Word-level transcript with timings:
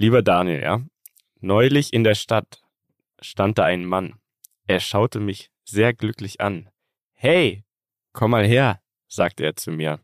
Lieber 0.00 0.22
Daniel, 0.22 0.62
ja. 0.62 0.86
Neulich 1.40 1.92
in 1.92 2.04
der 2.04 2.14
Stadt 2.14 2.62
stand 3.20 3.58
da 3.58 3.64
ein 3.64 3.84
Mann. 3.84 4.20
Er 4.64 4.78
schaute 4.78 5.18
mich 5.18 5.50
sehr 5.64 5.92
glücklich 5.92 6.40
an. 6.40 6.70
Hey, 7.14 7.64
komm 8.12 8.30
mal 8.30 8.46
her, 8.46 8.80
sagte 9.08 9.42
er 9.44 9.56
zu 9.56 9.72
mir. 9.72 9.98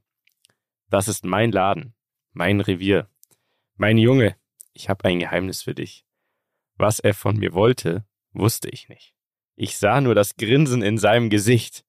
Das 0.91 1.07
ist 1.07 1.25
mein 1.25 1.53
Laden, 1.53 1.95
mein 2.33 2.61
Revier. 2.61 3.09
Mein 3.77 3.97
Junge, 3.97 4.37
ich 4.73 4.89
habe 4.89 5.05
ein 5.05 5.21
Geheimnis 5.21 5.63
für 5.63 5.77
dich. 5.77 6.05
Was 6.75 6.99
er 6.99 7.15
von 7.15 7.37
mir 7.37 7.53
wollte, 7.53 8.05
wusste 8.33 8.69
ich 8.71 8.89
nicht. 8.89 9.15
Ich 9.55 9.79
sah 9.79 10.01
nur 10.01 10.17
das 10.17 10.35
Grinsen 10.35 10.83
in 10.83 10.99
seinem 10.99 11.31
Gesicht. 11.31 11.85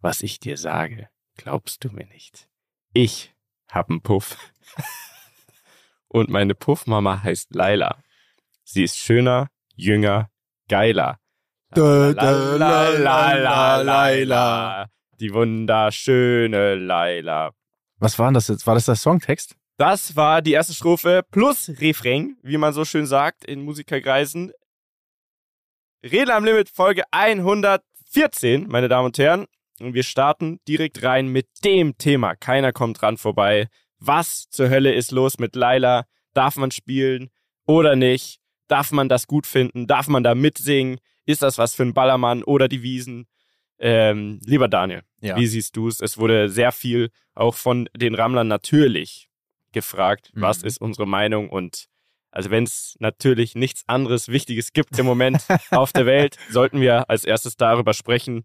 Was 0.00 0.24
ich 0.24 0.40
dir 0.40 0.56
sage, 0.56 1.10
glaubst 1.36 1.84
du 1.84 1.90
mir 1.90 2.06
nicht. 2.06 2.48
Ich 2.92 3.32
hab'n 3.70 4.02
Puff. 4.02 4.36
Und 6.16 6.30
meine 6.30 6.54
Puffmama 6.54 7.22
heißt 7.22 7.54
Laila. 7.54 8.02
Sie 8.64 8.84
ist 8.84 8.96
schöner, 8.96 9.50
jünger, 9.74 10.30
geiler. 10.66 11.18
Laila. 13.82 14.88
Die 15.20 15.34
wunderschöne 15.34 16.76
Laila. 16.76 17.50
Was 17.98 18.18
war 18.18 18.28
denn 18.28 18.34
das 18.34 18.48
jetzt? 18.48 18.66
War 18.66 18.74
das 18.74 18.86
der 18.86 18.96
Songtext? 18.96 19.56
Das 19.76 20.16
war 20.16 20.40
die 20.40 20.52
erste 20.52 20.72
Strophe 20.72 21.22
plus 21.30 21.70
Refrain, 21.82 22.38
wie 22.42 22.56
man 22.56 22.72
so 22.72 22.86
schön 22.86 23.04
sagt 23.04 23.44
in 23.44 23.60
Musikerkreisen. 23.60 24.52
Rede 26.02 26.32
am 26.32 26.46
Limit 26.46 26.70
Folge 26.70 27.02
114, 27.10 28.68
meine 28.68 28.88
Damen 28.88 29.04
und 29.04 29.18
Herren. 29.18 29.44
Und 29.80 29.92
wir 29.92 30.02
starten 30.02 30.60
direkt 30.66 31.02
rein 31.02 31.28
mit 31.28 31.48
dem 31.62 31.98
Thema. 31.98 32.36
Keiner 32.36 32.72
kommt 32.72 33.02
dran 33.02 33.18
vorbei. 33.18 33.68
Was 33.98 34.48
zur 34.50 34.68
Hölle 34.70 34.92
ist 34.94 35.10
los 35.12 35.38
mit 35.38 35.56
Laila? 35.56 36.06
Darf 36.34 36.56
man 36.56 36.70
spielen 36.70 37.30
oder 37.66 37.96
nicht? 37.96 38.38
Darf 38.68 38.92
man 38.92 39.08
das 39.08 39.26
gut 39.26 39.46
finden? 39.46 39.86
Darf 39.86 40.08
man 40.08 40.22
da 40.22 40.34
mitsingen? 40.34 40.98
Ist 41.24 41.42
das 41.42 41.58
was 41.58 41.74
für 41.74 41.82
ein 41.84 41.94
Ballermann 41.94 42.42
oder 42.42 42.68
die 42.68 42.82
Wiesen? 42.82 43.26
Ähm, 43.78 44.40
lieber 44.44 44.68
Daniel, 44.68 45.02
Ja. 45.20 45.36
wie 45.36 45.46
siehst 45.46 45.76
du 45.76 45.88
es? 45.88 46.00
Es 46.00 46.16
wurde 46.18 46.48
sehr 46.48 46.72
viel 46.72 47.10
auch 47.34 47.54
von 47.54 47.88
den 47.94 48.14
Rammlern 48.14 48.48
natürlich 48.48 49.28
gefragt, 49.72 50.30
Mhm. 50.34 50.40
was 50.40 50.62
ist 50.62 50.80
unsere 50.80 51.06
Meinung 51.06 51.50
und 51.50 51.86
also 52.30 52.50
wenn 52.50 52.64
es 52.64 52.96
natürlich 53.00 53.54
nichts 53.54 53.82
anderes 53.86 54.28
Wichtiges 54.28 54.72
gibt 54.72 54.98
im 54.98 55.06
Moment 55.06 55.42
auf 55.70 55.92
der 55.92 56.06
Welt, 56.06 56.36
sollten 56.50 56.80
wir 56.80 57.08
als 57.10 57.24
erstes 57.24 57.56
darüber 57.56 57.92
sprechen, 57.94 58.44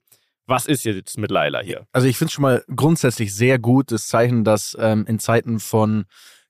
was 0.52 0.68
ist 0.68 0.84
jetzt 0.84 1.18
mit 1.18 1.32
Laila 1.32 1.62
hier? 1.62 1.88
Also 1.92 2.08
ich 2.08 2.18
finde 2.18 2.28
es 2.28 2.34
schon 2.34 2.44
mal 2.44 2.64
grundsätzlich 2.76 3.34
sehr 3.34 3.58
gut, 3.58 3.92
das 3.92 4.08
Zeichen, 4.08 4.44
dass 4.44 4.78
ähm, 4.80 5.06
in 5.08 5.18
Zeiten 5.18 5.60
von 5.60 6.06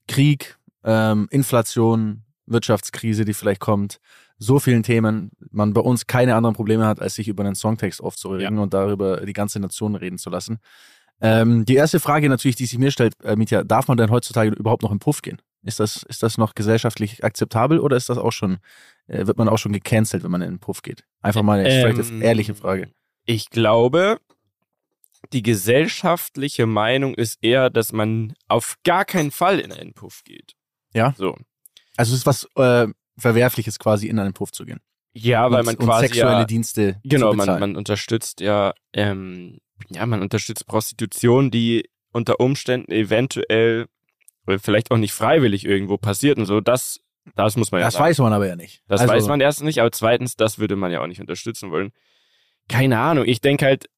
Krieg, 0.07 0.57
ähm, 0.83 1.27
Inflation, 1.31 2.23
Wirtschaftskrise, 2.45 3.23
die 3.23 3.33
vielleicht 3.33 3.61
kommt, 3.61 3.99
so 4.37 4.59
vielen 4.59 4.83
Themen, 4.83 5.31
man 5.51 5.73
bei 5.73 5.81
uns 5.81 6.07
keine 6.07 6.35
anderen 6.35 6.55
Probleme 6.55 6.85
hat, 6.85 6.99
als 6.99 7.15
sich 7.15 7.27
über 7.27 7.43
einen 7.43 7.55
Songtext 7.55 8.01
aufzuregen 8.01 8.57
und 8.57 8.73
darüber 8.73 9.23
die 9.25 9.33
ganze 9.33 9.59
Nation 9.59 9.95
reden 9.95 10.17
zu 10.17 10.29
lassen. 10.31 10.59
Ähm, 11.21 11.65
die 11.65 11.75
erste 11.75 11.99
Frage 11.99 12.27
natürlich, 12.27 12.55
die 12.55 12.65
sich 12.65 12.79
mir 12.79 12.89
stellt, 12.89 13.13
äh, 13.23 13.35
Mitya, 13.35 13.63
darf 13.63 13.87
man 13.87 13.97
denn 13.97 14.09
heutzutage 14.09 14.49
überhaupt 14.49 14.81
noch 14.81 14.91
im 14.91 14.97
Puff 14.97 15.21
gehen? 15.21 15.39
Ist 15.63 15.79
das, 15.79 16.01
ist 16.01 16.23
das 16.23 16.39
noch 16.39 16.55
gesellschaftlich 16.55 17.23
akzeptabel 17.23 17.79
oder 17.79 17.95
ist 17.95 18.09
das 18.09 18.17
auch 18.17 18.31
schon, 18.31 18.57
äh, 19.05 19.27
wird 19.27 19.37
man 19.37 19.47
auch 19.47 19.59
schon 19.59 19.73
gecancelt, 19.73 20.23
wenn 20.23 20.31
man 20.31 20.41
in 20.41 20.53
den 20.53 20.59
Puff 20.59 20.81
geht? 20.81 21.05
Einfach 21.21 21.43
mal 21.43 21.59
eine 21.59 21.69
Ähm, 21.69 22.21
ehrliche 22.23 22.55
Frage. 22.55 22.89
Ich 23.25 23.49
glaube, 23.49 24.19
die 25.33 25.43
gesellschaftliche 25.43 26.65
Meinung 26.65 27.15
ist 27.15 27.43
eher, 27.43 27.69
dass 27.69 27.93
man 27.93 28.33
auf 28.47 28.77
gar 28.83 29.05
keinen 29.05 29.31
Fall 29.31 29.59
in 29.59 29.71
einen 29.71 29.93
Puff 29.93 30.23
geht. 30.23 30.53
Ja? 30.93 31.13
So. 31.17 31.37
Also 31.97 32.13
es 32.13 32.19
ist 32.19 32.25
was 32.25 32.47
äh, 32.55 32.87
Verwerfliches 33.17 33.79
quasi 33.79 34.07
in 34.07 34.19
einen 34.19 34.33
Puff 34.33 34.51
zu 34.51 34.65
gehen. 34.65 34.79
Ja, 35.13 35.51
weil 35.51 35.59
und, 35.59 35.65
man 35.65 35.75
und 35.75 35.85
quasi 35.85 36.07
sexuelle 36.07 36.39
ja, 36.39 36.45
Dienste 36.45 36.99
genau, 37.03 37.31
zu 37.31 37.37
man, 37.37 37.59
man 37.59 37.75
unterstützt 37.75 38.39
ja, 38.39 38.73
ähm, 38.93 39.59
ja, 39.89 40.05
man 40.05 40.21
unterstützt 40.21 40.65
Prostitution, 40.67 41.51
die 41.51 41.89
unter 42.13 42.39
Umständen 42.39 42.91
eventuell 42.91 43.87
oder 44.47 44.59
vielleicht 44.59 44.91
auch 44.91 44.97
nicht 44.97 45.13
freiwillig 45.13 45.65
irgendwo 45.65 45.97
passiert 45.97 46.37
und 46.37 46.45
so. 46.45 46.61
Das, 46.61 47.01
das 47.35 47.57
muss 47.57 47.71
man 47.71 47.81
ja 47.81 47.87
das 47.87 47.95
sagen. 47.95 48.05
weiß 48.05 48.19
man 48.19 48.33
aber 48.33 48.47
ja 48.47 48.55
nicht. 48.55 48.83
Das 48.87 49.01
also, 49.01 49.13
weiß 49.13 49.27
man 49.27 49.41
erstens 49.41 49.65
nicht, 49.65 49.79
aber 49.79 49.91
zweitens, 49.91 50.35
das 50.35 50.59
würde 50.59 50.75
man 50.75 50.91
ja 50.91 51.01
auch 51.01 51.07
nicht 51.07 51.21
unterstützen 51.21 51.71
wollen. 51.71 51.91
Keine 52.67 52.99
Ahnung. 52.99 53.25
Ich 53.25 53.41
denke 53.41 53.65
halt, 53.65 53.89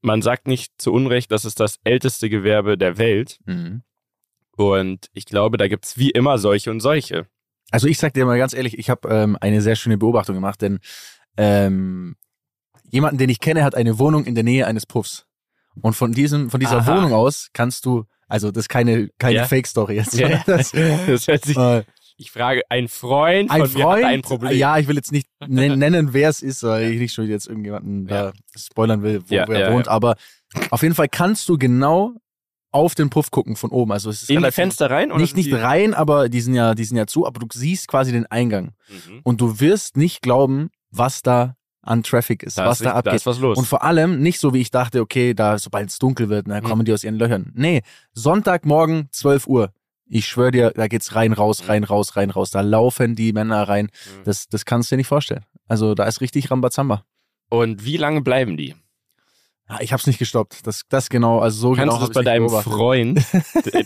man 0.00 0.22
sagt 0.22 0.46
nicht 0.46 0.72
zu 0.78 0.92
Unrecht, 0.92 1.30
das 1.30 1.44
ist 1.44 1.60
das 1.60 1.78
älteste 1.84 2.28
Gewerbe 2.28 2.76
der 2.76 2.98
Welt. 2.98 3.38
Mhm. 3.46 3.82
Und 4.56 5.08
ich 5.12 5.24
glaube, 5.24 5.56
da 5.56 5.68
gibt's 5.68 5.96
wie 5.96 6.10
immer 6.10 6.38
solche 6.38 6.70
und 6.70 6.80
solche. 6.80 7.26
Also 7.70 7.86
ich 7.86 7.98
sag 7.98 8.12
dir 8.12 8.26
mal 8.26 8.38
ganz 8.38 8.52
ehrlich, 8.52 8.78
ich 8.78 8.90
habe 8.90 9.08
ähm, 9.08 9.38
eine 9.40 9.62
sehr 9.62 9.76
schöne 9.76 9.96
Beobachtung 9.96 10.34
gemacht, 10.34 10.60
denn 10.60 10.78
ähm, 11.36 12.16
jemanden, 12.90 13.18
den 13.18 13.30
ich 13.30 13.40
kenne, 13.40 13.64
hat 13.64 13.74
eine 13.74 13.98
Wohnung 13.98 14.24
in 14.26 14.34
der 14.34 14.44
Nähe 14.44 14.66
eines 14.66 14.84
Puffs. 14.86 15.26
Und 15.80 15.94
von 15.94 16.12
diesem, 16.12 16.50
von 16.50 16.60
dieser 16.60 16.78
Aha. 16.78 16.96
Wohnung 16.96 17.14
aus 17.14 17.48
kannst 17.54 17.86
du, 17.86 18.04
also 18.28 18.50
das 18.50 18.64
ist 18.64 18.68
keine, 18.68 19.08
keine 19.18 19.36
Ja. 19.36 19.44
Fake-Story 19.44 19.94
jetzt. 19.94 20.14
Ja. 20.14 20.42
Das, 20.44 20.72
Das 21.06 21.26
hört 21.26 21.44
sich, 21.44 21.56
äh, 21.56 21.84
ich 22.16 22.30
frage, 22.30 22.62
ein 22.68 22.88
Freund 22.88 23.50
ein 23.50 23.66
von 23.66 23.72
mir 23.72 23.84
hat 23.86 23.92
Freund, 23.92 24.04
ein 24.04 24.22
Problem. 24.22 24.56
ja, 24.58 24.78
ich 24.78 24.86
will 24.88 24.96
jetzt 24.96 25.12
nicht 25.12 25.28
nen- 25.46 25.78
nennen, 25.78 26.12
wer 26.12 26.28
es 26.28 26.42
ist, 26.42 26.62
weil 26.62 26.90
ich 26.92 26.98
nicht 27.00 27.14
schon 27.14 27.26
jetzt 27.28 27.46
irgendjemanden 27.48 28.06
da 28.06 28.32
spoilern 28.56 29.02
will, 29.02 29.22
wo 29.26 29.34
Ja, 29.34 29.50
ja, 29.52 29.72
wohnt, 29.72 29.86
ja. 29.86 29.92
aber 29.92 30.16
auf 30.70 30.82
jeden 30.82 30.94
Fall 30.94 31.08
kannst 31.08 31.48
du 31.48 31.58
genau 31.58 32.14
auf 32.70 32.94
den 32.94 33.10
Puff 33.10 33.30
gucken 33.30 33.54
von 33.56 33.70
oben. 33.70 33.92
Also 33.92 34.08
es 34.10 34.22
ist 34.22 34.30
In 34.30 34.42
die 34.42 34.50
Fenster 34.50 34.90
rein? 34.90 35.10
Oder 35.12 35.20
nicht 35.20 35.36
nicht 35.36 35.52
rein, 35.52 35.92
aber 35.94 36.28
die 36.28 36.40
sind 36.40 36.54
ja, 36.54 36.74
die 36.74 36.84
sind 36.84 36.96
ja 36.96 37.06
zu, 37.06 37.26
aber 37.26 37.38
du 37.40 37.46
siehst 37.52 37.86
quasi 37.88 38.12
den 38.12 38.26
Eingang 38.26 38.72
Mhm. 38.88 39.20
und 39.24 39.40
du 39.40 39.60
wirst 39.60 39.96
nicht 39.96 40.22
glauben, 40.22 40.70
was 40.90 41.22
da 41.22 41.56
an 41.84 42.02
Traffic 42.04 42.42
ist, 42.44 42.56
Da 42.58 42.66
was 42.66 42.80
ist, 42.80 42.84
da 42.86 42.90
richtig- 42.90 43.04
da 43.04 43.10
abgeht. 43.10 43.14
ist 43.20 43.26
was 43.26 43.38
los. 43.40 43.58
Und 43.58 43.66
vor 43.66 43.82
allem 43.82 44.20
nicht 44.22 44.38
so, 44.38 44.54
wie 44.54 44.60
ich 44.60 44.70
dachte, 44.70 45.00
okay, 45.00 45.34
da 45.34 45.58
sobald 45.58 45.90
es 45.90 45.98
dunkel 45.98 46.28
wird, 46.28 46.48
dann 46.48 46.62
Mhm. 46.62 46.66
kommen 46.68 46.84
die 46.84 46.92
aus 46.92 47.02
ihren 47.04 47.16
Löchern. 47.16 47.50
Nee, 47.54 47.82
Sonntagmorgen 48.14 49.08
12 49.10 49.46
Uhr. 49.48 49.72
Ich 50.14 50.26
schwöre 50.26 50.50
dir, 50.50 50.70
da 50.76 50.88
geht's 50.88 51.14
rein, 51.14 51.32
raus, 51.32 51.62
Mhm. 51.62 51.68
rein, 51.70 51.84
raus, 51.84 52.16
rein, 52.16 52.30
raus. 52.30 52.50
Da 52.50 52.60
laufen 52.60 53.14
die 53.16 53.32
Männer 53.32 53.62
rein. 53.68 53.86
Mhm. 53.86 54.24
Das, 54.24 54.46
das 54.48 54.64
kannst 54.64 54.90
du 54.90 54.94
dir 54.94 54.98
nicht 54.98 55.06
vorstellen. 55.08 55.44
Also 55.68 55.94
da 55.94 56.04
ist 56.04 56.20
richtig 56.20 56.50
Rambazamba. 56.50 57.04
und 57.48 57.84
wie 57.84 57.96
lange 57.96 58.20
bleiben 58.22 58.56
die? 58.56 58.74
Ja, 59.70 59.78
ich 59.80 59.92
hab's 59.92 60.06
nicht 60.06 60.18
gestoppt. 60.18 60.66
Das, 60.66 60.82
das 60.88 61.08
genau, 61.08 61.38
also 61.38 61.56
so 61.58 61.68
Kannst 61.74 61.82
genau 61.84 61.98
du 62.00 62.06
das 62.06 62.14
bei 62.14 62.22
deinem 62.22 62.46
beobachtet. 62.46 62.72
Freund, 62.72 63.24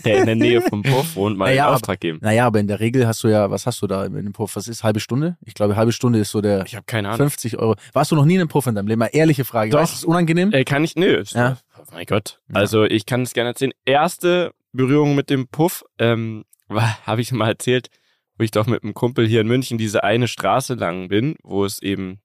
der 0.05 0.17
in 0.19 0.25
der 0.25 0.35
Nähe 0.35 0.61
vom 0.61 0.81
Puff 0.81 1.15
wohnt, 1.15 1.37
mal 1.37 1.45
Naja, 1.45 1.67
aber- 1.67 1.75
Auftrag 1.75 1.99
geben? 2.01 2.17
Naja, 2.21 2.45
aber 2.47 2.59
in 2.59 2.67
der 2.67 2.79
Regel 2.81 3.07
hast 3.07 3.23
du 3.23 3.27
ja, 3.29 3.49
was 3.51 3.65
hast 3.67 3.81
du 3.81 3.87
da 3.87 4.03
in 4.03 4.13
dem 4.13 4.33
Puff? 4.33 4.55
Was 4.55 4.67
ist 4.67 4.83
halbe 4.83 4.99
Stunde? 4.99 5.37
Ich 5.45 5.53
glaube, 5.53 5.75
halbe 5.77 5.91
Stunde 5.93 6.19
ist 6.19 6.31
so 6.31 6.41
der 6.41 6.65
Ich 6.65 6.75
habe 6.75 6.83
keine 6.87 7.09
Ahnung. 7.09 7.17
50 7.29 7.57
Euro. 7.59 7.75
Warst 7.93 8.11
du 8.11 8.15
noch 8.15 8.25
nie 8.25 8.33
in 8.35 8.41
einem 8.41 8.49
Puff 8.49 8.65
in 8.67 8.75
deinem 8.75 8.87
Leben? 8.87 8.99
Mal 8.99 9.09
ehrliche 9.13 9.45
Frage. 9.45 9.69
Doch. 9.71 9.79
Weißt 9.79 9.93
Ist 9.93 9.99
es 9.99 10.05
unangenehm? 10.05 10.51
Äh, 10.51 10.65
kann 10.65 10.83
ich, 10.83 10.95
nö. 10.95 11.23
Ja. 11.27 11.57
Oh 11.79 11.83
mein 11.93 12.05
Gott. 12.05 12.41
Also 12.51 12.83
ich 12.83 13.05
kann 13.05 13.21
es 13.21 13.33
gerne 13.33 13.49
erzählen. 13.51 13.71
Erste 13.85 14.51
Berührung 14.77 15.15
mit 15.15 15.29
dem 15.29 15.47
Puff, 15.47 15.83
ähm, 15.99 16.45
habe 16.69 17.21
ich 17.21 17.31
mal 17.31 17.49
erzählt, 17.49 17.89
wo 18.37 18.43
ich 18.43 18.51
doch 18.51 18.67
mit 18.67 18.83
einem 18.83 18.93
Kumpel 18.93 19.27
hier 19.27 19.41
in 19.41 19.47
München 19.47 19.77
diese 19.77 20.03
eine 20.03 20.27
Straße 20.27 20.75
lang 20.75 21.09
bin, 21.09 21.35
wo 21.43 21.65
es 21.65 21.81
eben 21.81 22.21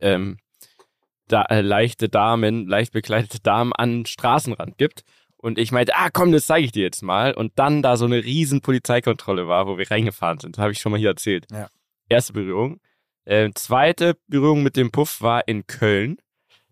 ähm, 0.00 0.38
da, 1.28 1.42
äh, 1.42 1.60
leichte 1.60 2.08
Damen, 2.08 2.66
leicht 2.66 2.92
bekleidete 2.92 3.40
Damen 3.40 3.72
an 3.72 4.06
Straßenrand 4.06 4.78
gibt. 4.78 5.02
Und 5.36 5.58
ich 5.58 5.70
meinte, 5.70 5.94
ah 5.94 6.10
komm, 6.10 6.32
das 6.32 6.46
zeige 6.46 6.64
ich 6.64 6.72
dir 6.72 6.82
jetzt 6.82 7.02
mal. 7.02 7.32
Und 7.32 7.52
dann 7.56 7.82
da 7.82 7.96
so 7.96 8.06
eine 8.06 8.24
riesen 8.24 8.60
Polizeikontrolle 8.60 9.46
war, 9.46 9.68
wo 9.68 9.78
wir 9.78 9.88
reingefahren 9.88 10.40
sind. 10.40 10.58
Habe 10.58 10.72
ich 10.72 10.80
schon 10.80 10.90
mal 10.90 10.98
hier 10.98 11.10
erzählt. 11.10 11.46
Ja. 11.52 11.68
Erste 12.08 12.32
Berührung. 12.32 12.80
Äh, 13.24 13.50
zweite 13.54 14.16
Berührung 14.26 14.62
mit 14.62 14.76
dem 14.76 14.90
Puff 14.90 15.20
war 15.20 15.46
in 15.46 15.66
Köln. 15.66 16.16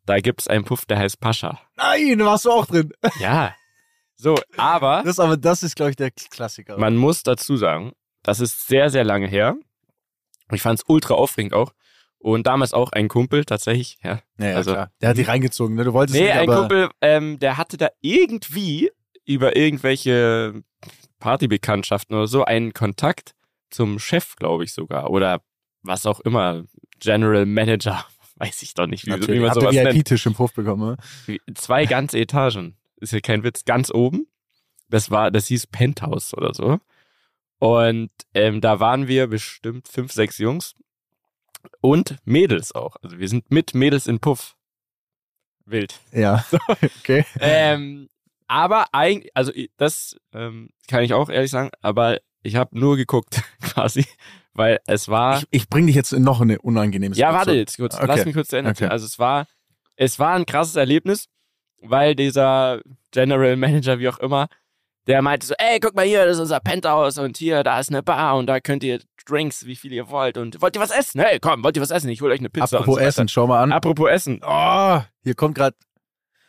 Da 0.05 0.19
gibt 0.19 0.41
es 0.41 0.49
einen 0.49 0.65
Puff, 0.65 0.87
der 0.87 0.99
heißt 0.99 1.21
Pascha. 1.21 1.61
Nein, 1.77 2.19
warst 2.21 2.47
du 2.47 2.51
auch 2.51 2.67
drin. 2.67 2.93
Ja. 3.21 3.55
So, 4.17 4.37
aber 4.57 5.03
Das 5.05 5.19
aber, 5.21 5.37
das 5.37 5.63
ist, 5.63 5.77
glaube 5.77 5.91
ich, 5.91 5.97
der 5.97 6.11
Klassiker. 6.11 6.79
man 6.79 6.97
muss 6.97 7.23
dazu 7.23 7.57
sagen, 7.57 7.93
das 8.23 8.41
ist 8.41 8.67
sehr, 8.67 8.91
sehr 8.91 9.05
lange 9.05 9.29
her. 9.29 9.57
Ich 10.53 10.63
fand 10.63 10.79
es 10.79 10.85
ultra 10.89 11.15
aufregend 11.15 11.53
auch. 11.55 11.73
Und 12.19 12.47
damals 12.47 12.73
auch 12.73 12.91
ein 12.93 13.09
Kumpel 13.09 13.45
tatsächlich, 13.45 13.99
ja. 14.03 14.21
ja, 14.39 14.47
ja, 14.49 14.57
also- 14.57 14.73
klar. 14.73 14.91
Der 15.01 15.11
hat 15.11 15.17
die 15.19 15.23
reingezogen, 15.23 15.77
ne? 15.77 15.85
Du 15.85 15.93
wolltest 15.93 16.19
Nee, 16.19 16.25
nicht, 16.25 16.35
ein 16.35 16.47
Kumpel, 16.49 16.89
ähm, 17.03 17.39
der 17.39 17.57
hatte 17.59 17.77
da 17.77 17.89
irgendwie 18.01 18.91
über 19.27 19.55
irgendwelche 19.55 20.63
Partybekanntschaften 21.21 22.17
oder 22.17 22.27
so 22.27 22.45
einen 22.45 22.73
Kontakt 22.73 23.35
zum 23.71 23.99
Chef, 23.99 24.37
glaube 24.37 24.65
ich 24.65 24.73
sogar. 24.73 25.11
Oder 25.11 25.41
was 25.83 26.07
auch 26.07 26.21
immer. 26.21 26.65
General 27.01 27.45
Manager. 27.47 28.05
Weiß 28.37 28.63
ich 28.63 28.75
doch 28.75 28.87
nicht, 28.87 29.07
wie, 29.07 29.11
wie 29.13 29.17
natürlich. 29.19 29.41
man 29.41 29.51
Hat 29.51 29.57
der 29.57 29.63
sowas 29.63 29.75
nennt. 29.75 29.95
VIP-Tisch 29.95 30.27
im 30.27 30.35
Puff 30.35 30.53
bekommen, 30.55 30.91
ne? 30.91 30.97
Wie- 31.27 31.41
Zwei 31.55 31.87
ganze 31.87 32.19
Etagen. 32.19 32.77
Ist 32.97 33.13
ja 33.13 33.21
kein 33.21 33.43
Witz. 33.43 33.65
Ganz 33.65 33.91
oben. 33.91 34.27
Das 34.89 35.11
war, 35.11 35.31
das 35.31 35.47
hieß 35.49 35.67
Penthouse 35.69 36.35
oder 36.35 36.55
so. 36.55 36.79
Und 37.59 38.11
ähm, 38.35 38.61
da 38.61 38.81
waren 38.81 39.09
wir 39.09 39.27
bestimmt 39.27 39.89
fünf, 39.89 40.13
sechs 40.13 40.39
Jungs. 40.39 40.75
Und 41.81 42.17
Mädels 42.25 42.73
auch. 42.73 42.97
Also 43.03 43.19
wir 43.19 43.29
sind 43.29 43.51
mit 43.51 43.75
Mädels 43.75 44.07
in 44.07 44.21
Puff. 44.21 44.57
Wild. 45.65 45.99
Ja. 46.13 46.45
okay. 47.01 47.25
ähm, 47.41 48.09
aber 48.47 48.87
eigentlich, 48.93 49.33
also 49.35 49.53
das 49.77 50.17
ähm, 50.33 50.71
kann 50.87 51.03
ich 51.03 51.13
auch 51.13 51.29
ehrlich 51.29 51.51
sagen, 51.51 51.71
aber 51.81 52.21
ich 52.43 52.55
habe 52.55 52.79
nur 52.79 52.97
geguckt, 52.97 53.43
quasi, 53.61 54.07
weil 54.53 54.79
es 54.87 55.09
war. 55.09 55.39
Ich, 55.39 55.47
ich 55.51 55.69
bringe 55.69 55.89
dich 55.89 55.97
jetzt 55.97 56.13
in 56.13 56.23
noch 56.23 56.41
eine 56.41 56.61
unangenehme 56.61 57.15
ja, 57.17 57.29
Situation. 57.29 57.35
warte 57.35 57.53
jetzt 57.55 57.77
kurz. 57.77 57.95
Okay. 57.97 58.07
Lass 58.07 58.25
mich 58.25 58.35
kurz 58.35 58.49
zu 58.49 58.57
Ende 58.57 58.71
erzählen. 58.71 58.89
Okay. 58.89 58.93
Also 58.93 59.07
es 59.07 59.19
war, 59.19 59.47
es 59.97 60.19
war 60.21 60.35
ein 60.35 60.47
krasses 60.47 60.77
Erlebnis, 60.77 61.29
weil 61.83 62.15
dieser 62.15 62.81
General 63.11 63.57
Manager, 63.57 63.99
wie 63.99 64.09
auch 64.09 64.19
immer, 64.19 64.49
der 65.07 65.23
meinte 65.23 65.47
so, 65.47 65.55
ey, 65.59 65.79
guck 65.81 65.95
mal 65.95 66.05
hier, 66.05 66.25
das 66.27 66.37
ist 66.37 66.41
unser 66.41 66.61
Penthouse 66.61 67.19
und 67.19 67.37
hier, 67.37 67.63
da 67.63 67.79
ist 67.79 67.91
eine 67.91 68.03
Bar 68.03 68.37
und 68.37 68.47
da 68.47 68.59
könnt 68.61 68.83
ihr 68.83 69.01
Drinks, 69.29 69.65
wie 69.67 69.77
viel 69.77 69.93
ihr 69.93 70.09
wollt 70.11 70.37
und 70.37 70.61
wollt 70.61 70.77
ihr 70.77 70.83
was 70.83 70.91
essen? 70.91 71.21
Hey, 71.21 71.39
komm, 71.41 71.63
wollt 71.65 71.77
ihr 71.77 71.83
was 71.83 71.91
essen? 71.91 72.09
Ich 72.11 72.21
hol 72.23 72.31
euch 72.31 72.41
eine 72.41 72.51
Pizza 72.51 72.79
Apropos 72.79 72.97
und 72.97 73.03
so 73.03 73.07
Essen, 73.09 73.29
schau 73.29 73.47
mal 73.47 73.63
an. 73.63 73.73
Apropos 73.73 74.09
Essen. 74.11 74.41
Oh, 74.45 75.01
hier 75.23 75.35
kommt 75.35 75.55
gerade 75.57 75.77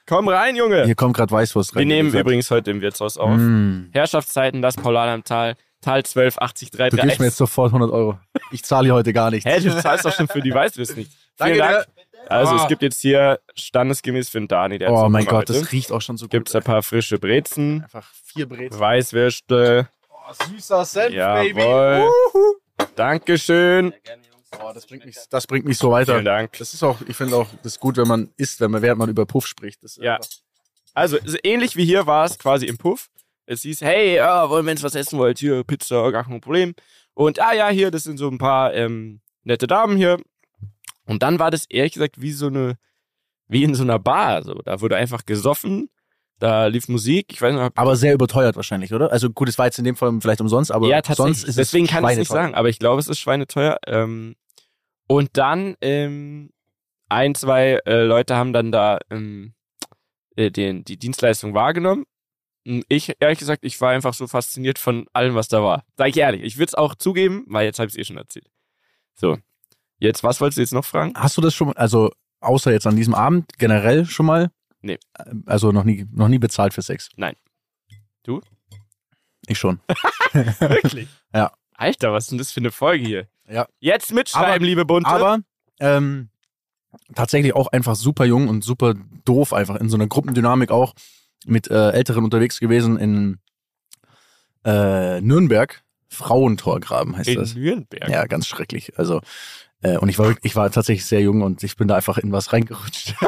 Komm 0.07 0.27
rein, 0.29 0.56
Junge. 0.56 0.85
hier 0.85 0.95
kommt 0.95 1.18
gerade 1.18 1.31
Weißwurst 1.31 1.75
rein. 1.75 1.80
Wir 1.80 1.85
nehmen 1.85 2.07
gesagt. 2.09 2.21
übrigens 2.21 2.50
heute 2.50 2.71
im 2.71 2.81
Wirtshaus 2.81 3.18
auf. 3.18 3.35
Mm. 3.38 3.89
Herrschaftszeiten, 3.91 4.62
das 4.62 4.75
Paulaner 4.77 5.12
am 5.12 5.23
Tal, 5.25 5.56
Tal 5.81 6.03
12, 6.03 6.38
80, 6.38 6.71
Du 6.71 6.77
gibst 6.77 6.94
mir 6.94 7.00
33. 7.01 7.19
jetzt 7.25 7.38
sofort 7.38 7.69
100 7.69 7.91
Euro. 7.91 8.18
Ich 8.51 8.63
zahle 8.63 8.85
hier 8.85 8.94
heute 8.94 9.12
gar 9.12 9.31
nichts. 9.31 9.50
Hä, 9.50 9.59
du 9.59 9.75
zahlst 9.81 10.06
doch 10.06 10.13
schon 10.13 10.27
für 10.27 10.41
die 10.41 10.53
Weißwürst 10.53 10.95
nicht. 10.97 11.12
Danke 11.38 11.56
Vielen 11.56 11.68
Dank. 11.68 11.85
dir. 11.85 11.91
Also 12.29 12.53
Ah. 12.56 12.62
es 12.63 12.68
gibt 12.68 12.81
jetzt 12.81 13.00
hier 13.01 13.39
standesgemäß 13.56 14.29
für 14.29 14.39
den 14.39 14.47
Dani, 14.47 14.77
der 14.77 14.91
Oh 14.91 15.09
mein 15.09 15.25
Gott, 15.25 15.50
das 15.50 15.57
heute. 15.62 15.71
riecht 15.71 15.91
auch 15.91 16.01
schon 16.01 16.18
so 16.18 16.25
gut. 16.25 16.31
Gibt's 16.31 16.56
ein 16.56 16.63
paar 16.63 16.83
frische 16.83 17.19
Brezen, 17.19 17.83
Einfach 17.83 18.09
vier 18.24 18.47
Brezel. 18.47 18.79
Weißwürste. 18.79 19.89
Oh, 20.09 20.45
süßer 20.51 20.85
Senf, 20.85 21.13
Jawohl. 21.13 22.09
Dankeschön. 22.95 23.94
Oh, 24.63 24.71
das 24.74 24.85
bringt 24.85 25.06
mich, 25.06 25.15
das 25.29 25.45
bringt 25.47 25.65
mich 25.65 25.77
so 25.77 25.91
weiter. 25.91 26.13
Vielen 26.13 26.25
Dank. 26.25 26.53
Das 26.57 26.74
ist 26.74 26.81
auch, 26.83 26.97
ich 27.07 27.15
finde 27.15 27.35
auch, 27.35 27.47
das 27.63 27.74
ist 27.74 27.79
gut, 27.79 27.97
wenn 27.97 28.07
man 28.07 28.30
isst, 28.38 28.59
wenn 28.62 28.71
man, 28.71 28.81
während 28.81 28.97
man 29.00 29.09
über 29.09 29.25
Puff 29.25 29.45
spricht. 29.47 29.83
Das 29.83 29.97
ist 29.97 30.03
Ja. 30.03 30.19
Also 30.94 31.18
so 31.23 31.38
ähnlich 31.44 31.75
wie 31.75 31.85
hier 31.85 32.07
war 32.07 32.25
es 32.25 32.39
quasi 32.39 32.65
im 32.65 32.77
Puff. 32.77 33.07
Es 33.45 33.62
hieß, 33.62 33.81
hey, 33.81 34.15
ja, 34.15 34.50
wollen 34.50 34.65
wir 34.65 34.71
uns 34.71 34.83
was 34.83 34.95
essen 34.95 35.19
wollt, 35.19 35.38
hier 35.39 35.63
Pizza, 35.63 36.12
gar 36.12 36.23
kein 36.25 36.41
Problem. 36.41 36.73
Und 37.13 37.39
ah 37.39 37.53
ja, 37.53 37.69
hier, 37.69 37.91
das 37.91 38.03
sind 38.03 38.18
so 38.18 38.27
ein 38.30 38.38
paar 38.39 38.73
ähm, 38.73 39.21
nette 39.44 39.68
Damen 39.68 39.95
hier. 39.95 40.18
Und 41.07 41.24
dann 41.24 41.39
war 41.39 41.51
das 41.51 41.65
ehrlich 41.65 41.94
gesagt 41.94 42.21
wie 42.21 42.31
so 42.31 42.48
eine, 42.48 42.77
wie 43.48 43.63
in 43.63 43.74
so 43.75 43.83
einer 43.83 43.98
Bar. 43.98 44.44
So. 44.44 44.54
Da 44.56 44.81
wurde 44.81 44.98
einfach 44.98 45.25
gesoffen, 45.25 45.89
da 46.39 46.68
lief 46.68 46.88
Musik. 46.88 47.27
Ich 47.31 47.42
weiß 47.42 47.54
nicht, 47.56 47.71
Aber 47.75 47.95
sehr 47.95 48.13
überteuert 48.13 48.56
wahrscheinlich, 48.56 48.94
oder? 48.94 49.12
Also 49.12 49.30
gut, 49.30 49.50
es 49.50 49.57
war 49.57 49.65
jetzt 49.65 49.80
in 49.80 49.86
dem 49.86 49.95
Fall 49.95 50.15
vielleicht 50.21 50.42
umsonst, 50.42 50.71
aber 50.71 50.88
ja, 50.88 51.01
sonst 51.04 51.44
ist 51.44 51.57
Deswegen 51.57 51.86
es 51.86 51.92
kann 51.92 52.04
ich 52.04 52.12
es 52.12 52.18
nicht 52.18 52.31
sagen, 52.31 52.54
aber 52.54 52.69
ich 52.69 52.80
glaube, 52.80 53.00
es 53.00 53.07
ist 53.07 53.19
schweineteuer. 53.19 53.77
Ähm, 53.88 54.36
und 55.07 55.30
dann 55.33 55.75
ähm, 55.81 56.51
ein, 57.09 57.33
zwei 57.36 57.80
äh, 57.86 58.04
Leute 58.04 58.36
haben 58.36 58.54
dann 58.54 58.71
da 58.71 59.00
ähm, 59.09 59.54
äh, 60.36 60.51
den, 60.51 60.83
die 60.83 60.98
Dienstleistung 60.98 61.54
wahrgenommen. 61.54 62.06
Und 62.65 62.83
Ich, 62.89 63.15
ehrlich 63.19 63.39
gesagt, 63.39 63.63
ich 63.63 63.80
war 63.80 63.92
einfach 63.92 64.13
so 64.13 64.27
fasziniert 64.27 64.77
von 64.77 65.07
allem, 65.13 65.36
was 65.36 65.48
da 65.48 65.63
war. 65.63 65.86
Sag 65.95 66.09
ich 66.09 66.18
ehrlich. 66.18 66.44
Ich 66.44 66.57
würde 66.57 66.68
es 66.68 66.75
auch 66.75 66.95
zugeben, 66.95 67.45
weil 67.48 67.65
jetzt 67.65 67.80
habe 67.80 67.88
ich 67.88 67.95
es 67.95 68.00
eh 68.00 68.04
schon 68.04 68.18
erzählt. 68.18 68.48
So. 69.15 69.38
Jetzt, 69.99 70.23
was 70.23 70.39
wolltest 70.41 70.57
du 70.57 70.61
jetzt 70.61 70.73
noch 70.73 70.85
fragen? 70.85 71.13
Hast 71.15 71.38
du 71.38 71.41
das 71.41 71.53
schon, 71.55 71.75
also 71.75 72.11
außer 72.39 72.71
jetzt 72.71 72.85
an 72.88 72.95
diesem 72.95 73.15
Abend, 73.15 73.51
generell 73.57 74.05
schon 74.05 74.25
mal? 74.25 74.51
Nee. 74.81 74.99
Also 75.45 75.71
noch 75.71 75.83
nie, 75.83 76.05
noch 76.11 76.27
nie 76.27 76.38
bezahlt 76.39 76.73
für 76.73 76.81
Sex? 76.81 77.09
Nein. 77.15 77.35
Du? 78.23 78.41
Ich 79.47 79.57
schon. 79.57 79.79
Wirklich? 80.33 81.07
Ja. 81.33 81.51
Alter, 81.73 82.13
was 82.13 82.25
ist 82.25 82.31
denn 82.31 82.38
das 82.38 82.51
für 82.51 82.59
eine 82.59 82.71
Folge 82.71 83.05
hier? 83.05 83.27
Ja. 83.49 83.67
Jetzt 83.79 84.11
mitschreiben, 84.13 84.55
Aber- 84.55 84.65
liebe 84.65 84.85
Bunte. 84.85 85.09
Aber 85.09 85.39
ähm, 85.79 86.29
tatsächlich 87.15 87.55
auch 87.55 87.67
einfach 87.67 87.95
super 87.95 88.25
jung 88.25 88.47
und 88.49 88.63
super 88.63 88.94
doof, 89.25 89.53
einfach 89.53 89.77
in 89.77 89.89
so 89.89 89.95
einer 89.97 90.07
Gruppendynamik 90.07 90.69
auch 90.71 90.94
mit 91.45 91.69
äh, 91.69 91.91
Älteren 91.91 92.23
unterwegs 92.23 92.59
gewesen 92.59 92.97
in 92.97 93.39
äh, 94.65 95.21
Nürnberg. 95.21 95.83
Frauentorgraben 96.09 97.17
heißt 97.17 97.29
in 97.29 97.35
das. 97.39 97.55
Nürnberg. 97.55 98.09
Ja, 98.09 98.25
ganz 98.25 98.47
schrecklich. 98.47 98.97
Also, 98.97 99.21
äh, 99.81 99.97
und 99.97 100.09
ich 100.09 100.18
war, 100.19 100.35
ich 100.41 100.56
war 100.56 100.69
tatsächlich 100.71 101.06
sehr 101.06 101.21
jung 101.21 101.41
und 101.41 101.63
ich 101.63 101.75
bin 101.75 101.88
da 101.88 101.95
einfach 101.95 102.18
in 102.18 102.31
was 102.31 102.53
reingerutscht. 102.53 103.15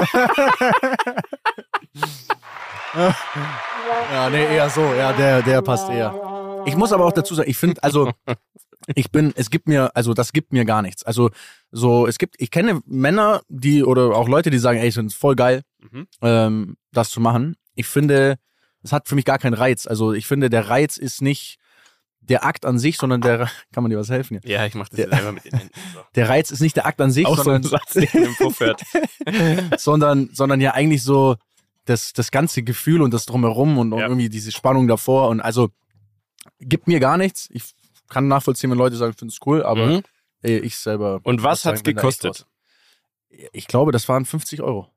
ja, 4.13 4.29
nee, 4.29 4.55
eher 4.55 4.69
so. 4.69 4.81
Ja, 4.81 5.13
der, 5.13 5.41
der 5.41 5.61
passt 5.61 5.89
eher. 5.89 6.13
Ich 6.65 6.75
muss 6.75 6.91
aber 6.91 7.05
auch 7.05 7.11
dazu 7.13 7.35
sagen, 7.35 7.49
ich 7.49 7.57
finde, 7.57 7.81
also, 7.83 8.11
ich 8.95 9.11
bin, 9.11 9.33
es 9.35 9.49
gibt 9.49 9.67
mir, 9.67 9.95
also, 9.95 10.13
das 10.13 10.33
gibt 10.33 10.51
mir 10.53 10.65
gar 10.65 10.81
nichts. 10.81 11.03
Also, 11.03 11.29
so, 11.71 12.07
es 12.07 12.17
gibt, 12.17 12.35
ich 12.39 12.51
kenne 12.51 12.81
Männer, 12.85 13.41
die, 13.47 13.83
oder 13.83 14.15
auch 14.15 14.27
Leute, 14.27 14.49
die 14.49 14.59
sagen, 14.59 14.79
ey, 14.79 14.87
ich 14.87 14.93
finde 14.95 15.07
es 15.11 15.15
voll 15.15 15.35
geil, 15.35 15.61
Mhm. 15.91 16.07
ähm, 16.21 16.75
das 16.91 17.09
zu 17.09 17.21
machen. 17.21 17.55
Ich 17.73 17.87
finde, 17.87 18.35
es 18.83 18.91
hat 18.91 19.07
für 19.07 19.15
mich 19.15 19.23
gar 19.23 19.37
keinen 19.37 19.53
Reiz. 19.53 19.87
Also, 19.87 20.11
ich 20.13 20.27
finde, 20.27 20.49
der 20.49 20.67
Reiz 20.69 20.97
ist 20.97 21.21
nicht 21.21 21.57
der 22.29 22.45
Akt 22.45 22.65
an 22.65 22.79
sich, 22.79 22.97
sondern 22.97 23.21
der, 23.21 23.49
kann 23.73 23.83
man 23.83 23.89
dir 23.89 23.97
was 23.97 24.09
helfen 24.09 24.39
hier? 24.41 24.51
Ja, 24.51 24.65
ich 24.65 24.75
mach 24.75 24.87
das 24.89 24.97
Der- 24.97 25.11
einfach 25.11 25.31
mit 25.33 25.45
den 25.45 25.57
Händen. 25.57 25.73
So. 25.93 25.99
Der 26.15 26.29
Reiz 26.29 26.51
ist 26.51 26.59
nicht 26.61 26.75
der 26.75 26.85
Akt 26.85 27.01
an 27.01 27.11
sich, 27.11 27.25
Auch 27.25 27.35
so 27.37 27.43
sondern, 27.43 27.63
Satz, 27.63 27.93
den 27.93 28.07
im 28.23 28.35
Puff 28.35 28.59
hört. 28.59 28.81
sondern, 29.77 30.29
sondern 30.33 30.61
ja 30.61 30.73
eigentlich 30.73 31.03
so 31.03 31.35
das, 31.85 32.13
das 32.13 32.31
ganze 32.31 32.61
Gefühl 32.63 33.01
und 33.01 33.13
das 33.13 33.25
Drumherum 33.25 33.77
und, 33.77 33.91
Ja. 33.93 34.01
irgendwie 34.01 34.29
diese 34.29 34.51
Spannung 34.51 34.87
davor. 34.87 35.29
Und 35.29 35.41
also 35.41 35.69
gibt 36.59 36.87
mir 36.87 36.99
gar 36.99 37.17
nichts. 37.17 37.47
Ich 37.51 37.63
kann 38.09 38.27
nachvollziehen, 38.27 38.69
wenn 38.71 38.77
Leute 38.77 38.95
sagen, 38.95 39.11
ich 39.11 39.17
finde 39.19 39.31
es 39.33 39.39
cool, 39.45 39.63
aber 39.63 39.85
Mhm. 39.87 40.01
äh, 40.43 40.57
ich 40.57 40.77
selber. 40.77 41.19
Und 41.23 41.43
was 41.43 41.63
da 41.63 41.73
echt 41.73 41.83
gekostet? 41.83 42.45
Ich 43.53 43.67
glaube, 43.67 43.91
das 43.91 44.07
waren 44.09 44.25
50 44.25 44.61
Euro. 44.61 44.87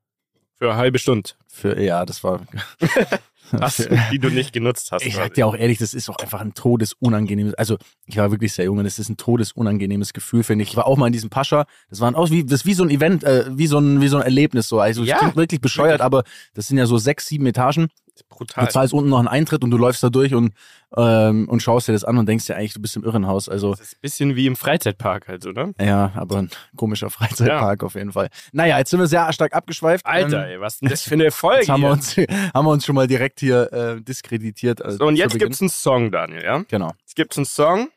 Für 0.55 0.69
eine 0.71 0.77
halbe 0.77 0.99
Stunde. 0.99 1.29
Für, 1.47 1.79
ja, 1.81 2.05
das 2.05 2.23
war. 2.23 2.41
Was, 3.51 3.87
die 4.11 4.19
du 4.19 4.29
nicht 4.29 4.53
genutzt 4.53 4.91
hast. 4.91 5.05
ich 5.05 5.15
sag 5.15 5.33
dir 5.33 5.45
auch 5.45 5.55
ehrlich, 5.55 5.77
das 5.77 5.93
ist 5.93 6.09
auch 6.09 6.17
einfach 6.17 6.41
ein 6.41 6.53
todesunangenehmes, 6.53 7.53
also 7.55 7.77
ich 8.05 8.17
war 8.17 8.31
wirklich 8.31 8.53
sehr 8.53 8.65
jung 8.65 8.77
und 8.79 8.83
das 8.85 8.99
ist 8.99 9.09
ein 9.09 9.17
todesunangenehmes 9.17 10.13
Gefühl, 10.13 10.43
finde 10.43 10.63
ich. 10.63 10.71
Ich 10.71 10.77
war 10.77 10.87
auch 10.87 10.97
mal 10.97 11.07
in 11.07 11.13
diesem 11.13 11.29
Pascha, 11.29 11.65
das 11.89 11.99
war 11.99 12.15
auch 12.15 12.29
wie, 12.31 12.43
das 12.43 12.61
ist 12.61 12.65
wie 12.65 12.73
so 12.73 12.83
ein 12.83 12.89
Event, 12.89 13.23
äh, 13.23 13.45
wie 13.49 13.67
so 13.67 13.77
ein, 13.79 14.01
wie 14.01 14.07
so 14.07 14.17
ein 14.17 14.23
Erlebnis 14.23 14.67
so. 14.67 14.79
Also 14.79 15.03
es 15.03 15.09
Ja, 15.09 15.17
klingt 15.17 15.35
wirklich 15.35 15.61
bescheuert, 15.61 15.99
wirklich. 15.99 16.05
aber 16.05 16.23
das 16.53 16.67
sind 16.67 16.77
ja 16.77 16.85
so 16.85 16.97
sechs, 16.97 17.27
sieben 17.27 17.45
Etagen. 17.45 17.87
Brutal. 18.29 18.65
Du 18.65 18.71
zahlst 18.71 18.93
unten 18.93 19.09
noch 19.09 19.19
einen 19.19 19.27
Eintritt 19.27 19.63
und 19.63 19.71
du 19.71 19.77
läufst 19.77 20.03
da 20.03 20.09
durch 20.09 20.33
und, 20.35 20.53
ähm, 20.95 21.47
und 21.49 21.61
schaust 21.63 21.87
dir 21.87 21.93
das 21.93 22.03
an 22.03 22.17
und 22.17 22.27
denkst 22.27 22.45
dir 22.45 22.55
eigentlich, 22.55 22.73
du 22.73 22.81
bist 22.81 22.95
im 22.95 23.03
Irrenhaus. 23.03 23.49
Also 23.49 23.71
Das 23.71 23.79
ist 23.81 23.93
ein 23.95 24.01
bisschen 24.01 24.35
wie 24.35 24.45
im 24.45 24.55
Freizeitpark 24.55 25.27
halt, 25.27 25.45
oder? 25.47 25.71
ja, 25.79 26.11
aber 26.15 26.37
ein 26.37 26.49
komischer 26.75 27.09
Freizeitpark 27.09 27.83
auf 27.83 27.95
jeden 27.95 28.11
Fall. 28.11 28.29
Naja, 28.51 28.77
jetzt 28.77 28.91
sind 28.91 28.99
wir 28.99 29.07
sehr 29.07 29.31
stark 29.33 29.53
abgeschweift. 29.53 30.05
Alter, 30.05 30.45
Ähm, 30.47 30.51
ey, 30.53 30.59
was 30.61 30.79
denn 30.79 30.89
das 30.89 31.01
für 31.01 31.15
eine 31.15 31.31
Folge 31.31 31.61
Jetzt 31.61 31.69
haben 31.69 31.81
wir, 31.81 31.89
uns, 31.91 32.15
haben 32.53 32.65
wir 32.65 32.71
uns 32.71 32.85
schon 32.85 32.95
mal 32.95 33.07
direkt 33.07 33.39
hier 33.39 33.71
äh, 33.73 34.01
diskreditiert. 34.01 34.81
Also 34.83 34.97
So, 34.99 35.05
und 35.07 35.15
jetzt 35.15 35.33
Beginn. 35.33 35.47
gibt's 35.47 35.61
einen 35.61 35.69
Song, 35.69 36.11
Daniel, 36.11 36.43
ja? 36.43 36.63
Genau. 36.69 36.91
Es 37.07 37.15
gibt 37.15 37.35
einen 37.37 37.45
Song 37.45 37.89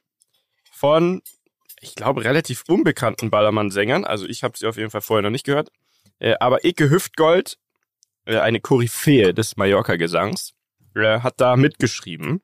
von, 0.73 1.23
ich 1.81 1.95
glaube, 1.95 2.25
relativ 2.25 2.65
unbekannten 2.69 3.31
Ballermann-Sängern. 3.31 4.05
Also 4.05 4.26
ich 4.26 4.43
habe 4.45 4.57
sie 4.57 4.67
auf 4.67 4.76
jeden 4.76 4.90
Fall 4.90 5.00
vorher 5.02 5.23
noch 5.23 5.31
nicht 5.31 5.45
gehört. 5.45 5.71
Äh, 6.19 6.35
aber 6.40 6.64
Ike 6.64 6.88
Hüftgold, 6.90 7.59
äh, 8.26 8.38
eine 8.38 8.61
Koryphäe 8.61 9.33
des 9.33 9.56
Mallorca-Gesangs, 9.56 10.52
äh, 10.95 11.21
hat 11.21 11.40
da 11.40 11.56
mitgeschrieben. 11.56 12.42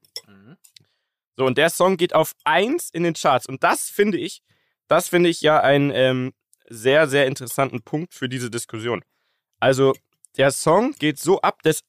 So, 1.37 1.47
und 1.47 1.59
der 1.59 1.71
Song 1.71 1.97
geht 1.97 2.15
auf 2.15 2.35
eins 2.45 2.91
in 2.91 3.03
den 3.05 3.15
Charts. 3.15 3.47
Und 3.47 3.63
das 3.63 3.89
finde 3.89 4.19
ich, 4.19 4.43
das 4.89 5.09
finde 5.09 5.31
ich 5.31 5.41
ja 5.41 5.61
einen 5.61 5.91
ähm, 5.91 6.33
sehr, 6.69 7.09
sehr 7.09 7.27
interessanten 7.27 7.83
Punkt 7.83 8.15
für 8.15 8.29
diese 8.29 8.51
Diskussion. 8.51 9.03
Also, 9.59 9.95
der 10.37 10.51
Song 10.51 10.93
geht 10.93 11.19
so 11.19 11.41
ab, 11.41 11.63
dass 11.63 11.81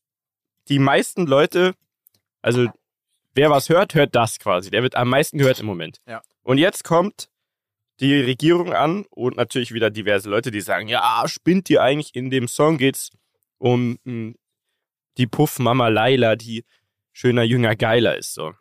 die 0.69 0.79
meisten 0.79 1.27
Leute, 1.27 1.75
also 2.41 2.67
wer 3.33 3.49
was 3.49 3.69
hört, 3.69 3.95
hört 3.95 4.15
das 4.15 4.39
quasi. 4.39 4.69
Der 4.69 4.83
wird 4.83 4.95
am 4.95 5.09
meisten 5.09 5.37
gehört 5.37 5.59
im 5.59 5.65
Moment. 5.65 5.99
Ja. 6.07 6.21
Und 6.43 6.57
jetzt 6.57 6.83
kommt 6.83 7.29
die 7.99 8.21
Regierung 8.21 8.73
an 8.73 9.05
und 9.09 9.37
natürlich 9.37 9.73
wieder 9.73 9.89
diverse 9.89 10.29
Leute, 10.29 10.51
die 10.51 10.61
sagen, 10.61 10.87
ja, 10.87 11.23
spinnt 11.27 11.69
ihr 11.69 11.81
eigentlich 11.81 12.15
in 12.15 12.29
dem 12.29 12.47
Song 12.47 12.77
geht's 12.77 13.11
um 13.63 13.97
mh, 14.03 14.33
die 15.17 15.27
Puffmama 15.27 15.87
Laila, 15.87 16.35
die 16.35 16.65
schöner, 17.13 17.43
jünger, 17.43 17.75
geiler 17.75 18.17
ist 18.17 18.33
so. 18.33 18.53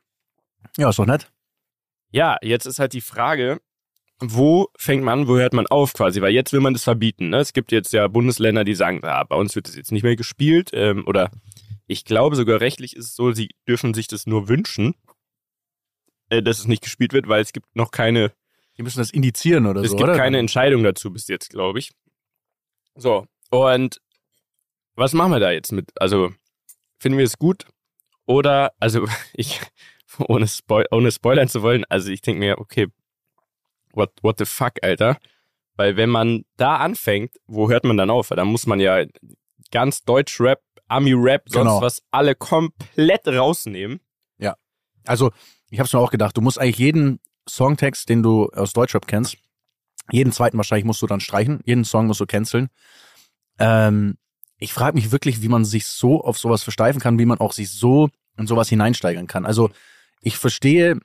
Ja, 0.78 0.90
ist 0.90 0.98
doch 0.98 1.06
nett. 1.06 1.32
Ja, 2.12 2.36
jetzt 2.42 2.66
ist 2.66 2.78
halt 2.78 2.92
die 2.92 3.00
Frage, 3.00 3.60
wo 4.20 4.68
fängt 4.76 5.02
man 5.02 5.20
an, 5.20 5.28
wo 5.28 5.36
hört 5.36 5.54
man 5.54 5.66
auf 5.66 5.92
quasi? 5.94 6.20
Weil 6.20 6.32
jetzt 6.32 6.52
will 6.52 6.60
man 6.60 6.74
das 6.74 6.84
verbieten. 6.84 7.30
Ne? 7.30 7.38
Es 7.38 7.52
gibt 7.52 7.72
jetzt 7.72 7.92
ja 7.92 8.06
Bundesländer, 8.06 8.62
die 8.64 8.74
sagen, 8.74 9.00
ah, 9.02 9.24
bei 9.24 9.34
uns 9.34 9.56
wird 9.56 9.66
das 9.66 9.74
jetzt 9.74 9.90
nicht 9.90 10.04
mehr 10.04 10.14
gespielt. 10.14 10.70
Ähm, 10.72 11.04
oder 11.06 11.30
ich 11.88 12.04
glaube 12.04 12.36
sogar 12.36 12.60
rechtlich 12.60 12.94
ist 12.94 13.06
es 13.06 13.16
so, 13.16 13.32
sie 13.32 13.48
dürfen 13.66 13.94
sich 13.94 14.06
das 14.06 14.26
nur 14.26 14.48
wünschen, 14.48 14.94
äh, 16.28 16.42
dass 16.42 16.60
es 16.60 16.66
nicht 16.68 16.82
gespielt 16.82 17.12
wird, 17.12 17.26
weil 17.26 17.42
es 17.42 17.52
gibt 17.52 17.74
noch 17.74 17.90
keine, 17.90 18.32
Die 18.78 18.82
müssen 18.84 18.98
das 18.98 19.10
indizieren 19.10 19.66
oder 19.66 19.80
es 19.80 19.90
so, 19.90 19.96
gibt 19.96 20.10
oder? 20.10 20.16
keine 20.16 20.38
Entscheidung 20.38 20.84
dazu 20.84 21.12
bis 21.12 21.26
jetzt, 21.26 21.50
glaube 21.50 21.80
ich. 21.80 21.90
So, 22.94 23.26
und 23.50 24.00
was 24.94 25.12
machen 25.12 25.32
wir 25.32 25.40
da 25.40 25.50
jetzt 25.50 25.72
mit? 25.72 25.90
Also, 26.00 26.32
finden 26.98 27.18
wir 27.18 27.24
es 27.24 27.38
gut? 27.38 27.66
Oder, 28.26 28.72
also, 28.78 29.06
ich, 29.34 29.60
ohne, 30.18 30.46
Spoil 30.46 30.86
ohne 30.90 31.10
spoilern 31.10 31.48
zu 31.48 31.62
wollen, 31.62 31.84
also 31.88 32.10
ich 32.10 32.20
denke 32.20 32.40
mir, 32.40 32.58
okay, 32.58 32.88
what, 33.92 34.12
what 34.22 34.38
the 34.38 34.44
fuck, 34.44 34.74
Alter? 34.82 35.18
Weil 35.76 35.96
wenn 35.96 36.10
man 36.10 36.44
da 36.56 36.76
anfängt, 36.76 37.36
wo 37.46 37.70
hört 37.70 37.84
man 37.84 37.96
dann 37.96 38.10
auf? 38.10 38.30
Weil 38.30 38.36
da 38.36 38.44
muss 38.44 38.66
man 38.66 38.78
ja 38.78 39.04
ganz 39.70 40.04
Deutsch-Rap, 40.04 40.60
Ami-Rap, 40.88 41.44
sonst 41.48 41.64
Genau. 41.68 41.80
was, 41.80 42.02
alle 42.10 42.34
komplett 42.34 43.26
rausnehmen. 43.26 44.00
Also, 45.04 45.32
ich 45.70 45.78
habe 45.80 45.86
es 45.86 45.92
mir 45.92 45.98
auch 45.98 46.10
gedacht, 46.12 46.36
du 46.36 46.40
musst 46.40 46.60
eigentlich 46.60 46.78
jeden 46.78 47.18
Songtext, 47.48 48.08
den 48.08 48.22
du 48.22 48.48
aus 48.50 48.72
Deutschrap 48.72 49.06
kennst, 49.06 49.36
jeden 50.10 50.32
zweiten 50.32 50.56
wahrscheinlich 50.56 50.84
musst 50.84 51.02
du 51.02 51.06
dann 51.06 51.20
streichen, 51.20 51.60
jeden 51.64 51.84
Song 51.84 52.06
musst 52.06 52.20
du 52.20 52.26
canceln. 52.26 52.68
Ähm, 53.58 54.16
ich 54.62 54.72
frage 54.72 54.94
mich 54.94 55.10
wirklich, 55.10 55.42
wie 55.42 55.48
man 55.48 55.64
sich 55.64 55.86
so 55.86 56.22
auf 56.22 56.38
sowas 56.38 56.62
versteifen 56.62 57.00
kann, 57.00 57.18
wie 57.18 57.26
man 57.26 57.40
auch 57.40 57.52
sich 57.52 57.70
so 57.70 58.08
in 58.38 58.46
sowas 58.46 58.68
hineinsteigern 58.68 59.26
kann. 59.26 59.44
Also 59.44 59.70
ich 60.20 60.36
verstehe 60.36 61.00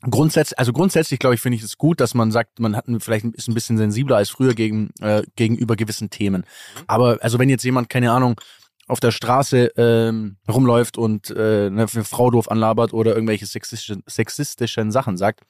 grundsätzlich, 0.00 0.58
also 0.58 0.72
grundsätzlich 0.72 1.18
glaube 1.18 1.34
ich, 1.34 1.40
finde 1.40 1.56
ich 1.56 1.62
es 1.62 1.76
gut, 1.76 2.00
dass 2.00 2.14
man 2.14 2.30
sagt, 2.30 2.60
man 2.60 2.76
hat 2.76 2.86
vielleicht 3.00 3.24
ist 3.26 3.48
ein 3.48 3.54
bisschen 3.54 3.78
sensibler 3.78 4.16
als 4.16 4.30
früher 4.30 4.54
gegen, 4.54 4.90
äh, 5.00 5.22
gegenüber 5.34 5.76
gewissen 5.76 6.10
Themen. 6.10 6.42
Mhm. 6.42 6.84
Aber 6.86 7.18
also 7.20 7.38
wenn 7.38 7.48
jetzt 7.48 7.64
jemand, 7.64 7.88
keine 7.88 8.12
Ahnung, 8.12 8.40
auf 8.86 9.00
der 9.00 9.10
Straße 9.10 9.72
ähm, 9.76 10.36
rumläuft 10.48 10.96
und 10.96 11.30
äh, 11.30 11.66
eine 11.66 11.88
Frau 11.88 12.30
doof 12.30 12.50
anlabert 12.50 12.92
oder 12.92 13.14
irgendwelche 13.14 13.46
sexistischen, 13.46 14.04
sexistischen 14.06 14.92
Sachen 14.92 15.16
sagt, 15.16 15.40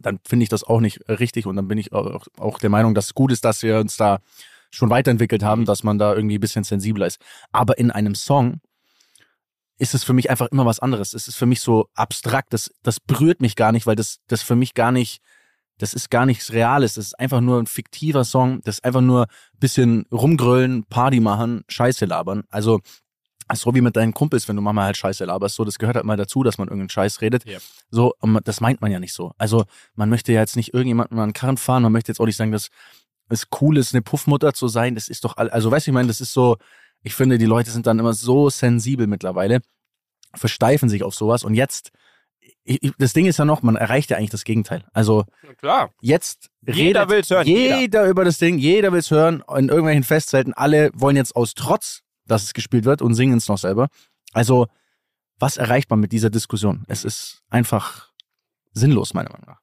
dann 0.00 0.20
finde 0.26 0.44
ich 0.44 0.48
das 0.48 0.64
auch 0.64 0.80
nicht 0.80 1.00
richtig 1.08 1.46
und 1.46 1.56
dann 1.56 1.68
bin 1.68 1.78
ich 1.78 1.92
auch, 1.92 2.26
auch 2.38 2.58
der 2.58 2.70
Meinung, 2.70 2.94
dass 2.94 3.06
es 3.06 3.14
gut 3.14 3.32
ist, 3.32 3.44
dass 3.44 3.62
wir 3.62 3.80
uns 3.80 3.96
da 3.96 4.20
schon 4.70 4.90
weiterentwickelt 4.90 5.42
haben, 5.42 5.64
dass 5.64 5.82
man 5.82 5.98
da 5.98 6.14
irgendwie 6.14 6.38
ein 6.38 6.40
bisschen 6.40 6.64
sensibler 6.64 7.06
ist. 7.06 7.20
Aber 7.52 7.78
in 7.78 7.90
einem 7.90 8.14
Song 8.14 8.60
ist 9.78 9.94
es 9.94 10.04
für 10.04 10.12
mich 10.12 10.30
einfach 10.30 10.48
immer 10.48 10.66
was 10.66 10.80
anderes. 10.80 11.14
Es 11.14 11.26
ist 11.26 11.36
für 11.36 11.46
mich 11.46 11.60
so 11.60 11.88
abstrakt, 11.94 12.52
das, 12.52 12.70
das 12.82 13.00
berührt 13.00 13.40
mich 13.40 13.56
gar 13.56 13.72
nicht, 13.72 13.86
weil 13.86 13.96
das, 13.96 14.18
das 14.28 14.42
für 14.42 14.54
mich 14.54 14.74
gar 14.74 14.92
nicht, 14.92 15.22
das 15.78 15.94
ist 15.94 16.10
gar 16.10 16.26
nichts 16.26 16.52
Reales. 16.52 16.94
Das 16.94 17.06
ist 17.06 17.18
einfach 17.18 17.40
nur 17.40 17.58
ein 17.58 17.66
fiktiver 17.66 18.24
Song, 18.24 18.60
das 18.64 18.76
ist 18.76 18.84
einfach 18.84 19.00
nur 19.00 19.22
ein 19.22 19.58
bisschen 19.58 20.06
rumgrölen, 20.12 20.84
Party 20.84 21.20
machen, 21.20 21.64
Scheiße 21.68 22.04
labern. 22.04 22.44
Also 22.50 22.80
so 23.54 23.74
wie 23.74 23.80
mit 23.80 23.96
deinen 23.96 24.14
Kumpels, 24.14 24.48
wenn 24.48 24.56
du 24.56 24.62
Mama 24.62 24.84
halt 24.84 24.96
Scheiße 24.96 25.24
laberst, 25.24 25.56
so, 25.56 25.64
das 25.64 25.78
gehört 25.78 25.96
halt 25.96 26.04
mal 26.04 26.16
dazu, 26.16 26.42
dass 26.42 26.58
man 26.58 26.68
irgendeinen 26.68 26.90
Scheiß 26.90 27.20
redet. 27.20 27.46
Yep. 27.46 27.62
So, 27.90 28.14
das 28.44 28.60
meint 28.60 28.80
man 28.80 28.92
ja 28.92 29.00
nicht 29.00 29.12
so. 29.12 29.32
Also, 29.38 29.64
man 29.94 30.08
möchte 30.08 30.32
ja 30.32 30.40
jetzt 30.40 30.56
nicht 30.56 30.72
irgendjemanden 30.74 31.16
mal 31.16 31.24
einen 31.24 31.32
Karren 31.32 31.56
fahren, 31.56 31.82
man 31.82 31.92
möchte 31.92 32.12
jetzt 32.12 32.20
auch 32.20 32.26
nicht 32.26 32.36
sagen, 32.36 32.52
dass 32.52 32.68
es 33.30 33.48
cool 33.60 33.78
ist, 33.78 33.94
eine 33.94 34.02
Puffmutter 34.02 34.52
zu 34.52 34.68
sein. 34.68 34.94
Das 34.94 35.08
ist 35.08 35.24
doch, 35.24 35.36
also, 35.36 35.70
weißt 35.70 35.86
du, 35.86 35.90
ich 35.90 35.94
meine, 35.94 36.08
das 36.08 36.20
ist 36.20 36.32
so, 36.32 36.56
ich 37.02 37.14
finde, 37.14 37.38
die 37.38 37.46
Leute 37.46 37.70
sind 37.70 37.86
dann 37.86 37.98
immer 37.98 38.12
so 38.12 38.50
sensibel 38.50 39.06
mittlerweile, 39.06 39.60
versteifen 40.34 40.88
sich 40.88 41.02
auf 41.02 41.14
sowas 41.14 41.44
und 41.44 41.54
jetzt, 41.54 41.90
ich, 42.64 42.92
das 42.98 43.12
Ding 43.12 43.26
ist 43.26 43.38
ja 43.38 43.44
noch, 43.44 43.62
man 43.62 43.76
erreicht 43.76 44.10
ja 44.10 44.16
eigentlich 44.16 44.30
das 44.30 44.44
Gegenteil. 44.44 44.84
Also, 44.92 45.24
klar. 45.58 45.90
jetzt 46.00 46.50
jeder 46.66 47.02
redet 47.02 47.08
will's 47.10 47.30
hören, 47.30 47.46
jeder, 47.46 47.80
jeder 47.80 48.06
über 48.06 48.24
das 48.24 48.38
Ding, 48.38 48.58
jeder 48.58 48.92
will 48.92 49.00
es 49.00 49.10
hören, 49.10 49.42
in 49.56 49.68
irgendwelchen 49.68 50.04
Festzelten, 50.04 50.52
alle 50.54 50.90
wollen 50.94 51.16
jetzt 51.16 51.34
aus 51.36 51.54
Trotz 51.54 52.02
dass 52.30 52.44
es 52.44 52.54
gespielt 52.54 52.84
wird 52.84 53.02
und 53.02 53.14
singen 53.14 53.38
es 53.38 53.48
noch 53.48 53.58
selber. 53.58 53.88
Also, 54.32 54.68
was 55.38 55.56
erreicht 55.56 55.90
man 55.90 56.00
mit 56.00 56.12
dieser 56.12 56.30
Diskussion? 56.30 56.84
Es 56.86 57.04
ist 57.04 57.42
einfach 57.50 58.12
sinnlos, 58.72 59.14
meiner 59.14 59.30
Meinung 59.30 59.46
nach. 59.48 59.60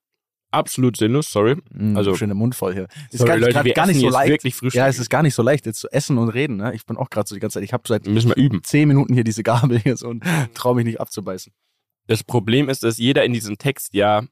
Absolut 0.52 0.96
sinnlos, 0.96 1.30
sorry. 1.30 1.58
Mm, 1.72 1.98
also 1.98 2.16
schöner 2.16 2.34
Mund 2.34 2.56
voll 2.56 2.74
hier. 2.74 2.88
Es 3.10 3.20
ist 3.20 3.26
gar, 3.26 3.38
Leute, 3.38 3.70
gar 3.72 3.86
nicht 3.88 4.00
so 4.00 4.10
leicht. 4.10 4.44
ja, 4.74 4.88
es 4.88 4.98
ist 4.98 5.10
gar 5.10 5.22
nicht 5.22 5.36
so 5.36 5.44
leicht, 5.44 5.66
jetzt 5.66 5.80
zu 5.80 5.90
essen 5.92 6.18
und 6.18 6.30
reden. 6.30 6.58
Ne? 6.58 6.74
Ich 6.74 6.86
bin 6.86 6.96
auch 6.96 7.10
gerade 7.10 7.28
so 7.28 7.36
die 7.36 7.42
ganze 7.42 7.56
Zeit. 7.56 7.64
Ich 7.64 7.74
habe 7.74 7.84
seit 7.86 8.08
Müssen 8.08 8.30
wir 8.30 8.38
üben. 8.38 8.64
zehn 8.64 8.88
Minuten 8.88 9.14
hier 9.14 9.26
diese 9.26 9.44
Gabel 9.44 9.80
hier 9.80 9.98
so 9.98 10.08
und 10.08 10.24
traue 10.54 10.76
mich 10.76 10.86
nicht 10.86 11.02
abzubeißen. 11.02 11.52
Das 12.08 12.24
Problem 12.24 12.70
ist, 12.70 12.84
dass 12.84 12.98
jeder 12.98 13.26
in 13.26 13.34
diesem 13.34 13.58
Text 13.58 13.94
ja, 13.94 14.24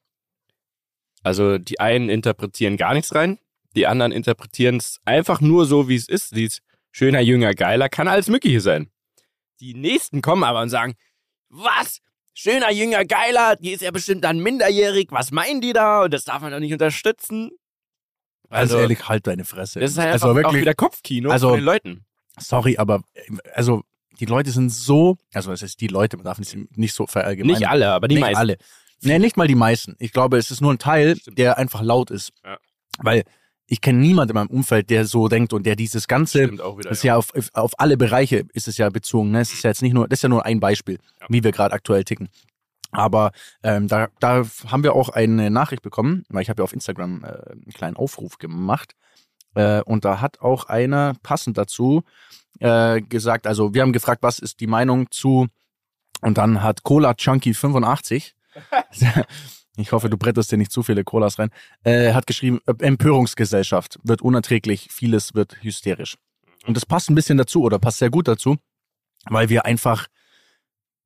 also 1.24 1.58
die 1.58 1.82
einen 1.82 2.10
interpretieren 2.10 2.78
gar 2.78 2.94
nichts 2.94 3.14
rein, 3.14 3.38
die 3.76 3.88
anderen 3.88 4.14
interpretieren 4.14 4.78
es 4.78 5.02
einfach 5.04 5.42
nur 5.42 5.66
so, 5.66 5.90
wie 5.90 5.96
es 5.96 6.08
ist. 6.08 6.36
Die 6.36 6.50
schöner, 6.92 7.20
jünger, 7.20 7.54
geiler, 7.54 7.90
kann 7.90 8.08
alles 8.08 8.30
Mögliche 8.30 8.62
sein. 8.62 8.90
Die 9.60 9.74
nächsten 9.74 10.22
kommen 10.22 10.46
aber 10.46 10.62
und 10.62 10.70
sagen, 10.70 10.96
was? 11.50 12.00
Schöner, 12.38 12.70
jünger, 12.70 13.06
geiler, 13.06 13.56
die 13.56 13.72
ist 13.72 13.82
ja 13.82 13.92
bestimmt 13.92 14.26
dann 14.26 14.40
minderjährig, 14.40 15.08
was 15.12 15.32
meinen 15.32 15.62
die 15.62 15.72
da? 15.72 16.04
Und 16.04 16.14
das 16.14 16.26
darf 16.26 16.42
man 16.42 16.52
doch 16.52 16.60
nicht 16.60 16.74
unterstützen. 16.74 17.52
Also, 18.50 18.76
also 18.76 18.80
ehrlich, 18.80 19.08
halt 19.08 19.26
deine 19.26 19.46
Fresse. 19.46 19.80
Das 19.80 19.92
ist 19.92 19.98
halt 19.98 20.12
also 20.12 20.36
wirklich, 20.36 20.46
auch 20.46 20.54
wieder 20.54 20.74
Kopfkino 20.74 21.32
also, 21.32 21.50
von 21.50 21.60
den 21.60 21.66
Leuten. 21.66 22.06
Sorry, 22.38 22.78
aber 22.78 23.02
also 23.54 23.84
die 24.20 24.26
Leute 24.26 24.52
sind 24.52 24.70
so, 24.70 25.18
also 25.34 25.54
es 25.54 25.62
ist 25.62 25.80
die 25.80 25.88
Leute, 25.88 26.18
man 26.18 26.26
darf 26.26 26.38
nicht, 26.38 26.56
nicht 26.78 26.94
so 26.94 27.08
verallgemeinern. 27.08 27.60
Nicht 27.60 27.70
alle, 27.70 27.90
aber 27.92 28.10
die 28.10 28.16
nicht 28.16 28.22
meisten. 28.22 28.38
alle. 28.38 28.58
Nee, 29.02 29.20
nicht 29.20 29.38
mal 29.38 29.48
die 29.48 29.56
meisten. 29.56 29.96
Ich 30.00 30.12
glaube, 30.12 30.38
es 30.38 30.52
ist 30.52 30.62
nur 30.62 30.74
ein 30.74 30.80
Teil, 30.80 31.16
Stimmt. 31.16 31.38
der 31.38 31.58
einfach 31.58 31.82
laut 31.82 32.12
ist. 32.12 32.34
Ja. 32.44 32.58
Weil 33.00 33.24
ich 33.68 33.82
kenne 33.82 34.00
niemanden 34.00 34.32
in 34.32 34.36
meinem 34.36 34.56
Umfeld, 34.56 34.90
der 34.90 35.06
so 35.06 35.28
denkt 35.28 35.54
und 35.54 35.66
der 35.66 35.76
dieses 35.76 36.08
Ganze, 36.08 36.52
wieder, 36.52 36.92
ist 36.92 37.04
ja, 37.04 37.14
ja 37.14 37.18
auf, 37.18 37.32
auf 37.54 37.80
alle 37.80 37.98
Bereiche 37.98 38.46
ist 38.54 38.68
es 38.68 38.78
ja 38.78 38.90
bezogen. 38.90 39.32
Ne? 39.32 39.42
Es 39.42 39.54
ist 39.54 39.64
ja 39.64 39.72
jetzt 39.72 39.82
nicht 39.82 39.94
nur, 39.94 40.08
das 40.08 40.20
ist 40.20 40.24
ja 40.24 40.30
nur 40.30 40.46
ein 40.46 40.60
Beispiel, 40.60 41.00
ja. 41.20 41.28
wie 41.30 41.44
wir 41.44 41.52
gerade 41.52 41.74
aktuell 41.74 42.04
ticken. 42.04 42.30
Aber 42.92 43.32
ähm, 43.64 43.88
da, 43.88 44.08
da 44.20 44.46
haben 44.68 44.84
wir 44.84 44.94
auch 44.94 45.10
eine 45.10 45.50
Nachricht 45.50 45.82
bekommen, 45.82 46.26
weil 46.30 46.44
ich 46.44 46.50
habe 46.50 46.62
ja 46.62 46.64
auf 46.64 46.74
Instagram 46.74 47.24
äh, 47.24 47.28
einen 47.28 47.74
kleinen 47.74 47.98
Aufruf 47.98 48.38
gemacht. 48.38 48.94
Äh, 49.56 49.82
und 49.82 50.06
da 50.06 50.22
hat 50.22 50.40
auch 50.42 50.66
einer 50.66 51.16
passend 51.24 51.58
dazu 51.58 52.04
äh, 52.60 53.02
gesagt, 53.02 53.48
also 53.48 53.74
wir 53.74 53.82
haben 53.82 53.94
gefragt, 53.94 54.24
was 54.24 54.40
ist 54.40 54.60
die 54.60 54.68
Meinung 54.68 55.10
zu, 55.12 55.48
und 56.22 56.38
dann 56.38 56.64
hat 56.64 56.84
Cola 56.84 57.16
Chunky 57.16 57.54
85 57.54 58.36
ich 59.78 59.92
hoffe, 59.92 60.10
du 60.10 60.18
bretterst 60.18 60.52
dir 60.52 60.58
nicht 60.58 60.72
zu 60.72 60.84
viele 60.84 61.04
Colas 61.04 61.40
rein, 61.40 61.50
äh, 61.84 62.14
hat 62.14 62.28
geschrieben, 62.28 62.60
Empörungsgesellschaft 62.80 64.00
wird 64.04 64.22
unerträglich, 64.22 64.90
vieles 64.92 65.34
wird 65.34 65.58
hysterisch. 65.62 66.18
Und 66.66 66.76
das 66.76 66.86
passt 66.86 67.10
ein 67.10 67.16
bisschen 67.16 67.38
dazu 67.38 67.62
oder 67.62 67.80
passt 67.80 68.00
sehr 68.00 68.10
gut 68.10 68.28
dazu, 68.28 68.58
weil 69.30 69.50
wir 69.50 69.66
einfach 69.66 70.08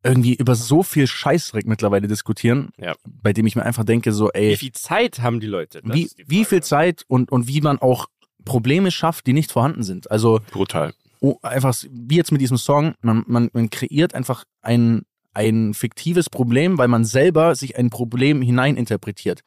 irgendwie 0.03 0.35
über 0.35 0.55
so 0.55 0.83
viel 0.83 1.07
Scheißdreck 1.07 1.65
mittlerweile 1.65 2.07
diskutieren, 2.07 2.69
ja. 2.77 2.95
bei 3.05 3.33
dem 3.33 3.45
ich 3.45 3.55
mir 3.55 3.63
einfach 3.63 3.83
denke, 3.83 4.13
so, 4.13 4.31
ey. 4.31 4.51
Wie 4.51 4.57
viel 4.57 4.71
Zeit 4.71 5.19
haben 5.19 5.39
die 5.39 5.47
Leute? 5.47 5.81
Das 5.83 5.95
wie, 5.95 6.09
wie 6.25 6.45
viel 6.45 6.63
Zeit 6.63 7.03
und, 7.07 7.31
und 7.31 7.47
wie 7.47 7.61
man 7.61 7.79
auch 7.79 8.07
Probleme 8.45 8.91
schafft, 8.91 9.27
die 9.27 9.33
nicht 9.33 9.51
vorhanden 9.51 9.83
sind. 9.83 10.09
Also. 10.09 10.39
Brutal. 10.51 10.93
Oh, 11.19 11.37
einfach, 11.41 11.75
wie 11.91 12.15
jetzt 12.15 12.31
mit 12.31 12.39
diesem 12.39 12.57
Song, 12.57 12.95
man, 13.01 13.25
man, 13.27 13.49
man 13.51 13.69
kreiert 13.69 14.15
einfach 14.15 14.45
ein, 14.61 15.03
ein 15.33 15.73
fiktives 15.73 16.29
Problem, 16.29 16.77
weil 16.77 16.87
man 16.87 17.05
selber 17.05 17.55
sich 17.55 17.77
ein 17.77 17.89
Problem 17.89 18.41
hineininterpretiert. 18.41 19.41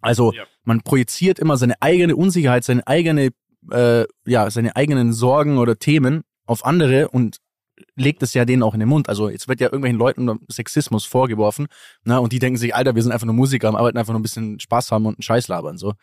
Also 0.00 0.32
ja. 0.32 0.44
man 0.64 0.82
projiziert 0.82 1.38
immer 1.38 1.56
seine 1.56 1.80
eigene 1.80 2.16
Unsicherheit, 2.16 2.64
seine 2.64 2.86
eigene, 2.86 3.30
äh, 3.70 4.04
ja, 4.26 4.50
seine 4.50 4.76
eigenen 4.76 5.12
Sorgen 5.12 5.58
oder 5.58 5.78
Themen 5.78 6.22
auf 6.46 6.64
andere 6.64 7.08
und 7.08 7.38
legt 7.94 8.22
es 8.22 8.34
ja 8.34 8.44
denen 8.44 8.62
auch 8.62 8.74
in 8.74 8.80
den 8.80 8.88
Mund. 8.88 9.08
Also 9.08 9.28
jetzt 9.28 9.48
wird 9.48 9.60
ja 9.60 9.66
irgendwelchen 9.66 9.98
Leuten 9.98 10.38
Sexismus 10.48 11.04
vorgeworfen, 11.04 11.66
ne, 12.04 12.20
und 12.20 12.32
die 12.32 12.38
denken 12.38 12.58
sich, 12.58 12.74
Alter, 12.74 12.94
wir 12.94 13.02
sind 13.02 13.12
einfach 13.12 13.26
nur 13.26 13.34
Musiker, 13.34 13.68
am 13.68 13.76
Arbeiten 13.76 13.98
einfach 13.98 14.12
nur 14.12 14.20
ein 14.20 14.24
bisschen 14.24 14.60
Spaß 14.60 14.92
haben 14.92 15.06
und 15.06 15.16
einen 15.16 15.22
Scheiß 15.22 15.48
labern 15.48 15.78
so. 15.78 15.94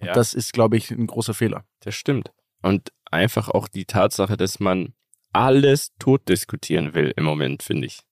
Und 0.00 0.06
ja. 0.06 0.12
das 0.12 0.34
ist, 0.34 0.52
glaube 0.52 0.76
ich, 0.76 0.90
ein 0.90 1.06
großer 1.06 1.34
Fehler. 1.34 1.64
Das 1.80 1.94
stimmt. 1.94 2.32
Und 2.62 2.92
einfach 3.10 3.48
auch 3.48 3.68
die 3.68 3.84
Tatsache, 3.84 4.36
dass 4.36 4.60
man 4.60 4.94
alles 5.32 5.90
tot 5.98 6.28
diskutieren 6.28 6.94
will 6.94 7.12
im 7.16 7.24
Moment, 7.24 7.62
finde 7.62 7.86
ich 7.86 8.07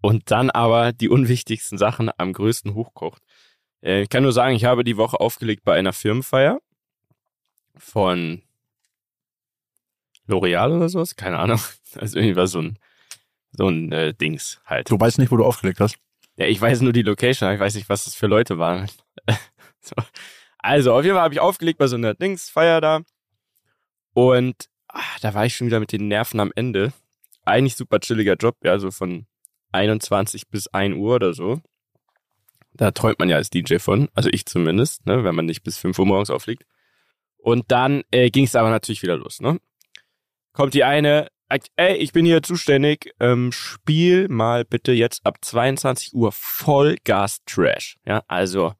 und 0.00 0.30
dann 0.30 0.50
aber 0.50 0.92
die 0.92 1.08
unwichtigsten 1.08 1.78
Sachen 1.78 2.10
am 2.16 2.32
größten 2.32 2.74
hochkocht. 2.74 3.22
Äh, 3.82 4.02
ich 4.02 4.08
kann 4.08 4.22
nur 4.22 4.32
sagen, 4.32 4.54
ich 4.54 4.64
habe 4.64 4.84
die 4.84 4.96
Woche 4.96 5.20
aufgelegt 5.20 5.64
bei 5.64 5.74
einer 5.74 5.92
Firmenfeier 5.92 6.60
von 7.76 8.42
L'Oreal 10.28 10.76
oder 10.76 10.88
sowas, 10.88 11.16
keine 11.16 11.38
Ahnung. 11.38 11.60
Also 11.94 12.18
irgendwie 12.18 12.36
war 12.36 12.46
so 12.46 12.60
ein, 12.60 12.78
so 13.50 13.66
ein 13.66 13.90
äh, 13.92 14.12
Dings 14.12 14.60
halt. 14.66 14.90
Du 14.90 15.00
weißt 15.00 15.18
nicht, 15.18 15.30
wo 15.32 15.38
du 15.38 15.44
aufgelegt 15.44 15.80
hast? 15.80 15.96
Ja, 16.36 16.44
ich 16.44 16.60
weiß 16.60 16.82
nur 16.82 16.92
die 16.92 17.00
Location, 17.00 17.46
aber 17.46 17.54
ich 17.54 17.60
weiß 17.60 17.74
nicht, 17.76 17.88
was 17.88 18.04
das 18.04 18.14
für 18.14 18.26
Leute 18.26 18.58
waren. 18.58 18.90
so. 19.80 19.96
Also, 20.58 20.92
auf 20.92 21.02
jeden 21.02 21.14
Fall 21.14 21.24
habe 21.24 21.32
ich 21.32 21.40
aufgelegt 21.40 21.78
bei 21.78 21.86
so 21.86 21.96
einer 21.96 22.12
Dingsfeier 22.12 22.82
da. 22.82 23.00
Und 24.12 24.68
ach, 24.88 25.18
da 25.20 25.32
war 25.32 25.46
ich 25.46 25.56
schon 25.56 25.66
wieder 25.66 25.80
mit 25.80 25.92
den 25.92 26.08
Nerven 26.08 26.40
am 26.40 26.52
Ende. 26.54 26.92
Eigentlich 27.46 27.74
super 27.74 27.98
chilliger 27.98 28.34
Job, 28.34 28.56
ja, 28.62 28.78
so 28.78 28.90
von 28.90 29.26
21 29.72 30.48
bis 30.48 30.68
1 30.68 30.96
Uhr 30.96 31.16
oder 31.16 31.32
so. 31.32 31.60
Da 32.72 32.90
träumt 32.92 33.18
man 33.18 33.28
ja 33.28 33.36
als 33.36 33.50
DJ 33.50 33.78
von, 33.78 34.08
also 34.14 34.28
ich 34.32 34.46
zumindest, 34.46 35.06
ne, 35.06 35.24
wenn 35.24 35.34
man 35.34 35.46
nicht 35.46 35.62
bis 35.62 35.78
5 35.78 35.98
Uhr 35.98 36.06
morgens 36.06 36.30
aufliegt. 36.30 36.64
Und 37.38 37.70
dann 37.70 38.02
äh, 38.10 38.30
ging 38.30 38.44
es 38.44 38.54
aber 38.54 38.70
natürlich 38.70 39.02
wieder 39.02 39.16
los. 39.16 39.40
Ne? 39.40 39.58
Kommt 40.52 40.74
die 40.74 40.84
eine, 40.84 41.28
sagt, 41.48 41.68
ey, 41.76 41.96
ich 41.96 42.12
bin 42.12 42.24
hier 42.26 42.42
zuständig, 42.42 43.12
ähm, 43.20 43.52
spiel 43.52 44.28
mal 44.28 44.64
bitte 44.64 44.92
jetzt 44.92 45.24
ab 45.24 45.38
22 45.40 46.14
Uhr 46.14 46.30
Vollgas 46.32 47.38
Trash. 47.46 47.96
Ja, 48.04 48.22
also 48.28 48.74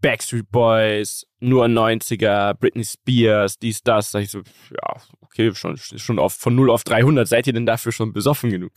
Backstreet 0.00 0.50
Boys, 0.50 1.26
nur 1.40 1.64
90er, 1.64 2.54
Britney 2.54 2.84
Spears, 2.84 3.58
dies, 3.58 3.82
das. 3.82 4.10
Sag 4.10 4.22
ich 4.22 4.30
so, 4.30 4.42
ja, 4.70 4.96
okay, 5.20 5.54
schon, 5.54 5.76
schon 5.78 6.18
auf, 6.18 6.34
von 6.34 6.54
0 6.54 6.70
auf 6.70 6.84
300, 6.84 7.26
seid 7.26 7.46
ihr 7.46 7.54
denn 7.54 7.66
dafür 7.66 7.90
schon 7.90 8.12
besoffen 8.12 8.50
genug? 8.50 8.72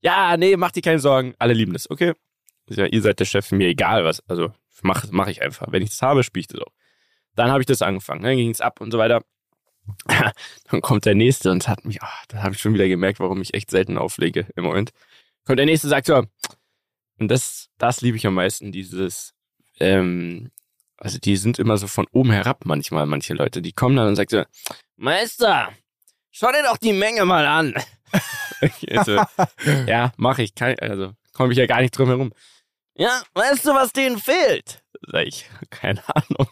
Ja, 0.00 0.36
nee, 0.36 0.56
mach 0.56 0.72
dir 0.72 0.82
keine 0.82 1.00
Sorgen. 1.00 1.34
Alle 1.38 1.54
lieben 1.54 1.72
das, 1.72 1.90
okay? 1.90 2.14
Ja, 2.68 2.86
ihr 2.86 3.02
seid 3.02 3.18
der 3.20 3.24
Chef, 3.24 3.50
mir 3.52 3.68
egal 3.68 4.04
was. 4.04 4.22
Also 4.28 4.52
mach, 4.82 5.04
mach 5.10 5.28
ich 5.28 5.42
einfach. 5.42 5.66
Wenn 5.70 5.82
ich 5.82 5.90
das 5.90 6.02
habe, 6.02 6.22
spiele 6.22 6.42
ich 6.42 6.46
das 6.48 6.60
auch. 6.60 6.72
Dann 7.34 7.50
habe 7.50 7.60
ich 7.60 7.66
das 7.66 7.82
angefangen. 7.82 8.22
Dann 8.22 8.36
ging 8.36 8.50
es 8.50 8.60
ab 8.60 8.80
und 8.80 8.90
so 8.90 8.98
weiter. 8.98 9.22
Dann 10.70 10.82
kommt 10.82 11.06
der 11.06 11.14
nächste 11.14 11.50
und 11.50 11.66
hat 11.66 11.84
mich, 11.84 12.02
ach, 12.02 12.26
da 12.26 12.42
habe 12.42 12.54
ich 12.54 12.60
schon 12.60 12.74
wieder 12.74 12.88
gemerkt, 12.88 13.20
warum 13.20 13.40
ich 13.40 13.54
echt 13.54 13.70
selten 13.70 13.96
auflege 13.96 14.46
im 14.54 14.64
Moment. 14.64 14.90
Kommt 15.46 15.58
der 15.58 15.66
nächste, 15.66 15.88
sagt 15.88 16.06
so, 16.06 16.24
Und 17.18 17.28
das, 17.28 17.68
das 17.78 18.02
liebe 18.02 18.16
ich 18.18 18.26
am 18.26 18.34
meisten, 18.34 18.70
dieses, 18.70 19.32
ähm, 19.80 20.50
also 20.98 21.18
die 21.18 21.36
sind 21.36 21.58
immer 21.58 21.78
so 21.78 21.86
von 21.86 22.06
oben 22.12 22.32
herab 22.32 22.66
manchmal, 22.66 23.06
manche 23.06 23.32
Leute. 23.32 23.62
Die 23.62 23.72
kommen 23.72 23.96
dann 23.96 24.08
und 24.08 24.16
sagen 24.16 24.28
so, 24.30 24.44
Meister, 24.96 25.72
schau 26.30 26.52
dir 26.52 26.64
doch 26.64 26.76
die 26.76 26.92
Menge 26.92 27.24
mal 27.24 27.46
an. 27.46 27.74
also, 28.90 29.22
ja, 29.86 30.12
mache 30.16 30.42
ich. 30.42 30.54
Kann, 30.54 30.74
also 30.80 31.12
komme 31.32 31.52
ich 31.52 31.58
ja 31.58 31.66
gar 31.66 31.80
nicht 31.80 31.96
drum 31.96 32.08
herum. 32.08 32.32
Ja, 32.94 33.22
weißt 33.34 33.64
du, 33.64 33.74
was 33.74 33.92
denen 33.92 34.18
fehlt? 34.18 34.82
Sag 35.06 35.26
ich, 35.26 35.48
keine 35.70 36.02
Ahnung. 36.08 36.48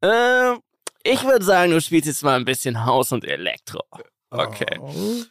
Äh, 0.00 0.58
ich 1.02 1.22
würde 1.24 1.44
sagen, 1.44 1.70
du 1.70 1.80
spielst 1.80 2.06
jetzt 2.06 2.22
mal 2.22 2.36
ein 2.36 2.46
bisschen 2.46 2.84
Haus 2.86 3.12
und 3.12 3.24
Elektro. 3.24 3.82
Okay. 4.30 4.78
Oh. 4.80 5.22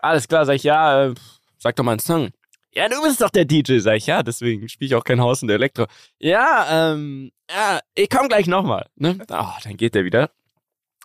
Alles 0.00 0.26
klar, 0.26 0.44
sag 0.44 0.54
ich, 0.54 0.64
ja, 0.64 1.06
äh, 1.06 1.14
sag 1.58 1.76
doch 1.76 1.84
mal 1.84 1.92
einen 1.92 2.00
Song. 2.00 2.30
Ja, 2.72 2.88
du 2.88 3.00
bist 3.02 3.20
doch 3.20 3.30
der 3.30 3.44
DJ, 3.44 3.78
sag 3.78 3.96
ich, 3.96 4.06
ja, 4.06 4.22
deswegen 4.22 4.68
spiele 4.68 4.88
ich 4.88 4.94
auch 4.94 5.04
kein 5.04 5.20
Haus 5.20 5.42
und 5.42 5.50
Elektro. 5.50 5.86
Ja, 6.18 6.92
ähm, 6.92 7.30
ja, 7.48 7.80
ich 7.94 8.08
komm 8.10 8.28
gleich 8.28 8.46
nochmal. 8.46 8.88
Ne? 8.96 9.18
Oh, 9.28 9.52
dann 9.62 9.76
geht 9.76 9.94
der 9.94 10.04
wieder. 10.04 10.30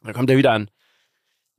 Dann 0.04 0.14
kommt 0.14 0.30
er 0.30 0.38
wieder 0.38 0.52
an. 0.52 0.70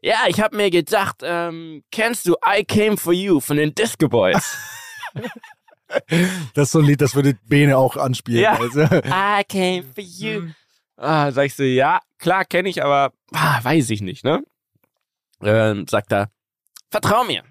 Ja, 0.02 0.24
ich 0.28 0.40
hab 0.40 0.52
mir 0.52 0.70
gedacht, 0.70 1.16
ähm, 1.22 1.82
kennst 1.90 2.26
du 2.26 2.36
I 2.46 2.64
Came 2.64 2.96
For 2.96 3.12
You 3.12 3.40
von 3.40 3.56
den 3.56 3.74
Disco 3.74 4.08
Boys? 4.08 4.56
Das 6.54 6.64
ist 6.64 6.72
so 6.72 6.80
ein 6.80 6.84
Lied, 6.84 7.00
das 7.00 7.14
würde 7.14 7.38
Bene 7.44 7.78
auch 7.78 7.96
anspielen. 7.96 8.42
Ja. 8.42 8.58
Also. 8.58 8.82
I 8.82 9.44
came 9.48 9.84
for 9.84 10.02
you. 10.02 10.48
Ah, 10.96 11.30
sag 11.30 11.46
ich 11.46 11.54
so, 11.54 11.62
ja, 11.62 12.00
klar, 12.18 12.44
kenne 12.44 12.68
ich, 12.68 12.82
aber 12.82 13.12
ah, 13.32 13.62
weiß 13.62 13.90
ich 13.90 14.00
nicht, 14.00 14.24
ne? 14.24 14.42
Ähm, 15.42 15.86
sagt 15.86 16.12
er, 16.12 16.30
vertrau 16.90 17.24
mir. 17.24 17.44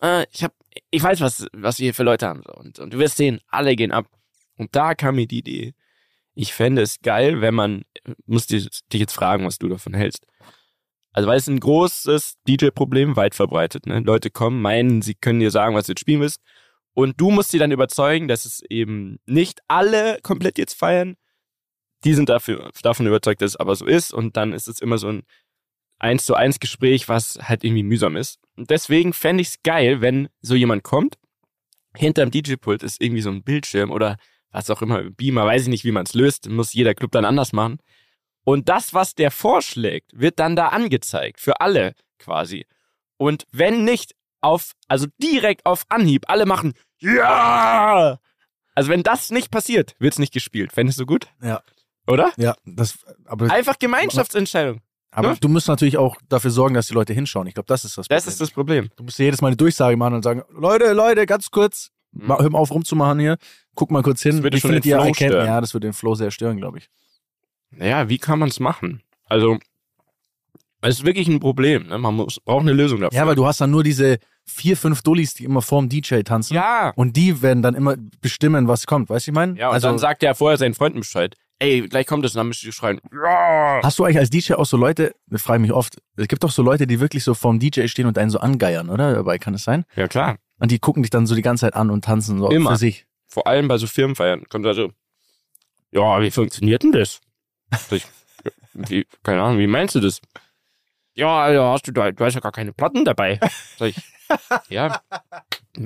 Äh, 0.00 0.26
ich 0.32 0.42
hab, 0.42 0.52
ich 0.90 1.02
weiß, 1.02 1.20
was, 1.20 1.46
was 1.52 1.78
wir 1.78 1.84
hier 1.84 1.94
für 1.94 2.02
Leute 2.02 2.26
haben. 2.26 2.42
So. 2.46 2.52
Und, 2.54 2.78
und 2.78 2.94
du 2.94 2.98
wirst 2.98 3.16
sehen, 3.16 3.40
alle 3.48 3.76
gehen 3.76 3.92
ab. 3.92 4.06
Und 4.56 4.74
da 4.74 4.94
kam 4.94 5.16
mir 5.16 5.26
die 5.26 5.38
Idee. 5.38 5.74
Ich 6.34 6.54
fände 6.54 6.82
es 6.82 7.00
geil, 7.00 7.40
wenn 7.40 7.54
man, 7.54 7.82
muss 8.26 8.46
dich, 8.46 8.68
dich 8.92 9.00
jetzt 9.00 9.14
fragen, 9.14 9.44
was 9.44 9.58
du 9.58 9.68
davon 9.68 9.94
hältst. 9.94 10.26
Also, 11.18 11.28
weil 11.28 11.38
es 11.38 11.48
ein 11.48 11.58
großes 11.58 12.36
DJ-Problem, 12.46 13.16
weit 13.16 13.34
verbreitet. 13.34 13.86
Ne? 13.86 13.98
Leute 13.98 14.30
kommen, 14.30 14.62
meinen, 14.62 15.02
sie 15.02 15.16
können 15.16 15.40
dir 15.40 15.50
sagen, 15.50 15.74
was 15.74 15.86
du 15.86 15.90
jetzt 15.90 15.98
spielen 15.98 16.20
willst. 16.20 16.40
Und 16.94 17.20
du 17.20 17.32
musst 17.32 17.50
sie 17.50 17.58
dann 17.58 17.72
überzeugen, 17.72 18.28
dass 18.28 18.44
es 18.44 18.62
eben 18.70 19.18
nicht 19.26 19.58
alle 19.66 20.20
komplett 20.22 20.58
jetzt 20.58 20.74
feiern. 20.74 21.16
Die 22.04 22.14
sind 22.14 22.28
dafür, 22.28 22.70
davon 22.82 23.08
überzeugt, 23.08 23.42
dass 23.42 23.50
es 23.50 23.56
aber 23.56 23.74
so 23.74 23.84
ist. 23.84 24.14
Und 24.14 24.36
dann 24.36 24.52
ist 24.52 24.68
es 24.68 24.80
immer 24.80 24.96
so 24.96 25.08
ein 25.08 25.24
eins 25.98 26.24
zu 26.24 26.36
eins 26.36 26.60
Gespräch, 26.60 27.08
was 27.08 27.36
halt 27.42 27.64
irgendwie 27.64 27.82
mühsam 27.82 28.14
ist. 28.14 28.38
Und 28.56 28.70
deswegen 28.70 29.12
fände 29.12 29.40
ich 29.40 29.48
es 29.48 29.62
geil, 29.64 30.00
wenn 30.00 30.28
so 30.40 30.54
jemand 30.54 30.84
kommt, 30.84 31.16
hinterm 31.96 32.30
DJ-Pult 32.30 32.84
ist 32.84 33.02
irgendwie 33.02 33.22
so 33.22 33.30
ein 33.30 33.42
Bildschirm 33.42 33.90
oder 33.90 34.18
was 34.52 34.70
auch 34.70 34.82
immer, 34.82 35.02
Beamer, 35.10 35.46
weiß 35.46 35.62
ich 35.62 35.68
nicht, 35.68 35.84
wie 35.84 35.90
man 35.90 36.06
es 36.06 36.14
löst, 36.14 36.48
muss 36.48 36.74
jeder 36.74 36.94
Club 36.94 37.10
dann 37.10 37.24
anders 37.24 37.52
machen. 37.52 37.80
Und 38.48 38.70
das, 38.70 38.94
was 38.94 39.14
der 39.14 39.30
vorschlägt, 39.30 40.18
wird 40.18 40.38
dann 40.38 40.56
da 40.56 40.68
angezeigt, 40.68 41.38
für 41.38 41.60
alle 41.60 41.92
quasi. 42.18 42.64
Und 43.18 43.44
wenn 43.52 43.84
nicht 43.84 44.14
auf, 44.40 44.72
also 44.86 45.06
direkt 45.22 45.66
auf 45.66 45.84
Anhieb, 45.90 46.24
alle 46.28 46.46
machen, 46.46 46.72
ja! 46.98 48.18
Also 48.74 48.88
wenn 48.88 49.02
das 49.02 49.28
nicht 49.28 49.50
passiert, 49.50 49.96
wird 49.98 50.14
es 50.14 50.18
nicht 50.18 50.32
gespielt. 50.32 50.72
Fändest 50.72 50.98
du 50.98 51.04
gut? 51.04 51.26
Ja. 51.42 51.60
Oder? 52.06 52.32
Ja, 52.38 52.54
das, 52.64 53.00
aber, 53.26 53.52
Einfach 53.52 53.78
Gemeinschaftsentscheidung. 53.78 54.80
aber 55.10 55.32
ne? 55.32 55.36
du 55.38 55.48
musst 55.50 55.68
natürlich 55.68 55.98
auch 55.98 56.16
dafür 56.30 56.50
sorgen, 56.50 56.72
dass 56.72 56.86
die 56.86 56.94
Leute 56.94 57.12
hinschauen. 57.12 57.48
Ich 57.48 57.54
glaube, 57.54 57.66
das 57.66 57.84
ist 57.84 57.98
das 57.98 58.06
Problem. 58.06 58.16
Das 58.16 58.26
ist 58.32 58.40
das 58.40 58.50
Problem. 58.50 58.88
Du 58.96 59.04
musst 59.04 59.18
dir 59.18 59.24
jedes 59.24 59.42
Mal 59.42 59.48
eine 59.48 59.58
Durchsage 59.58 59.98
machen 59.98 60.14
und 60.14 60.22
sagen, 60.22 60.42
Leute, 60.48 60.94
Leute, 60.94 61.26
ganz 61.26 61.50
kurz, 61.50 61.90
mal, 62.12 62.38
hör 62.38 62.48
mal 62.48 62.60
auf 62.60 62.70
rumzumachen 62.70 63.18
hier, 63.18 63.36
guck 63.74 63.90
mal 63.90 64.02
kurz 64.02 64.22
hin. 64.22 64.36
Das 64.36 64.42
würde 64.42 64.58
schon 64.58 64.72
den 64.72 64.82
Flow 64.82 65.12
stören. 65.12 65.46
Ja, 65.46 65.60
das 65.60 65.74
würde 65.74 65.88
den 65.88 65.92
Flow 65.92 66.14
sehr 66.14 66.30
stören, 66.30 66.56
glaube 66.56 66.78
ich. 66.78 66.88
Naja, 67.70 68.08
wie 68.08 68.18
kann 68.18 68.38
man 68.38 68.48
es 68.48 68.60
machen? 68.60 69.02
Also, 69.26 69.58
es 70.80 71.00
ist 71.00 71.04
wirklich 71.04 71.28
ein 71.28 71.40
Problem. 71.40 71.88
Ne? 71.88 71.98
Man 71.98 72.14
muss, 72.14 72.40
braucht 72.40 72.62
eine 72.62 72.72
Lösung 72.72 73.00
dafür. 73.00 73.16
Ja, 73.16 73.26
weil 73.26 73.34
du 73.34 73.46
hast 73.46 73.60
dann 73.60 73.70
nur 73.70 73.82
diese 73.82 74.18
vier, 74.44 74.76
fünf 74.76 75.02
Dullis, 75.02 75.34
die 75.34 75.44
immer 75.44 75.60
vorm 75.62 75.88
DJ 75.88 76.20
tanzen. 76.22 76.54
ja. 76.54 76.92
Und 76.96 77.16
die 77.16 77.42
werden 77.42 77.62
dann 77.62 77.74
immer 77.74 77.96
bestimmen, 78.20 78.68
was 78.68 78.86
kommt. 78.86 79.10
Weißt 79.10 79.26
du, 79.26 79.30
ich 79.30 79.34
meine? 79.34 79.58
Ja, 79.58 79.68
und 79.68 79.74
also, 79.74 79.88
dann 79.88 79.98
sagt 79.98 80.22
er 80.22 80.34
vorher 80.34 80.56
seinen 80.56 80.74
Freunden 80.74 81.00
Bescheid. 81.00 81.36
Ey, 81.60 81.88
gleich 81.88 82.06
kommt 82.06 82.24
es, 82.24 82.34
und 82.34 82.38
dann 82.38 82.48
müsst 82.48 82.62
ihr 82.62 82.72
schreien. 82.72 83.00
Ja. 83.12 83.80
Hast 83.82 83.98
du 83.98 84.04
eigentlich 84.04 84.18
als 84.18 84.30
DJ 84.30 84.54
auch 84.54 84.64
so 84.64 84.76
Leute, 84.76 85.12
das 85.26 85.42
frage 85.42 85.58
ich 85.58 85.62
mich 85.62 85.72
oft, 85.72 85.98
es 86.16 86.28
gibt 86.28 86.44
doch 86.44 86.52
so 86.52 86.62
Leute, 86.62 86.86
die 86.86 87.00
wirklich 87.00 87.24
so 87.24 87.34
vorm 87.34 87.58
DJ 87.58 87.88
stehen 87.88 88.06
und 88.06 88.16
einen 88.16 88.30
so 88.30 88.38
angeiern, 88.38 88.88
oder? 88.88 89.12
Dabei 89.12 89.38
kann 89.38 89.54
es 89.54 89.64
sein? 89.64 89.84
Ja, 89.96 90.06
klar. 90.06 90.36
Und 90.60 90.70
die 90.70 90.78
gucken 90.78 91.02
dich 91.02 91.10
dann 91.10 91.26
so 91.26 91.34
die 91.34 91.42
ganze 91.42 91.62
Zeit 91.62 91.74
an 91.74 91.90
und 91.90 92.04
tanzen 92.04 92.38
so 92.38 92.48
Immer. 92.48 92.70
für 92.70 92.76
sich. 92.76 93.06
Vor 93.26 93.48
allem 93.48 93.66
bei 93.66 93.76
so 93.76 93.88
Firmenfeiern 93.88 94.44
kommt 94.48 94.66
er 94.66 94.74
so, 94.74 94.92
ja, 95.90 96.20
wie 96.22 96.30
funktioniert 96.30 96.84
denn 96.84 96.92
das? 96.92 97.20
Ich, 97.90 98.06
wie, 98.74 99.06
keine 99.22 99.42
Ahnung, 99.42 99.58
wie 99.58 99.66
meinst 99.66 99.94
du 99.94 100.00
das? 100.00 100.20
Ja, 101.14 101.50
ja, 101.50 101.72
hast 101.72 101.86
du, 101.86 101.92
da- 101.92 102.12
du 102.12 102.24
hast 102.24 102.34
ja 102.34 102.40
gar 102.40 102.52
keine 102.52 102.72
Platten 102.72 103.04
dabei. 103.04 103.40
Sag 103.78 103.88
ich, 103.88 103.96
ja, 104.68 105.00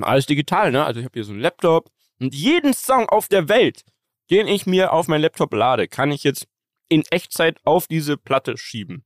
alles 0.01 0.25
digital, 0.25 0.71
ne? 0.71 0.85
Also 0.85 0.99
ich 0.99 1.05
habe 1.05 1.13
hier 1.13 1.23
so 1.23 1.31
einen 1.31 1.41
Laptop 1.41 1.89
und 2.19 2.33
jeden 2.35 2.73
Song 2.73 3.09
auf 3.09 3.27
der 3.27 3.49
Welt, 3.49 3.83
den 4.29 4.47
ich 4.47 4.65
mir 4.65 4.93
auf 4.93 5.07
mein 5.07 5.21
Laptop 5.21 5.53
lade, 5.53 5.87
kann 5.87 6.11
ich 6.11 6.23
jetzt 6.23 6.47
in 6.89 7.03
Echtzeit 7.09 7.59
auf 7.63 7.87
diese 7.87 8.17
Platte 8.17 8.57
schieben. 8.57 9.03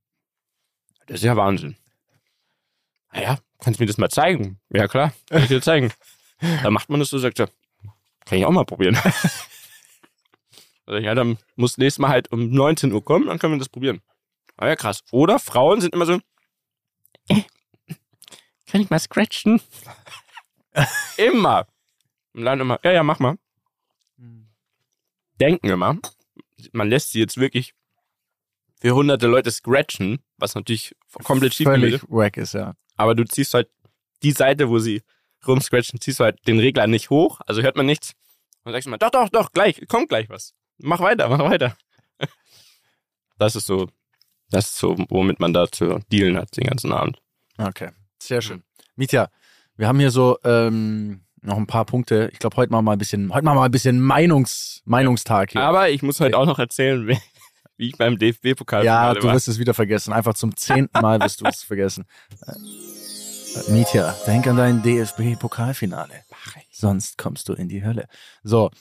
Das 1.07 1.17
ist 1.19 1.23
ja 1.23 1.37
Wahnsinn. 1.37 1.77
Naja, 3.13 3.39
kannst 3.59 3.79
du 3.79 3.83
mir 3.83 3.87
das 3.87 3.97
mal 3.97 4.09
zeigen? 4.09 4.59
Ja 4.69 4.87
klar, 4.87 5.13
kann 5.29 5.41
ich 5.43 5.47
dir 5.47 5.61
zeigen. 5.61 5.93
Dann 6.63 6.73
macht 6.73 6.89
man 6.89 6.99
das 6.99 7.09
so, 7.09 7.17
sagt 7.17 7.39
er, 7.39 7.47
kann 8.25 8.37
ich 8.37 8.45
auch 8.45 8.51
mal 8.51 8.65
probieren. 8.65 8.97
Also 10.87 11.03
ja, 11.03 11.13
dann 11.13 11.37
muss 11.55 11.77
nächstes 11.77 11.99
Mal 11.99 12.09
halt 12.09 12.31
um 12.31 12.49
19 12.49 12.91
Uhr 12.93 13.03
kommen, 13.03 13.27
dann 13.27 13.39
können 13.39 13.53
wir 13.53 13.59
das 13.59 13.69
probieren. 13.69 14.01
Ah 14.55 14.67
ja, 14.67 14.75
krass. 14.75 15.03
Oder 15.11 15.37
Frauen 15.37 15.81
sind 15.81 15.93
immer 15.93 16.05
so, 16.05 16.19
äh, 17.27 17.41
kann 18.67 18.81
ich 18.81 18.89
mal 18.89 18.99
scratchen? 18.99 19.61
immer. 21.17 21.67
Und 22.33 22.45
dann 22.45 22.59
immer, 22.59 22.79
ja, 22.83 22.91
ja, 22.91 23.03
mach 23.03 23.19
mal. 23.19 23.37
Denken 25.39 25.69
immer, 25.69 25.99
man 26.71 26.89
lässt 26.89 27.11
sie 27.11 27.19
jetzt 27.19 27.37
wirklich 27.37 27.73
für 28.79 28.95
hunderte 28.95 29.27
Leute 29.27 29.51
scratchen, 29.51 30.19
was 30.37 30.55
natürlich 30.55 30.95
komplett 31.23 31.53
schief 31.53 31.65
Völlig 31.65 32.01
wack 32.09 32.37
ist, 32.37 32.53
ja. 32.53 32.73
Aber 32.95 33.13
du 33.13 33.23
ziehst 33.25 33.53
halt 33.53 33.69
die 34.23 34.31
Seite, 34.31 34.69
wo 34.69 34.79
sie 34.79 35.03
rumscratchen, 35.45 35.99
ziehst 35.99 36.19
du 36.19 36.23
halt 36.23 36.39
den 36.47 36.59
Regler 36.59 36.87
nicht 36.87 37.09
hoch, 37.09 37.41
also 37.45 37.61
hört 37.61 37.75
man 37.75 37.85
nichts. 37.85 38.13
Und 38.63 38.71
sagst 38.71 38.87
du 38.87 38.89
mal, 38.89 38.97
doch, 38.97 39.11
doch, 39.11 39.29
doch, 39.29 39.51
gleich, 39.51 39.87
kommt 39.87 40.09
gleich 40.09 40.29
was. 40.29 40.53
Mach 40.79 40.99
weiter, 40.99 41.29
mach 41.29 41.39
weiter. 41.39 41.75
Das 43.39 43.55
ist 43.55 43.67
so, 43.67 43.87
das 44.49 44.69
ist 44.69 44.77
so, 44.77 44.95
womit 45.09 45.39
man 45.39 45.53
da 45.53 45.71
zu 45.71 45.99
dealen 46.11 46.37
hat 46.37 46.57
den 46.57 46.63
ganzen 46.63 46.91
Abend. 46.91 47.21
Okay, 47.59 47.91
sehr 48.17 48.41
schön. 48.41 48.63
Mitya, 48.95 49.29
wir 49.75 49.87
haben 49.87 49.99
hier 49.99 50.09
so 50.09 50.39
ähm, 50.43 51.21
noch 51.41 51.57
ein 51.57 51.67
paar 51.67 51.85
Punkte. 51.85 52.31
Ich 52.33 52.39
glaube, 52.39 52.57
heute 52.57 52.71
machen 52.71 52.79
wir 52.79 52.89
mal 52.89 52.93
ein 52.93 52.97
bisschen, 52.97 53.31
heute 53.31 53.45
machen 53.45 53.57
wir 53.57 53.59
mal 53.59 53.65
ein 53.65 53.71
bisschen 53.71 54.01
Meinungs, 54.01 54.81
Meinungstag 54.85 55.51
hier. 55.51 55.61
Aber 55.61 55.89
ich 55.89 56.01
muss 56.01 56.19
halt 56.19 56.33
auch 56.33 56.47
noch 56.47 56.57
erzählen, 56.57 57.07
wie 57.07 57.19
wie 57.77 57.89
ich 57.89 57.97
beim 57.97 58.17
DFB-Pokal 58.17 58.83
ja, 58.83 59.13
du 59.13 59.31
wirst 59.31 59.47
es 59.47 59.59
wieder 59.59 59.75
vergessen. 59.75 60.11
Einfach 60.13 60.33
zum 60.33 60.55
zehnten 60.55 60.99
Mal 60.99 61.19
wirst 61.21 61.41
du 61.41 61.45
es 61.45 61.61
vergessen. 61.61 62.05
Äh, 62.47 63.71
Mietja, 63.71 64.15
denk 64.25 64.47
an 64.47 64.57
dein 64.57 64.81
DFB-Pokalfinale. 64.81 66.23
Sonst 66.71 67.17
kommst 67.17 67.49
du 67.49 67.53
in 67.53 67.69
die 67.69 67.83
Hölle. 67.83 68.07
So. 68.43 68.71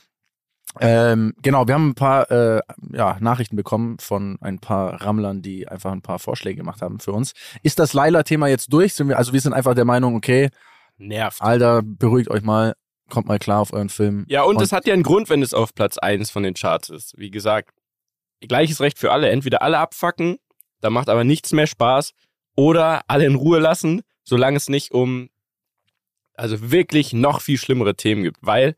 Ähm, 0.81 1.35
genau, 1.43 1.67
wir 1.67 1.75
haben 1.75 1.91
ein 1.91 1.95
paar 1.95 2.31
äh, 2.31 2.61
ja, 2.93 3.17
Nachrichten 3.21 3.57
bekommen 3.57 3.99
von 3.99 4.37
ein 4.41 4.59
paar 4.59 5.03
Rammlern, 5.03 5.43
die 5.43 5.67
einfach 5.69 5.93
ein 5.93 6.03
paar 6.03 6.19
Vorschläge 6.19 6.59
gemacht 6.59 6.83
haben 6.83 7.01
für 7.01 7.13
uns. 7.13 7.33
Ist 7.63 7.79
das 7.79 7.93
Laila-Thema 7.93 8.49
jetzt 8.49 8.73
durch? 8.73 8.95
Sind 8.95 9.09
wir, 9.09 9.19
also 9.19 9.33
wir 9.33 9.41
sind 9.41 9.53
einfach 9.53 9.75
der 9.75 9.85
Meinung, 9.85 10.15
okay, 10.17 10.51
Nervt. 10.99 11.43
Alter, 11.43 11.83
beruhigt 11.85 12.31
euch 12.31 12.43
mal, 12.43 12.75
kommt 13.11 13.27
mal 13.29 13.39
klar 13.39 13.61
auf 13.61 13.73
euren 13.73 13.91
Film. 13.91 14.25
Ja, 14.29 14.43
und 14.43 14.57
Und- 14.57 14.63
es 14.63 14.73
hat 14.73 14.87
ja 14.87 14.95
einen 14.95 15.03
Grund, 15.03 15.29
wenn 15.29 15.43
es 15.43 15.53
auf 15.55 15.75
Platz 15.75 15.99
1 15.99 16.31
von 16.31 16.43
den 16.43 16.55
Charts 16.55 16.89
ist. 16.89 17.19
Wie 17.19 17.31
gesagt, 17.31 17.71
gleiches 18.41 18.81
Recht 18.81 18.99
für 18.99 19.13
alle. 19.13 19.29
Entweder 19.31 19.63
alle 19.63 19.79
abfacken, 19.79 20.39
da 20.81 20.91
macht 20.91 21.09
aber 21.09 21.25
nichts 21.25 21.53
mehr 21.53 21.67
Spaß, 21.67 22.13
oder 22.55 23.03
alle 23.09 23.27
in 23.27 23.35
Ruhe 23.35 23.59
lassen, 23.59 24.01
solange 24.25 24.57
es 24.57 24.69
nicht 24.69 24.93
um 24.93 25.29
also 26.35 26.71
wirklich 26.71 27.13
noch 27.15 27.41
viel 27.41 27.57
schlimmere 27.59 27.95
Themen 27.95 28.23
gibt, 28.23 28.39
weil 28.43 28.75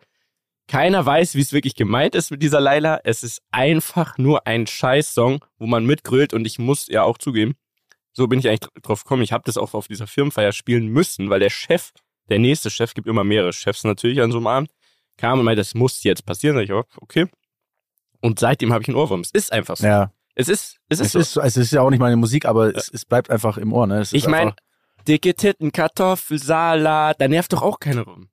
keiner 0.68 1.04
weiß, 1.04 1.34
wie 1.34 1.40
es 1.40 1.52
wirklich 1.52 1.74
gemeint 1.74 2.14
ist 2.14 2.30
mit 2.30 2.42
dieser 2.42 2.60
Laila. 2.60 3.00
Es 3.02 3.22
ist 3.24 3.42
einfach 3.50 4.16
nur 4.18 4.46
ein 4.46 4.66
Scheiß-Song, 4.66 5.44
wo 5.58 5.66
man 5.66 5.84
mitgrölt 5.84 6.32
und 6.32 6.46
ich 6.46 6.58
muss 6.60 6.86
ja 6.88 7.02
auch 7.02 7.18
zugeben, 7.18 7.54
so 8.12 8.28
bin 8.28 8.38
ich 8.38 8.48
eigentlich 8.48 8.60
dr- 8.60 8.72
drauf 8.82 9.02
gekommen. 9.02 9.22
Ich 9.22 9.32
habe 9.32 9.42
das 9.46 9.56
auch 9.56 9.74
auf 9.74 9.88
dieser 9.88 10.06
Firmenfeier 10.06 10.52
spielen 10.52 10.86
müssen, 10.88 11.30
weil 11.30 11.40
der 11.40 11.50
Chef, 11.50 11.90
der 12.28 12.38
nächste 12.38 12.70
Chef, 12.70 12.94
gibt 12.94 13.08
immer 13.08 13.24
mehrere 13.24 13.52
Chefs 13.52 13.82
natürlich 13.84 14.20
an 14.20 14.30
so 14.30 14.38
einem 14.38 14.46
Abend, 14.46 14.70
kam 15.16 15.38
und 15.38 15.44
meinte, 15.44 15.60
das 15.60 15.74
muss 15.74 16.02
jetzt 16.04 16.24
passieren. 16.26 16.56
Sag 16.56 16.64
ich, 16.64 16.72
oh, 16.72 16.84
okay. 17.00 17.26
Und 18.20 18.38
seitdem 18.38 18.72
habe 18.72 18.82
ich 18.82 18.88
einen 18.88 18.96
Ohrwurm. 18.96 19.20
Es 19.20 19.30
ist 19.30 19.52
einfach 19.52 19.76
so. 19.76 19.86
Ja, 19.86 20.12
Es 20.34 20.48
ist, 20.48 20.76
es 20.88 21.00
ist 21.00 21.14
es 21.14 21.32
so. 21.32 21.40
ist, 21.40 21.46
es 21.46 21.56
ist 21.56 21.72
ja 21.72 21.80
auch 21.82 21.90
nicht 21.90 22.00
meine 22.00 22.16
Musik, 22.16 22.44
aber 22.44 22.74
es, 22.76 22.88
es 22.92 23.04
bleibt 23.04 23.30
einfach 23.30 23.56
im 23.58 23.72
Ohr. 23.72 23.86
Ne? 23.86 24.00
Es 24.00 24.12
ist 24.12 24.22
ich 24.24 24.28
meine, 24.28 24.54
dicke 25.06 25.34
Titten, 25.34 25.72
Kartoffelsalat, 25.72 27.20
da 27.20 27.28
nervt 27.28 27.52
doch 27.52 27.62
auch 27.62 27.78
keiner 27.80 28.02
rum. 28.02 28.28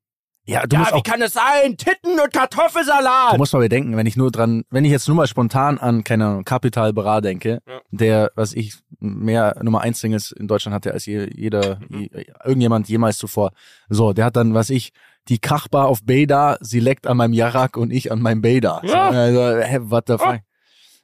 Ja, 0.47 0.65
du 0.67 0.75
ja, 0.75 0.79
musst 0.81 0.91
wie 0.91 0.95
auch 0.97 1.03
kann 1.03 1.21
es 1.23 1.33
sein? 1.33 1.75
Titten 1.75 2.19
und 2.19 2.31
Kartoffelsalat. 2.31 3.33
Du 3.33 3.37
musst 3.37 3.53
mal 3.53 3.59
bedenken, 3.59 3.97
wenn 3.97 4.05
ich 4.05 4.15
nur 4.15 4.29
dran, 4.29 4.63
wenn 4.69 4.85
ich 4.85 4.91
jetzt 4.91 5.07
nur 5.07 5.17
mal 5.17 5.25
spontan 5.27 5.79
an, 5.79 6.03
keine 6.03 6.25
Ahnung, 6.27 6.43
Capital 6.45 6.93
Bra 6.93 7.19
denke, 7.21 7.61
Ja. 7.67 7.79
der, 7.89 8.31
was 8.35 8.53
ich, 8.53 8.75
mehr 8.99 9.55
Nummer 9.63 9.81
1 9.81 9.99
Singles 9.99 10.31
in 10.31 10.47
Deutschland 10.47 10.75
hatte 10.75 10.91
als 10.93 11.05
je, 11.07 11.27
jeder, 11.33 11.79
je, 11.89 12.09
irgendjemand 12.43 12.87
jemals 12.89 13.17
zuvor. 13.17 13.51
So, 13.89 14.13
der 14.13 14.25
hat 14.25 14.35
dann, 14.35 14.53
was 14.53 14.69
ich, 14.69 14.91
die 15.29 15.39
Kachbar 15.39 15.87
auf 15.87 16.03
Beda, 16.03 16.57
sie 16.61 16.79
leckt 16.79 17.07
an 17.07 17.17
meinem 17.17 17.33
Jarak 17.33 17.75
und 17.77 17.91
ich 17.91 18.11
an 18.11 18.21
meinem 18.21 18.41
Beda. 18.41 18.81
Ja. 18.83 19.09
Also, 19.09 19.57
hä, 19.63 19.79
what 19.85 20.03
the 20.07 20.17
fuck? 20.19 20.39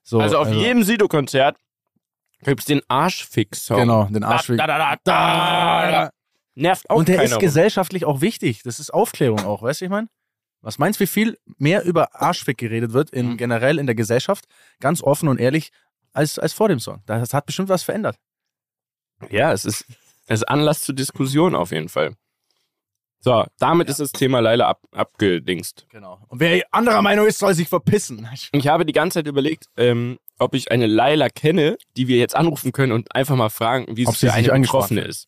So, 0.04 0.19
also 0.19 0.38
auf 0.38 0.49
jedem 0.51 0.84
Sido-Konzert 0.84 1.58
gibt's 2.43 2.65
den 2.65 2.82
Arschfix-Song. 2.88 3.80
Genau, 3.80 4.04
den 4.06 4.21
Da, 4.21 4.27
Arschweg. 4.30 4.58
da, 4.60 4.67
da, 4.67 4.77
da, 4.77 4.95
da, 5.04 5.91
da. 5.91 6.10
Nervt 6.56 6.90
auch 6.90 6.98
Und 6.98 7.08
der 7.08 7.24
ist 7.24 7.40
gesellschaftlich 7.40 8.06
auch 8.06 8.22
wichtig. 8.22 8.64
Das 8.64 8.80
ist 8.80 8.94
Aufklärung 8.94 9.40
auch, 9.46 9.62
weißt 9.64 9.82
du, 9.82 9.86
ich 9.86 9.92
meine? 9.92 10.08
Was 10.62 10.78
meinst 10.78 11.00
du, 11.00 11.04
wie 11.04 11.08
viel 11.08 11.38
mehr 11.58 11.84
über 11.86 12.22
Arschfick 12.22 12.58
geredet 12.58 12.94
wird 12.94 13.10
in 13.10 13.30
Mhm. 13.32 13.38
generell 13.38 13.80
in 13.80 13.88
der 13.88 13.96
Gesellschaft, 13.96 14.46
ganz 14.80 15.02
offen 15.02 15.28
und 15.28 15.40
ehrlich, 15.40 15.72
als, 16.14 16.38
als 16.38 16.54
vor 16.54 16.68
dem 16.70 16.80
Song? 16.80 17.02
Das 17.08 17.34
hat 17.34 17.46
bestimmt 17.46 17.70
was 17.70 17.84
verändert. 17.84 18.18
Ja, 19.30 19.54
es 19.54 19.66
ist, 19.66 19.86
es 20.28 20.42
ist 20.42 20.44
Anlass 20.44 20.82
zur 20.82 20.94
Diskussion 20.94 21.56
auf 21.56 21.72
jeden 21.72 21.90
Fall. 21.90 22.14
So, 23.24 23.46
damit 23.60 23.88
ist 23.88 24.00
das 24.00 24.12
Thema 24.12 24.40
Leila 24.40 24.68
ab, 24.68 24.82
abgedingst. 24.92 25.86
Genau. 25.90 26.20
Und 26.28 26.40
wer 26.40 26.64
anderer 26.72 27.04
Meinung 27.04 27.28
ist, 27.28 27.38
soll 27.38 27.54
sich 27.54 27.70
verpissen. 27.70 28.28
Ich 28.52 28.68
habe 28.68 28.84
die 28.86 28.94
ganze 28.94 29.20
Zeit 29.20 29.28
überlegt, 29.28 29.66
ähm, 29.78 30.18
ob 30.40 30.56
ich 30.56 30.72
eine 30.72 30.88
Laila 30.88 31.30
kenne, 31.30 31.78
die 31.98 32.08
wir 32.08 32.18
jetzt 32.18 32.36
anrufen 32.36 32.72
können 32.72 32.92
und 32.92 33.14
einfach 33.16 33.36
mal 33.36 33.50
fragen, 33.50 33.96
wie 33.96 34.08
Ob 34.08 34.14
es 34.14 34.20
sie 34.22 34.28
für 34.28 34.34
eine 34.34 34.62
Betroffene 34.62 35.02
ist. 35.02 35.28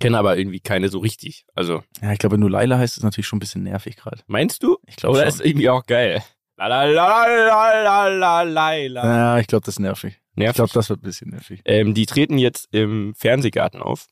Kenne 0.00 0.18
aber 0.18 0.36
irgendwie 0.38 0.60
keine 0.60 0.88
so 0.88 0.98
richtig. 0.98 1.44
Also, 1.54 1.82
Ja, 2.02 2.12
ich 2.12 2.18
glaube, 2.18 2.38
du 2.38 2.48
Laila 2.48 2.78
heißt, 2.78 2.94
ist 2.94 2.98
es 2.98 3.04
natürlich 3.04 3.26
schon 3.26 3.36
ein 3.36 3.40
bisschen 3.40 3.62
nervig 3.62 3.96
gerade. 3.96 4.22
meinst 4.26 4.62
du? 4.62 4.78
Ich 4.86 4.96
glaube 4.96 5.14
Oder 5.16 5.30
schon. 5.30 5.40
ist 5.40 5.46
irgendwie 5.46 5.68
auch 5.70 5.84
geil? 5.86 6.22
La 6.56 6.66
la 6.66 6.84
la 6.84 7.26
la 7.26 7.82
la 7.82 8.08
la 8.08 8.42
Laila. 8.42 9.04
Ja, 9.04 9.38
ich 9.38 9.46
glaube, 9.46 9.64
das 9.64 9.74
ist 9.76 9.78
nervig. 9.80 10.14
Ich 10.32 10.36
Nervig. 10.36 10.56
glaube, 10.56 10.72
das 10.74 10.88
wird 10.90 11.00
ein 11.00 11.04
bisschen 11.04 11.30
nervig. 11.30 11.60
Ähm, 11.64 11.94
die 11.94 12.06
treten 12.06 12.38
jetzt 12.38 12.68
im 12.72 13.14
Fernsehgarten 13.14 13.80
auf 13.82 14.06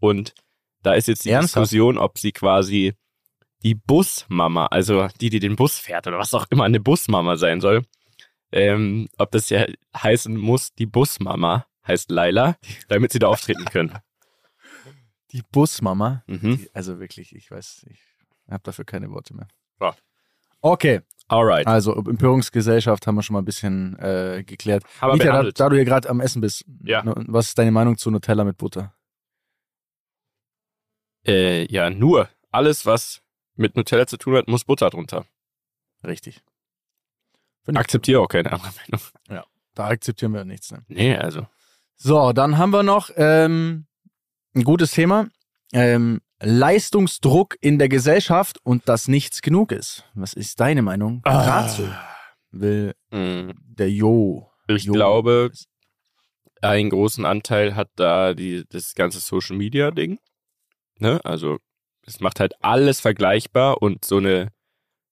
und 0.00 0.34
da 0.82 0.94
ist 0.94 1.08
jetzt 1.08 1.24
die 1.24 1.30
Ernsthaft? 1.30 1.66
Diskussion, 1.66 1.98
ob 1.98 2.18
sie 2.18 2.32
quasi 2.32 2.94
die 3.64 3.74
Busmama, 3.74 4.66
also 4.66 5.08
die, 5.20 5.30
die 5.30 5.40
den 5.40 5.56
Bus 5.56 5.78
fährt 5.78 6.06
oder 6.06 6.18
was 6.18 6.32
auch 6.34 6.46
immer 6.50 6.64
eine 6.64 6.78
Busmama 6.80 7.36
sein 7.36 7.60
soll, 7.60 7.84
ähm, 8.52 9.08
ob 9.18 9.30
das 9.32 9.50
ja 9.50 9.66
heißen 9.96 10.36
muss, 10.36 10.72
die 10.74 10.86
Busmama 10.86 11.66
heißt 11.86 12.10
Laila, 12.10 12.56
damit 12.88 13.12
sie 13.12 13.18
da 13.18 13.26
auftreten 13.28 13.64
können. 13.66 13.98
Die 15.32 15.42
Busmama, 15.52 16.22
Mhm. 16.26 16.56
die, 16.58 16.70
also 16.74 16.98
wirklich, 17.00 17.34
ich 17.34 17.50
weiß, 17.50 17.86
ich 17.90 18.00
habe 18.50 18.62
dafür 18.62 18.84
keine 18.84 19.10
Worte 19.10 19.34
mehr. 19.34 19.48
Ja. 19.80 19.94
Okay, 20.60 21.02
Alright. 21.28 21.66
also 21.66 21.94
Empörungsgesellschaft 21.94 23.06
haben 23.06 23.14
wir 23.14 23.22
schon 23.22 23.34
mal 23.34 23.42
ein 23.42 23.44
bisschen 23.44 23.96
äh, 23.98 24.42
geklärt. 24.44 24.84
Haben 25.00 25.18
wir 25.18 25.26
Micha, 25.26 25.42
da, 25.42 25.50
da 25.50 25.68
du 25.68 25.76
hier 25.76 25.84
gerade 25.84 26.08
am 26.08 26.20
Essen 26.20 26.40
bist, 26.40 26.64
Ja. 26.82 27.02
ne, 27.04 27.14
was 27.28 27.48
ist 27.48 27.58
deine 27.58 27.70
Meinung 27.70 27.96
zu 27.98 28.10
Nutella 28.10 28.42
mit 28.44 28.56
Butter? 28.56 28.94
Äh, 31.26 31.70
ja, 31.70 31.90
nur 31.90 32.28
alles, 32.50 32.86
was 32.86 33.20
mit 33.54 33.76
Nutella 33.76 34.06
zu 34.06 34.16
tun 34.16 34.36
hat, 34.36 34.48
muss 34.48 34.64
Butter 34.64 34.88
drunter. 34.90 35.26
Richtig. 36.04 36.42
Finde 37.64 37.78
ich- 37.80 37.84
Akzeptiere 37.84 38.20
auch 38.20 38.28
keine 38.28 38.52
andere 38.52 38.72
Meinung. 38.88 39.44
Da 39.74 39.86
akzeptieren 39.88 40.32
wir 40.32 40.44
nichts. 40.44 40.72
Ne? 40.72 40.84
Nee, 40.88 41.16
also. 41.16 41.46
So, 41.96 42.32
dann 42.32 42.58
haben 42.58 42.70
wir 42.70 42.82
noch 42.82 43.10
ähm, 43.16 43.86
ein 44.58 44.64
gutes 44.64 44.90
Thema. 44.90 45.28
Ähm, 45.72 46.20
Leistungsdruck 46.40 47.56
in 47.60 47.78
der 47.78 47.88
Gesellschaft 47.88 48.58
und 48.64 48.88
dass 48.88 49.08
nichts 49.08 49.42
genug 49.42 49.72
ist. 49.72 50.04
Was 50.14 50.34
ist 50.34 50.60
deine 50.60 50.82
Meinung 50.82 51.20
dazu? 51.24 51.88
Will 52.50 52.94
mh, 53.10 53.54
der 53.64 53.90
Jo. 53.90 54.50
Ich 54.68 54.84
Jo. 54.84 54.92
glaube, 54.92 55.50
einen 56.62 56.90
großen 56.90 57.24
Anteil 57.24 57.74
hat 57.76 57.90
da 57.96 58.34
die, 58.34 58.64
das 58.68 58.94
ganze 58.94 59.20
Social 59.20 59.56
Media 59.56 59.90
Ding. 59.90 60.18
Ne? 60.98 61.20
Also 61.24 61.58
es 62.06 62.20
macht 62.20 62.40
halt 62.40 62.54
alles 62.62 63.00
vergleichbar 63.00 63.80
und 63.82 64.04
so 64.04 64.16
eine 64.18 64.50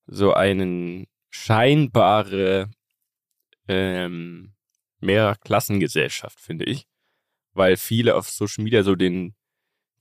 so 0.06 0.32
einen 0.34 1.06
scheinbare 1.30 2.70
ähm, 3.68 4.54
Mehrklassengesellschaft, 5.00 6.40
finde 6.40 6.64
ich. 6.64 6.86
Weil 7.52 7.76
viele 7.76 8.14
auf 8.16 8.28
Social 8.30 8.64
Media 8.64 8.82
so 8.82 8.94
den 8.94 9.34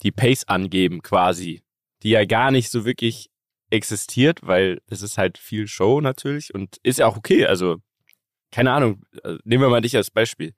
die 0.03 0.11
Pace 0.11 0.47
angeben 0.47 1.01
quasi, 1.01 1.63
die 2.03 2.09
ja 2.09 2.25
gar 2.25 2.51
nicht 2.51 2.69
so 2.69 2.85
wirklich 2.85 3.29
existiert, 3.69 4.39
weil 4.43 4.81
es 4.87 5.01
ist 5.01 5.17
halt 5.17 5.37
viel 5.37 5.67
Show 5.67 6.01
natürlich 6.01 6.53
und 6.53 6.77
ist 6.83 6.99
ja 6.99 7.07
auch 7.07 7.17
okay. 7.17 7.45
Also 7.45 7.77
keine 8.51 8.71
Ahnung, 8.71 9.03
also 9.23 9.39
nehmen 9.43 9.63
wir 9.63 9.69
mal 9.69 9.81
dich 9.81 9.95
als 9.95 10.11
Beispiel. 10.11 10.53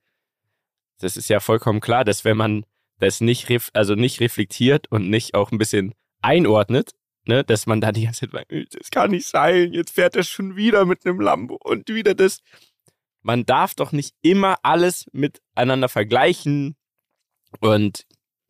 Das 1.00 1.17
ist 1.17 1.30
ja 1.30 1.39
vollkommen 1.39 1.80
klar, 1.80 2.04
dass 2.04 2.26
wenn 2.26 2.38
man 2.38 2.65
das 3.00 3.21
nicht, 3.21 3.50
ref 3.50 3.69
also 3.73 3.95
nicht 3.95 4.19
reflektiert 4.19 4.91
und 4.91 5.10
nicht 5.10 5.36
auch 5.36 5.52
ein 5.52 5.58
bisschen 5.58 5.93
einordnet, 6.21 6.91
ne, 7.26 7.43
dass 7.43 7.67
man 7.67 7.82
da 7.82 7.91
die 7.91 8.06
ganze 8.06 8.21
Zeit 8.21 8.32
sagt, 8.32 8.52
"Äh, 8.52 8.65
das 8.71 8.89
kann 8.89 9.12
nicht 9.12 9.28
sein, 9.28 9.73
jetzt 9.73 9.91
fährt 9.91 10.15
er 10.15 10.23
schon 10.23 10.56
wieder 10.56 10.86
mit 10.86 11.06
einem 11.06 11.19
Lambo 11.21 11.58
und 11.63 11.89
wieder 11.89 12.15
das. 12.15 12.39
Man 13.21 13.45
darf 13.45 13.76
doch 13.76 13.91
nicht 13.91 14.15
immer 14.21 14.58
alles 14.63 15.06
miteinander 15.12 15.89
vergleichen 15.89 16.76
und 17.60 18.06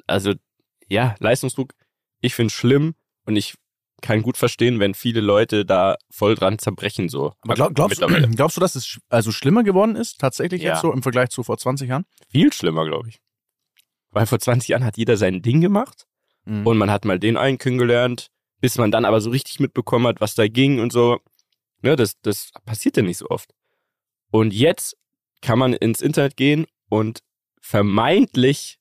also 0.08 0.34
ja, 0.88 1.15
Leistungsdruck, 1.19 1.73
ich 2.21 2.34
finde 2.36 2.54
schlimm 2.54 2.95
und 3.26 3.36
ich 3.36 3.56
kann 4.02 4.21
gut 4.21 4.38
verstehen, 4.38 4.80
wenn 4.80 4.93
viele 4.93 5.21
Leute 5.21 5.65
da 5.65 5.97
voll 6.12 6.36
dran 6.36 6.60
zerbrechen 6.60 7.10
so. 7.10 7.34
Aber 7.41 7.56
glaub, 7.56 7.73
glaubst, 7.73 8.00
Mittlerweile. 8.00 8.30
glaubst 8.30 8.56
du, 8.58 8.62
dass 8.62 8.76
es 8.76 9.00
also 9.10 9.32
schlimmer 9.32 9.63
geworden 9.63 9.95
ist, 9.95 10.19
tatsächlich 10.19 10.62
Ja. 10.62 10.73
jetzt 10.73 10.82
so 10.82 10.93
im 10.93 11.02
Vergleich 11.02 11.30
zu 11.30 11.43
vor 11.43 11.58
20 11.58 11.89
Jahren? 11.89 12.06
Viel 12.30 12.54
schlimmer, 12.54 12.86
glaube 12.86 13.10
ich. 13.10 13.19
Weil 14.12 14.26
vor 14.28 14.39
20 14.39 14.67
Jahren 14.69 14.84
hat 14.86 14.97
jeder 14.97 15.17
sein 15.17 15.41
Ding 15.41 15.62
gemacht 15.62 16.06
Mhm. 16.45 16.65
und 16.67 16.78
man 16.78 16.91
hat 16.91 17.06
mal 17.06 17.19
den 17.19 17.38
einen 17.38 17.58
kennengelernt, 17.58 18.28
bis 18.62 18.78
man 18.78 18.91
dann 18.91 19.04
aber 19.04 19.19
so 19.19 19.30
richtig 19.32 19.60
mitbekommen 19.60 20.06
hat, 20.08 20.21
was 20.21 20.36
da 20.36 20.47
ging 20.47 20.80
und 20.80 20.91
so. 20.93 21.19
Ne, 21.82 21.95
das, 21.95 22.13
das 22.21 22.52
passiert 22.65 22.97
ja 22.97 23.04
nicht 23.04 23.17
so 23.17 23.28
oft. 23.30 23.52
Und 24.32 24.54
jetzt 24.54 24.95
kann 25.41 25.58
man 25.60 25.73
ins 25.73 26.02
Internet 26.02 26.38
gehen 26.38 26.65
und 26.89 27.21
vermeintlich 27.62 28.77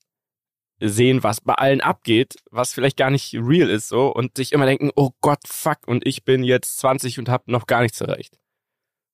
sehen, 0.80 1.22
was 1.22 1.40
bei 1.40 1.54
allen 1.54 1.80
abgeht, 1.80 2.36
was 2.50 2.72
vielleicht 2.72 2.96
gar 2.96 3.10
nicht 3.10 3.34
real 3.34 3.70
ist 3.70 3.88
so 3.88 4.08
und 4.08 4.36
sich 4.36 4.52
immer 4.52 4.66
denken, 4.66 4.90
oh 4.94 5.10
Gott, 5.20 5.40
fuck, 5.46 5.78
und 5.86 6.06
ich 6.06 6.24
bin 6.24 6.44
jetzt 6.44 6.78
20 6.78 7.18
und 7.18 7.28
habe 7.28 7.50
noch 7.50 7.66
gar 7.66 7.82
nichts 7.82 8.00
erreicht. 8.00 8.38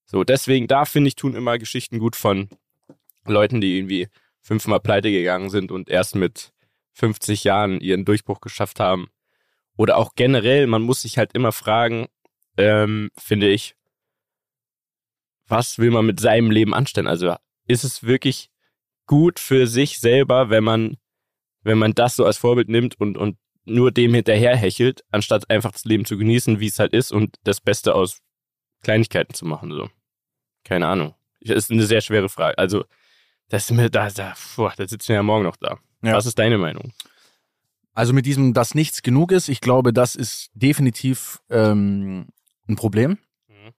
So, 0.07 0.25
deswegen, 0.25 0.67
da 0.67 0.85
finde 0.85 1.09
ich, 1.09 1.15
tun 1.15 1.35
immer 1.35 1.59
Geschichten 1.59 1.99
gut 1.99 2.17
von 2.17 2.49
Leuten, 3.25 3.61
die 3.61 3.79
irgendwie 3.79 4.09
fünfmal 4.41 4.81
pleite 4.81 5.11
gegangen 5.11 5.51
sind 5.51 5.71
und 5.71 5.89
erst 5.89 6.17
mit 6.17 6.53
50 6.95 7.45
Jahren 7.45 7.81
ihren 7.81 8.05
Durchbruch 8.05 8.41
geschafft 8.41 8.81
haben. 8.81 9.09
Oder 9.77 9.97
auch 9.97 10.15
generell, 10.15 10.67
man 10.67 10.83
muss 10.83 11.03
sich 11.03 11.17
halt 11.17 11.33
immer 11.33 11.53
fragen, 11.53 12.09
ähm, 12.57 13.11
finde 13.17 13.49
ich, 13.49 13.75
was 15.47 15.79
will 15.79 15.91
man 15.91 16.07
mit 16.07 16.21
seinem 16.21 16.51
Leben 16.51 16.75
anstellen? 16.75 17.07
Also 17.07 17.35
ist 17.67 17.85
es 17.85 18.03
wirklich 18.03 18.51
gut 19.07 19.39
für 19.39 19.67
sich 19.67 19.99
selber, 19.99 20.51
wenn 20.51 20.65
man, 20.65 20.97
wenn 21.63 21.79
man 21.79 21.93
das 21.93 22.17
so 22.17 22.25
als 22.25 22.39
Vorbild 22.39 22.69
nimmt 22.69 23.01
und, 23.01 23.17
und 23.17 23.37
nur 23.65 23.93
dem 23.93 24.15
hinterher 24.15 24.57
hechelt, 24.57 25.05
anstatt 25.11 25.49
einfach 25.51 25.73
das 25.73 25.85
Leben 25.85 26.05
zu 26.05 26.19
genießen, 26.19 26.61
wie 26.61 26.67
es 26.67 26.79
halt 26.79 26.93
ist 26.93 27.13
und 27.13 27.37
das 27.45 27.61
Beste 27.61 27.95
aus 27.95 28.19
Kleinigkeiten 28.83 29.35
zu 29.35 29.47
machen, 29.47 29.71
so. 29.71 29.89
Keine 30.65 30.87
Ahnung. 30.87 31.15
Das 31.41 31.57
ist 31.57 31.71
eine 31.71 31.85
sehr 31.85 32.01
schwere 32.01 32.29
Frage. 32.29 32.59
Also, 32.59 32.85
das 33.49 33.65
ist 33.65 33.77
mir, 33.77 33.91
da, 33.91 34.09
da, 34.11 34.35
boah, 34.57 34.73
da 34.77 34.87
sitzen 34.87 35.09
wir 35.09 35.17
ja 35.17 35.23
morgen 35.23 35.45
noch 35.45 35.57
da. 35.57 35.79
Ja. 36.03 36.15
Was 36.15 36.27
ist 36.27 36.39
deine 36.39 36.59
Meinung? 36.59 36.93
Also 37.95 38.13
mit 38.13 38.27
diesem, 38.27 38.55
dass 38.55 38.75
nichts 38.75 39.03
genug 39.03 39.33
ist, 39.33 39.49
ich 39.49 39.61
glaube, 39.61 39.93
das 39.93 40.15
ist 40.15 40.51
definitiv 40.55 41.41
ähm, 41.51 42.29
ein 42.67 42.77
Problem. 42.77 43.19
Mhm. 43.49 43.73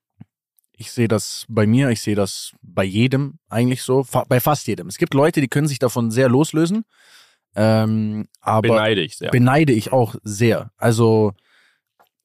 Ich 0.76 0.92
sehe 0.92 1.08
das 1.08 1.44
bei 1.48 1.66
mir, 1.66 1.90
ich 1.90 2.00
sehe 2.00 2.14
das 2.14 2.52
bei 2.62 2.84
jedem 2.84 3.38
eigentlich 3.48 3.82
so, 3.82 4.06
bei 4.28 4.40
fast 4.40 4.66
jedem. 4.68 4.86
Es 4.86 4.98
gibt 4.98 5.14
Leute, 5.14 5.40
die 5.40 5.48
können 5.48 5.66
sich 5.66 5.80
davon 5.80 6.10
sehr 6.10 6.28
loslösen, 6.28 6.84
ähm, 7.56 8.26
aber 8.40 8.68
Beneide 8.68 9.02
ich 9.02 9.16
sehr. 9.16 9.30
beneide 9.30 9.72
ich 9.72 9.92
auch 9.92 10.14
sehr. 10.22 10.70
Also 10.76 11.32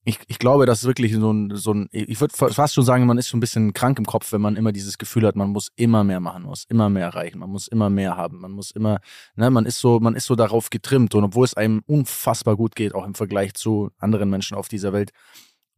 ich, 0.06 0.20
ich 0.28 0.40
glaube, 0.40 0.66
das 0.66 0.80
ist 0.80 0.88
wirklich 0.88 1.14
so 1.14 1.32
ein, 1.32 1.56
so 1.56 1.74
ein 1.74 1.88
ich 1.92 2.20
würde 2.20 2.34
fast 2.36 2.74
schon 2.74 2.84
sagen, 2.84 3.06
man 3.06 3.18
ist 3.18 3.30
so 3.30 3.38
ein 3.38 3.40
bisschen 3.40 3.74
krank 3.74 4.00
im 4.00 4.06
Kopf, 4.06 4.32
wenn 4.32 4.42
man 4.42 4.56
immer 4.56 4.72
dieses 4.72 4.98
Gefühl 4.98 5.26
hat, 5.26 5.36
man 5.36 5.50
muss 5.50 5.70
immer 5.76 6.04
mehr 6.04 6.20
machen, 6.20 6.44
muss 6.44 6.66
immer 6.66 6.90
mehr 6.90 7.06
erreichen, 7.06 7.40
man 7.40 7.50
muss 7.50 7.68
immer 7.68 7.90
mehr 7.90 8.18
haben, 8.18 8.40
man 8.40 8.52
muss 8.52 8.72
immer, 8.72 9.02
ne, 9.36 9.50
man 9.52 9.66
ist 9.66 9.80
so, 9.80 10.00
man 10.00 10.16
ist 10.16 10.26
so 10.26 10.36
darauf 10.36 10.70
getrimmt 10.70 11.16
und 11.16 11.24
obwohl 11.24 11.46
es 11.46 11.54
einem 11.54 11.84
unfassbar 11.86 12.56
gut 12.56 12.76
geht, 12.76 12.96
auch 12.96 13.06
im 13.06 13.14
Vergleich 13.14 13.54
zu 13.54 13.92
anderen 14.00 14.30
Menschen 14.30 14.58
auf 14.58 14.68
dieser 14.68 14.94
Welt, 14.94 15.12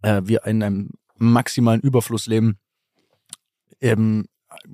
äh, 0.01 0.21
wir 0.23 0.45
in 0.45 0.63
einem 0.63 0.89
maximalen 1.17 1.81
Überfluss 1.81 2.27
leben, 2.27 2.57
ähm, 3.81 4.25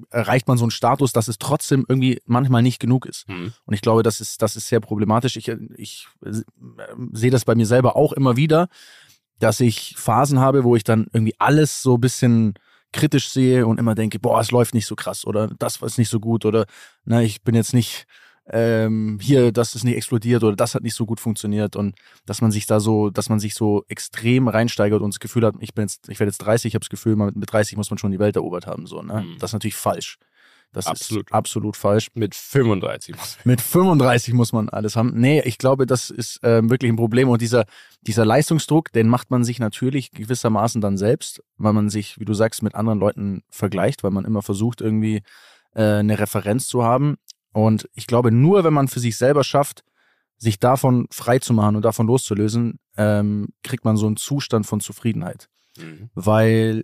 erreicht 0.10 0.48
man 0.48 0.58
so 0.58 0.66
einen 0.66 0.72
Status, 0.72 1.14
dass 1.14 1.28
es 1.28 1.38
trotzdem 1.38 1.86
irgendwie 1.88 2.22
manchmal 2.26 2.62
nicht 2.62 2.80
genug 2.80 3.06
ist. 3.06 3.28
Mhm. 3.28 3.54
Und 3.66 3.74
ich 3.74 3.82
glaube, 3.82 4.04
das 4.04 4.22
ist, 4.22 4.42
das 4.42 4.56
ist 4.56 4.68
sehr 4.68 4.80
problematisch. 4.80 5.38
Ich, 5.38 5.48
ich 5.48 6.08
äh, 6.26 6.32
sehe 7.12 7.32
das 7.32 7.46
bei 7.46 7.56
mir 7.56 7.66
selber 7.66 7.96
auch 7.96 8.14
immer 8.14 8.36
wieder, 8.38 8.68
dass 9.40 9.60
ich 9.60 9.96
Phasen 9.98 10.40
habe, 10.40 10.64
wo 10.64 10.76
ich 10.76 10.84
dann 10.84 11.08
irgendwie 11.14 11.36
alles 11.40 11.82
so 11.82 11.96
ein 11.96 12.02
bisschen 12.02 12.54
kritisch 12.94 13.30
sehe 13.30 13.68
und 13.68 13.80
immer 13.80 13.96
denke, 13.96 14.20
boah, 14.20 14.40
es 14.40 14.52
läuft 14.52 14.74
nicht 14.74 14.88
so 14.88 14.96
krass 14.96 15.26
oder 15.26 15.48
das 15.60 15.82
ist 15.82 15.98
nicht 15.98 16.10
so 16.10 16.20
gut 16.20 16.46
oder 16.46 16.66
na, 17.06 17.22
ich 17.22 17.44
bin 17.44 17.54
jetzt 17.54 17.74
nicht 17.74 18.08
ähm, 18.50 19.20
hier, 19.22 19.52
dass 19.52 19.76
es 19.76 19.84
nicht 19.84 19.96
explodiert 19.96 20.44
oder 20.44 20.56
das 20.56 20.76
hat 20.76 20.84
nicht 20.84 20.96
so 20.96 21.06
gut 21.06 21.20
funktioniert 21.20 21.76
und 21.76 21.96
dass 22.26 22.42
man 22.42 22.52
sich 22.52 22.66
da 22.66 22.80
so, 22.80 23.10
dass 23.10 23.30
man 23.30 23.40
sich 23.40 23.54
so 23.54 23.84
extrem 23.88 24.48
reinsteigert 24.48 25.02
und 25.02 25.14
das 25.14 25.20
Gefühl 25.20 25.46
hat, 25.46 25.56
ich 25.60 25.74
bin 25.74 25.84
jetzt, 25.84 26.08
ich 26.10 26.20
werde 26.20 26.30
jetzt 26.30 26.40
30, 26.40 26.70
ich 26.70 26.76
habe 26.76 26.84
das 26.84 26.90
Gefühl, 26.90 27.16
mit 27.16 27.52
30 27.52 27.78
muss 27.78 27.90
man 27.90 27.98
schon 27.98 28.12
die 28.12 28.20
Welt 28.20 28.36
erobert 28.36 28.68
haben, 28.68 28.88
so, 28.88 29.02
ne? 29.02 29.24
Mhm. 29.24 29.40
Das 29.40 29.50
ist 29.50 29.54
natürlich 29.54 29.76
falsch. 29.76 30.18
Das 30.74 30.86
Absolut. 30.86 31.30
ist 31.30 31.34
absolut 31.34 31.78
falsch. 31.78 32.10
Mit 32.14 32.36
35 32.36 33.16
muss 33.16 33.38
Mit 33.46 33.62
35 33.62 34.34
muss 34.34 34.52
man 34.52 34.68
alles 34.70 34.96
haben. 34.96 35.14
Nee, 35.16 35.42
ich 35.42 35.58
glaube, 35.58 35.86
das 35.86 36.10
ist 36.10 36.42
ähm, 36.44 36.70
wirklich 36.70 36.92
ein 36.92 36.98
Problem. 36.98 37.30
Und 37.30 37.42
dieser, 37.42 37.66
dieser 38.02 38.26
Leistungsdruck, 38.26 38.92
den 38.92 39.08
macht 39.08 39.32
man 39.32 39.46
sich 39.46 39.60
natürlich 39.60 40.12
gewissermaßen 40.12 40.82
dann 40.82 40.98
selbst, 40.98 41.42
weil 41.58 41.74
man 41.74 41.90
sich, 41.90 42.20
wie 42.20 42.26
du 42.26 42.34
sagst, 42.34 42.64
mit 42.64 42.76
anderen 42.76 43.00
Leuten 43.00 43.44
vergleicht, 43.50 44.04
weil 44.04 44.12
man 44.12 44.26
immer 44.26 44.42
versucht, 44.42 44.82
irgendwie 44.82 45.24
äh, 45.74 46.00
eine 46.00 46.20
Referenz 46.20 46.68
zu 46.68 46.84
haben. 46.84 47.18
Und 47.58 47.90
ich 47.96 48.06
glaube, 48.06 48.32
nur 48.32 48.64
wenn 48.64 48.74
man 48.74 48.88
für 48.88 49.00
sich 49.00 49.18
selber 49.18 49.44
schafft, 49.44 49.84
sich 50.38 50.60
davon 50.60 51.08
frei 51.10 51.40
zu 51.40 51.54
machen 51.54 51.76
und 51.76 51.82
davon 51.84 52.06
loszulösen, 52.06 52.80
ähm, 52.98 53.48
kriegt 53.64 53.84
man 53.84 53.98
so 53.98 54.06
einen 54.06 54.16
Zustand 54.16 54.68
von 54.68 54.80
Zufriedenheit. 54.80 55.50
Mhm. 55.76 56.12
Weil 56.14 56.84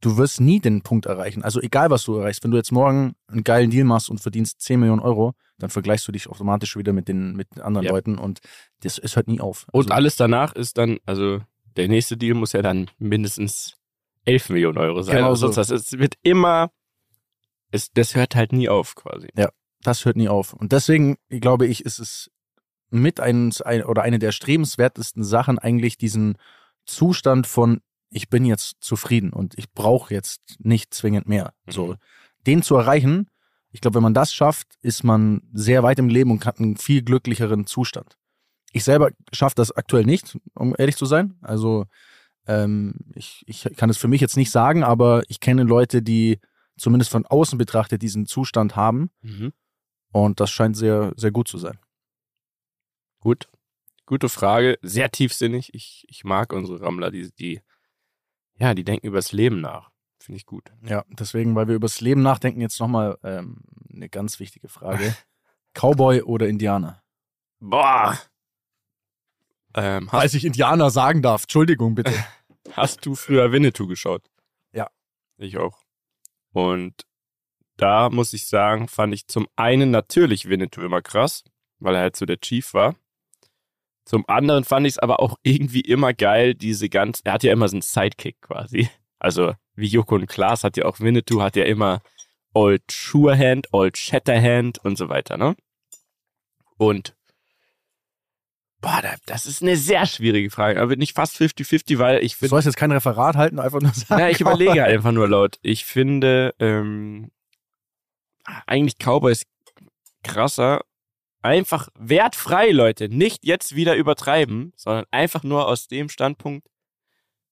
du 0.00 0.16
wirst 0.16 0.40
nie 0.40 0.60
den 0.60 0.82
Punkt 0.82 1.06
erreichen. 1.06 1.42
Also 1.42 1.60
egal, 1.60 1.90
was 1.90 2.04
du 2.04 2.14
erreichst, 2.14 2.44
wenn 2.44 2.52
du 2.52 2.56
jetzt 2.56 2.70
morgen 2.70 3.16
einen 3.26 3.42
geilen 3.42 3.70
Deal 3.70 3.84
machst 3.84 4.08
und 4.08 4.20
verdienst 4.20 4.60
10 4.60 4.78
Millionen 4.78 5.02
Euro, 5.02 5.34
dann 5.58 5.68
vergleichst 5.70 6.06
du 6.06 6.12
dich 6.12 6.28
automatisch 6.28 6.76
wieder 6.76 6.92
mit 6.92 7.08
den, 7.08 7.34
mit 7.34 7.60
anderen 7.60 7.86
Ja. 7.86 7.92
Leuten 7.92 8.18
und 8.18 8.38
das, 8.82 8.98
es 8.98 9.16
hört 9.16 9.26
nie 9.26 9.40
auf. 9.40 9.66
Und 9.72 9.86
Also, 9.86 9.94
alles 9.94 10.14
danach 10.14 10.52
ist 10.54 10.78
dann, 10.78 10.98
also 11.06 11.40
der 11.76 11.88
nächste 11.88 12.16
Deal 12.16 12.34
muss 12.36 12.52
ja 12.52 12.62
dann 12.62 12.88
mindestens 12.98 13.74
11 14.26 14.50
Millionen 14.50 14.78
Euro 14.78 15.02
sein. 15.02 15.16
Genau 15.16 15.26
Genau 15.26 15.34
so. 15.34 15.46
sonst 15.50 15.56
was. 15.56 15.70
Es 15.70 15.98
wird 15.98 16.14
immer, 16.22 16.70
es, 17.72 17.90
das 17.90 18.14
hört 18.14 18.36
halt 18.36 18.52
nie 18.52 18.68
auf 18.68 18.94
quasi. 18.94 19.26
Das 19.82 20.04
hört 20.04 20.16
nie 20.16 20.28
auf. 20.28 20.52
Und 20.52 20.72
deswegen, 20.72 21.16
glaube 21.28 21.66
ich, 21.66 21.84
ist 21.84 21.98
es 21.98 22.30
mit 22.90 23.20
eines 23.20 23.62
ein, 23.62 23.84
oder 23.84 24.02
eine 24.02 24.18
der 24.18 24.32
strebenswertesten 24.32 25.22
Sachen 25.24 25.58
eigentlich 25.58 25.98
diesen 25.98 26.36
Zustand 26.86 27.46
von 27.46 27.80
ich 28.10 28.30
bin 28.30 28.46
jetzt 28.46 28.76
zufrieden 28.80 29.34
und 29.34 29.58
ich 29.58 29.70
brauche 29.72 30.14
jetzt 30.14 30.40
nicht 30.60 30.94
zwingend 30.94 31.28
mehr. 31.28 31.52
So 31.68 31.88
Mhm. 31.88 31.96
den 32.46 32.62
zu 32.62 32.76
erreichen, 32.76 33.28
ich 33.70 33.82
glaube, 33.82 33.96
wenn 33.96 34.02
man 34.02 34.14
das 34.14 34.32
schafft, 34.32 34.68
ist 34.80 35.04
man 35.04 35.42
sehr 35.52 35.82
weit 35.82 35.98
im 35.98 36.08
Leben 36.08 36.30
und 36.30 36.46
hat 36.46 36.58
einen 36.58 36.78
viel 36.78 37.02
glücklicheren 37.02 37.66
Zustand. 37.66 38.16
Ich 38.72 38.84
selber 38.84 39.10
schaffe 39.32 39.56
das 39.56 39.72
aktuell 39.72 40.04
nicht, 40.04 40.38
um 40.54 40.74
ehrlich 40.78 40.96
zu 40.96 41.04
sein. 41.04 41.34
Also 41.42 41.84
ähm, 42.46 42.94
ich, 43.14 43.42
ich 43.46 43.68
kann 43.76 43.90
es 43.90 43.98
für 43.98 44.08
mich 44.08 44.22
jetzt 44.22 44.38
nicht 44.38 44.50
sagen, 44.50 44.82
aber 44.84 45.22
ich 45.28 45.40
kenne 45.40 45.64
Leute, 45.64 46.00
die 46.00 46.38
zumindest 46.78 47.10
von 47.10 47.26
außen 47.26 47.58
betrachtet 47.58 48.00
diesen 48.00 48.24
Zustand 48.24 48.74
haben 48.76 49.10
Mhm. 49.20 49.52
Und 50.12 50.40
das 50.40 50.50
scheint 50.50 50.76
sehr, 50.76 51.12
sehr 51.16 51.30
gut 51.30 51.48
zu 51.48 51.58
sein. 51.58 51.78
Gut. 53.20 53.48
Gute 54.06 54.28
Frage. 54.28 54.78
Sehr 54.82 55.10
tiefsinnig. 55.10 55.74
Ich, 55.74 56.04
ich 56.08 56.24
mag 56.24 56.52
unsere 56.52 56.80
Rammler, 56.80 57.10
die, 57.10 57.30
die, 57.34 57.60
ja, 58.58 58.74
die 58.74 58.84
denken 58.84 59.06
übers 59.06 59.32
Leben 59.32 59.60
nach. 59.60 59.90
Finde 60.18 60.36
ich 60.38 60.46
gut. 60.46 60.72
Ja, 60.82 61.04
deswegen, 61.08 61.54
weil 61.54 61.68
wir 61.68 61.74
über 61.74 61.86
das 61.86 62.00
Leben 62.00 62.22
nachdenken, 62.22 62.60
jetzt 62.60 62.80
nochmal 62.80 63.18
ähm, 63.22 63.62
eine 63.92 64.08
ganz 64.08 64.40
wichtige 64.40 64.68
Frage. 64.68 65.14
Cowboy 65.74 66.22
oder 66.22 66.48
Indianer? 66.48 67.02
Boah. 67.60 68.18
Ähm, 69.74 70.10
hast, 70.10 70.34
ich 70.34 70.44
Indianer 70.44 70.90
sagen 70.90 71.22
darf, 71.22 71.42
Entschuldigung 71.42 71.94
bitte. 71.94 72.12
hast 72.72 73.04
du 73.06 73.14
früher 73.14 73.52
Winnetou 73.52 73.86
geschaut? 73.86 74.28
Ja. 74.72 74.90
Ich 75.36 75.56
auch. 75.58 75.78
Und 76.52 77.06
da 77.78 78.10
muss 78.10 78.32
ich 78.34 78.46
sagen, 78.46 78.88
fand 78.88 79.14
ich 79.14 79.26
zum 79.28 79.48
einen 79.56 79.90
natürlich 79.90 80.48
Winnetou 80.48 80.82
immer 80.82 81.00
krass, 81.00 81.44
weil 81.78 81.94
er 81.94 82.02
halt 82.02 82.16
so 82.16 82.26
der 82.26 82.38
Chief 82.40 82.74
war. 82.74 82.94
Zum 84.04 84.28
anderen 84.28 84.64
fand 84.64 84.86
ich 84.86 84.94
es 84.94 84.98
aber 84.98 85.20
auch 85.20 85.36
irgendwie 85.42 85.80
immer 85.82 86.12
geil, 86.14 86.54
diese 86.54 86.88
ganz, 86.88 87.20
er 87.24 87.34
hat 87.34 87.42
ja 87.42 87.52
immer 87.52 87.68
so 87.68 87.76
einen 87.76 87.82
Sidekick 87.82 88.40
quasi. 88.42 88.88
Also 89.18 89.54
wie 89.74 89.86
Joko 89.86 90.14
und 90.14 90.26
Klaas 90.26 90.64
hat 90.64 90.76
ja 90.76 90.84
auch 90.84 91.00
Winnetou, 91.00 91.40
hat 91.42 91.56
ja 91.56 91.64
immer 91.64 92.00
Old 92.54 92.82
Surehand, 92.90 93.68
Old 93.72 93.96
Shatterhand 93.98 94.78
und 94.84 94.96
so 94.96 95.08
weiter, 95.08 95.36
ne? 95.36 95.54
Und 96.78 97.14
boah, 98.80 99.00
da- 99.02 99.16
das 99.26 99.46
ist 99.46 99.62
eine 99.62 99.76
sehr 99.76 100.06
schwierige 100.06 100.50
Frage, 100.50 100.80
aber 100.80 100.96
nicht 100.96 101.14
fast 101.14 101.36
50-50, 101.36 101.98
weil 101.98 102.24
ich 102.24 102.32
Du 102.34 102.38
finde, 102.38 102.50
sollst 102.50 102.66
jetzt 102.66 102.76
kein 102.76 102.92
Referat 102.92 103.36
halten, 103.36 103.58
einfach 103.58 103.80
nur 103.80 103.92
sagen. 103.92 104.20
ja, 104.20 104.28
ich 104.28 104.40
überlege 104.40 104.84
einfach 104.84 105.12
nur 105.12 105.28
laut. 105.28 105.58
Ich 105.62 105.84
finde, 105.84 106.54
ähm, 106.60 107.30
eigentlich 108.66 108.98
Cowboys 108.98 109.44
krasser. 110.22 110.82
Einfach 111.40 111.88
wertfrei, 111.94 112.70
Leute. 112.70 113.08
Nicht 113.08 113.44
jetzt 113.44 113.74
wieder 113.74 113.94
übertreiben, 113.96 114.72
sondern 114.76 115.04
einfach 115.10 115.44
nur 115.44 115.68
aus 115.68 115.86
dem 115.86 116.08
Standpunkt, 116.08 116.66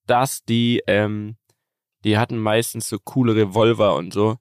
dass 0.07 0.45
die, 0.45 0.83
ähm, 0.87 1.37
die 2.05 2.19
hatten 2.19 2.39
meistens 2.39 2.89
so 2.89 2.99
coole 2.99 3.37
Revolver 3.37 3.95
und 3.95 4.13
so. 4.13 4.37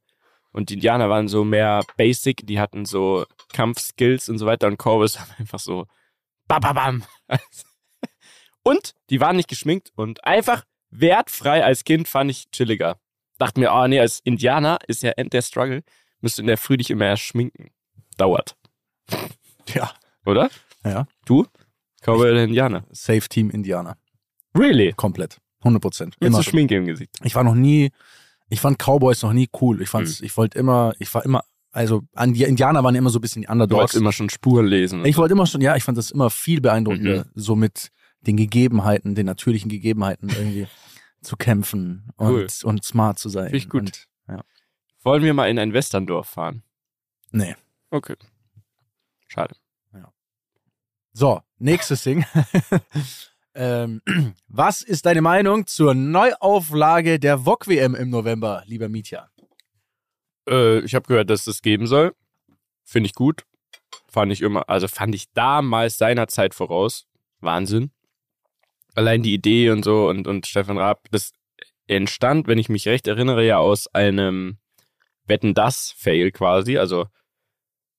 Und 0.51 0.69
die 0.69 0.75
Indianer 0.75 1.09
waren 1.09 1.27
so 1.27 1.43
mehr 1.43 1.83
basic, 1.97 2.47
die 2.47 2.59
hatten 2.59 2.85
so 2.85 3.25
Kampfskills 3.53 4.29
und 4.29 4.37
so 4.37 4.45
weiter. 4.45 4.67
Und 4.67 4.77
Cowboys 4.77 5.15
waren 5.19 5.35
einfach 5.37 5.59
so 5.59 5.85
bam, 6.47 6.61
bam, 6.61 6.75
bam. 6.75 7.03
Und 8.63 8.95
die 9.11 9.19
waren 9.19 9.35
nicht 9.35 9.49
geschminkt 9.49 9.91
und 9.95 10.23
einfach 10.25 10.63
wertfrei 10.89 11.63
als 11.63 11.83
Kind 11.83 12.07
fand 12.07 12.31
ich 12.31 12.49
chilliger. 12.51 12.99
Dachte 13.37 13.59
mir, 13.59 13.71
oh 13.71 13.85
nee, 13.87 13.99
als 13.99 14.21
Indianer 14.23 14.79
ist 14.87 15.03
ja 15.03 15.11
end 15.11 15.33
der 15.33 15.43
Struggle, 15.43 15.83
müsst 16.25 16.39
in 16.39 16.47
der 16.47 16.57
Früh 16.57 16.75
dich 16.77 16.89
immer 16.89 17.05
erst 17.05 17.21
schminken. 17.23 17.69
Dauert, 18.17 18.55
Ja, 19.73 19.91
oder? 20.25 20.49
Ja. 20.83 21.07
Du? 21.25 21.45
Cowboy 22.01 22.31
oder 22.31 22.43
Indianer? 22.43 22.83
Safe 22.91 23.21
Team 23.29 23.49
Indianer. 23.51 23.97
Really? 24.57 24.91
Komplett. 24.93 25.37
100 25.59 25.81
Prozent. 25.81 26.15
Immer 26.19 26.37
so 26.37 26.43
Schminke 26.43 26.75
im 26.75 26.85
Gesicht. 26.85 27.11
Ich 27.23 27.35
war 27.35 27.43
noch 27.43 27.55
nie, 27.55 27.91
ich 28.49 28.59
fand 28.61 28.77
Cowboys 28.79 29.21
noch 29.23 29.33
nie 29.33 29.49
cool. 29.61 29.81
Ich 29.81 29.89
fand's, 29.89 30.19
Hm. 30.19 30.25
ich 30.25 30.37
wollte 30.37 30.57
immer, 30.59 30.93
ich 30.99 31.13
war 31.13 31.23
immer, 31.25 31.43
also 31.71 32.03
an 32.13 32.33
die 32.33 32.43
Indianer 32.43 32.83
waren 32.83 32.95
immer 32.95 33.09
so 33.09 33.19
ein 33.19 33.21
bisschen 33.21 33.41
die 33.41 33.47
Du 33.47 33.51
wolltest 33.53 33.71
Underdogs. 33.71 33.93
immer 33.95 34.11
schon 34.11 34.29
Spuren 34.29 34.65
lesen. 34.67 35.03
Ich 35.05 35.15
so. 35.15 35.21
wollte 35.21 35.33
immer 35.33 35.45
schon, 35.45 35.61
ja, 35.61 35.75
ich 35.75 35.83
fand 35.83 35.97
das 35.97 36.09
immer 36.11 36.29
viel 36.29 36.61
beeindruckender, 36.61 37.25
Mhm. 37.25 37.31
so 37.35 37.55
mit 37.55 37.89
den 38.21 38.37
Gegebenheiten, 38.37 39.13
den 39.15 39.25
natürlichen 39.25 39.69
Gegebenheiten 39.69 40.29
irgendwie 40.29 40.67
zu 41.21 41.35
kämpfen 41.37 42.07
und, 42.17 42.27
Cool. 42.29 42.47
und 42.63 42.83
smart 42.83 43.19
zu 43.19 43.29
sein. 43.29 43.45
Finde 43.45 43.57
ich 43.57 43.69
gut. 43.69 43.81
Und, 43.81 44.05
ja. 44.29 44.43
Wollen 45.05 45.23
wir 45.23 45.35
mal 45.35 45.49
in 45.49 45.59
ein 45.59 45.71
Westerndorf 45.71 46.27
fahren? 46.27 46.63
Nee. 47.31 47.55
Okay. 47.91 48.15
Schade. 49.27 49.55
So, 51.17 51.41
nächstes 51.59 52.03
Ding. 52.03 52.25
ähm, 53.55 54.01
was 54.49 54.81
ist 54.81 55.05
deine 55.05 55.21
Meinung 55.21 55.65
zur 55.65 55.93
Neuauflage 55.93 57.19
der 57.19 57.45
VOG 57.45 57.67
WM 57.67 57.95
im 57.95 58.09
November, 58.09 58.63
lieber 58.65 58.89
Mietja? 58.89 59.29
Äh, 60.49 60.79
ich 60.79 60.93
habe 60.93 61.07
gehört, 61.07 61.29
dass 61.29 61.47
es 61.47 61.61
geben 61.61 61.87
soll. 61.87 62.13
Finde 62.83 63.07
ich 63.07 63.13
gut. 63.13 63.45
Fand 64.09 64.33
ich 64.33 64.41
immer, 64.41 64.67
also 64.67 64.89
fand 64.89 65.15
ich 65.15 65.31
damals 65.31 65.97
seiner 65.97 66.27
Zeit 66.27 66.53
voraus. 66.53 67.07
Wahnsinn. 67.39 67.91
Allein 68.93 69.23
die 69.23 69.35
Idee 69.35 69.69
und 69.69 69.85
so 69.85 70.09
und, 70.09 70.27
und 70.27 70.47
Stefan 70.47 70.77
Raab, 70.77 71.07
das 71.11 71.31
entstand, 71.87 72.47
wenn 72.47 72.57
ich 72.57 72.67
mich 72.67 72.87
recht 72.87 73.07
erinnere, 73.07 73.45
ja 73.45 73.59
aus 73.59 73.87
einem 73.93 74.57
Wetten 75.25 75.53
das 75.53 75.91
Fail 75.91 76.31
quasi. 76.31 76.77
Also 76.77 77.07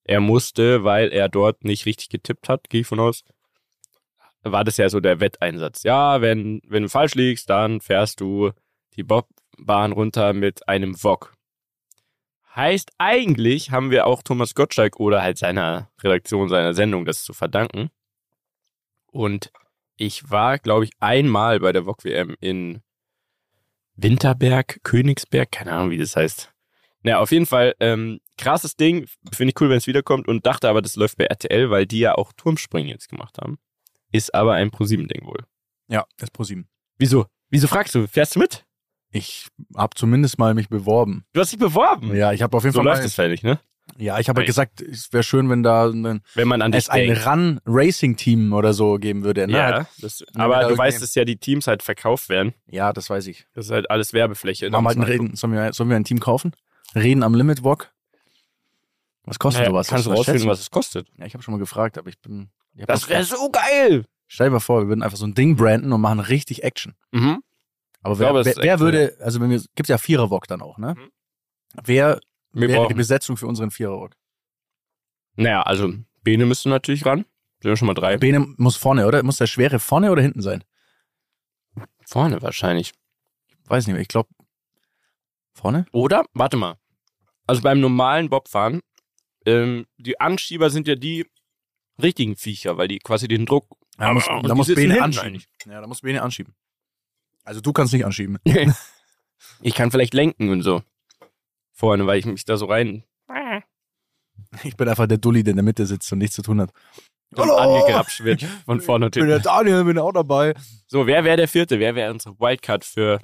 er 0.05 0.21
musste, 0.21 0.85
weil 0.85 1.13
er 1.13 1.29
dort 1.29 1.65
nicht 1.65 1.87
richtig 1.87 2.09
getippt 2.09 2.49
hat, 2.49 2.69
gehe 2.71 2.83
ich 2.83 2.87
von 2.87 3.01
aus, 3.01 3.25
war 4.43 4.65
das 4.65 4.77
ja 4.77 4.89
so 4.89 5.01
der 5.01 5.21
Wetteinsatz. 5.21 5.83
Ja, 5.83 6.21
wenn, 6.21 6.61
wenn 6.67 6.85
du 6.85 6.89
falsch 6.89 7.15
liegst, 7.15 7.51
dann 7.51 7.81
fährst 7.81 8.21
du 8.21 8.53
die 8.95 9.03
Bobbahn 9.03 9.93
runter 9.93 10.33
mit 10.33 10.69
einem 10.69 11.03
Wok. 11.03 11.35
Heißt, 12.55 12.93
eigentlich 12.99 13.71
haben 13.71 13.91
wir 13.91 14.07
auch 14.07 14.23
Thomas 14.23 14.55
Gottschalk 14.55 14.99
oder 14.99 15.23
halt 15.23 15.37
seiner 15.37 15.91
Redaktion, 16.03 16.49
seiner 16.49 16.73
Sendung 16.73 17.05
das 17.05 17.23
zu 17.23 17.35
verdanken. 17.35 17.91
Und 19.11 19.53
ich 19.97 20.31
war, 20.31 20.59
glaube 20.59 20.85
ich, 20.85 20.93
einmal 21.01 21.61
bei 21.61 21.73
der 21.73 21.85
VOG 21.85 22.05
WM 22.05 22.37
in 22.41 22.83
Winterberg, 23.97 24.81
Königsberg, 24.85 25.51
keine 25.51 25.73
Ahnung, 25.73 25.91
wie 25.91 25.99
das 25.99 26.17
heißt. 26.17 26.53
Naja, 27.07 27.21
auf 27.21 27.31
jeden 27.31 27.47
Fall, 27.47 27.77
ähm, 27.79 28.19
krasses 28.37 28.75
Ding, 28.75 29.07
finde 29.33 29.53
ich 29.53 29.61
cool, 29.61 29.71
wenn 29.71 29.77
es 29.77 29.87
wiederkommt 29.87 30.27
und 30.27 30.45
dachte 30.45 30.69
aber, 30.69 30.83
das 30.83 30.97
läuft 30.97 31.17
bei 31.19 31.25
RTL, 31.27 31.71
weil 31.71 31.87
die 31.87 32.01
ja 32.01 32.17
auch 32.17 32.33
Turmspringen 32.33 32.91
jetzt 32.91 33.09
gemacht 33.09 33.39
haben. 33.41 33.59
Ist 34.11 34.35
aber 34.35 34.55
ein 34.55 34.73
ProSieben-Ding 34.73 35.25
wohl. 35.25 35.45
Ja, 35.87 36.05
das 36.17 36.33
ProSieben. 36.33 36.67
Wieso? 36.99 37.27
Wieso 37.49 37.69
fragst 37.69 37.95
du? 37.95 38.09
Fährst 38.09 38.35
du 38.35 38.41
mit? 38.41 38.65
Ich 39.13 39.47
habe 39.77 39.95
zumindest 39.95 40.37
mal 40.41 40.53
mich 40.55 40.69
beworben. 40.69 41.25
Du 41.33 41.41
hast 41.41 41.53
dich 41.53 41.61
beworben. 41.61 42.13
Ja, 42.13 42.33
ich 42.33 42.43
habe 42.43 42.57
auf 42.57 42.65
jeden 42.65 42.73
so 42.73 42.81
Fall 42.81 42.87
läuft 42.87 43.03
mal, 43.03 43.07
es 43.07 43.15
fertig, 43.15 43.45
ne? 43.45 43.61
Ja, 43.99 44.19
ich 44.19 44.29
habe 44.29 44.45
gesagt, 44.45 44.81
es 44.81 45.13
wäre 45.13 45.23
schön, 45.23 45.49
wenn 45.49 45.63
da 45.63 45.87
ein, 45.87 46.23
Wenn 46.35 46.49
man 46.49 46.61
an 46.61 46.73
es 46.73 46.89
ein. 46.89 47.13
Run 47.13 47.61
Racing 47.67 48.17
Team 48.17 48.53
oder 48.53 48.73
so 48.73 48.97
geben 48.97 49.23
würde. 49.23 49.47
Ne? 49.47 49.53
Ja, 49.53 49.87
das, 50.01 50.25
Wenn 50.33 50.41
wir 50.49 50.57
aber 50.57 50.69
du 50.69 50.77
weißt, 50.77 51.01
dass 51.01 51.15
ja 51.15 51.25
die 51.25 51.37
Teams 51.37 51.69
halt 51.69 51.85
verkauft 51.85 52.29
werden. 52.29 52.53
ja, 52.67 52.93
das 52.93 53.09
weiß 53.09 53.29
ich. 53.29 53.47
Das 53.55 53.67
ist 53.67 53.71
halt 53.71 53.89
alles 53.89 54.13
Werbefläche. 54.13 54.69
Machen 54.71 54.85
halt 54.85 55.09
Reden. 55.09 55.37
Sollen 55.37 55.53
wir, 55.53 55.73
sollen 55.73 55.89
wir 55.89 55.95
ein 55.97 56.03
Team 56.03 56.19
kaufen? 56.19 56.51
Reden 56.97 57.23
am 57.23 57.35
Limit 57.35 57.63
Walk? 57.63 57.93
Was 59.25 59.39
kostet 59.39 59.61
Naja, 59.63 59.71
sowas? 59.71 59.89
Kannst 59.89 60.07
du 60.07 60.11
rausfinden, 60.11 60.49
was 60.49 60.61
es 60.61 60.71
kostet. 60.71 61.09
Ja, 61.19 61.27
ich 61.27 61.35
habe 61.35 61.43
schon 61.43 61.53
mal 61.53 61.59
gefragt, 61.59 61.99
aber 61.99 62.09
ich 62.09 62.19
bin. 62.21 62.51
Ich 62.75 62.87
Das 62.87 63.09
wäre 63.09 63.25
so 63.25 63.51
geil. 63.51 64.07
Stell 64.29 64.49
dir 64.49 64.53
mal 64.53 64.61
vor, 64.61 64.83
wir 64.83 64.89
würden 64.89 65.03
einfach 65.03 65.19
so 65.19 65.27
ein 65.27 65.35
Ding 65.35 65.57
branden 65.57 65.93
und 65.93 66.01
machen 66.01 66.21
richtig 66.21 66.65
Action. 66.65 66.95
Mhm. 67.13 67.43
Aber 68.03 68.15
Ich 68.15 68.21
wer, 68.21 68.31
glaube, 68.31 68.45
wer, 68.45 68.57
wer 68.57 68.81
würde, 68.81 69.17
also 69.21 69.41
wenn 69.41 69.51
wir, 69.51 69.63
gibt 69.75 69.89
ja 69.89 69.99
Vierer-Wok 69.99 70.47
dann 70.47 70.63
auch, 70.63 70.79
ne? 70.79 70.95
Mhm. 70.97 71.11
Wer 71.85 72.21
Wir 72.53 72.69
wäre 72.69 72.89
die. 72.89 72.95
Besetzung 72.95 73.37
für 73.37 73.47
unseren 73.47 73.71
Vierer-Wok? 73.71 74.13
Naja, 75.37 75.63
also 75.63 75.93
Bene 76.23 76.47
müsste 76.47 76.69
natürlich 76.69 77.05
ran. 77.05 77.25
Sind 77.63 77.71
wir 77.71 77.77
schon 77.77 77.87
mal 77.87 77.95
drei. 77.95 78.17
Bene 78.17 78.41
muss 78.57 78.77
vorne, 78.77 79.07
oder? 79.07 79.23
Muss 79.23 79.39
der 79.39 79.47
Schwere 79.47 79.79
vorne 79.79 80.11
oder 80.11 80.23
hinten 80.23 80.43
sein? 80.43 80.65
Vorne 82.05 82.41
wahrscheinlich. 82.43 82.93
Weiß 83.67 83.87
nicht 83.87 83.95
mehr, 83.95 84.03
ich 84.03 84.09
glaube 84.09 84.29
vorne? 85.53 85.87
Oder? 85.93 86.25
Warte 86.33 86.57
mal. 86.57 86.77
Also 87.47 87.63
beim 87.63 87.81
normalen 87.81 88.29
Bobfahren, 88.29 88.81
ähm, 89.45 89.87
die 89.99 90.19
Anschieber 90.21 90.71
sind 90.71 90.89
ja 90.89 90.97
die 90.97 91.27
richtigen 92.03 92.37
Viecher, 92.37 92.77
weil 92.77 92.89
die 92.89 92.99
quasi 92.99 93.29
den 93.29 93.47
Druck. 93.47 93.67
Da 93.97 94.13
muss, 94.13 94.27
da 94.27 94.55
muss 94.55 94.75
Bene 94.75 95.01
anschieben. 95.03 95.43
Ja, 95.65 95.81
da 95.81 95.87
muss 95.87 96.01
Bene 96.01 96.23
anschieben. 96.23 96.55
Also 97.45 97.61
du 97.61 97.73
kannst 97.73 97.93
nicht 97.93 98.05
anschieben. 98.05 98.39
Ich 99.61 99.75
kann 99.75 99.91
vielleicht 99.91 100.15
lenken 100.15 100.49
und 100.49 100.63
so. 100.63 100.83
Vorne, 101.73 102.07
weil 102.07 102.19
ich 102.19 102.25
mich 102.25 102.45
da 102.47 102.57
so 102.57 102.67
rein 102.67 103.05
Ich 104.65 104.77
bin 104.77 104.89
einfach 104.89 105.07
der 105.07 105.19
Dulli, 105.19 105.45
der 105.45 105.53
in 105.53 105.57
der 105.57 105.63
Mitte 105.65 105.85
sitzt 105.85 106.11
und 106.11 106.19
nichts 106.19 106.37
zu 106.37 106.43
tun 106.43 106.61
hat. 106.61 106.73
und 107.35 107.51
angegrapscht 107.51 108.25
wird 108.25 108.43
von 108.65 108.81
vorne 108.81 109.07
Ich 109.07 109.13
bin 109.13 109.29
der. 109.29 109.41
Daniel, 109.41 109.85
bin 109.85 109.99
auch 109.99 110.13
dabei. 110.13 110.55
So, 110.87 111.07
wer 111.07 111.25
wäre 111.25 111.37
der 111.37 111.49
vierte? 111.49 111.79
Wer 111.79 111.95
wäre 111.95 112.11
unsere 112.11 112.39
Wildcard 112.41 112.85
für 112.85 113.21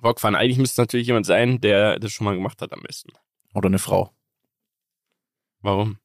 Bockfahren? 0.00 0.34
Eigentlich 0.34 0.58
müsste 0.58 0.74
es 0.74 0.86
natürlich 0.86 1.06
jemand 1.06 1.26
sein, 1.26 1.60
der 1.60 1.98
das 1.98 2.12
schon 2.12 2.24
mal 2.24 2.34
gemacht 2.34 2.60
hat 2.62 2.72
am 2.72 2.82
besten. 2.82 3.10
Oder 3.54 3.68
eine 3.68 3.78
Frau. 3.78 4.14
Warum? 5.60 5.98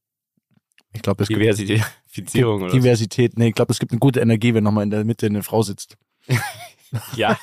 Ich 0.94 1.02
glaube, 1.02 1.24
es 1.24 1.30
gibt 1.30 1.42
Diversifizierung 1.42 2.62
oder 2.62 2.72
so. 2.72 2.78
Diversität. 2.78 3.38
Nee, 3.38 3.50
ich 3.50 3.56
glaube, 3.56 3.72
es 3.72 3.80
gibt 3.80 3.92
eine 3.92 4.00
gute 4.00 4.20
Energie, 4.20 4.54
wenn 4.54 4.64
nochmal 4.64 4.84
in 4.84 4.90
der 4.90 5.06
Mitte 5.06 5.26
eine 5.26 5.44
Frau 5.44 5.62
sitzt. 5.62 5.98
Ja, 7.16 7.40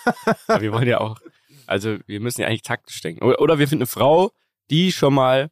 aber 0.47 0.61
wir 0.61 0.73
wollen 0.73 0.87
ja 0.87 1.01
auch, 1.01 1.19
also 1.67 1.97
wir 2.07 2.21
müssen 2.21 2.43
ja 2.43 2.49
eigentlich 2.49 2.63
taktisch 2.63 3.01
denken. 3.01 3.25
Oder, 3.25 3.59
wir 3.59 3.67
finden 3.67 3.83
eine 3.83 3.87
Frau, 3.87 4.31
die 4.71 4.93
schon 4.93 5.15
mal 5.15 5.51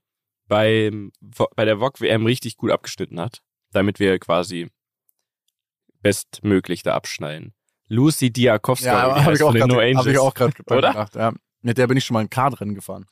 beim, 0.48 1.12
bei 1.56 1.64
der 1.64 1.80
VOG 1.80 2.02
WM 2.02 2.26
richtig 2.26 2.58
gut 2.58 2.70
abgeschnitten 2.70 3.18
hat, 3.18 3.42
damit 3.72 3.98
wir 3.98 4.18
quasi 4.18 4.68
bestmöglich 6.02 6.82
da 6.82 6.94
abschneiden. 6.94 7.54
Lucy 7.88 8.30
Diakowska, 8.30 8.86
Ja, 8.86 9.24
habe 9.24 9.34
ich 9.34 9.42
auch 9.42 9.52
No 9.54 9.76
hab 9.80 10.06
ich 10.06 10.18
auch 10.18 10.34
gerade 10.34 10.52
gedacht. 10.52 11.14
Ja. 11.14 11.32
Mit 11.62 11.78
der 11.78 11.86
bin 11.86 11.96
ich 11.96 12.04
schon 12.04 12.14
mal 12.14 12.20
ein 12.20 12.30
Kartrennen 12.30 12.74
gefahren. 12.74 13.06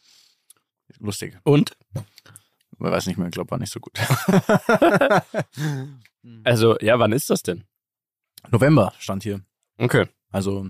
Lustig. 0.99 1.39
Und? 1.45 1.77
Ich 1.95 2.81
weiß 2.81 3.07
nicht 3.07 3.17
mehr, 3.17 3.29
ich 3.29 3.33
glaube, 3.33 3.51
war 3.51 3.59
nicht 3.59 3.73
so 3.73 3.81
gut. 3.81 3.93
Also, 6.43 6.79
ja, 6.81 6.99
wann 6.99 7.13
ist 7.13 7.29
das 7.29 7.43
denn? 7.43 7.65
November 8.51 8.95
stand 8.99 9.23
hier. 9.23 9.43
Okay, 9.77 10.07
Also, 10.31 10.69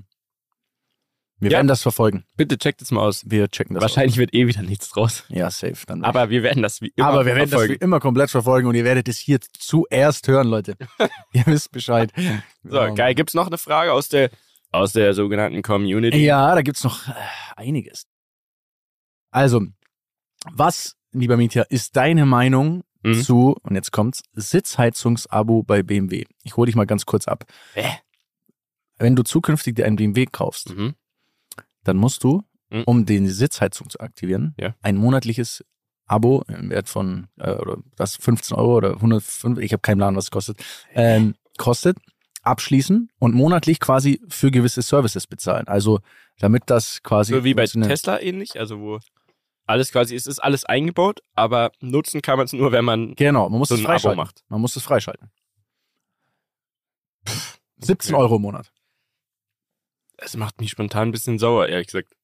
wir 1.41 1.51
Ja. 1.51 1.57
werden 1.59 1.69
das 1.69 1.83
verfolgen. 1.83 2.25
bitte 2.37 2.57
checkt 2.59 2.81
es 2.81 2.91
mal 2.91 3.01
aus. 3.03 3.23
Wir 3.27 3.49
checken 3.49 3.75
das. 3.75 3.83
Wahrscheinlich 3.83 4.17
wird 4.19 4.33
eh 4.35 4.47
wieder 4.47 4.63
nichts 4.63 4.89
draus. 4.91 5.23
Aus. 5.23 5.25
Ja, 5.29 5.51
safe. 5.51 5.85
Dann 5.87 6.05
Aber 6.05 6.31
wir 6.31 6.43
werden 6.43 6.63
das 6.63 6.81
wie 6.81 6.93
immer 6.97 7.09
Aber 7.09 7.27
wir 7.27 7.35
werden 7.37 7.51
das 7.51 7.61
wie 7.61 7.67
verfolgen. 7.67 7.85
immer 7.85 8.01
komplett 8.01 8.31
verfolgen 8.31 8.69
und 8.69 8.75
ihr 8.77 8.85
werdet 8.85 9.09
es 9.09 9.19
hier 9.19 9.41
zuerst 9.59 10.29
hören, 10.29 10.49
Leute. 10.49 10.77
ihr 11.33 11.43
wisst 11.47 11.73
Bescheid. 11.73 12.13
So, 12.63 12.95
geil. 12.95 13.15
Gibt's 13.15 13.35
noch 13.35 13.47
eine 13.49 13.59
Frage 13.59 13.93
aus 13.93 14.09
der, 14.09 14.31
aus 14.71 14.93
der 14.93 15.13
sogenannten 15.15 15.63
Community? 15.63 16.25
Ja, 16.25 16.55
da 16.55 16.63
gibt's 16.63 16.85
noch 16.85 17.09
äh, 17.09 17.13
einiges. 17.57 18.07
Also, 19.31 19.63
was, 20.53 20.97
lieber 21.13 21.37
Mietja, 21.37 21.63
ist 21.63 21.97
deine 21.97 22.27
Meinung 22.27 22.83
Mhm. 23.07 23.23
zu, 23.23 23.55
und 23.63 23.75
jetzt 23.75 23.93
kommt's, 23.93 24.23
Sitzheizungsabo 24.33 25.63
bei 25.63 25.83
BMW? 25.83 26.25
Ich 26.43 26.57
hole 26.57 26.67
dich 26.67 26.75
mal 26.75 26.87
ganz 26.87 27.05
kurz 27.05 27.29
ab. 27.29 27.45
Hä? 27.75 27.99
Wenn 28.97 29.15
du 29.15 29.23
zukünftig 29.25 29.75
dir 29.75 29.85
einen 29.85 29.97
BMW 29.97 30.25
kaufst, 30.25 30.75
Mhm. 30.75 30.95
Dann 31.85 31.97
musst 31.97 32.25
du, 32.25 32.43
Mhm. 32.71 32.83
um 32.87 33.07
den 33.07 33.29
Sitzheizung 33.29 33.89
zu 33.91 34.01
aktivieren, 34.01 34.55
Ja. 34.59 34.75
ein 34.83 34.97
monatliches 34.97 35.65
Abo 36.07 36.43
im 36.49 36.71
Wert 36.71 36.89
von, 36.89 37.29
äh, 37.39 37.53
oder 37.53 37.79
das 37.97 38.17
15 38.17 38.57
Euro 38.57 38.77
oder 38.77 39.01
105, 39.01 39.59
ich 39.59 39.73
habe 39.73 39.81
keinen 39.81 39.99
Plan, 39.99 40.17
was 40.17 40.25
es 40.25 40.31
kostet, 40.31 40.59
ähm, 40.93 41.35
kostet, 41.57 41.97
abschließen 42.43 43.11
und 43.19 43.35
monatlich 43.35 43.81
quasi 43.81 44.21
für 44.29 44.51
gewisse 44.51 44.83
Services 44.83 45.27
bezahlen. 45.27 45.67
Also 45.69 46.01
damit 46.41 46.65
das 46.67 47.03
quasi 47.03 47.33
So 47.33 47.45
wie 47.45 47.55
bei. 47.55 47.65
Tesla 47.67 48.21
ähnlich, 48.21 48.59
also 48.61 48.81
wo 48.81 48.99
alles 49.67 49.93
quasi, 49.93 50.15
es 50.15 50.27
ist 50.27 50.41
alles 50.41 50.65
eingebaut, 50.67 51.21
aber 51.35 51.73
nutzen 51.81 52.21
kann 52.21 52.37
man 52.37 52.45
es 52.45 52.53
nur, 52.53 52.71
wenn 52.73 52.85
man 52.85 53.15
Genau, 53.15 53.49
man 53.49 53.59
muss 53.61 53.69
so 53.71 53.77
es 53.77 53.81
freischalten. 53.81 54.19
macht. 54.19 54.45
Man 54.49 54.61
muss 54.61 54.77
es 54.77 54.83
freischalten. 54.83 55.31
17 57.79 58.15
Euro 58.15 58.37
im 58.37 58.43
Monat. 58.43 58.71
Es 60.17 60.37
macht 60.37 60.61
mich 60.61 60.71
spontan 60.71 61.09
ein 61.09 61.13
bisschen 61.13 61.39
sauer, 61.39 61.69
ehrlich 61.69 61.89
gesagt. 61.89 62.15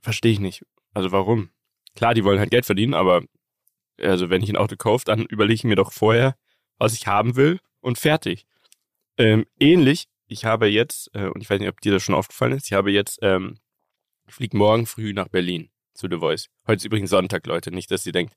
Verstehe 0.00 0.32
ich 0.32 0.40
nicht. 0.40 0.64
Also 0.94 1.12
warum? 1.12 1.50
Klar, 1.94 2.14
die 2.14 2.24
wollen 2.24 2.38
halt 2.38 2.50
Geld 2.50 2.66
verdienen, 2.66 2.94
aber 2.94 3.22
also 4.00 4.30
wenn 4.30 4.42
ich 4.42 4.50
ein 4.50 4.56
Auto 4.56 4.76
kaufe, 4.76 5.04
dann 5.04 5.24
überlege 5.26 5.54
ich 5.54 5.64
mir 5.64 5.76
doch 5.76 5.92
vorher, 5.92 6.36
was 6.78 6.94
ich 6.94 7.06
haben 7.06 7.36
will 7.36 7.60
und 7.80 7.98
fertig. 7.98 8.46
Ähm, 9.16 9.46
ähnlich, 9.58 10.08
ich 10.26 10.44
habe 10.44 10.66
jetzt, 10.66 11.10
äh, 11.14 11.26
und 11.26 11.42
ich 11.42 11.50
weiß 11.50 11.60
nicht, 11.60 11.68
ob 11.68 11.80
dir 11.80 11.92
das 11.92 12.02
schon 12.02 12.14
aufgefallen 12.14 12.52
ist, 12.52 12.66
ich 12.66 12.72
habe 12.72 12.90
jetzt, 12.90 13.18
ähm, 13.22 13.58
ich 14.26 14.34
fliege 14.34 14.56
morgen 14.56 14.86
früh 14.86 15.12
nach 15.12 15.28
Berlin 15.28 15.70
zu 15.94 16.08
The 16.10 16.18
Voice. 16.18 16.48
Heute 16.66 16.78
ist 16.78 16.84
übrigens 16.86 17.10
Sonntag, 17.10 17.46
Leute, 17.46 17.70
nicht, 17.70 17.90
dass 17.90 18.06
ihr 18.06 18.12
denkt, 18.12 18.34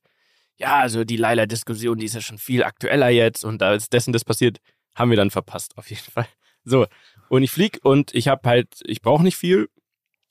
ja, 0.57 0.79
also 0.79 1.03
die 1.03 1.17
Leila-Diskussion, 1.17 1.97
die 1.97 2.05
ist 2.05 2.15
ja 2.15 2.21
schon 2.21 2.37
viel 2.37 2.63
aktueller 2.63 3.09
jetzt 3.09 3.43
und 3.43 3.61
da 3.61 3.73
ist 3.73 3.91
dessen 3.91 4.13
das 4.13 4.23
passiert, 4.23 4.59
haben 4.93 5.09
wir 5.09 5.17
dann 5.17 5.31
verpasst, 5.31 5.77
auf 5.77 5.89
jeden 5.89 6.11
Fall. 6.11 6.27
So, 6.67 6.87
und 7.29 7.43
ich 7.43 7.51
flieg 7.51 7.79
und 7.83 8.13
ich 8.13 8.27
habe 8.27 8.47
halt, 8.47 8.79
ich 8.85 9.01
brauche 9.01 9.23
nicht 9.23 9.37
viel. 9.37 9.69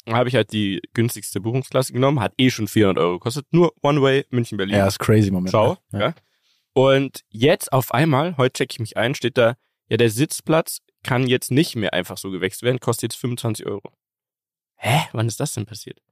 Habe 0.08 0.28
ich 0.28 0.34
halt 0.34 0.52
die 0.52 0.82
günstigste 0.92 1.40
Buchungsklasse 1.40 1.92
genommen, 1.94 2.20
hat 2.20 2.34
eh 2.36 2.50
schon 2.50 2.68
400 2.68 3.02
Euro 3.02 3.12
gekostet. 3.14 3.46
Nur 3.52 3.72
One-Way, 3.82 4.26
München-Berlin. 4.30 4.76
Ja, 4.76 4.86
ist 4.86 4.98
crazy 4.98 5.30
Moment. 5.30 5.48
Ciao. 5.50 5.78
Ja. 5.92 5.98
Ja. 5.98 6.14
Und 6.74 7.20
jetzt 7.30 7.72
auf 7.72 7.94
einmal, 7.94 8.36
heute 8.36 8.52
checke 8.52 8.72
ich 8.74 8.80
mich 8.80 8.96
ein, 8.98 9.14
steht 9.14 9.38
da, 9.38 9.56
ja, 9.88 9.96
der 9.96 10.10
Sitzplatz 10.10 10.80
kann 11.02 11.26
jetzt 11.26 11.50
nicht 11.50 11.74
mehr 11.76 11.94
einfach 11.94 12.18
so 12.18 12.30
gewechselt 12.30 12.62
werden, 12.64 12.80
kostet 12.80 13.12
jetzt 13.12 13.20
25 13.20 13.64
Euro. 13.66 13.92
Hä? 14.76 15.04
Wann 15.12 15.26
ist 15.26 15.40
das 15.40 15.52
denn 15.54 15.64
passiert? 15.66 16.02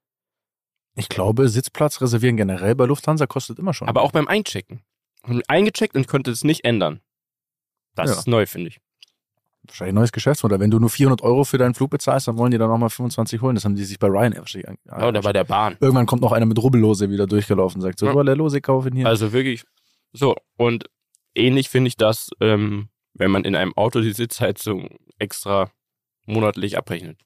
Ich 0.94 1.08
glaube, 1.08 1.48
Sitzplatz 1.48 2.00
reservieren 2.00 2.36
generell 2.36 2.74
bei 2.74 2.84
Lufthansa 2.86 3.26
kostet 3.26 3.58
immer 3.58 3.74
schon. 3.74 3.88
Aber 3.88 4.02
auch 4.02 4.12
beim 4.12 4.28
Einchecken. 4.28 4.82
Eingecheckt 5.48 5.94
und 5.96 6.06
konnte 6.08 6.30
es 6.30 6.44
nicht 6.44 6.64
ändern. 6.64 7.00
Das 7.94 8.10
Ja. 8.10 8.18
ist 8.18 8.26
neu, 8.26 8.46
finde 8.46 8.68
ich. 8.68 8.80
Wahrscheinlich 9.66 9.92
ein 9.92 9.94
neues 9.94 10.12
Geschäftsmodell. 10.12 10.58
Wenn 10.60 10.70
du 10.72 10.78
nur 10.80 10.90
400 10.90 11.22
Euro 11.22 11.44
für 11.44 11.56
deinen 11.58 11.74
Flug 11.74 11.90
bezahlst, 11.90 12.26
dann 12.26 12.36
wollen 12.36 12.50
die 12.50 12.58
dann 12.58 12.68
nochmal 12.68 12.90
25 12.90 13.40
holen. 13.42 13.54
Das 13.54 13.64
haben 13.64 13.76
die 13.76 13.84
sich 13.84 13.98
bei 13.98 14.08
Ryanair 14.08 14.40
wahrscheinlich 14.40 14.68
an- 14.68 14.78
Ja, 14.84 15.06
oder 15.08 15.20
bei 15.22 15.32
der 15.32 15.44
Bahn. 15.44 15.76
Irgendwann 15.80 16.06
kommt 16.06 16.20
noch 16.22 16.32
einer 16.32 16.46
mit 16.46 16.58
Rubbellose 16.60 17.08
wieder 17.10 17.26
durchgelaufen 17.28 17.76
und 17.76 17.82
sagt 17.82 17.98
so, 18.00 18.06
Ja. 18.06 18.22
der 18.24 18.34
Lose 18.36 18.60
kaufen 18.60 18.92
hier. 18.96 19.06
Also 19.06 19.32
wirklich 19.32 19.64
so. 20.12 20.34
Und 20.56 20.90
ähnlich 21.36 21.68
finde 21.68 21.88
ich 21.88 21.96
das, 21.96 22.30
ähm, 22.40 22.88
wenn 23.14 23.30
man 23.30 23.44
in 23.44 23.54
einem 23.54 23.72
Auto 23.76 24.00
die 24.00 24.12
Sitzheizung 24.12 24.98
extra 25.18 25.70
monatlich 26.26 26.76
abrechnet. 26.76 27.20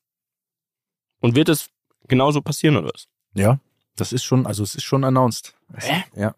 Und 1.20 1.34
wird 1.36 1.48
es 1.48 1.70
genauso 2.06 2.42
passieren 2.42 2.76
oder 2.76 2.90
was? 2.92 3.06
ja, 3.34 3.58
das 3.96 4.12
ist 4.12 4.24
schon, 4.24 4.46
also 4.46 4.62
es 4.62 4.74
ist 4.74 4.84
schon 4.84 5.04
announced. 5.04 5.54
Hä? 5.74 6.04
Ja. 6.14 6.34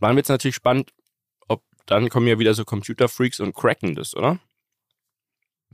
Dann 0.00 0.16
wird 0.16 0.26
es 0.26 0.30
natürlich 0.30 0.54
spannend, 0.54 0.92
dann 1.90 2.08
kommen 2.08 2.26
ja 2.26 2.38
wieder 2.38 2.54
so 2.54 2.64
Computerfreaks 2.64 3.40
und 3.40 3.54
cracken 3.54 3.94
das, 3.94 4.14
oder? 4.14 4.38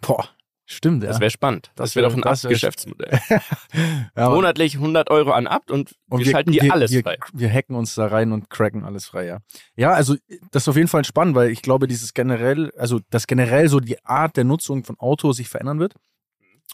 Boah, 0.00 0.28
stimmt, 0.66 1.02
ja. 1.02 1.08
Das 1.10 1.20
wäre 1.20 1.30
spannend. 1.30 1.70
Das, 1.76 1.90
Das 1.90 1.96
wäre 1.96 2.04
wär- 2.04 2.10
doch 2.10 2.16
ein 2.16 2.22
das 2.22 2.44
wär- 2.44 2.50
Geschäftsmodell. 2.50 3.20
ja, 4.16 4.30
Monatlich 4.30 4.74
100 4.76 5.10
Euro 5.10 5.32
an 5.32 5.46
Abt 5.46 5.70
und, 5.70 5.94
wir, 6.08 6.24
schalten 6.26 6.52
dir 6.52 6.62
wir, 6.62 6.72
alles 6.72 6.90
wir, 6.90 7.02
frei. 7.02 7.18
Wir 7.32 7.50
hacken 7.50 7.76
uns 7.76 7.94
da 7.94 8.06
rein 8.06 8.32
und 8.32 8.50
cracken 8.50 8.84
alles 8.84 9.06
frei, 9.06 9.26
ja. 9.26 9.38
Ja, 9.76 9.92
also 9.92 10.16
das 10.50 10.64
ist 10.64 10.68
auf 10.68 10.76
jeden 10.76 10.88
Fall 10.88 11.04
spannend, 11.04 11.34
weil 11.36 11.50
ich 11.50 11.62
glaube, 11.62 11.86
dieses 11.86 12.14
generell, 12.14 12.70
also 12.76 13.00
dass 13.10 13.26
generell 13.26 13.68
so 13.68 13.80
die 13.80 14.04
Art 14.04 14.36
der 14.36 14.44
Nutzung 14.44 14.84
von 14.84 14.98
Autos 14.98 15.36
sich 15.36 15.48
verändern 15.48 15.78
wird. 15.80 15.94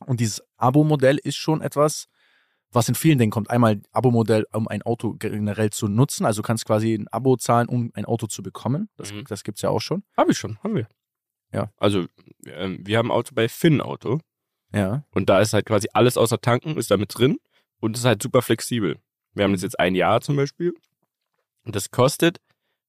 Und 0.06 0.20
dieses 0.20 0.42
Abo-Modell 0.56 1.18
ist 1.18 1.36
schon 1.36 1.60
etwas, 1.60 2.06
was 2.72 2.88
in 2.88 2.94
vielen 2.94 3.18
Dingen 3.18 3.32
kommt. 3.32 3.50
Einmal 3.50 3.80
Abo-Modell, 3.92 4.46
um 4.52 4.68
ein 4.68 4.82
Auto 4.82 5.14
generell 5.14 5.70
zu 5.70 5.88
nutzen. 5.88 6.24
Also 6.24 6.42
du 6.42 6.46
kannst 6.46 6.66
quasi 6.66 6.94
ein 6.94 7.08
Abo 7.08 7.36
zahlen, 7.36 7.68
um 7.68 7.90
ein 7.94 8.04
Auto 8.04 8.26
zu 8.26 8.42
bekommen. 8.42 8.88
Das, 8.96 9.12
Mhm. 9.12 9.24
das 9.28 9.42
gibt's 9.44 9.62
ja 9.62 9.70
auch 9.70 9.80
schon. 9.80 10.02
Habe 10.16 10.32
ich 10.32 10.38
schon, 10.38 10.58
haben 10.62 10.76
wir. 10.76 10.88
Ja. 11.52 11.72
Also, 11.78 12.06
ähm, 12.46 12.78
wir 12.84 12.98
haben 12.98 13.08
ein 13.08 13.14
Auto 13.16 13.34
bei 13.34 13.48
Finn 13.48 13.80
Auto 13.80 14.20
Ja. 14.72 15.04
und 15.10 15.28
da 15.28 15.40
ist 15.40 15.52
halt 15.52 15.66
quasi 15.66 15.88
alles 15.92 16.16
außer 16.16 16.40
Tanken 16.40 16.76
ist 16.76 16.90
da 16.92 16.96
mit 16.96 17.16
drin 17.18 17.38
und 17.80 17.96
ist 17.96 18.04
halt 18.04 18.22
super 18.22 18.40
flexibel. 18.42 18.98
Wir 19.34 19.44
haben 19.44 19.52
das 19.52 19.62
jetzt 19.62 19.78
ein 19.80 19.94
Jahr 19.96 20.20
zum 20.20 20.36
Beispiel. 20.36 20.72
Und 21.64 21.74
das 21.76 21.90
kostet, 21.90 22.40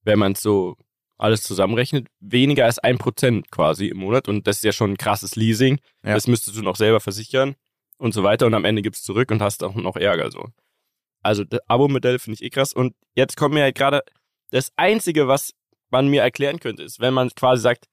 wenn 0.04 0.18
man 0.18 0.32
es 0.32 0.42
so 0.42 0.76
alles 1.18 1.42
zusammenrechnet, 1.42 2.08
weniger 2.20 2.64
als 2.64 2.78
ein 2.80 2.98
Prozent 2.98 3.50
quasi 3.50 3.86
im 3.88 3.98
Monat. 3.98 4.26
Und 4.28 4.46
das 4.46 4.56
ist 4.56 4.64
ja 4.64 4.72
schon 4.72 4.92
ein 4.92 4.96
krasses 4.96 5.36
Leasing. 5.36 5.78
Ja. 6.04 6.14
Das 6.14 6.26
müsstest 6.26 6.56
du 6.56 6.62
noch 6.62 6.74
selber 6.76 6.98
versichern 7.00 7.54
und 8.02 8.12
so 8.12 8.24
weiter. 8.24 8.46
Und 8.46 8.54
am 8.54 8.64
Ende 8.64 8.82
gibst 8.82 9.08
du 9.08 9.12
zurück 9.12 9.30
und 9.30 9.40
hast 9.40 9.62
auch 9.62 9.74
noch 9.74 9.96
Ärger 9.96 10.30
so. 10.30 10.48
Also 11.22 11.44
das 11.44 11.60
Abo-Modell 11.68 12.18
finde 12.18 12.34
ich 12.34 12.42
eh 12.42 12.50
krass. 12.50 12.72
Und 12.72 12.94
jetzt 13.14 13.36
kommt 13.36 13.54
mir 13.54 13.62
halt 13.62 13.76
gerade 13.76 14.02
das 14.50 14.72
Einzige, 14.76 15.28
was 15.28 15.52
man 15.90 16.08
mir 16.08 16.22
erklären 16.22 16.58
könnte, 16.58 16.82
ist, 16.82 17.00
wenn 17.00 17.14
man 17.14 17.30
quasi 17.30 17.62
sagt, 17.62 17.86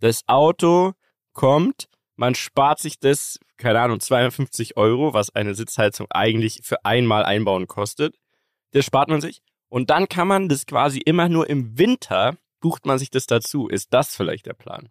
das 0.00 0.22
Auto 0.28 0.92
kommt, 1.32 1.88
man 2.14 2.36
spart 2.36 2.78
sich 2.78 3.00
das, 3.00 3.40
keine 3.56 3.80
Ahnung, 3.80 3.98
250 3.98 4.76
Euro, 4.76 5.12
was 5.12 5.30
eine 5.30 5.54
Sitzheizung 5.54 6.06
eigentlich 6.10 6.60
für 6.62 6.84
einmal 6.84 7.24
einbauen 7.24 7.66
kostet. 7.66 8.16
Das 8.72 8.84
spart 8.84 9.08
man 9.08 9.20
sich. 9.20 9.40
Und 9.68 9.90
dann 9.90 10.08
kann 10.08 10.28
man 10.28 10.48
das 10.48 10.66
quasi 10.66 11.00
immer 11.00 11.28
nur 11.28 11.50
im 11.50 11.76
Winter, 11.78 12.36
bucht 12.60 12.86
man 12.86 12.98
sich 12.98 13.10
das 13.10 13.26
dazu. 13.26 13.66
Ist 13.66 13.92
das 13.92 14.14
vielleicht 14.14 14.46
der 14.46 14.54
Plan? 14.54 14.88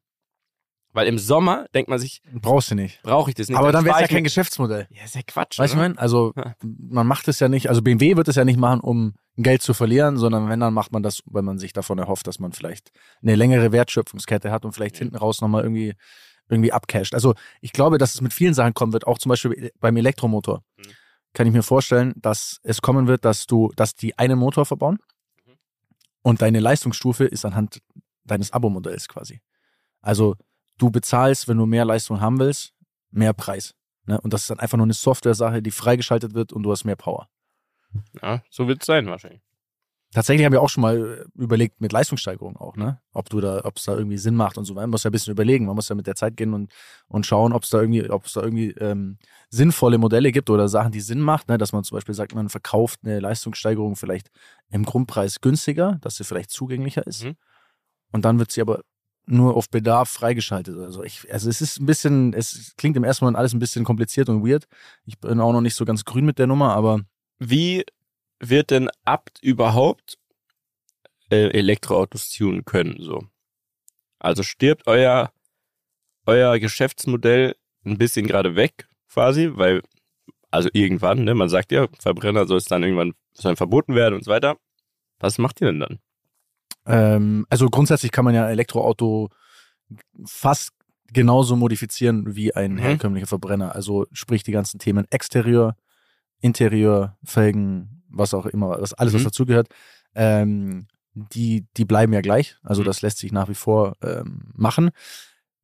Weil 0.93 1.07
im 1.07 1.19
Sommer 1.19 1.65
denkt 1.75 1.89
man 1.89 1.99
sich, 1.99 2.21
Brauchst 2.33 2.71
du 2.71 2.75
nicht. 2.75 3.01
brauche 3.03 3.29
ich 3.29 3.35
das 3.35 3.49
nicht. 3.49 3.57
Aber 3.57 3.71
dann 3.71 3.85
wäre 3.85 3.95
es 3.95 4.01
ja 4.01 4.07
kein 4.07 4.23
Geschäftsmodell. 4.23 4.88
Ja, 4.89 5.03
ist 5.03 5.15
ja 5.15 5.21
Quatsch. 5.25 5.59
Weißt 5.59 5.75
du, 5.75 5.81
ich? 5.83 5.99
Also, 5.99 6.33
Ja. 6.35 6.55
man 6.63 7.05
macht 7.05 7.27
es 7.27 7.39
ja 7.39 7.49
nicht, 7.49 7.69
also 7.69 7.81
BMW 7.81 8.15
wird 8.17 8.27
es 8.27 8.35
ja 8.35 8.45
nicht 8.45 8.57
machen, 8.57 8.79
um 8.79 9.13
Geld 9.35 9.61
zu 9.61 9.73
verlieren, 9.75 10.17
sondern 10.17 10.49
wenn, 10.49 10.59
dann 10.59 10.73
macht 10.73 10.91
man 10.91 11.03
das, 11.03 11.21
weil 11.25 11.43
man 11.43 11.59
sich 11.59 11.71
davon 11.73 11.99
erhofft, 11.99 12.25
dass 12.25 12.39
man 12.39 12.51
vielleicht 12.53 12.89
eine 13.21 13.35
längere 13.35 13.71
Wertschöpfungskette 13.71 14.49
hat 14.49 14.65
und 14.65 14.71
vielleicht 14.73 14.95
Mhm. 14.95 14.99
hinten 14.99 15.15
raus 15.17 15.41
nochmal 15.41 15.61
irgendwie, 15.63 15.93
irgendwie 16.49 16.71
abcasht. 16.71 17.13
Also, 17.13 17.35
ich 17.61 17.73
glaube, 17.73 17.97
dass 17.99 18.15
es 18.15 18.21
mit 18.21 18.33
vielen 18.33 18.53
Sachen 18.55 18.73
kommen 18.73 18.93
wird, 18.93 19.05
auch 19.05 19.19
zum 19.19 19.29
Beispiel 19.29 19.71
beim 19.79 19.97
Elektromotor. 19.97 20.63
Mhm. 20.77 20.83
Kann 21.33 21.45
ich 21.45 21.53
mir 21.53 21.61
vorstellen, 21.63 22.13
dass 22.15 22.59
es 22.63 22.81
kommen 22.81 23.05
wird, 23.07 23.23
dass 23.25 23.45
du, 23.45 23.71
dass 23.75 23.93
die 23.93 24.17
einen 24.17 24.39
Motor 24.39 24.65
verbauen 24.65 24.97
Mhm. 25.45 25.51
und 26.23 26.41
deine 26.41 26.59
Leistungsstufe 26.59 27.25
ist 27.25 27.45
anhand 27.45 27.79
deines 28.23 28.51
Abo-Modells 28.53 29.07
quasi. 29.07 29.41
Also, 30.01 30.35
du 30.78 30.91
bezahlst, 30.91 31.47
wenn 31.47 31.57
du 31.57 31.65
mehr 31.65 31.86
Leistung 31.86 32.21
haben 32.21 32.39
willst, 32.39 32.73
mehr 33.11 33.34
Preis. 33.34 33.73
Ne? 34.05 34.19
Und 34.21 34.34
das 34.34 34.41
ist 34.41 34.49
dann 34.49 34.59
einfach 34.59 34.78
nur 34.78 34.86
eine 34.86 34.93
Software-Sache, 34.93 35.61
die 35.61 35.71
freigeschaltet 35.71 36.34
wird 36.34 36.53
und 36.53 36.63
du 36.63 36.71
hast 36.71 36.86
mehr 36.86 36.95
Power. 36.95 37.28
Ja, 38.21 38.41
so 38.49 38.67
wird 38.67 38.82
es 38.82 38.86
sein 38.86 39.07
wahrscheinlich. 39.07 39.41
Tatsächlich 40.13 40.45
haben 40.45 40.53
wir 40.53 40.61
auch 40.61 40.69
schon 40.69 40.82
mal 40.82 40.97
äh, 40.97 41.41
überlegt 41.41 41.82
mit 41.82 41.91
Leistungssteigerung 41.91 42.55
auch, 42.55 42.78
ne? 42.78 43.01
Ob 43.11 43.30
du 43.30 43.41
da, 43.41 43.65
ob 43.65 43.75
es 43.75 43.84
da 43.84 43.95
irgendwie 43.97 44.17
Sinn 44.17 44.36
macht 44.36 44.57
und 44.57 44.63
so. 44.63 44.73
Man 44.73 44.89
muss 44.89 45.03
ja 45.03 45.09
ein 45.09 45.11
bisschen 45.11 45.32
überlegen. 45.32 45.65
Man 45.65 45.75
muss 45.75 45.89
ja 45.89 45.95
mit 45.95 46.07
der 46.07 46.15
Zeit 46.15 46.38
gehen 46.38 46.53
und, 46.53 46.71
und 47.07 47.25
schauen, 47.25 47.51
ob 47.51 47.63
es 47.63 47.69
da 47.69 47.82
irgendwie, 47.82 48.09
ob 48.09 48.25
es 48.25 48.34
da 48.34 48.41
irgendwie 48.41 48.71
ähm, 48.71 49.17
sinnvolle 49.49 49.97
Modelle 49.97 50.32
gibt 50.32 50.49
oder 50.49 50.69
Sachen, 50.69 50.93
die 50.93 51.01
Sinn 51.01 51.19
macht, 51.19 51.49
ne? 51.49 51.57
Dass 51.57 51.73
man 51.73 51.84
zum 51.84 51.97
Beispiel 51.97 52.15
sagt, 52.15 52.34
man 52.34 52.47
verkauft 52.47 53.01
eine 53.03 53.19
Leistungssteigerung 53.19 53.97
vielleicht 53.97 54.30
im 54.69 54.86
Grundpreis 54.86 55.41
günstiger, 55.41 55.97
dass 56.01 56.15
sie 56.15 56.23
vielleicht 56.23 56.51
zugänglicher 56.51 57.05
ist. 57.05 57.25
Mhm. 57.25 57.36
Und 58.13 58.23
dann 58.23 58.39
wird 58.39 58.51
sie 58.51 58.61
aber 58.61 58.84
nur 59.28 59.55
auf 59.55 59.69
Bedarf 59.69 60.09
freigeschaltet. 60.09 60.78
Also 60.78 61.03
ich, 61.03 61.32
also 61.32 61.49
es 61.49 61.61
ist 61.61 61.80
ein 61.80 61.86
bisschen, 61.86 62.34
es 62.34 62.73
klingt 62.78 62.97
im 62.97 63.03
ersten 63.03 63.25
Moment 63.25 63.38
alles 63.38 63.53
ein 63.53 63.59
bisschen 63.59 63.84
kompliziert 63.84 64.30
und 64.30 64.45
weird. 64.47 64.67
Ich 65.05 65.19
bin 65.19 65.39
auch 65.39 65.51
noch 65.51 65.61
nicht 65.61 65.75
so 65.75 65.86
ganz 65.86 66.05
grün 66.05 66.25
mit 66.25 66.39
der 66.39 66.47
Nummer, 66.47 66.73
aber 66.73 67.01
Wie 67.39 67.86
wird 68.39 68.71
denn 68.71 68.89
Abt 69.03 69.39
überhaupt 69.43 70.17
äh, 71.30 71.49
Elektroautos 71.49 72.30
tunen 72.30 72.65
können? 72.65 72.97
So. 72.99 73.23
Also 74.19 74.43
stirbt 74.43 74.88
euer, 74.88 75.32
euer 76.25 76.57
Geschäftsmodell 76.59 77.55
ein 77.86 77.97
bisschen 77.97 78.28
gerade 78.28 78.55
weg, 78.55 78.88
quasi, 79.11 79.51
weil, 79.53 79.82
also 80.51 80.69
irgendwann, 80.73 81.23
ne, 81.23 81.36
man 81.36 81.49
sagt 81.49 81.71
ja, 81.71 81.88
Verbrenner 81.99 82.47
soll 82.47 82.57
es 82.57 82.65
dann 82.65 82.84
irgendwann 82.84 83.13
sollen 83.34 83.55
verboten 83.55 83.93
werden 83.95 84.15
und 84.15 84.23
so 84.23 84.32
weiter. 84.32 84.57
Was 85.19 85.38
macht 85.38 85.61
ihr 85.61 85.67
denn 85.67 85.80
dann? 85.80 85.99
Ähm, 86.88 87.45
also 87.49 87.67
grundsätzlich 87.67 88.11
kann 88.11 88.25
man 88.25 88.33
ja 88.35 88.45
ein 88.45 88.51
Elektroauto 88.51 89.29
fast 90.25 90.71
genauso 91.13 91.55
modifizieren 91.55 92.35
wie 92.35 92.53
ein 92.55 92.73
Mhm. 92.73 92.79
herkömmlicher 92.79 93.27
Verbrenner. 93.27 93.75
Also 93.75 94.05
sprich 94.11 94.43
die 94.43 94.51
ganzen 94.51 94.79
Themen 94.79 95.05
Exterieur, 95.09 95.75
Interieur, 96.41 97.17
Felgen, 97.23 98.03
was 98.09 98.33
auch 98.33 98.45
immer, 98.45 98.77
das 98.77 98.93
alles 98.93 99.13
was 99.13 99.21
Mhm. 99.21 99.25
dazugehört, 99.25 99.69
ähm, 100.15 100.88
die 101.13 101.65
die 101.77 101.85
bleiben 101.85 102.13
ja 102.13 102.21
gleich. 102.21 102.57
Also 102.63 102.81
Mhm. 102.81 102.85
das 102.85 103.01
lässt 103.01 103.17
sich 103.19 103.31
nach 103.31 103.49
wie 103.49 103.55
vor 103.55 103.95
ähm, 104.03 104.51
machen. 104.53 104.89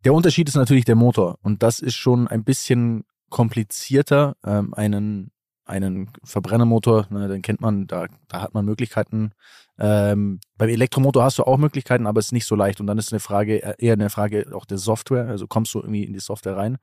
Der 0.05 0.13
Unterschied 0.13 0.47
ist 0.49 0.55
natürlich 0.55 0.85
der 0.85 0.95
Motor 0.95 1.37
und 1.41 1.63
das 1.63 1.79
ist 1.79 1.95
schon 1.95 2.27
ein 2.27 2.43
bisschen 2.43 3.03
komplizierter, 3.29 4.35
ähm, 4.45 4.73
einen 4.73 5.31
einen 5.65 6.09
Verbrennermotor, 6.25 7.07
ne, 7.09 7.29
den 7.29 7.41
kennt 7.41 7.61
man, 7.61 7.87
da, 7.87 8.07
da 8.27 8.41
hat 8.41 8.53
man 8.53 8.65
Möglichkeiten. 8.65 9.31
Ähm, 9.79 10.39
beim 10.57 10.69
Elektromotor 10.69 11.23
hast 11.23 11.39
du 11.39 11.43
auch 11.43 11.57
Möglichkeiten, 11.57 12.05
aber 12.05 12.19
es 12.19 12.27
ist 12.27 12.31
nicht 12.31 12.45
so 12.45 12.55
leicht. 12.55 12.79
Und 12.79 12.87
dann 12.87 12.97
ist 12.97 13.11
eine 13.11 13.19
Frage, 13.19 13.63
äh, 13.63 13.75
eher 13.79 13.93
eine 13.93 14.09
Frage 14.09 14.47
auch 14.53 14.65
der 14.65 14.77
Software. 14.77 15.27
Also 15.27 15.47
kommst 15.47 15.73
du 15.73 15.79
irgendwie 15.79 16.03
in 16.03 16.13
die 16.13 16.19
Software 16.19 16.57
rein, 16.57 16.77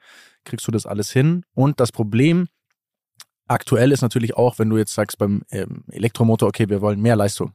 kriegst 0.45 0.67
du 0.67 0.73
das 0.73 0.87
alles 0.87 1.11
hin. 1.11 1.45
Und 1.55 1.81
das 1.81 1.93
Problem 1.93 2.49
aktuell 3.47 3.93
ist 3.93 4.03
natürlich 4.03 4.37
auch, 4.37 4.59
wenn 4.59 4.71
du 4.71 4.79
jetzt 4.79 4.95
sagst 4.95 5.19
beim 5.19 5.43
ähm, 5.51 5.85
Elektromotor, 5.91 6.49
okay, 6.49 6.69
wir 6.69 6.81
wollen 6.81 7.01
mehr 7.01 7.17
Leistung. 7.17 7.53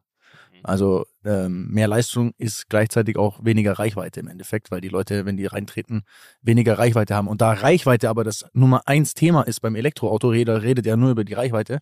Also 0.63 1.05
ähm, 1.23 1.67
mehr 1.69 1.87
Leistung 1.87 2.31
ist 2.39 2.69
gleichzeitig 2.69 3.17
auch 3.17 3.43
weniger 3.43 3.73
Reichweite 3.73 4.19
im 4.19 4.27
Endeffekt, 4.27 4.71
weil 4.71 4.81
die 4.81 4.89
Leute, 4.89 5.25
wenn 5.25 5.37
die 5.37 5.45
reintreten, 5.45 6.03
weniger 6.41 6.79
Reichweite 6.79 7.13
haben. 7.13 7.27
Und 7.27 7.41
da 7.41 7.51
Reichweite 7.51 8.09
aber 8.09 8.23
das 8.23 8.45
Nummer 8.53 8.87
eins 8.87 9.13
Thema 9.13 9.43
ist 9.43 9.59
beim 9.59 9.75
Elektroauto, 9.75 10.33
jeder 10.33 10.63
redet 10.63 10.87
ja 10.87 10.97
nur 10.97 11.11
über 11.11 11.23
die 11.23 11.33
Reichweite, 11.33 11.79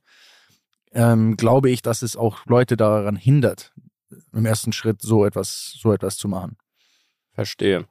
ähm, 0.94 1.36
glaube 1.38 1.70
ich, 1.70 1.82
dass 1.82 2.02
es 2.02 2.16
auch 2.16 2.46
Leute 2.46 2.78
daran 2.78 3.16
hindert, 3.16 3.74
im 4.32 4.46
ersten 4.46 4.74
Schritt 4.74 5.02
so 5.02 5.26
etwas, 5.26 5.76
so 5.80 5.92
etwas 5.92 6.18
zu 6.18 6.28
machen. 6.28 6.58
Verstehe. 7.34 7.86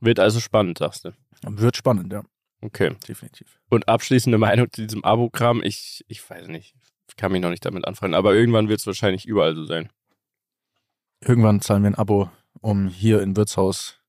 Wird 0.00 0.18
also 0.18 0.40
spannend, 0.40 0.78
sagst 0.78 1.04
du. 1.04 1.12
Wird 1.42 1.76
spannend, 1.76 2.12
ja, 2.12 2.22
Okay. 2.60 2.94
definitiv. 3.08 3.60
Und 3.68 3.88
abschließende 3.88 4.38
Meinung 4.38 4.70
zu 4.72 4.82
diesem 4.86 5.04
Abo-Kram, 5.04 5.62
ich, 5.62 6.04
ich 6.08 6.28
weiß 6.28 6.48
nicht. 6.48 6.74
Ich 7.08 7.16
kann 7.16 7.32
mich 7.32 7.42
noch 7.42 7.50
nicht 7.50 7.64
damit 7.64 7.86
anfreunden, 7.86 8.14
aber 8.16 8.34
irgendwann 8.34 8.68
wird 8.68 8.80
es 8.80 8.86
wahrscheinlich 8.86 9.26
überall 9.26 9.54
so 9.54 9.64
sein. 9.64 9.90
Irgendwann 11.20 11.60
zahlen 11.60 11.82
wir 11.82 11.90
ein 11.90 11.94
Abo, 11.94 12.30
um 12.60 12.88
hier 12.88 13.20
im 13.22 13.36
Wirtshaus 13.36 14.00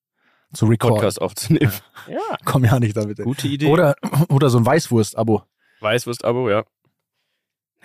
zu 0.54 0.66
recorden. 0.68 0.96
Podcast 0.96 1.22
aufzunehmen. 1.22 1.74
Ja. 2.08 2.38
Komm 2.46 2.64
ja 2.64 2.80
nicht 2.80 2.96
damit. 2.96 3.18
Gute 3.18 3.48
Idee. 3.48 3.68
Oder, 3.68 3.96
oder 4.30 4.50
so 4.50 4.58
ein 4.60 4.66
Weißwurst-Abo. 4.66 5.44
Weißwurst-Abo, 5.82 6.50
ja. 6.50 6.64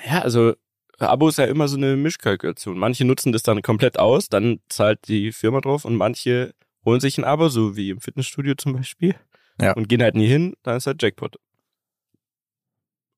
Ja, 0.07 0.20
also 0.22 0.55
Abo 0.99 1.28
ist 1.28 1.38
ja 1.38 1.44
immer 1.46 1.68
so 1.68 1.76
eine 1.76 1.96
Mischkalkulation. 1.96 2.78
Manche 2.78 3.05
nutzen 3.05 3.32
das 3.32 3.42
dann 3.42 3.62
komplett 3.62 3.99
aus, 3.99 4.28
dann 4.28 4.61
zahlt 4.68 5.07
die 5.09 5.32
Firma 5.32 5.61
drauf 5.61 5.84
und 5.84 5.94
manche 5.96 6.55
holen 6.84 7.01
sich 7.01 7.18
ein 7.18 7.24
Abo, 7.24 7.49
so 7.49 7.76
wie 7.76 7.90
im 7.90 8.01
Fitnessstudio 8.01 8.55
zum 8.55 8.72
Beispiel, 8.74 9.14
Ja. 9.61 9.72
und 9.72 9.88
gehen 9.88 10.03
halt 10.03 10.14
nie 10.14 10.26
hin, 10.26 10.55
dann 10.62 10.76
ist 10.76 10.86
halt 10.86 11.03
Jackpot. 11.03 11.36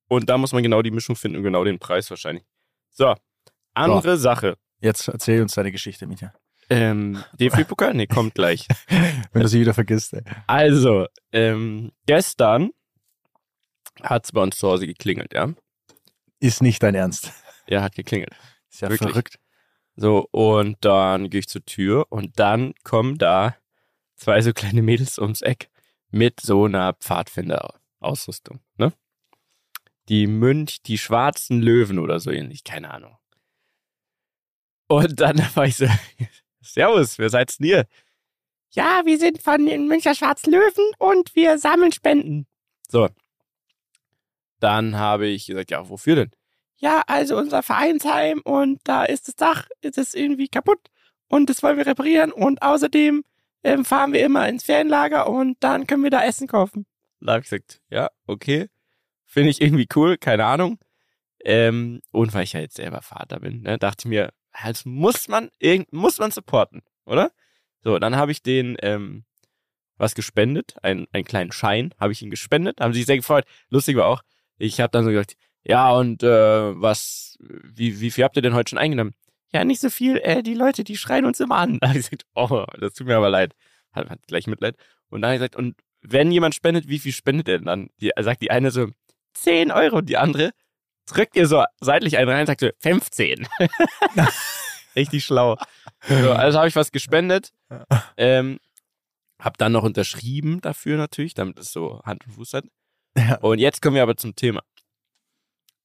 Und 0.08 0.28
da 0.28 0.38
muss 0.38 0.52
man 0.52 0.62
genau 0.62 0.82
die 0.82 0.90
Mischung 0.90 1.14
finden 1.16 1.38
und 1.38 1.42
genau 1.44 1.64
den 1.64 1.78
Preis 1.78 2.10
wahrscheinlich. 2.10 2.44
So, 2.90 3.14
andere 3.74 4.16
Sache. 4.18 4.56
Jetzt 4.80 5.06
erzähl 5.08 5.40
uns 5.42 5.54
deine 5.54 5.70
Geschichte, 5.72 6.06
Mietja. 6.06 6.32
Ähm, 6.68 7.22
DFB-Pokal? 7.38 7.94
Nee, 7.94 8.06
kommt 8.06 8.34
gleich. 8.34 8.66
Wenn 9.32 9.42
du 9.42 9.48
sie 9.48 9.60
wieder 9.60 9.74
vergisst. 9.74 10.12
Ey. 10.14 10.22
Also, 10.46 11.06
ähm, 11.32 11.92
gestern 12.06 12.70
hat 14.02 14.24
es 14.24 14.32
bei 14.32 14.42
uns 14.42 14.56
zu 14.58 14.68
Hause 14.68 14.86
geklingelt, 14.86 15.32
ja? 15.34 15.52
Ist 16.40 16.62
nicht 16.62 16.82
dein 16.82 16.94
Ernst. 16.94 17.32
Er 17.66 17.82
hat 17.82 17.94
geklingelt. 17.94 18.34
Ist 18.70 18.80
ja 18.80 18.88
Wirklich? 18.88 19.10
verrückt. 19.10 19.38
So, 19.96 20.26
und 20.30 20.78
dann 20.80 21.30
gehe 21.30 21.40
ich 21.40 21.48
zur 21.48 21.64
Tür 21.64 22.06
und 22.10 22.38
dann 22.38 22.74
kommen 22.84 23.18
da 23.18 23.54
zwei 24.16 24.40
so 24.40 24.52
kleine 24.52 24.82
Mädels 24.82 25.18
ums 25.18 25.42
Eck 25.42 25.68
mit 26.10 26.40
so 26.40 26.64
einer 26.64 26.94
Pfadfinder-Ausrüstung, 26.94 28.60
ne? 28.76 28.92
Die 30.08 30.26
Mönch, 30.26 30.82
die 30.82 30.98
schwarzen 30.98 31.60
Löwen 31.60 31.98
oder 31.98 32.18
so 32.18 32.30
ähnlich, 32.30 32.64
keine 32.64 32.90
Ahnung. 32.90 33.16
Und 34.88 35.20
dann 35.20 35.38
war 35.54 35.66
ich 35.66 35.76
so, 35.76 35.86
Servus, 36.60 37.18
wer 37.18 37.30
seid's 37.30 37.58
denn 37.58 37.66
ihr? 37.68 37.86
Ja, 38.72 39.02
wir 39.04 39.18
sind 39.18 39.42
von 39.42 39.66
den 39.66 39.88
Münchner 39.88 40.14
Schwarzen 40.14 40.52
Löwen 40.52 40.84
und 40.98 41.34
wir 41.34 41.58
sammeln 41.58 41.92
Spenden. 41.92 42.46
So. 42.88 43.08
Dann 44.60 44.96
habe 44.96 45.26
ich 45.26 45.46
gesagt, 45.46 45.70
ja, 45.70 45.88
wofür 45.88 46.16
denn? 46.16 46.30
ja, 46.80 47.02
also 47.06 47.36
unser 47.36 47.62
Vereinsheim 47.62 48.40
und 48.42 48.80
da 48.84 49.04
ist 49.04 49.28
das 49.28 49.36
Dach, 49.36 49.68
ist 49.82 49.98
es 49.98 50.14
irgendwie 50.14 50.48
kaputt 50.48 50.80
und 51.28 51.50
das 51.50 51.62
wollen 51.62 51.76
wir 51.76 51.86
reparieren 51.86 52.32
und 52.32 52.62
außerdem 52.62 53.22
ähm, 53.62 53.84
fahren 53.84 54.14
wir 54.14 54.24
immer 54.24 54.48
ins 54.48 54.64
Ferienlager 54.64 55.28
und 55.28 55.58
dann 55.60 55.86
können 55.86 56.02
wir 56.02 56.10
da 56.10 56.24
Essen 56.24 56.48
kaufen. 56.48 56.86
Da 57.20 57.32
habe 57.32 57.42
ich 57.42 57.50
gesagt, 57.50 57.82
ja, 57.90 58.08
okay, 58.26 58.68
finde 59.26 59.50
ich 59.50 59.60
irgendwie 59.60 59.86
cool, 59.94 60.16
keine 60.16 60.46
Ahnung. 60.46 60.78
Ähm, 61.44 62.00
und 62.12 62.32
weil 62.32 62.44
ich 62.44 62.54
ja 62.54 62.60
jetzt 62.60 62.76
selber 62.76 63.02
Vater 63.02 63.40
bin, 63.40 63.62
ne, 63.62 63.78
dachte 63.78 64.02
ich 64.06 64.08
mir, 64.08 64.32
das 64.62 64.86
muss 64.86 65.28
man, 65.28 65.50
muss 65.90 66.18
man 66.18 66.30
supporten, 66.30 66.82
oder? 67.04 67.30
So, 67.82 67.98
dann 67.98 68.16
habe 68.16 68.32
ich 68.32 68.42
den 68.42 68.76
ähm, 68.80 69.24
was 69.96 70.14
gespendet, 70.14 70.76
einen, 70.82 71.06
einen 71.12 71.24
kleinen 71.24 71.52
Schein 71.52 71.94
habe 71.98 72.12
ich 72.12 72.22
ihn 72.22 72.30
gespendet, 72.30 72.80
haben 72.80 72.94
sie 72.94 73.00
sich 73.00 73.06
sehr 73.06 73.16
gefreut. 73.16 73.44
Lustig 73.68 73.96
war 73.96 74.06
auch, 74.06 74.22
ich 74.60 74.80
habe 74.80 74.90
dann 74.90 75.04
so 75.04 75.10
gesagt, 75.10 75.36
ja, 75.62 75.90
und 75.92 76.22
äh, 76.22 76.80
was, 76.80 77.38
wie, 77.40 78.00
wie 78.00 78.10
viel 78.10 78.24
habt 78.24 78.36
ihr 78.36 78.42
denn 78.42 78.54
heute 78.54 78.70
schon 78.70 78.78
eingenommen? 78.78 79.14
Ja, 79.52 79.64
nicht 79.64 79.80
so 79.80 79.90
viel, 79.90 80.18
äh, 80.18 80.42
die 80.42 80.54
Leute, 80.54 80.84
die 80.84 80.96
schreien 80.96 81.24
uns 81.24 81.40
immer 81.40 81.56
an. 81.56 81.78
Da 81.80 81.88
hab 81.88 81.96
ich 81.96 82.10
gesagt, 82.10 82.26
oh, 82.34 82.64
das 82.78 82.94
tut 82.94 83.06
mir 83.06 83.16
aber 83.16 83.30
leid. 83.30 83.54
Hat, 83.92 84.08
hat 84.08 84.20
gleich 84.26 84.46
Mitleid. 84.46 84.76
Und 85.08 85.22
dann 85.22 85.30
habe 85.30 85.36
ich 85.36 85.40
gesagt, 85.40 85.56
und 85.56 85.76
wenn 86.02 86.30
jemand 86.30 86.54
spendet, 86.54 86.88
wie 86.88 86.98
viel 86.98 87.12
spendet 87.12 87.48
er 87.48 87.58
denn 87.58 87.66
dann? 87.66 87.90
Die, 88.00 88.10
sagt 88.20 88.42
die 88.42 88.50
eine 88.50 88.70
so, 88.70 88.88
10 89.34 89.70
Euro, 89.70 89.98
und 89.98 90.08
die 90.08 90.16
andere 90.16 90.52
drückt 91.06 91.36
ihr 91.36 91.46
so 91.46 91.64
seitlich 91.80 92.18
einen 92.18 92.28
rein 92.28 92.40
und 92.40 92.46
sagt 92.46 92.60
so, 92.60 92.70
15. 92.80 93.48
Richtig 94.96 95.24
schlau. 95.24 95.56
So, 96.08 96.32
also 96.32 96.58
habe 96.58 96.68
ich 96.68 96.76
was 96.76 96.92
gespendet. 96.92 97.52
Ähm, 98.16 98.58
hab 99.38 99.56
dann 99.56 99.72
noch 99.72 99.84
unterschrieben 99.84 100.60
dafür 100.60 100.96
natürlich, 100.96 101.34
damit 101.34 101.58
es 101.58 101.72
so 101.72 102.02
Hand 102.04 102.26
und 102.26 102.32
Fuß 102.32 102.52
hat. 102.54 102.64
Ja. 103.28 103.38
Und 103.38 103.58
jetzt 103.58 103.82
kommen 103.82 103.96
wir 103.96 104.02
aber 104.02 104.16
zum 104.16 104.34
Thema. 104.34 104.62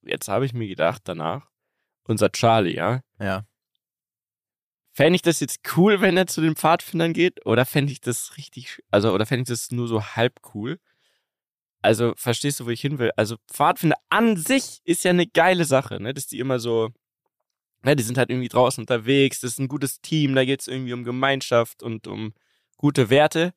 Jetzt 0.03 0.27
habe 0.27 0.45
ich 0.45 0.53
mir 0.53 0.67
gedacht, 0.67 1.01
danach, 1.05 1.49
unser 2.03 2.31
Charlie, 2.31 2.75
ja, 2.75 3.01
Ja. 3.19 3.45
fände 4.93 5.15
ich 5.15 5.21
das 5.21 5.39
jetzt 5.39 5.59
cool, 5.75 5.99
wenn 6.01 6.15
er 6.17 6.27
zu 6.27 6.41
den 6.41 6.55
Pfadfindern 6.55 7.13
geht? 7.13 7.45
Oder 7.45 7.65
fände 7.65 7.91
ich 7.91 7.99
das 8.01 8.37
richtig, 8.37 8.81
also, 8.91 9.11
oder 9.13 9.25
fände 9.25 9.41
ich 9.41 9.47
das 9.49 9.71
nur 9.71 9.87
so 9.87 10.03
halb 10.03 10.39
cool? 10.53 10.79
Also, 11.81 12.13
verstehst 12.15 12.59
du, 12.59 12.65
wo 12.65 12.69
ich 12.69 12.81
hin 12.81 12.97
will? 12.99 13.11
Also, 13.15 13.37
Pfadfinder 13.51 13.97
an 14.09 14.37
sich 14.37 14.79
ist 14.85 15.03
ja 15.03 15.11
eine 15.11 15.27
geile 15.27 15.65
Sache, 15.65 16.01
ne? 16.01 16.13
Dass 16.13 16.27
die 16.27 16.39
immer 16.39 16.59
so, 16.59 16.89
ne, 17.83 17.95
die 17.95 18.03
sind 18.03 18.17
halt 18.17 18.29
irgendwie 18.29 18.47
draußen 18.47 18.81
unterwegs, 18.81 19.39
das 19.41 19.51
ist 19.51 19.59
ein 19.59 19.67
gutes 19.67 20.01
Team, 20.01 20.33
da 20.35 20.45
geht 20.45 20.61
es 20.61 20.67
irgendwie 20.67 20.93
um 20.93 21.03
Gemeinschaft 21.03 21.83
und 21.83 22.07
um 22.07 22.33
gute 22.77 23.09
Werte. 23.09 23.53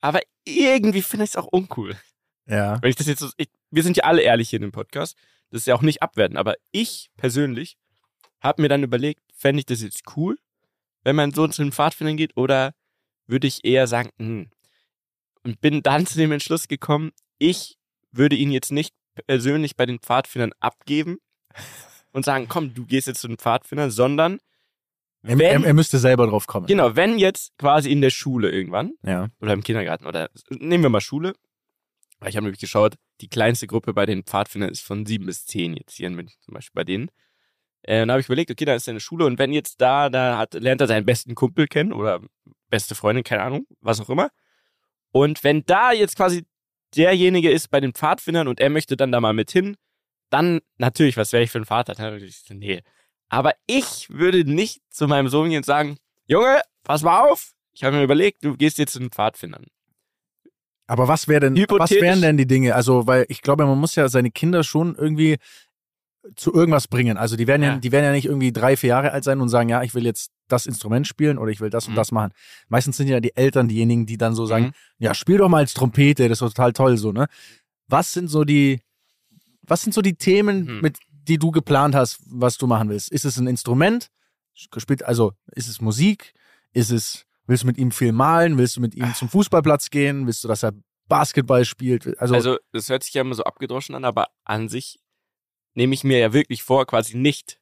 Aber 0.00 0.20
irgendwie 0.44 1.02
finde 1.02 1.24
ich 1.24 1.30
es 1.30 1.36
auch 1.36 1.46
uncool. 1.46 1.96
Ja. 2.46 2.80
Wenn 2.82 2.90
ich 2.90 2.96
das 2.96 3.06
jetzt 3.06 3.20
so, 3.20 3.28
ich, 3.36 3.48
wir 3.70 3.82
sind 3.82 3.96
ja 3.96 4.04
alle 4.04 4.22
ehrlich 4.22 4.50
hier 4.50 4.58
in 4.58 4.62
dem 4.62 4.72
Podcast, 4.72 5.16
das 5.50 5.62
ist 5.62 5.66
ja 5.66 5.74
auch 5.74 5.82
nicht 5.82 6.02
abwerten, 6.02 6.36
aber 6.36 6.54
ich 6.72 7.10
persönlich 7.16 7.76
habe 8.40 8.60
mir 8.62 8.68
dann 8.68 8.82
überlegt, 8.82 9.22
fände 9.34 9.60
ich 9.60 9.66
das 9.66 9.82
jetzt 9.82 10.02
cool, 10.16 10.36
wenn 11.04 11.16
mein 11.16 11.32
Sohn 11.32 11.52
zu 11.52 11.62
den 11.62 11.72
Pfadfindern 11.72 12.16
geht, 12.16 12.36
oder 12.36 12.74
würde 13.26 13.46
ich 13.46 13.64
eher 13.64 13.86
sagen, 13.86 14.10
hm, 14.18 14.50
und 15.44 15.60
bin 15.60 15.82
dann 15.82 16.06
zu 16.06 16.18
dem 16.18 16.32
Entschluss 16.32 16.68
gekommen, 16.68 17.12
ich 17.38 17.76
würde 18.12 18.36
ihn 18.36 18.50
jetzt 18.52 18.72
nicht 18.72 18.94
persönlich 19.26 19.76
bei 19.76 19.86
den 19.86 19.98
Pfadfindern 20.00 20.52
abgeben 20.60 21.18
und 22.12 22.24
sagen, 22.24 22.46
komm, 22.48 22.74
du 22.74 22.84
gehst 22.86 23.06
jetzt 23.06 23.20
zu 23.20 23.28
den 23.28 23.38
Pfadfindern, 23.38 23.90
sondern 23.90 24.38
Er, 25.22 25.38
wenn, 25.38 25.40
er, 25.40 25.64
er 25.64 25.74
müsste 25.74 25.98
selber 25.98 26.26
drauf 26.26 26.46
kommen. 26.46 26.66
genau, 26.66 26.96
wenn 26.96 27.18
jetzt 27.18 27.56
quasi 27.58 27.90
in 27.90 28.00
der 28.00 28.10
Schule 28.10 28.50
irgendwann 28.50 28.92
Ja. 29.02 29.28
oder 29.40 29.52
im 29.52 29.62
Kindergarten 29.62 30.06
oder 30.06 30.30
nehmen 30.50 30.82
wir 30.84 30.90
mal 30.90 31.00
Schule. 31.00 31.32
Weil 32.24 32.30
Ich 32.30 32.36
habe 32.36 32.44
nämlich 32.44 32.60
geschaut, 32.60 32.94
die 33.20 33.28
kleinste 33.28 33.66
Gruppe 33.66 33.92
bei 33.92 34.06
den 34.06 34.22
Pfadfindern 34.22 34.70
ist 34.70 34.80
von 34.80 35.04
sieben 35.04 35.26
bis 35.26 35.44
zehn 35.44 35.76
jetzt 35.76 35.92
hier 35.92 36.06
in 36.06 36.14
München 36.14 36.40
zum 36.40 36.54
Beispiel 36.54 36.72
bei 36.74 36.84
denen. 36.84 37.10
Äh, 37.82 38.00
und 38.00 38.08
da 38.08 38.14
habe 38.14 38.22
ich 38.22 38.28
überlegt, 38.28 38.50
okay, 38.50 38.64
da 38.64 38.74
ist 38.74 38.88
eine 38.88 38.98
Schule 38.98 39.26
und 39.26 39.38
wenn 39.38 39.52
jetzt 39.52 39.78
da, 39.82 40.08
da 40.08 40.38
hat, 40.38 40.54
lernt 40.54 40.80
er 40.80 40.86
seinen 40.86 41.04
besten 41.04 41.34
Kumpel 41.34 41.66
kennen 41.66 41.92
oder 41.92 42.22
beste 42.70 42.94
Freundin, 42.94 43.24
keine 43.24 43.42
Ahnung, 43.42 43.66
was 43.82 44.00
auch 44.00 44.08
immer. 44.08 44.30
Und 45.12 45.44
wenn 45.44 45.66
da 45.66 45.92
jetzt 45.92 46.16
quasi 46.16 46.46
derjenige 46.96 47.50
ist 47.50 47.68
bei 47.68 47.80
den 47.80 47.92
Pfadfindern 47.92 48.48
und 48.48 48.58
er 48.58 48.70
möchte 48.70 48.96
dann 48.96 49.12
da 49.12 49.20
mal 49.20 49.34
mit 49.34 49.50
hin, 49.50 49.76
dann 50.30 50.62
natürlich, 50.78 51.18
was 51.18 51.34
wäre 51.34 51.42
ich 51.42 51.50
für 51.50 51.58
ein 51.58 51.66
Vater? 51.66 51.92
Dann 51.92 52.12
würde 52.12 52.24
ich 52.24 52.38
sagen, 52.38 52.58
nee. 52.58 52.80
Aber 53.28 53.52
ich 53.66 54.08
würde 54.08 54.50
nicht 54.50 54.80
zu 54.88 55.08
meinem 55.08 55.28
Sohn 55.28 55.50
gehen 55.50 55.58
und 55.58 55.66
sagen, 55.66 55.98
Junge, 56.26 56.62
pass 56.84 57.02
mal 57.02 57.20
auf. 57.20 57.52
Ich 57.74 57.84
habe 57.84 57.96
mir 57.96 58.02
überlegt, 58.02 58.42
du 58.44 58.56
gehst 58.56 58.78
jetzt 58.78 58.94
zu 58.94 58.98
den 58.98 59.10
Pfadfindern. 59.10 59.66
Aber 60.86 61.08
was 61.08 61.28
wäre 61.28 61.40
denn, 61.50 61.56
was 61.56 61.90
wären 61.92 62.20
denn 62.20 62.36
die 62.36 62.46
Dinge? 62.46 62.74
Also, 62.74 63.06
weil 63.06 63.24
ich 63.28 63.40
glaube, 63.42 63.64
man 63.66 63.78
muss 63.78 63.94
ja 63.94 64.08
seine 64.08 64.30
Kinder 64.30 64.62
schon 64.64 64.94
irgendwie 64.94 65.36
zu 66.36 66.54
irgendwas 66.54 66.88
bringen. 66.88 67.18
Also 67.18 67.36
die 67.36 67.46
werden 67.46 67.62
ja, 67.62 67.72
Ja. 67.72 67.78
die 67.78 67.92
werden 67.92 68.04
ja 68.06 68.12
nicht 68.12 68.24
irgendwie 68.26 68.50
drei, 68.52 68.76
vier 68.76 68.88
Jahre 68.88 69.12
alt 69.12 69.24
sein 69.24 69.40
und 69.42 69.50
sagen, 69.50 69.68
ja, 69.68 69.82
ich 69.82 69.94
will 69.94 70.04
jetzt 70.06 70.30
das 70.48 70.64
Instrument 70.66 71.06
spielen 71.06 71.36
oder 71.38 71.50
ich 71.50 71.60
will 71.60 71.68
das 71.70 71.86
und 71.86 71.92
Mhm. 71.92 71.96
das 71.96 72.12
machen. 72.12 72.32
Meistens 72.68 72.96
sind 72.96 73.08
ja 73.08 73.20
die 73.20 73.36
Eltern 73.36 73.68
diejenigen, 73.68 74.06
die 74.06 74.16
dann 74.16 74.34
so 74.34 74.46
sagen, 74.46 74.66
Mhm. 74.66 74.72
ja, 74.98 75.14
spiel 75.14 75.36
doch 75.38 75.48
mal 75.50 75.58
als 75.58 75.74
Trompete, 75.74 76.28
das 76.28 76.40
ist 76.40 76.48
total 76.54 76.72
toll 76.72 76.96
so, 76.96 77.12
ne? 77.12 77.26
Was 77.88 78.12
sind 78.14 78.28
so 78.28 78.44
die, 78.44 78.80
was 79.62 79.82
sind 79.82 79.92
so 79.92 80.00
die 80.00 80.14
Themen, 80.14 80.64
Mhm. 80.64 80.80
mit, 80.80 80.98
die 81.10 81.38
du 81.38 81.50
geplant 81.50 81.94
hast, 81.94 82.20
was 82.26 82.56
du 82.56 82.66
machen 82.66 82.88
willst? 82.88 83.10
Ist 83.12 83.24
es 83.26 83.36
ein 83.38 83.46
Instrument? 83.46 84.08
Gespielt, 84.70 85.02
also 85.04 85.32
ist 85.52 85.68
es 85.68 85.80
Musik? 85.82 86.32
Ist 86.72 86.90
es, 86.90 87.26
willst 87.46 87.62
du 87.62 87.66
mit 87.66 87.78
ihm 87.78 87.90
viel 87.90 88.12
malen? 88.12 88.58
Willst 88.58 88.76
du 88.76 88.80
mit 88.80 88.94
ihm 88.94 89.12
zum 89.14 89.28
Fußballplatz 89.28 89.90
gehen? 89.90 90.26
Willst 90.26 90.44
du, 90.44 90.48
dass 90.48 90.62
er 90.62 90.72
Basketball 91.08 91.64
spielt? 91.64 92.18
Also, 92.18 92.34
Also, 92.34 92.58
das 92.72 92.88
hört 92.88 93.02
sich 93.04 93.14
ja 93.14 93.20
immer 93.22 93.34
so 93.34 93.44
abgedroschen 93.44 93.94
an, 93.94 94.04
aber 94.04 94.28
an 94.44 94.68
sich 94.68 94.98
nehme 95.74 95.94
ich 95.94 96.04
mir 96.04 96.18
ja 96.18 96.32
wirklich 96.32 96.62
vor, 96.62 96.86
quasi 96.86 97.16
nicht 97.16 97.60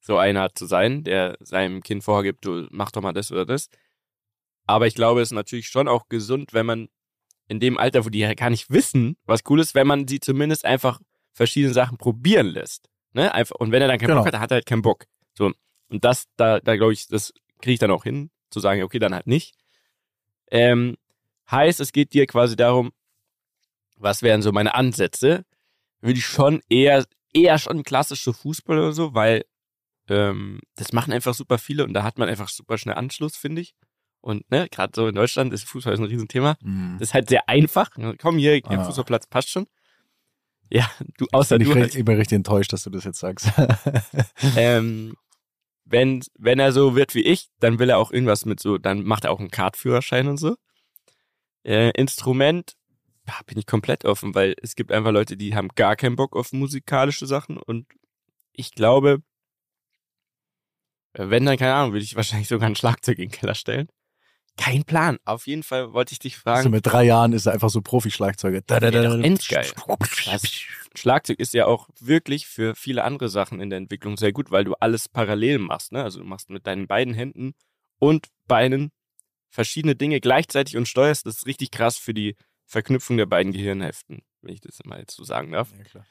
so 0.00 0.16
einer 0.16 0.54
zu 0.54 0.64
sein, 0.66 1.04
der 1.04 1.36
seinem 1.40 1.82
Kind 1.82 2.04
vorgibt, 2.04 2.44
du 2.46 2.66
mach 2.70 2.90
doch 2.90 3.02
mal 3.02 3.12
das 3.12 3.30
oder 3.32 3.44
das. 3.44 3.68
Aber 4.66 4.86
ich 4.86 4.94
glaube, 4.94 5.20
es 5.20 5.28
ist 5.28 5.34
natürlich 5.34 5.68
schon 5.68 5.88
auch 5.88 6.08
gesund, 6.08 6.52
wenn 6.52 6.66
man 6.66 6.88
in 7.48 7.60
dem 7.60 7.78
Alter, 7.78 8.04
wo 8.04 8.10
die 8.10 8.18
ja 8.20 8.32
gar 8.34 8.50
nicht 8.50 8.70
wissen, 8.70 9.16
was 9.24 9.40
cool 9.48 9.60
ist, 9.60 9.74
wenn 9.74 9.86
man 9.86 10.06
sie 10.06 10.20
zumindest 10.20 10.64
einfach 10.64 11.00
verschiedene 11.32 11.72
Sachen 11.74 11.96
probieren 11.98 12.46
lässt. 12.46 12.88
Ne? 13.12 13.32
Einfach, 13.34 13.56
und 13.56 13.72
wenn 13.72 13.80
er 13.82 13.88
dann 13.88 13.98
keinen 13.98 14.08
Genau. 14.08 14.20
Bock 14.20 14.26
hat, 14.26 14.34
dann 14.34 14.40
hat 14.42 14.50
er 14.52 14.56
halt 14.56 14.66
keinen 14.66 14.82
Bock. 14.82 15.04
So. 15.36 15.52
Und 15.88 16.04
das, 16.04 16.24
da, 16.36 16.60
da 16.60 16.76
glaube 16.76 16.92
ich, 16.92 17.06
das 17.08 17.32
kriege 17.60 17.74
ich 17.74 17.78
dann 17.80 17.90
auch 17.90 18.04
hin, 18.04 18.30
zu 18.50 18.60
sagen, 18.60 18.82
okay, 18.82 18.98
dann 18.98 19.14
halt 19.14 19.26
nicht. 19.26 19.54
Ähm, 20.50 20.96
heißt, 21.50 21.80
es 21.80 21.92
geht 21.92 22.14
dir 22.14 22.26
quasi 22.26 22.56
darum, 22.56 22.92
was 23.96 24.22
wären 24.22 24.42
so 24.42 24.52
meine 24.52 24.74
Ansätze? 24.74 25.44
Würde 26.00 26.18
ich 26.18 26.26
schon 26.26 26.60
eher, 26.68 27.04
eher 27.34 27.58
schon 27.58 27.82
klassische 27.82 28.32
Fußball 28.32 28.78
oder 28.78 28.92
so, 28.92 29.14
weil 29.14 29.44
ähm, 30.08 30.60
das 30.76 30.92
machen 30.92 31.12
einfach 31.12 31.34
super 31.34 31.58
viele 31.58 31.84
und 31.84 31.92
da 31.94 32.02
hat 32.02 32.18
man 32.18 32.28
einfach 32.28 32.48
super 32.48 32.78
schnell 32.78 32.94
Anschluss, 32.94 33.36
finde 33.36 33.60
ich. 33.62 33.74
Und 34.20 34.50
ne, 34.50 34.68
gerade 34.70 34.92
so 34.94 35.06
in 35.06 35.14
Deutschland 35.14 35.52
ist 35.52 35.64
Fußball 35.64 35.92
ist 35.94 36.00
ein 36.00 36.06
Riesenthema. 36.06 36.56
mh. 36.62 36.98
Das 36.98 37.08
ist 37.08 37.14
halt 37.14 37.28
sehr 37.28 37.48
einfach. 37.48 37.90
Komm 38.18 38.38
hier, 38.38 38.60
der 38.60 38.78
Ah. 38.80 38.84
Fußballplatz 38.84 39.26
passt 39.26 39.50
schon. 39.50 39.66
Ja, 40.70 40.90
du, 41.16 41.24
bin 41.26 41.28
außer 41.32 41.56
ich, 41.60 41.66
du 41.66 41.72
re- 41.72 41.80
halt, 41.80 41.94
ich 41.94 42.04
bin 42.04 42.16
richtig 42.16 42.36
enttäuscht, 42.36 42.72
dass 42.72 42.82
du 42.84 42.90
das 42.90 43.04
jetzt 43.04 43.18
sagst. 43.20 43.48
ähm, 44.56 45.14
wenn, 45.90 46.22
wenn 46.38 46.58
er 46.58 46.72
so 46.72 46.94
wird 46.94 47.14
wie 47.14 47.22
ich, 47.22 47.48
dann 47.60 47.78
will 47.78 47.90
er 47.90 47.98
auch 47.98 48.12
irgendwas 48.12 48.44
mit 48.44 48.60
so, 48.60 48.78
dann 48.78 49.04
macht 49.04 49.24
er 49.24 49.30
auch 49.30 49.40
einen 49.40 49.50
Kartführerschein 49.50 50.28
und 50.28 50.36
so. 50.36 50.56
Äh, 51.64 51.90
Instrument, 51.90 52.74
bin 53.46 53.58
ich 53.58 53.66
komplett 53.66 54.04
offen, 54.04 54.34
weil 54.34 54.54
es 54.62 54.74
gibt 54.74 54.90
einfach 54.90 55.12
Leute, 55.12 55.36
die 55.36 55.54
haben 55.54 55.68
gar 55.74 55.96
keinen 55.96 56.16
Bock 56.16 56.34
auf 56.34 56.52
musikalische 56.52 57.26
Sachen 57.26 57.58
und 57.58 57.86
ich 58.52 58.72
glaube, 58.72 59.22
äh, 61.12 61.28
wenn 61.30 61.44
dann, 61.46 61.56
keine 61.58 61.74
Ahnung, 61.74 61.92
würde 61.92 62.04
ich 62.04 62.16
wahrscheinlich 62.16 62.48
sogar 62.48 62.68
ein 62.68 62.76
Schlagzeug 62.76 63.18
in 63.18 63.28
den 63.28 63.32
Keller 63.32 63.54
stellen. 63.54 63.88
Kein 64.58 64.84
Plan. 64.84 65.18
Auf 65.24 65.46
jeden 65.46 65.62
Fall 65.62 65.92
wollte 65.92 66.12
ich 66.12 66.18
dich 66.18 66.34
also 66.34 66.42
fragen. 66.42 66.70
mit 66.70 66.84
drei 66.84 67.04
Jahren 67.04 67.32
ist 67.32 67.46
er 67.46 67.52
einfach 67.52 67.70
so 67.70 67.80
Profi-Schlagzeuger. 67.80 68.60
Da, 68.66 68.80
da, 68.80 68.90
da, 68.90 69.02
Ja, 69.02 69.18
endgeil. 69.20 69.70
Das 70.26 70.42
Schlagzeug 70.94 71.38
ist 71.38 71.54
ja 71.54 71.66
auch 71.66 71.88
wirklich 72.00 72.46
für 72.46 72.74
viele 72.74 73.04
andere 73.04 73.28
Sachen 73.28 73.60
in 73.60 73.70
der 73.70 73.76
Entwicklung 73.76 74.16
sehr 74.16 74.32
gut, 74.32 74.50
weil 74.50 74.64
du 74.64 74.74
alles 74.74 75.08
parallel 75.08 75.58
machst. 75.58 75.92
Ne? 75.92 76.02
Also 76.02 76.18
du 76.18 76.26
machst 76.26 76.50
mit 76.50 76.66
deinen 76.66 76.88
beiden 76.88 77.14
Händen 77.14 77.54
und 78.00 78.26
Beinen 78.48 78.90
verschiedene 79.48 79.94
Dinge 79.94 80.20
gleichzeitig 80.20 80.76
und 80.76 80.88
steuerst. 80.88 81.24
Das 81.24 81.36
ist 81.36 81.46
richtig 81.46 81.70
krass 81.70 81.96
für 81.96 82.12
die 82.12 82.36
Verknüpfung 82.66 83.16
der 83.16 83.26
beiden 83.26 83.52
Gehirnhälften, 83.52 84.22
wenn 84.42 84.54
ich 84.54 84.60
das 84.60 84.78
mal 84.84 84.98
jetzt 84.98 85.14
so 85.14 85.24
sagen 85.24 85.52
darf. 85.52 85.72
Ja, 85.76 85.84
klar. 85.84 86.06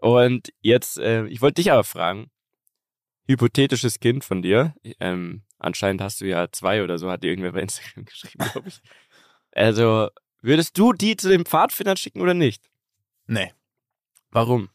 Und 0.00 0.52
jetzt, 0.60 0.98
äh, 0.98 1.26
ich 1.26 1.40
wollte 1.40 1.62
dich 1.62 1.70
aber 1.70 1.84
fragen, 1.84 2.30
hypothetisches 3.26 4.00
Kind 4.00 4.24
von 4.24 4.42
dir, 4.42 4.74
ähm, 5.00 5.42
anscheinend 5.58 6.00
hast 6.00 6.20
du 6.20 6.26
ja 6.26 6.50
zwei 6.50 6.82
oder 6.82 6.98
so, 6.98 7.10
hat 7.10 7.22
dir 7.22 7.30
irgendwer 7.30 7.52
bei 7.52 7.60
Instagram 7.60 8.04
geschrieben, 8.06 8.44
glaube 8.52 8.68
ich. 8.68 8.80
Also, 9.52 10.08
würdest 10.40 10.78
du 10.78 10.92
die 10.92 11.16
zu 11.16 11.28
den 11.28 11.44
Pfadfindern 11.44 11.96
schicken 11.96 12.20
oder 12.20 12.34
nicht? 12.34 12.68
Nee. 13.26 13.52
Warum? 14.30 14.70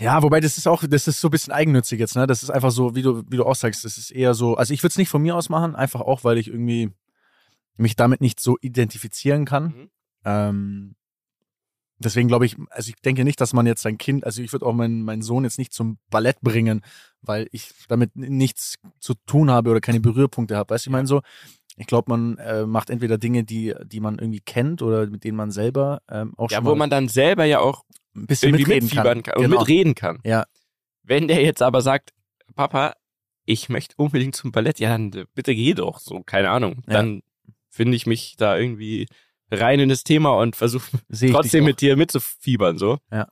Ja, 0.00 0.22
wobei 0.22 0.40
das 0.40 0.58
ist 0.58 0.66
auch, 0.66 0.84
das 0.86 1.06
ist 1.06 1.20
so 1.20 1.28
ein 1.28 1.30
bisschen 1.30 1.52
eigennützig 1.52 2.00
jetzt, 2.00 2.16
ne? 2.16 2.26
Das 2.26 2.42
ist 2.42 2.50
einfach 2.50 2.70
so, 2.70 2.96
wie 2.96 3.02
du, 3.02 3.22
wie 3.30 3.36
du 3.36 3.44
auch 3.44 3.54
sagst, 3.54 3.84
das 3.84 3.96
ist 3.96 4.10
eher 4.10 4.34
so, 4.34 4.56
also 4.56 4.74
ich 4.74 4.82
würde 4.82 4.92
es 4.92 4.98
nicht 4.98 5.08
von 5.08 5.22
mir 5.22 5.36
aus 5.36 5.48
machen, 5.48 5.76
einfach 5.76 6.00
auch, 6.00 6.24
weil 6.24 6.38
ich 6.38 6.48
irgendwie 6.48 6.90
mich 7.76 7.96
damit 7.96 8.20
nicht 8.20 8.40
so 8.40 8.56
identifizieren 8.60 9.44
kann. 9.44 9.64
Mhm. 9.64 9.90
Ähm, 10.24 10.96
deswegen 11.98 12.28
glaube 12.28 12.46
ich, 12.46 12.56
also 12.70 12.88
ich 12.90 12.96
denke 12.96 13.24
nicht, 13.24 13.40
dass 13.40 13.52
man 13.52 13.66
jetzt 13.66 13.82
sein 13.82 13.98
Kind, 13.98 14.24
also 14.24 14.42
ich 14.42 14.52
würde 14.52 14.66
auch 14.66 14.72
meinen, 14.72 15.02
meinen 15.02 15.22
Sohn 15.22 15.44
jetzt 15.44 15.58
nicht 15.58 15.72
zum 15.72 15.98
Ballett 16.10 16.40
bringen, 16.40 16.82
weil 17.22 17.48
ich 17.52 17.70
damit 17.88 18.16
nichts 18.16 18.76
zu 18.98 19.14
tun 19.26 19.50
habe 19.50 19.70
oder 19.70 19.80
keine 19.80 20.00
Berührpunkte 20.00 20.56
habe. 20.56 20.74
Weißt 20.74 20.86
du, 20.86 20.90
ich 20.90 20.92
meine 20.92 21.06
so, 21.06 21.22
ich 21.76 21.86
glaube, 21.86 22.10
man 22.10 22.38
äh, 22.38 22.66
macht 22.66 22.90
entweder 22.90 23.18
Dinge, 23.18 23.44
die, 23.44 23.74
die 23.84 24.00
man 24.00 24.18
irgendwie 24.18 24.40
kennt 24.40 24.82
oder 24.82 25.06
mit 25.06 25.24
denen 25.24 25.36
man 25.36 25.50
selber 25.50 26.02
ähm, 26.08 26.34
auch 26.36 26.50
Ja, 26.50 26.58
schon 26.58 26.66
wo 26.66 26.70
mal 26.70 26.76
man 26.76 26.90
dann 26.90 27.08
selber 27.08 27.44
ja 27.44 27.58
auch 27.60 27.84
ein 28.14 28.26
bisschen 28.26 28.52
mitreden 28.52 28.88
kann. 28.88 29.22
kann, 29.22 29.34
und 29.36 29.42
Genau. 29.42 29.58
mitreden 29.60 29.94
kann. 29.94 30.20
Ja. 30.24 30.44
Wenn 31.02 31.26
der 31.28 31.42
jetzt 31.42 31.62
aber 31.62 31.82
sagt, 31.82 32.12
Papa, 32.54 32.94
ich 33.44 33.68
möchte 33.68 33.94
unbedingt 33.98 34.36
zum 34.36 34.52
Ballett, 34.52 34.78
ja, 34.78 34.90
dann 34.90 35.12
äh, 35.12 35.24
bitte 35.34 35.54
geh 35.54 35.74
doch, 35.74 35.98
so, 35.98 36.22
keine 36.22 36.50
Ahnung. 36.50 36.82
Ja. 36.86 36.94
Dann 36.94 37.22
finde 37.70 37.96
ich 37.96 38.06
mich 38.06 38.36
da 38.36 38.56
irgendwie 38.56 39.08
rein 39.50 39.80
in 39.80 39.88
das 39.88 40.04
Thema 40.04 40.30
und 40.38 40.56
versuche 40.56 40.90
trotzdem 41.30 41.64
mit 41.64 41.80
dir 41.80 41.96
mitzufiebern, 41.96 42.78
so. 42.78 42.98
Ja. 43.10 43.28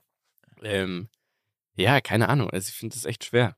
Ähm, 0.61 1.09
ja, 1.75 2.01
keine 2.01 2.29
Ahnung. 2.29 2.49
Also 2.51 2.69
ich 2.69 2.75
finde 2.75 2.95
das 2.95 3.05
echt 3.05 3.25
schwer. 3.25 3.55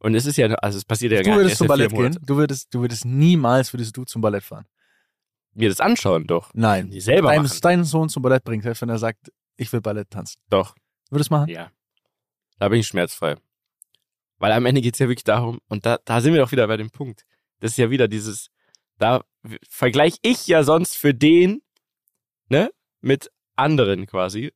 Und 0.00 0.14
es 0.14 0.26
ist 0.26 0.36
ja, 0.36 0.46
also 0.54 0.78
es 0.78 0.84
passiert 0.84 1.12
ja 1.12 1.18
Du 1.18 1.24
gar 1.24 1.32
nicht. 1.32 1.38
würdest 1.38 1.52
erst 1.52 1.58
zum 1.58 1.66
Ballett 1.66 1.90
gehen? 1.92 2.18
Du 2.24 2.36
würdest, 2.36 2.72
du 2.72 2.80
würdest 2.80 3.04
niemals 3.04 3.72
würdest 3.72 3.96
du 3.96 4.04
zum 4.04 4.22
Ballett 4.22 4.44
fahren. 4.44 4.66
Mir 5.54 5.68
das 5.68 5.80
anschauen, 5.80 6.26
doch. 6.26 6.50
Nein. 6.54 6.90
Die 6.90 7.00
selber 7.00 7.28
Dein, 7.30 7.42
machen. 7.42 7.60
deinen 7.62 7.84
Sohn 7.84 8.08
zum 8.08 8.22
Ballett 8.22 8.44
bringt, 8.44 8.62
selbst 8.62 8.80
wenn 8.82 8.88
er 8.90 8.98
sagt, 8.98 9.32
ich 9.56 9.72
will 9.72 9.80
Ballett 9.80 10.08
tanzen. 10.10 10.40
Doch. 10.50 10.76
Würdest 11.10 11.30
du 11.30 11.34
machen? 11.34 11.48
Ja. 11.48 11.72
Da 12.60 12.68
bin 12.68 12.78
ich 12.78 12.86
schmerzfrei. 12.86 13.36
Weil 14.38 14.52
am 14.52 14.66
Ende 14.66 14.80
geht's 14.80 15.00
ja 15.00 15.08
wirklich 15.08 15.24
darum, 15.24 15.58
und 15.68 15.84
da, 15.84 15.98
da 16.04 16.20
sind 16.20 16.32
wir 16.32 16.40
doch 16.40 16.52
wieder 16.52 16.68
bei 16.68 16.76
dem 16.76 16.90
Punkt. 16.90 17.24
Das 17.58 17.72
ist 17.72 17.76
ja 17.78 17.90
wieder 17.90 18.06
dieses, 18.06 18.50
da 18.98 19.24
vergleiche 19.68 20.18
ich 20.22 20.46
ja 20.46 20.62
sonst 20.64 20.96
für 20.96 21.14
den, 21.14 21.62
ne, 22.48 22.70
mit 23.00 23.30
anderen 23.56 24.06
quasi. 24.06 24.52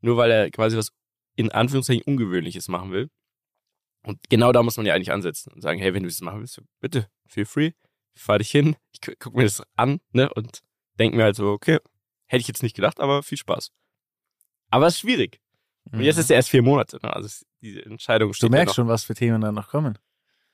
Nur 0.00 0.16
weil 0.16 0.30
er 0.30 0.50
quasi 0.50 0.76
was 0.76 0.92
in 1.34 1.50
Anführungszeichen 1.50 2.02
Ungewöhnliches 2.04 2.68
machen 2.68 2.90
will. 2.92 3.10
Und 4.04 4.20
genau 4.30 4.52
da 4.52 4.62
muss 4.62 4.76
man 4.76 4.86
ja 4.86 4.94
eigentlich 4.94 5.12
ansetzen 5.12 5.52
und 5.52 5.60
sagen, 5.60 5.80
hey, 5.80 5.92
wenn 5.92 6.02
du 6.04 6.08
das 6.08 6.20
machen 6.20 6.40
willst, 6.40 6.60
bitte, 6.80 7.08
feel 7.26 7.44
free, 7.44 7.72
fahr 8.14 8.38
dich 8.38 8.50
hin, 8.50 8.76
ich 8.92 9.00
gu- 9.00 9.12
guck 9.18 9.34
mir 9.34 9.42
das 9.42 9.62
an, 9.76 10.00
ne, 10.12 10.32
und 10.34 10.60
denk 10.98 11.14
mir 11.14 11.24
halt 11.24 11.36
so, 11.36 11.50
okay, 11.50 11.78
hätte 12.26 12.40
ich 12.40 12.48
jetzt 12.48 12.62
nicht 12.62 12.76
gedacht, 12.76 13.00
aber 13.00 13.22
viel 13.22 13.38
Spaß. 13.38 13.72
Aber 14.70 14.86
es 14.86 14.94
ist 14.94 15.00
schwierig. 15.00 15.40
Und 15.90 16.00
jetzt 16.00 16.18
ist 16.18 16.30
er 16.30 16.36
erst 16.36 16.50
vier 16.50 16.62
Monate, 16.62 16.98
ne? 17.02 17.12
also 17.14 17.26
es- 17.26 17.46
diese 17.60 17.84
Entscheidung 17.84 18.32
steht 18.34 18.50
Mhm. 18.50 18.52
du 18.52 18.56
ja 18.56 18.60
merkst 18.60 18.70
noch. 18.72 18.74
schon, 18.84 18.88
was 18.88 19.04
für 19.04 19.14
Themen 19.14 19.40
da 19.40 19.50
noch 19.52 19.68
kommen. 19.68 19.98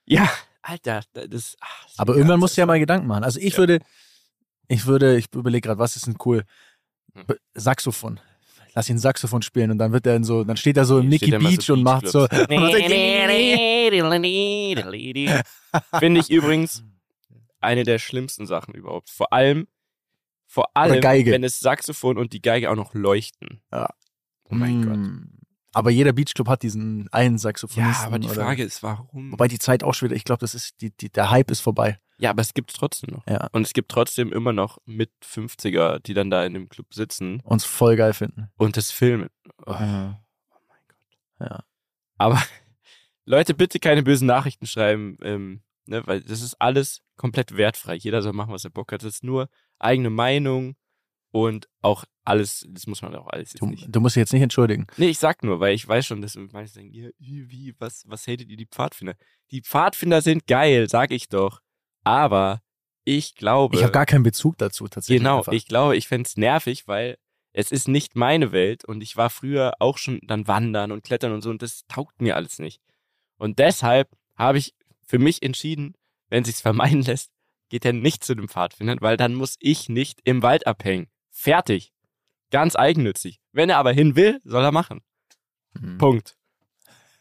Ja, 0.05 0.31
Alter, 0.67 1.03
das, 1.13 1.57
ach, 1.61 1.85
das 1.85 1.99
Aber 1.99 2.17
irgendwann 2.17 2.41
musst 2.41 2.57
du 2.57 2.63
ja 2.63 2.67
mal 2.67 2.79
Gedanken 2.79 3.07
machen. 3.07 3.23
Also 3.23 3.39
ich 3.39 3.53
Ja. 3.53 3.59
würde, 3.59 3.81
ich 4.67 4.87
würde, 4.87 5.19
ich 5.19 5.27
überlege 5.35 5.69
gerade, 5.69 5.79
was 5.79 5.95
ist 5.95 6.07
denn 6.07 6.17
cool? 6.25 6.45
Hm. 7.15 7.25
Saxophon. 7.53 8.19
Lass 8.75 8.89
ihn 8.89 8.99
Saxophon 8.99 9.43
spielen 9.43 9.71
und 9.71 9.79
dann 9.79 9.93
wird 9.93 10.07
er 10.07 10.17
in 10.17 10.25
so, 10.25 10.43
dann 10.43 10.57
steht 10.57 10.79
er 10.79 10.87
so 10.87 10.99
im 10.99 11.09
Nicky 11.09 11.31
mal 11.31 11.41
so 11.41 11.49
Beach 11.49 11.71
und 11.71 11.83
macht 11.83 12.09
so. 12.09 12.27
Finde 15.99 16.21
ich 16.21 16.31
übrigens 16.31 16.83
eine 17.61 17.85
der 17.85 17.99
schlimmsten 17.99 18.47
Sachen 18.47 18.75
überhaupt. 18.75 19.11
Vor 19.11 19.33
allem, 19.35 19.69
vor 20.47 20.75
allem, 20.77 21.01
Geige. 21.03 21.31
wenn 21.31 21.43
das 21.43 21.61
Saxophon 21.61 22.17
und 22.17 22.33
die 22.33 22.41
Geige 22.41 22.71
auch 22.71 22.75
noch 22.75 22.95
leuchten. 22.95 23.61
Ja. 23.71 23.91
Oh 24.51 24.55
mein 24.55 24.83
Gott. 24.83 24.99
Aber 25.75 25.91
jeder 25.91 26.13
Beachclub 26.13 26.49
hat 26.49 26.63
diesen 26.63 27.09
einen 27.13 27.39
Saxophonisten. 27.39 28.03
Ja, 28.03 28.07
aber 28.07 28.19
die 28.19 28.29
oder- 28.29 28.43
Frage 28.45 28.63
ist, 28.63 28.83
warum? 28.83 29.33
Wobei 29.33 29.49
die 29.49 29.59
Zeit 29.59 29.83
auch 29.85 29.93
schon 29.95 30.09
wieder, 30.09 30.17
ich 30.17 30.25
glaube, 30.25 30.41
das 30.41 30.55
ist, 30.55 30.81
die, 30.81 30.91
die, 30.97 31.11
der 31.11 31.31
Hype 31.31 31.51
ist 31.51 31.61
vorbei. 31.61 31.99
ja, 32.19 32.31
aber 32.31 32.43
es 32.43 32.55
gibt 32.55 32.71
es 32.71 32.77
trotzdem 32.77 33.15
noch. 33.15 33.27
Ja. 33.29 33.49
Und 33.53 33.63
es 33.63 33.73
gibt 33.73 33.91
trotzdem 33.91 34.33
immer 34.33 34.53
noch 34.53 34.79
mit 34.87 35.11
50er, 35.25 35.99
die 36.01 36.15
dann 36.15 36.31
da 36.31 36.45
in 36.45 36.55
dem 36.55 36.69
Club 36.69 36.95
sitzen 36.95 37.41
Uns 37.41 37.65
voll 37.65 37.97
geil 37.97 38.13
finden. 38.15 38.51
und 38.57 38.77
das 38.77 38.91
filmen. 38.91 39.29
Oh, 39.67 39.73
Ja. 39.73 40.21
oh 40.51 40.57
mein 40.69 40.79
Gott. 40.89 41.51
Ja. 41.51 41.65
Aber 42.19 42.43
Leute, 43.27 43.55
bitte 43.55 43.79
keine 43.81 44.03
bösen 44.03 44.27
Nachrichten 44.27 44.67
schreiben, 44.67 45.19
ähm, 45.23 45.63
ne, 45.87 46.07
weil 46.07 46.21
das 46.21 46.41
ist 46.43 46.55
alles 46.61 47.03
komplett 47.17 47.57
wertfrei. 47.57 47.95
Jeder 47.95 48.23
soll 48.23 48.33
machen, 48.33 48.53
was 48.53 48.65
er 48.65 48.71
Bock 48.71 48.93
hat. 48.93 49.03
Das 49.03 49.15
ist 49.15 49.25
nur 49.25 49.49
eigene 49.79 50.11
Meinung 50.11 50.77
und 51.35 51.69
auch 51.83 52.05
alles, 52.25 52.65
das 52.71 52.87
muss 52.87 53.03
man 53.03 53.13
auch 53.17 53.27
alles 53.27 53.55
jetzt 53.55 53.61
Du, 53.61 53.67
nicht. 53.67 53.89
du 53.89 54.01
musst 54.01 54.15
dich 54.15 54.21
jetzt 54.21 54.33
nicht 54.33 54.43
entschuldigen. 54.43 54.87
Nee, 54.99 55.09
ich 55.09 55.19
sag 55.19 55.43
nur, 55.43 55.59
weil 55.59 55.75
ich 55.75 55.87
weiß 55.87 56.07
schon, 56.07 56.23
dass 56.23 56.37
manche 56.37 56.75
denken, 56.75 56.95
ja, 56.95 57.09
wie, 57.19 57.75
was, 57.81 58.05
was 58.07 58.29
hatet 58.29 58.49
ihr 58.51 58.57
die 58.57 58.67
Pfadfinder? 58.69 59.17
Die 59.51 59.61
Pfadfinder 59.61 60.23
sind 60.23 60.47
geil, 60.47 60.89
sag 60.89 61.11
ich 61.11 61.29
doch. 61.29 61.61
Aber 62.05 62.63
ich 63.03 63.35
glaube. 63.35 63.75
Ich 63.75 63.83
habe 63.83 63.91
gar 63.93 64.07
keinen 64.07 64.23
Bezug 64.23 64.59
dazu 64.59 64.87
tatsächlich. 64.87 65.19
Genau, 65.23 65.39
einfach. 65.39 65.53
ich 65.53 65.67
glaube, 65.67 65.97
ich 65.97 66.07
fänd's 66.07 66.37
nervig, 66.37 66.87
weil 66.87 67.19
es 67.53 67.73
ist 67.73 67.89
nicht 67.89 68.15
meine 68.15 68.53
Welt 68.53 68.85
und 68.85 69.03
ich 69.03 69.17
war 69.17 69.29
früher 69.29 69.73
auch 69.81 69.99
schon 69.99 70.21
dann 70.23 70.47
wandern 70.47 70.93
und 70.93 71.03
klettern 71.03 71.33
und 71.33 71.43
so 71.43 71.51
und 71.51 71.63
das 71.63 71.85
taugt 71.89 72.21
mir 72.23 72.37
alles 72.37 72.61
nicht. 72.61 72.81
Und 73.39 73.59
deshalb 73.59 74.09
habe 74.37 74.59
ich 74.59 74.73
für 75.05 75.19
mich 75.19 75.43
entschieden, 75.43 75.95
wenn 76.29 76.45
sich's 76.45 76.61
vermeiden 76.61 77.03
lässt, 77.11 77.33
geht 77.71 77.85
er 77.85 77.93
nicht 77.93 78.23
zu 78.23 78.37
den 78.37 78.47
Pfadfindern, 78.47 78.99
weil 79.01 79.17
dann 79.17 79.35
muss 79.35 79.57
ich 79.59 79.89
nicht 79.89 80.21
im 80.23 80.43
Wald 80.43 80.69
abhängen. 80.69 81.09
Fertig. 81.37 81.93
Ganz 82.51 82.77
eigennützig. 82.77 83.41
Wenn 83.53 83.69
er 83.69 83.79
aber 83.79 83.93
hin 83.93 84.15
will, 84.17 84.41
soll 84.45 84.63
er 84.65 84.73
machen. 84.73 85.03
Mhm. 85.79 85.99
Punkt. 85.99 86.37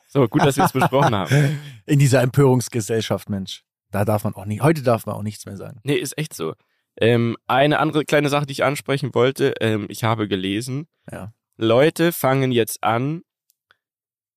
So, 0.07 0.27
gut, 0.27 0.43
dass 0.43 0.55
wir 0.55 0.65
es 0.65 0.71
besprochen 0.71 1.15
haben. 1.15 1.59
In 1.87 1.97
dieser 1.97 2.21
Empörungsgesellschaft, 2.21 3.29
Mensch. 3.29 3.63
Da 3.89 4.05
darf 4.05 4.23
man 4.23 4.35
auch 4.35 4.45
nicht, 4.45 4.61
heute 4.61 4.83
darf 4.83 5.07
man 5.07 5.15
auch 5.15 5.23
nichts 5.23 5.45
mehr 5.47 5.57
sagen. 5.57 5.79
Nee, 5.83 5.95
ist 5.95 6.17
echt 6.17 6.33
so. 6.33 6.53
Ähm, 6.97 7.35
eine 7.47 7.79
andere 7.79 8.05
kleine 8.05 8.29
Sache, 8.29 8.45
die 8.45 8.51
ich 8.53 8.63
ansprechen 8.63 9.15
wollte, 9.15 9.55
ähm, 9.59 9.87
ich 9.89 10.03
habe 10.03 10.27
gelesen, 10.27 10.87
Ja. 11.11 11.33
Leute 11.57 12.11
fangen 12.11 12.51
jetzt 12.51 12.83
an, 12.83 13.23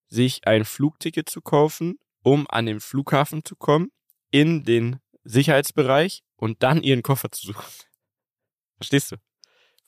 sich 0.09 0.47
ein 0.47 0.64
Flugticket 0.64 1.29
zu 1.29 1.43
kaufen, 1.43 1.99
um 2.22 2.47
an 2.49 2.66
den 2.66 2.81
Flughafen 2.81 3.45
zu 3.45 3.57
kommen, 3.57 3.91
in 4.31 4.64
den 4.64 5.01
Sicherheitsbereich 5.24 6.22
und 6.37 6.62
dann 6.62 6.83
ihren 6.83 7.03
Koffer 7.03 7.31
zu 7.31 7.49
suchen. 7.49 7.64
Verstehst 8.77 9.12
du? 9.12 9.16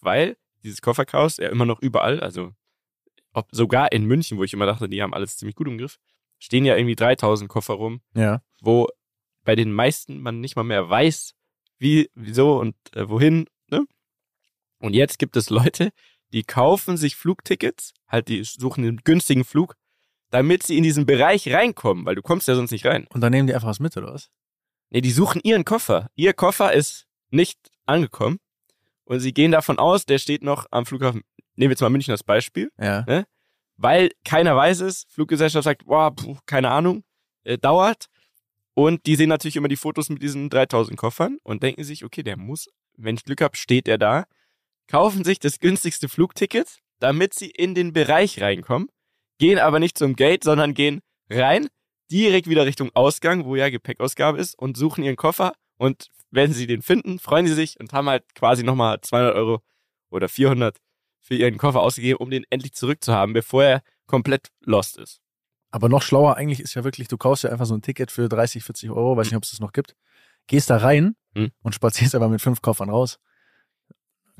Weil 0.01 0.36
dieses 0.62 0.80
Kofferchaos 0.82 1.36
ja 1.38 1.49
immer 1.49 1.66
noch 1.66 1.80
überall, 1.80 2.20
also 2.20 2.53
ob 3.32 3.49
sogar 3.53 3.92
in 3.92 4.05
München, 4.05 4.38
wo 4.38 4.44
ich 4.44 4.53
immer 4.53 4.66
dachte, 4.66 4.88
die 4.88 5.03
haben 5.03 5.14
alles 5.14 5.36
ziemlich 5.36 5.55
gut 5.57 5.68
im 5.68 5.78
Griff, 5.78 5.99
stehen 6.38 6.64
ja 6.64 6.76
irgendwie 6.76 6.96
3000 6.96 7.49
Koffer 7.49 7.74
rum, 7.74 8.01
Ja. 8.14 8.42
wo 8.61 8.88
bei 9.44 9.55
den 9.55 9.72
meisten 9.72 10.20
man 10.20 10.40
nicht 10.40 10.57
mal 10.57 10.62
mehr 10.64 10.88
weiß, 10.88 11.34
wie, 11.78 12.11
wieso 12.14 12.59
und 12.59 12.74
äh, 12.94 13.09
wohin, 13.09 13.46
ne? 13.70 13.84
Und 14.80 14.94
jetzt 14.94 15.18
gibt 15.18 15.36
es 15.36 15.51
Leute, 15.51 15.90
die 16.32 16.42
kaufen 16.44 16.96
sich 16.96 17.16
Flugtickets, 17.16 17.94
halt 18.09 18.28
die 18.28 18.42
suchen 18.44 18.84
einen 18.84 18.99
günstigen 18.99 19.44
Flug, 19.44 19.74
damit 20.30 20.62
sie 20.62 20.76
in 20.76 20.82
diesen 20.82 21.07
Bereich 21.07 21.49
reinkommen, 21.53 22.05
weil 22.05 22.14
du 22.14 22.22
kommst 22.22 22.49
ja 22.49 22.55
sonst 22.55 22.70
nicht 22.70 22.84
rein. 22.86 23.07
Und 23.12 23.20
dann 23.22 23.32
nehmen 23.32 23.46
die 23.46 23.55
einfach 23.55 23.68
was 23.68 23.80
mit, 23.80 23.96
oder 23.96 24.12
was? 24.12 24.30
Nee, 24.90 25.01
die 25.01 25.11
suchen 25.11 25.40
ihren 25.42 25.64
Koffer. 25.64 26.11
Ihr 26.14 26.34
Koffer 26.34 26.72
ist 26.72 27.07
nicht 27.30 27.59
angekommen 27.86 28.38
und 29.09 29.20
sie 29.20 29.32
gehen 29.32 29.52
davon 29.52 29.78
aus, 29.78 30.04
der 30.04 30.18
steht 30.18 30.42
noch 30.42 30.66
am 30.70 30.84
Flughafen. 30.86 31.22
Nehmen 31.56 31.70
wir 31.70 31.74
jetzt 31.74 31.80
mal 31.80 31.90
München 31.90 32.12
als 32.12 32.22
Beispiel 32.22 32.70
Ja. 32.80 33.04
weil 33.76 34.11
keiner 34.24 34.54
weiß 34.56 34.80
es. 34.80 35.06
Fluggesellschaft 35.09 35.64
sagt, 35.64 35.86
boah, 35.86 36.14
puh, 36.14 36.36
keine 36.46 36.70
Ahnung, 36.70 37.02
äh, 37.44 37.56
dauert. 37.59 38.06
Und 38.74 39.06
die 39.06 39.16
sehen 39.16 39.28
natürlich 39.28 39.56
immer 39.56 39.68
die 39.68 39.76
Fotos 39.76 40.09
mit 40.09 40.22
diesen 40.22 40.50
3000 40.50 40.96
Koffern 40.96 41.38
und 41.42 41.62
denken 41.62 41.82
sich, 41.84 42.04
okay, 42.04 42.22
der 42.22 42.36
muss, 42.36 42.68
wenn 42.96 43.16
ich 43.16 43.24
Glück 43.24 43.40
habe, 43.40 43.56
steht 43.56 43.88
er 43.88 43.98
da. 43.98 44.24
Kaufen 44.86 45.24
sich 45.24 45.38
das 45.40 45.59
günstigste 45.59 46.09
Flugticket, 46.09 46.78
damit 47.00 47.34
sie 47.34 47.50
in 47.50 47.74
den 47.74 47.92
Bereich 47.92 48.40
reinkommen, 48.40 48.88
gehen 49.38 49.59
aber 49.59 49.78
nicht 49.80 49.98
zum 49.98 50.14
Gate, 50.16 50.44
sondern 50.44 50.74
gehen 50.74 51.00
rein, 51.30 51.68
direkt 52.11 52.48
wieder 52.48 52.66
Richtung 52.66 52.90
Ausgang, 52.94 53.44
wo 53.44 53.56
ja 53.56 53.68
Gepäckausgabe 53.68 54.38
ist 54.38 54.56
und 54.59 54.76
suchen 54.76 55.02
ihren 55.04 55.16
Koffer 55.16 55.52
und 55.76 56.09
wenn 56.31 56.53
sie 56.53 56.66
den 56.66 56.83
finden, 56.83 57.18
freuen 57.18 57.47
sie 57.47 57.55
sich 57.55 57.79
und 57.81 57.93
haben 57.93 58.09
halt 58.09 58.35
quasi 58.35 58.62
nochmal 58.62 59.01
200 59.01 59.35
Euro 59.35 59.62
oder 60.11 60.29
400 60.29 60.76
für 61.20 61.35
ihren 61.35 61.59
Koffer 61.59 61.81
ausgegeben, 61.81 62.18
um 62.20 62.31
den 62.31 62.45
endlich 62.51 62.72
zurückzuhaben, 62.74 63.33
bevor 63.35 63.64
er 63.64 63.83
komplett 64.07 64.49
lost 64.61 64.97
ist. 64.99 65.20
Aber 65.70 65.89
noch 65.91 66.01
schlauer 66.03 66.37
eigentlich 66.37 66.61
ist 66.61 66.74
ja 66.74 66.85
wirklich, 66.85 67.09
du 67.09 67.18
kaufst 67.18 67.45
ja 67.45 67.51
einfach 67.51 67.66
so 67.66 67.74
ein 67.74 67.83
Ticket 67.83 68.11
für 68.11 68.29
30, 68.29 68.64
40 68.64 68.91
Euro, 68.91 69.16
weiß 69.16 69.26
nicht, 69.26 69.37
ob 69.37 69.43
es 69.45 69.51
das 69.51 69.61
noch 69.61 69.72
gibt. 69.72 69.95
Gehst 70.47 70.70
da 70.70 70.79
rein 70.79 71.14
Hm. 71.35 71.51
und 71.62 71.74
spazierst 71.74 72.14
aber 72.14 72.29
mit 72.29 72.41
fünf 72.41 72.62
Koffern 72.62 72.89
raus. 72.89 73.18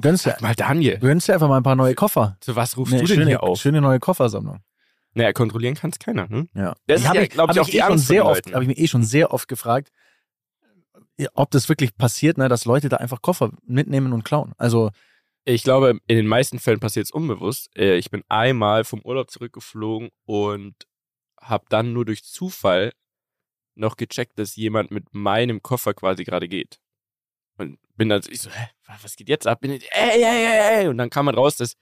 Gönnst 0.01 0.27
dir, 0.27 0.37
Mal 0.41 0.55
Daniel, 0.55 0.99
gönnst 0.99 1.29
dir 1.29 1.35
einfach 1.35 1.49
mal 1.49 1.57
ein 1.59 1.63
paar 1.63 1.75
neue 1.77 1.95
Koffer. 1.95 2.37
zu 2.41 2.55
was 2.57 2.77
rufst 2.77 2.93
Nee, 2.95 3.01
du 3.01 3.07
denn 3.07 3.17
schöne, 3.17 3.27
hier 3.31 3.43
auf? 3.43 3.61
schöne 3.61 3.81
neue 3.81 3.99
Koffersammlung. 3.99 4.61
Naja, 5.15 5.33
kontrollieren 5.33 5.75
kann 5.75 5.91
es 5.91 5.99
keiner, 5.99 6.29
ne? 6.29 6.49
Ja. 6.55 6.75
Das 6.87 7.01
ist 7.01 7.09
hab 7.09 7.17
ja, 7.17 7.23
ich- 7.23 7.31
glaube 7.31 7.53
ich, 7.53 7.59
hab 7.59 7.67
die 7.67 7.79
eh 7.79 7.83
schon 7.83 7.99
sehr 7.99 8.25
oft, 8.25 8.53
habe 8.55 8.63
ich 8.65 8.69
mich 8.69 8.79
eh 8.79 8.87
schon 8.87 9.03
sehr 9.03 9.33
oft 9.35 9.49
gefragt, 9.49 9.91
ob 11.35 11.51
das 11.51 11.69
wirklich 11.69 11.97
passiert, 11.97 12.39
ne, 12.39 12.49
dass 12.49 12.65
Leute 12.65 12.89
da 12.89 12.99
einfach 12.99 13.23
Koffer 13.23 13.51
mitnehmen 13.67 14.13
und 14.13 14.25
klauen. 14.25 14.53
Also, 14.59 14.91
Ich 15.45 15.63
glaube, 15.63 15.99
in 16.07 16.17
den 16.17 16.27
meisten 16.27 16.59
Fällen 16.59 16.79
passiert 16.81 17.07
es 17.07 17.11
unbewusst. 17.11 17.71
Äh, 17.77 17.97
Ich 17.97 18.11
bin 18.11 18.23
einmal 18.29 18.85
vom 18.85 19.01
Urlaub 19.03 19.31
zurückgeflogen 19.31 20.11
und 20.27 20.75
habe 21.41 21.65
dann 21.71 21.93
nur 21.93 22.05
durch 22.05 22.23
Zufall 22.25 22.93
noch 23.75 23.97
gecheckt, 23.97 24.39
dass 24.39 24.57
jemand 24.57 24.91
mit 24.91 25.15
meinem 25.15 25.63
Koffer 25.63 25.95
quasi 25.95 26.25
gerade 26.25 26.49
geht. 26.49 26.79
Und 27.57 27.79
bin 27.97 28.09
dann 28.09 28.23
so, 28.23 28.51
hä, 28.51 28.69
wa- 28.87 28.99
was 29.03 29.17
geht 29.17 29.29
jetzt 29.29 29.47
ab? 29.47 29.61
Bin 29.61 29.73
ich, 29.73 29.91
ey, 29.93 30.23
ey, 30.23 30.47
ey, 30.47 30.81
ey. 30.83 30.89
Und 30.89 30.99
dann 30.99 31.11
kam 31.11 31.25
man 31.27 31.35
raus, 31.35 31.57
dass 31.57 31.75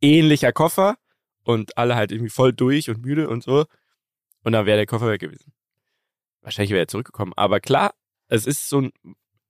ähnlicher 0.00 0.52
Koffer 0.52 0.96
und 1.44 1.76
alle 1.76 1.96
halt 1.96 2.12
irgendwie 2.12 2.30
voll 2.30 2.52
durch 2.52 2.88
und 2.88 3.02
müde 3.02 3.28
und 3.28 3.42
so. 3.42 3.64
Und 4.44 4.52
dann 4.52 4.66
wäre 4.66 4.76
der 4.78 4.86
Koffer 4.86 5.08
weg 5.08 5.20
gewesen. 5.20 5.52
Wahrscheinlich 6.42 6.70
wäre 6.70 6.84
er 6.84 6.88
zurückgekommen. 6.88 7.32
Aber 7.36 7.60
klar, 7.60 7.94
es 8.34 8.46
ist 8.46 8.68
so 8.68 8.80
ein, 8.80 8.92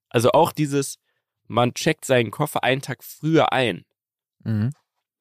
also 0.09 0.33
auch 0.33 0.53
dieses, 0.53 0.99
man 1.47 1.75
checkt 1.75 2.05
seinen 2.05 2.31
Koffer 2.31 2.65
einen 2.65 2.83
Tag 2.83 3.05
früher 3.05 3.53
ein. 3.53 3.85
mhm. 4.45 4.71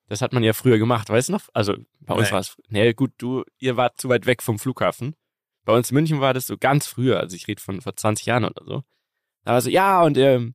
Das 0.07 0.21
hat 0.21 0.33
man 0.33 0.43
ja 0.43 0.51
früher 0.51 0.77
gemacht, 0.77 1.09
weißt 1.09 1.29
du 1.29 1.33
noch? 1.33 1.47
Also 1.53 1.73
bei 2.01 2.13
uns 2.13 2.33
war 2.33 2.41
es, 2.41 2.57
nee, 2.67 2.91
gut, 2.91 3.13
du, 3.17 3.45
ihr 3.59 3.77
wart 3.77 4.01
zu 4.01 4.09
weit 4.09 4.25
weg 4.25 4.43
vom 4.43 4.59
Flughafen. 4.59 5.15
Bei 5.63 5.73
uns 5.73 5.89
in 5.89 5.95
München 5.95 6.19
war 6.19 6.33
das 6.33 6.47
so 6.47 6.57
ganz 6.57 6.85
früher, 6.85 7.21
also 7.21 7.33
ich 7.33 7.47
rede 7.47 7.61
von 7.61 7.79
vor 7.79 7.95
20 7.95 8.25
Jahren 8.25 8.43
oder 8.43 8.61
so. 8.65 8.83
Da 9.45 9.53
war 9.53 9.61
so, 9.61 9.69
ja, 9.69 10.01
und 10.01 10.17
ähm, 10.17 10.53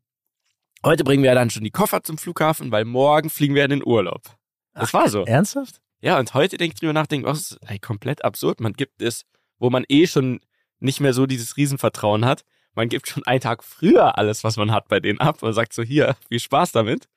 heute 0.84 1.04
bringen 1.04 1.22
wir 1.22 1.34
dann 1.34 1.48
schon 1.48 1.64
die 1.64 1.70
Koffer 1.70 2.02
zum 2.02 2.18
Flughafen, 2.18 2.70
weil 2.70 2.84
morgen 2.84 3.30
fliegen 3.30 3.54
wir 3.54 3.64
in 3.64 3.70
den 3.70 3.86
Urlaub. 3.86 4.36
Das 4.74 4.92
war 4.92 5.09
so. 5.09 5.24
ernsthaft? 5.24 5.80
Ja, 6.00 6.18
und 6.18 6.34
heute 6.34 6.59
denke 6.59 6.74
ich 6.74 6.80
drüber 6.80 6.92
nach, 6.92 7.07
denke, 7.07 7.26
oh, 7.26 7.32
das 7.32 7.52
ist 7.52 7.59
ey, 7.66 7.78
komplett 7.78 8.26
absurd. 8.26 8.61
Man 8.61 8.74
gibt 8.74 9.00
es, 9.00 9.24
wo 9.59 9.70
man 9.70 9.84
eh 9.88 10.07
schon 10.07 10.40
nicht 10.80 11.00
mehr 11.00 11.14
so 11.14 11.24
dieses 11.24 11.57
Riesenvertrauen 11.57 12.26
hat. 12.26 12.44
Man 12.77 12.89
gibt 12.89 13.09
schon 13.09 13.24
einen 13.24 13.41
Tag 13.41 13.64
früher 13.64 14.16
alles, 14.18 14.45
was 14.45 14.57
man 14.57 14.70
hat 14.70 14.87
bei 14.89 15.01
denen 15.01 15.18
ab 15.18 15.43
und 15.43 15.53
sagt 15.55 15.72
so, 15.72 15.83
hier, 15.83 16.14
viel 16.29 16.39
Spaß 16.39 16.70
damit. 16.72 17.09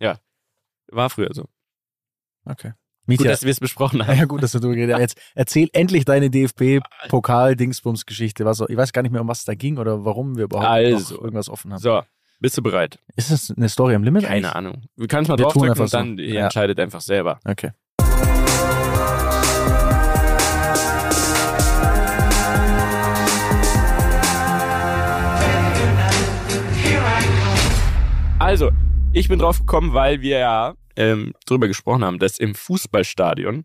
Ja, 0.00 0.18
war 0.88 1.10
früher 1.10 1.32
so. 1.32 1.44
Okay. 2.44 2.70
Gut, 2.70 2.76
Mietja, 3.06 3.30
dass 3.30 3.44
wir 3.44 3.52
es 3.52 3.60
besprochen 3.60 4.04
haben. 4.06 4.18
ja 4.18 4.24
gut, 4.24 4.42
dass 4.42 4.50
du 4.52 4.58
drüber 4.58 4.74
geredet 4.74 4.94
hast. 4.94 5.00
Jetzt 5.00 5.18
erzähl 5.36 5.68
endlich 5.72 6.04
deine 6.04 6.28
DFB-Pokal-Dingsbums-Geschichte. 6.28 8.44
Was, 8.44 8.60
ich 8.68 8.76
weiß 8.76 8.92
gar 8.92 9.02
nicht 9.02 9.12
mehr, 9.12 9.20
um 9.20 9.28
was 9.28 9.38
es 9.40 9.44
da 9.44 9.54
ging 9.54 9.78
oder 9.78 10.04
warum 10.04 10.36
wir 10.36 10.44
überhaupt 10.44 10.66
Also. 10.66 11.20
irgendwas 11.20 11.48
offen 11.48 11.72
haben. 11.72 11.80
So, 11.80 12.02
bist 12.40 12.58
du 12.58 12.62
bereit? 12.62 12.98
Ist 13.14 13.30
das 13.30 13.52
eine 13.56 13.68
Story 13.68 13.94
am 13.94 14.02
Limit? 14.02 14.24
Keine 14.24 14.34
eigentlich? 14.34 14.52
Ahnung. 14.52 14.82
Du 14.96 15.06
kannst 15.06 15.28
mal 15.28 15.38
Wir 15.38 15.44
tun 15.48 15.68
draufdrücken 15.68 15.82
und 15.82 15.94
dann 15.94 16.16
so. 16.16 16.22
Ja. 16.22 16.44
entscheidet 16.46 16.80
einfach 16.80 17.00
selber. 17.00 17.38
Okay. 17.44 17.70
Also, 28.46 28.70
ich 29.12 29.26
bin 29.26 29.40
drauf 29.40 29.58
gekommen, 29.58 29.92
weil 29.92 30.20
wir 30.20 30.38
ja 30.38 30.74
ähm, 30.94 31.34
drüber 31.46 31.66
gesprochen 31.66 32.04
haben, 32.04 32.20
dass 32.20 32.38
im 32.38 32.54
Fußballstadion, 32.54 33.64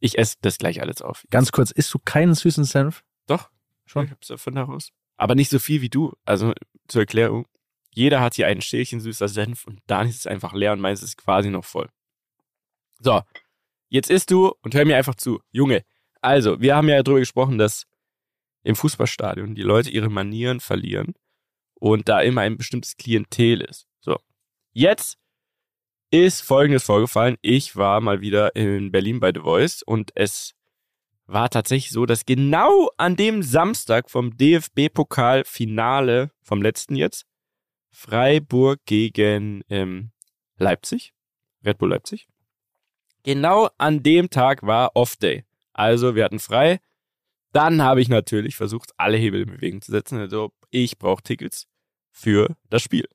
ich 0.00 0.16
esse 0.16 0.36
das 0.40 0.56
gleich 0.56 0.80
alles 0.80 1.02
auf. 1.02 1.26
Ganz 1.28 1.52
kurz, 1.52 1.70
isst 1.70 1.92
du 1.92 1.98
keinen 2.02 2.32
süßen 2.32 2.64
Senf? 2.64 3.04
Doch, 3.26 3.50
Schon. 3.84 4.06
Ich 4.06 4.10
hab's 4.10 4.28
davon 4.28 4.56
heraus. 4.56 4.88
Aber 5.18 5.34
nicht 5.34 5.50
so 5.50 5.58
viel 5.58 5.82
wie 5.82 5.90
du. 5.90 6.14
Also 6.24 6.54
zur 6.88 7.02
Erklärung. 7.02 7.46
Jeder 7.90 8.22
hat 8.22 8.32
hier 8.32 8.46
ein 8.46 8.62
Schälchen 8.62 9.00
süßer 9.00 9.28
Senf 9.28 9.66
und 9.66 9.80
dann 9.86 10.08
ist 10.08 10.20
es 10.20 10.26
einfach 10.26 10.54
leer 10.54 10.72
und 10.72 10.80
meins 10.80 11.02
ist 11.02 11.18
quasi 11.18 11.50
noch 11.50 11.66
voll. 11.66 11.90
So, 13.00 13.20
jetzt 13.90 14.08
isst 14.08 14.30
du 14.30 14.54
und 14.62 14.74
hör 14.74 14.86
mir 14.86 14.96
einfach 14.96 15.16
zu. 15.16 15.42
Junge, 15.50 15.84
also, 16.22 16.58
wir 16.58 16.74
haben 16.74 16.88
ja 16.88 17.02
darüber 17.02 17.20
gesprochen, 17.20 17.58
dass 17.58 17.84
im 18.62 18.76
Fußballstadion 18.76 19.54
die 19.54 19.60
Leute 19.60 19.90
ihre 19.90 20.08
Manieren 20.08 20.60
verlieren 20.60 21.12
und 21.74 22.08
da 22.08 22.22
immer 22.22 22.40
ein 22.40 22.56
bestimmtes 22.56 22.96
Klientel 22.96 23.60
ist. 23.60 23.86
Jetzt 24.72 25.18
ist 26.10 26.40
Folgendes 26.40 26.84
vorgefallen. 26.84 27.36
Ich 27.42 27.76
war 27.76 28.00
mal 28.00 28.22
wieder 28.22 28.56
in 28.56 28.90
Berlin 28.90 29.20
bei 29.20 29.32
The 29.34 29.40
Voice 29.40 29.82
und 29.82 30.12
es 30.14 30.54
war 31.26 31.50
tatsächlich 31.50 31.90
so, 31.90 32.06
dass 32.06 32.24
genau 32.24 32.90
an 32.96 33.16
dem 33.16 33.42
Samstag 33.42 34.10
vom 34.10 34.36
DFB-Pokal-Finale 34.36 36.30
vom 36.42 36.62
letzten 36.62 36.96
jetzt 36.96 37.26
Freiburg 37.90 38.80
gegen 38.86 39.62
ähm, 39.68 40.12
Leipzig, 40.56 41.12
Red 41.64 41.76
Bull 41.76 41.90
Leipzig, 41.90 42.26
genau 43.24 43.68
an 43.76 44.02
dem 44.02 44.30
Tag 44.30 44.62
war 44.62 44.96
Off-Day. 44.96 45.44
Also 45.74 46.14
wir 46.14 46.24
hatten 46.24 46.38
frei. 46.38 46.80
Dann 47.52 47.82
habe 47.82 48.00
ich 48.00 48.08
natürlich 48.08 48.56
versucht, 48.56 48.92
alle 48.96 49.18
Hebel 49.18 49.42
in 49.42 49.50
Bewegung 49.50 49.82
zu 49.82 49.92
setzen. 49.92 50.18
Also 50.18 50.52
ich 50.70 50.98
brauche 50.98 51.22
Tickets 51.22 51.66
für 52.10 52.56
das 52.70 52.82
Spiel. 52.82 53.06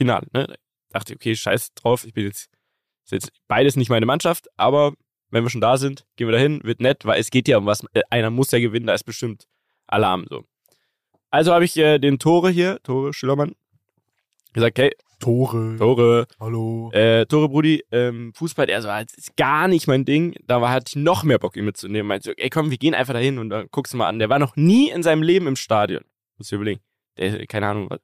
Finale. 0.00 0.26
Ne? 0.32 0.54
Dachte, 0.90 1.14
okay, 1.14 1.36
scheiß 1.36 1.74
drauf. 1.74 2.04
Ich 2.04 2.14
bin 2.14 2.24
jetzt, 2.24 2.48
ist 3.04 3.12
jetzt 3.12 3.32
beides 3.48 3.76
nicht 3.76 3.90
meine 3.90 4.06
Mannschaft, 4.06 4.48
aber 4.56 4.94
wenn 5.30 5.44
wir 5.44 5.50
schon 5.50 5.60
da 5.60 5.76
sind, 5.76 6.06
gehen 6.16 6.26
wir 6.26 6.32
dahin, 6.32 6.60
wird 6.64 6.80
nett, 6.80 7.04
weil 7.04 7.20
es 7.20 7.30
geht 7.30 7.48
ja 7.48 7.58
um 7.58 7.66
was. 7.66 7.84
Äh, 7.92 8.00
Einer 8.10 8.30
muss 8.30 8.50
ja 8.50 8.58
gewinnen, 8.58 8.86
da 8.86 8.94
ist 8.94 9.04
bestimmt 9.04 9.46
Alarm 9.86 10.26
so. 10.28 10.44
Also 11.30 11.52
habe 11.52 11.64
ich 11.64 11.76
äh, 11.76 11.98
den 11.98 12.18
Tore 12.18 12.50
hier, 12.50 12.80
Tore 12.82 13.12
Schillermann, 13.12 13.54
gesagt, 14.52 14.78
hey, 14.78 14.92
Tore. 15.20 15.76
Tore, 15.76 16.26
Hallo. 16.40 16.90
äh, 16.92 17.26
Tore 17.26 17.50
Brudi, 17.50 17.84
ähm, 17.92 18.32
Fußball, 18.34 18.66
der 18.66 18.80
so, 18.80 18.88
das 18.88 19.12
ist 19.14 19.36
gar 19.36 19.68
nicht 19.68 19.86
mein 19.86 20.06
Ding. 20.06 20.34
Da 20.46 20.62
war, 20.62 20.72
hatte 20.72 20.86
ich 20.88 20.96
noch 20.96 21.24
mehr 21.24 21.38
Bock, 21.38 21.56
ihn 21.56 21.66
mitzunehmen. 21.66 22.08
Meinte 22.08 22.32
ey 22.38 22.48
komm, 22.48 22.70
wir 22.70 22.78
gehen 22.78 22.94
einfach 22.94 23.12
dahin 23.12 23.38
und 23.38 23.50
dann 23.50 23.68
guckst 23.70 23.92
du 23.92 23.98
mal 23.98 24.08
an. 24.08 24.18
Der 24.18 24.30
war 24.30 24.38
noch 24.38 24.56
nie 24.56 24.88
in 24.90 25.02
seinem 25.02 25.22
Leben 25.22 25.46
im 25.46 25.56
Stadion. 25.56 26.02
Muss 26.38 26.46
ich 26.48 26.52
überlegen. 26.52 26.80
Der, 27.18 27.46
keine 27.46 27.68
Ahnung, 27.68 27.90
was, 27.90 28.00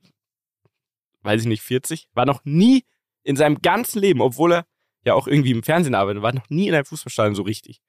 weiß 1.26 1.42
ich 1.42 1.46
nicht, 1.46 1.62
40? 1.62 2.08
War 2.14 2.24
noch 2.24 2.44
nie 2.44 2.84
in 3.22 3.36
seinem 3.36 3.60
ganzen 3.60 4.00
Leben, 4.00 4.20
obwohl 4.20 4.52
er 4.52 4.66
ja 5.04 5.14
auch 5.14 5.26
irgendwie 5.26 5.50
im 5.50 5.62
Fernsehen 5.62 5.94
arbeitet, 5.94 6.22
war 6.22 6.32
noch 6.32 6.48
nie 6.48 6.68
in 6.68 6.74
einem 6.74 6.84
Fußballstadion 6.84 7.34
so 7.34 7.42
richtig. 7.42 7.80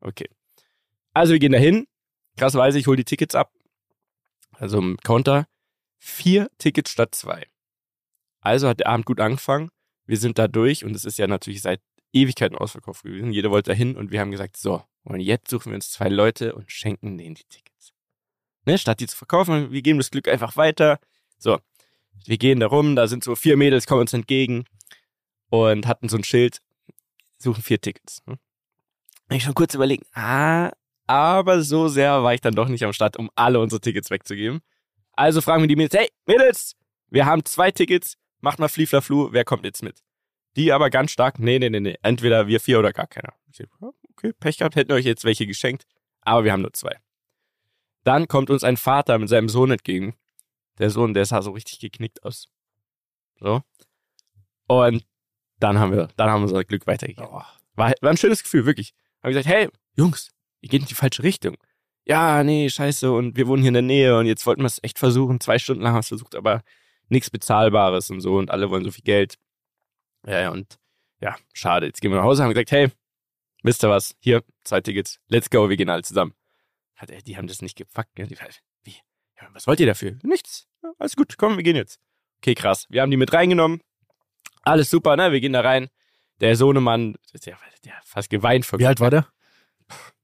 Okay. 0.00 0.28
Also 1.12 1.32
wir 1.32 1.38
gehen 1.38 1.52
dahin. 1.52 1.86
Krassweise, 2.36 2.78
ich 2.78 2.86
hole 2.86 2.96
die 2.96 3.04
Tickets 3.04 3.34
ab. 3.34 3.52
Also 4.52 4.78
im 4.78 4.96
Counter. 4.98 5.46
Vier 5.98 6.50
Tickets 6.58 6.90
statt 6.90 7.14
zwei. 7.14 7.46
Also 8.40 8.68
hat 8.68 8.80
der 8.80 8.88
Abend 8.88 9.06
gut 9.06 9.20
angefangen. 9.20 9.70
Wir 10.04 10.18
sind 10.18 10.38
da 10.38 10.46
durch 10.46 10.84
und 10.84 10.94
es 10.94 11.04
ist 11.04 11.18
ja 11.18 11.26
natürlich 11.26 11.62
seit 11.62 11.80
Ewigkeiten 12.12 12.56
ausverkauft 12.56 13.02
gewesen. 13.02 13.32
Jeder 13.32 13.50
wollte 13.50 13.70
dahin 13.70 13.96
und 13.96 14.10
wir 14.10 14.20
haben 14.20 14.30
gesagt, 14.30 14.56
so, 14.56 14.82
und 15.04 15.20
jetzt 15.20 15.50
suchen 15.50 15.72
wir 15.72 15.76
uns 15.76 15.90
zwei 15.90 16.08
Leute 16.08 16.54
und 16.54 16.70
schenken 16.70 17.18
denen 17.18 17.34
die 17.34 17.44
Tickets. 17.44 17.92
Ne, 18.64 18.78
statt 18.78 19.00
die 19.00 19.06
zu 19.06 19.16
verkaufen, 19.16 19.70
wir 19.72 19.82
geben 19.82 19.98
das 19.98 20.10
Glück 20.10 20.28
einfach 20.28 20.56
weiter. 20.56 20.98
So, 21.38 21.58
wir 22.24 22.38
gehen 22.38 22.60
da 22.60 22.66
rum, 22.66 22.96
da 22.96 23.06
sind 23.06 23.24
so 23.24 23.34
vier 23.34 23.56
Mädels, 23.56 23.86
kommen 23.86 24.00
uns 24.00 24.12
entgegen 24.12 24.64
und 25.50 25.86
hatten 25.86 26.08
so 26.08 26.16
ein 26.16 26.24
Schild, 26.24 26.58
suchen 27.38 27.62
vier 27.62 27.80
Tickets. 27.80 28.22
Ne? 28.26 28.38
Ich 29.30 29.44
schon 29.44 29.54
kurz 29.54 29.74
überlegen, 29.74 30.04
ah, 30.14 30.70
aber 31.06 31.62
so 31.62 31.88
sehr 31.88 32.22
war 32.22 32.34
ich 32.34 32.40
dann 32.40 32.54
doch 32.54 32.68
nicht 32.68 32.84
am 32.84 32.92
Start, 32.92 33.16
um 33.16 33.30
alle 33.34 33.60
unsere 33.60 33.80
Tickets 33.80 34.10
wegzugeben. 34.10 34.60
Also 35.12 35.40
fragen 35.40 35.62
wir 35.62 35.68
die 35.68 35.76
Mädels, 35.76 35.94
hey, 35.94 36.08
Mädels, 36.26 36.74
wir 37.08 37.26
haben 37.26 37.44
zwei 37.44 37.70
Tickets, 37.70 38.16
macht 38.40 38.58
mal 38.58 38.68
Flieflaflu, 38.68 39.32
wer 39.32 39.44
kommt 39.44 39.64
jetzt 39.64 39.82
mit? 39.82 40.02
Die 40.56 40.72
aber 40.72 40.90
ganz 40.90 41.10
stark, 41.10 41.38
nee, 41.38 41.58
nee, 41.58 41.70
nee, 41.70 41.80
nee, 41.80 41.96
entweder 42.02 42.46
wir 42.46 42.60
vier 42.60 42.78
oder 42.78 42.92
gar 42.92 43.06
keiner. 43.06 43.34
Okay, 44.12 44.32
Pech 44.38 44.58
gehabt, 44.58 44.76
hätten 44.76 44.92
euch 44.92 45.04
jetzt 45.04 45.24
welche 45.24 45.46
geschenkt, 45.46 45.84
aber 46.22 46.44
wir 46.44 46.52
haben 46.52 46.62
nur 46.62 46.72
zwei. 46.72 46.96
Dann 48.04 48.28
kommt 48.28 48.50
uns 48.50 48.64
ein 48.64 48.76
Vater 48.76 49.18
mit 49.18 49.28
seinem 49.28 49.48
Sohn 49.48 49.70
entgegen. 49.70 50.14
Der 50.78 50.90
Sohn, 50.90 51.14
der 51.14 51.24
sah 51.24 51.42
so 51.42 51.52
richtig 51.52 51.78
geknickt 51.78 52.22
aus. 52.22 52.48
So. 53.40 53.62
Und 54.68 55.06
dann 55.58 55.78
haben 55.78 55.92
wir, 55.92 56.08
dann 56.16 56.30
haben 56.30 56.42
wir 56.42 56.48
unser 56.48 56.64
Glück 56.64 56.86
weitergegeben. 56.86 57.30
War, 57.30 57.46
war 57.74 58.10
ein 58.10 58.16
schönes 58.16 58.42
Gefühl, 58.42 58.66
wirklich. 58.66 58.94
Haben 59.22 59.30
gesagt, 59.30 59.46
hey, 59.46 59.68
Jungs, 59.96 60.30
ihr 60.60 60.68
geht 60.68 60.82
in 60.82 60.88
die 60.88 60.94
falsche 60.94 61.22
Richtung. 61.22 61.56
Ja, 62.04 62.44
nee, 62.44 62.68
scheiße, 62.68 63.10
und 63.10 63.36
wir 63.36 63.48
wohnen 63.48 63.62
hier 63.62 63.68
in 63.68 63.74
der 63.74 63.82
Nähe 63.82 64.16
und 64.16 64.26
jetzt 64.26 64.46
wollten 64.46 64.62
wir 64.62 64.66
es 64.66 64.82
echt 64.82 64.98
versuchen. 64.98 65.40
Zwei 65.40 65.58
Stunden 65.58 65.82
lang 65.82 65.92
haben 65.92 65.96
wir 65.96 66.00
es 66.00 66.08
versucht, 66.08 66.36
aber 66.36 66.62
nichts 67.08 67.30
Bezahlbares 67.30 68.10
und 68.10 68.20
so 68.20 68.36
und 68.36 68.50
alle 68.50 68.70
wollen 68.70 68.84
so 68.84 68.90
viel 68.90 69.04
Geld. 69.04 69.38
Ja, 70.24 70.40
ja, 70.40 70.50
und 70.50 70.78
ja, 71.20 71.36
schade. 71.52 71.86
Jetzt 71.86 72.00
gehen 72.00 72.10
wir 72.10 72.18
nach 72.18 72.24
Hause, 72.24 72.42
haben 72.42 72.50
gesagt, 72.50 72.70
hey, 72.70 72.90
wisst 73.62 73.82
ihr 73.82 73.90
was? 73.90 74.14
Hier, 74.20 74.44
zwei 74.62 74.80
Tickets, 74.80 75.18
let's 75.28 75.50
go, 75.50 75.68
wir 75.68 75.76
gehen 75.76 75.90
alle 75.90 76.02
zusammen. 76.02 76.34
Hat 76.94 77.10
er, 77.10 77.22
die 77.22 77.36
haben 77.36 77.48
das 77.48 77.60
nicht 77.60 77.76
gepackt, 77.76 78.14
gell? 78.14 78.26
Die? 78.26 78.36
Ja, 79.40 79.48
was 79.52 79.66
wollt 79.66 79.80
ihr 79.80 79.86
dafür? 79.86 80.18
Nichts. 80.22 80.66
Ja, 80.82 80.92
alles 80.98 81.16
gut, 81.16 81.36
komm, 81.36 81.56
wir 81.56 81.62
gehen 81.62 81.76
jetzt. 81.76 82.00
Okay, 82.38 82.54
krass. 82.54 82.86
Wir 82.88 83.02
haben 83.02 83.10
die 83.10 83.16
mit 83.16 83.32
reingenommen. 83.32 83.80
Alles 84.62 84.90
super, 84.90 85.16
ne? 85.16 85.32
Wir 85.32 85.40
gehen 85.40 85.52
da 85.52 85.60
rein. 85.60 85.88
Der 86.40 86.56
Sohnemann, 86.56 87.16
der, 87.44 87.56
der 87.84 87.96
hat 87.96 88.04
fast 88.04 88.30
geweint 88.30 88.66
vor 88.66 88.78
Wie 88.78 88.86
alt 88.86 89.00
war 89.00 89.10
der? 89.10 89.26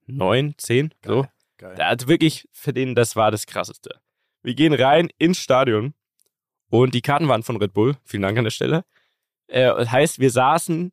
neun, 0.07 0.55
zehn, 0.59 0.93
so. 1.05 1.27
Geil. 1.57 1.75
Der 1.77 1.89
hat 1.89 2.09
wirklich 2.09 2.49
für 2.53 2.73
den, 2.73 2.95
das 2.95 3.17
war 3.17 3.31
das 3.31 3.47
Krasseste. 3.47 4.01
Wir 4.43 4.55
gehen 4.55 4.75
rein 4.75 5.11
ins 5.19 5.39
Stadion 5.39 5.95
und 6.69 6.95
die 6.95 7.03
Karten 7.03 7.29
waren 7.29 7.43
von 7.43 7.57
Red 7.57 7.73
Bull. 7.73 7.97
Vielen 8.05 8.23
Dank 8.23 8.37
an 8.37 8.45
der 8.45 8.51
Stelle. 8.51 8.85
Äh, 9.47 9.67
das 9.67 9.91
heißt, 9.91 10.19
wir 10.19 10.31
saßen, 10.31 10.93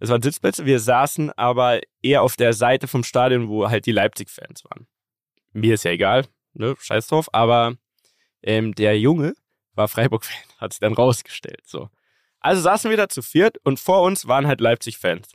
es 0.00 0.08
waren 0.08 0.22
Sitzplätze, 0.22 0.66
wir 0.66 0.80
saßen 0.80 1.30
aber 1.32 1.80
eher 2.02 2.22
auf 2.22 2.36
der 2.36 2.52
Seite 2.52 2.88
vom 2.88 3.04
Stadion, 3.04 3.48
wo 3.48 3.68
halt 3.68 3.86
die 3.86 3.92
Leipzig-Fans 3.92 4.64
waren. 4.64 4.86
Mir 5.52 5.74
ist 5.74 5.84
ja 5.84 5.92
egal, 5.92 6.26
ne, 6.54 6.74
scheiß 6.78 7.08
drauf, 7.08 7.32
aber 7.32 7.76
ähm, 8.42 8.74
der 8.74 8.98
Junge 8.98 9.34
war 9.74 9.88
Freiburg-Fan, 9.88 10.44
hat 10.58 10.72
sich 10.72 10.80
dann 10.80 10.94
rausgestellt, 10.94 11.62
so. 11.66 11.88
Also 12.40 12.62
saßen 12.62 12.88
wir 12.90 12.96
da 12.96 13.08
zu 13.08 13.20
viert 13.20 13.58
und 13.64 13.78
vor 13.78 14.02
uns 14.02 14.26
waren 14.26 14.46
halt 14.46 14.60
Leipzig-Fans. 14.60 15.32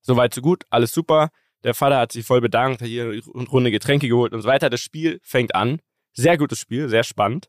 Soweit 0.00 0.32
so 0.32 0.40
gut, 0.40 0.64
alles 0.70 0.92
super. 0.92 1.30
Der 1.64 1.74
Vater 1.74 1.98
hat 1.98 2.12
sich 2.12 2.24
voll 2.24 2.40
bedankt, 2.40 2.80
hat 2.80 2.88
hier 2.88 3.04
eine 3.04 3.48
Runde 3.48 3.70
Getränke 3.70 4.08
geholt 4.08 4.32
und 4.32 4.40
so 4.40 4.48
weiter. 4.48 4.70
Das 4.70 4.80
Spiel 4.80 5.20
fängt 5.22 5.54
an. 5.54 5.80
Sehr 6.12 6.38
gutes 6.38 6.58
Spiel, 6.58 6.88
sehr 6.88 7.02
spannend. 7.02 7.48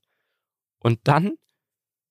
Und 0.79 0.99
dann 1.03 1.37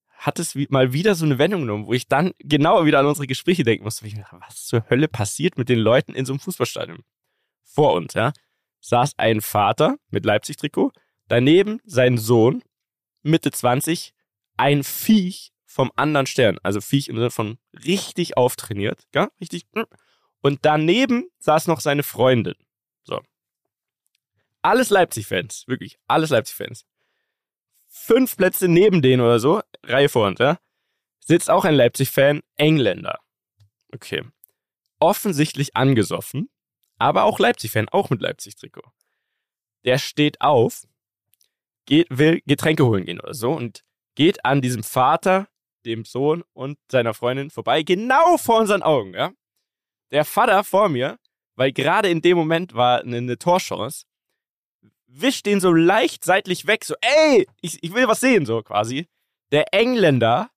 hat 0.09 0.39
es 0.39 0.55
mal 0.69 0.93
wieder 0.93 1.15
so 1.15 1.25
eine 1.25 1.39
Wendung 1.39 1.63
genommen, 1.63 1.87
wo 1.87 1.93
ich 1.93 2.07
dann 2.07 2.33
genau 2.39 2.85
wieder 2.85 3.01
an 3.01 3.07
unsere 3.07 3.27
Gespräche 3.27 3.65
denken 3.65 3.85
musste. 3.85 4.07
Ich 4.07 4.15
dachte, 4.15 4.37
was 4.41 4.67
zur 4.67 4.89
Hölle 4.89 5.09
passiert 5.09 5.59
mit 5.59 5.69
den 5.69 5.79
Leuten 5.79 6.15
in 6.15 6.27
so 6.27 6.33
einem 6.33 6.41
Fußballstadion? 6.41 7.03
Vor 7.65 7.95
uns, 7.95 8.15
ja, 8.15 8.33
saß 8.81 9.15
ein 9.19 9.41
Vater 9.41 9.97
mit 10.11 10.25
Leipzig-Trikot, 10.25 10.93
daneben 11.29 11.81
sein 11.85 12.19
Sohn, 12.19 12.63
Mitte 13.23 13.51
20, 13.51 14.15
ein 14.57 14.83
Viech 14.85 15.53
vom 15.67 15.93
anderen 15.97 16.27
Stern. 16.27 16.59
Also 16.63 16.81
Viech 16.81 17.09
im 17.09 17.17
Sinne 17.17 17.31
von 17.31 17.59
richtig 17.85 18.37
auftrainiert, 18.37 19.07
ja, 19.15 19.31
richtig. 19.41 19.67
Und 20.43 20.61
daneben 20.63 21.29
saß 21.39 21.67
noch 21.67 21.81
seine 21.81 22.03
Freundin. 22.03 22.55
So. 23.05 23.21
Alles 24.63 24.91
Leipzig-Fans, 24.91 25.65
wirklich, 25.67 25.99
alles 26.07 26.31
Leipzig-Fans. 26.31 26.85
Fünf 27.89 28.37
Plätze 28.37 28.69
neben 28.69 29.03
denen 29.03 29.23
oder 29.23 29.41
so, 29.41 29.63
Reihe 29.85 30.09
vor 30.09 30.27
uns, 30.27 30.39
ja, 30.39 30.59
sitzt 31.21 31.51
auch 31.51 31.65
ein 31.65 31.75
Leipzig-Fan, 31.75 32.41
Engländer. 32.57 33.19
Okay. 33.93 34.25
offensichtlich 35.01 35.77
angesoffen, 35.77 36.51
aber 37.01 37.25
auch 37.25 37.39
Leipzig-Fan, 37.39 37.89
auch 37.89 38.11
mit 38.11 38.21
Leipzig-Trikot. 38.21 38.93
Der 39.85 39.99
steht 39.99 40.41
auf, 40.41 40.87
geht, 41.87 42.07
will 42.11 42.43
Getränke 42.47 42.85
holen 42.85 43.07
gehen 43.07 43.21
oder 43.21 43.35
so 43.35 43.53
und 43.53 43.83
geht 44.15 44.45
an 44.45 44.61
diesem 44.61 44.83
Vater, 44.83 45.49
dem 45.87 46.05
Sohn 46.05 46.45
und 46.53 46.79
seiner 46.91 47.15
Freundin 47.15 47.51
vorbei, 47.51 47.83
genau 47.83 48.37
vor 48.37 48.61
unseren 48.61 48.83
Augen, 48.83 49.15
ja. 49.15 49.33
Der 50.11 50.27
Vater 50.27 50.63
vor 50.63 50.91
mir, 50.91 51.19
weil 51.57 51.73
gerade 51.73 52.11
in 52.11 52.21
dem 52.21 52.37
Moment 52.37 52.75
war 52.75 53.01
eine, 53.01 53.17
eine 53.17 53.39
Torchance, 53.39 54.05
wischt 55.07 55.47
den 55.47 55.61
so 55.61 55.73
leicht 55.73 56.23
seitlich 56.23 56.67
weg, 56.67 56.85
so, 56.85 56.95
ey, 57.01 57.47
ich, 57.63 57.83
ich 57.83 57.95
will 57.95 58.09
was 58.09 58.21
sehen, 58.21 58.45
so 58.45 58.63
quasi. 58.63 59.09
Der 59.53 59.73
Engländer, 59.73 60.51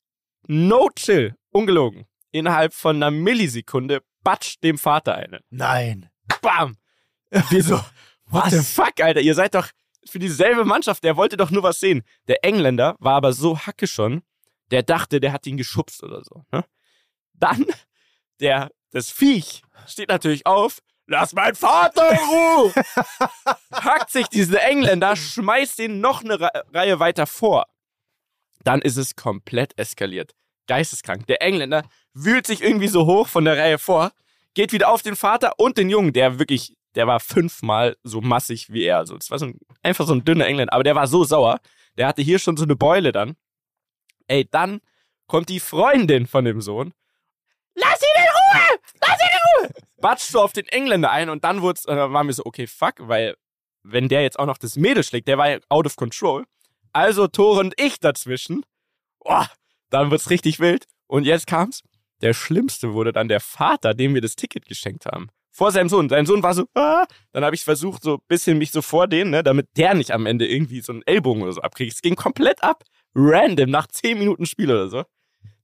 no 0.48 0.90
chill, 0.94 1.36
ungelogen, 1.52 2.06
innerhalb 2.32 2.74
von 2.74 2.98
einer 2.98 3.12
Millisekunde 3.12 4.02
batscht 4.24 4.62
dem 4.62 4.78
Vater 4.78 5.16
eine. 5.16 5.42
Nein. 5.50 6.10
Bam! 6.42 6.78
Wir 7.50 7.64
so, 7.64 7.84
what 8.26 8.52
the 8.52 8.62
fuck, 8.62 9.00
Alter, 9.00 9.22
ihr 9.22 9.36
seid 9.36 9.56
doch 9.56 9.70
für 10.06 10.20
dieselbe 10.20 10.66
Mannschaft, 10.66 11.04
der 11.04 11.18
wollte 11.18 11.38
doch 11.38 11.50
nur 11.50 11.64
was 11.64 11.80
sehen. 11.80 12.04
Der 12.28 12.44
Engländer 12.44 12.96
war 13.00 13.16
aber 13.16 13.34
so 13.34 13.58
hacke 13.58 13.88
schon, 13.88 14.24
der 14.72 14.84
dachte, 14.84 15.20
der 15.20 15.34
hat 15.34 15.48
ihn 15.48 15.58
geschubst 15.58 16.04
oder 16.04 16.24
so. 16.24 16.46
Ne? 16.52 16.66
Dann, 17.34 17.66
der, 18.40 18.72
das 18.92 19.10
Viech 19.10 19.64
steht 19.88 20.10
natürlich 20.10 20.46
auf, 20.46 20.80
lass 21.08 21.34
mein 21.34 21.56
Vater 21.56 22.12
in 22.12 22.18
Ruhe! 22.18 22.74
Hackt 23.72 24.12
sich 24.12 24.28
diesen 24.28 24.56
Engländer, 24.56 25.16
schmeißt 25.16 25.80
den 25.80 26.00
noch 26.00 26.24
eine 26.24 26.40
Reihe 26.74 27.00
weiter 27.00 27.28
vor. 27.28 27.66
Dann 28.64 28.82
ist 28.82 28.98
es 28.98 29.16
komplett 29.16 29.78
eskaliert. 29.78 30.34
Geisteskrank. 30.68 31.28
Der 31.28 31.42
Engländer 31.42 31.84
wühlt 32.14 32.48
sich 32.48 32.62
irgendwie 32.62 32.88
so 32.88 33.06
hoch 33.06 33.28
von 33.28 33.44
der 33.44 33.58
Reihe 33.58 33.78
vor, 33.78 34.12
geht 34.54 34.72
wieder 34.72 34.90
auf 34.90 35.02
den 35.02 35.16
Vater 35.16 35.54
und 35.58 35.78
den 35.78 35.90
Jungen, 35.90 36.14
der 36.14 36.40
wirklich, 36.40 36.76
der 36.96 37.08
war 37.08 37.20
fünfmal 37.20 37.98
so 38.04 38.22
massig 38.22 38.72
wie 38.72 38.84
er. 38.84 38.98
Also, 38.98 39.18
das 39.18 39.32
war 39.32 39.40
so 39.40 39.48
ein, 39.48 39.60
einfach 39.82 40.06
so 40.06 40.14
ein 40.14 40.24
dünner 40.24 40.46
Engländer, 40.46 40.74
aber 40.74 40.84
der 40.84 40.96
war 40.96 41.08
so 41.08 41.24
sauer. 41.24 41.60
Der 41.98 42.08
hatte 42.08 42.22
hier 42.22 42.40
schon 42.40 42.58
so 42.58 42.64
eine 42.64 42.76
Beule 42.76 43.12
dann. 43.12 43.36
Ey, 44.28 44.48
dann 44.50 44.82
kommt 45.28 45.50
die 45.50 45.60
Freundin 45.60 46.28
von 46.28 46.46
dem 46.46 46.62
Sohn. 46.62 46.94
Lass 47.76 48.02
ihn 48.02 48.22
in 48.22 48.30
Ruhe! 48.30 48.80
Lass 49.02 49.20
ihn 49.20 49.28
in 49.32 49.68
Ruhe! 49.68 49.84
Batscht 50.02 50.28
so 50.28 50.42
auf 50.42 50.54
den 50.54 50.68
Engländer 50.68 51.12
ein 51.12 51.30
und 51.30 51.44
dann 51.44 51.62
wurd's, 51.62 51.86
äh, 51.86 51.96
waren 51.96 52.28
wir 52.28 52.34
so, 52.34 52.46
okay, 52.46 52.68
fuck, 52.68 52.96
weil 53.00 53.36
wenn 53.84 54.10
der 54.10 54.22
jetzt 54.22 54.40
auch 54.40 54.46
noch 54.46 54.58
das 54.58 54.76
Mädel 54.76 55.04
schlägt, 55.04 55.28
der 55.28 55.38
war 55.38 55.50
ja 55.50 55.60
out 55.70 55.86
of 55.86 55.96
control. 55.96 56.46
Also 56.94 57.28
Tore 57.28 57.60
und 57.60 57.74
ich 57.80 58.00
dazwischen. 58.00 58.66
Boah, 59.20 59.50
dann 59.90 60.12
wird's 60.12 60.30
richtig 60.30 60.60
wild. 60.60 60.86
Und 61.08 61.26
jetzt 61.26 61.48
kam's. 61.48 61.84
Der 62.24 62.34
Schlimmste 62.34 62.94
wurde 62.94 63.12
dann 63.12 63.28
der 63.28 63.42
Vater, 63.42 63.94
dem 63.94 64.14
wir 64.14 64.22
das 64.22 64.36
Ticket 64.36 64.66
geschenkt 64.66 65.06
haben. 65.06 65.28
Vor 65.52 65.72
seinem 65.72 65.90
Sohn. 65.90 66.10
Sein 66.10 66.26
Sohn 66.26 66.42
war 66.42 66.54
so, 66.54 66.66
ah. 66.74 67.06
Dann 67.32 67.44
habe 67.46 67.54
ich 67.54 67.64
versucht, 67.64 68.02
so 68.02 68.16
ein 68.16 68.22
bisschen 68.28 68.58
mich 68.58 68.72
so 68.72 68.82
vor 68.82 69.08
den, 69.08 69.30
ne, 69.30 69.44
damit 69.44 69.68
der 69.78 69.94
nicht 69.94 70.12
am 70.12 70.26
Ende 70.26 70.48
irgendwie 70.48 70.82
so 70.82 70.94
einen 70.94 71.04
Ellbogen 71.06 71.44
oder 71.44 71.52
so 71.52 71.62
abkriegt. 71.62 71.94
Es 71.94 72.02
ging 72.02 72.16
komplett 72.16 72.64
ab. 72.64 72.84
Random, 73.14 73.70
nach 73.70 73.88
10 73.88 74.18
Minuten 74.18 74.46
Spiel 74.46 74.72
oder 74.72 74.88
so. 74.88 75.04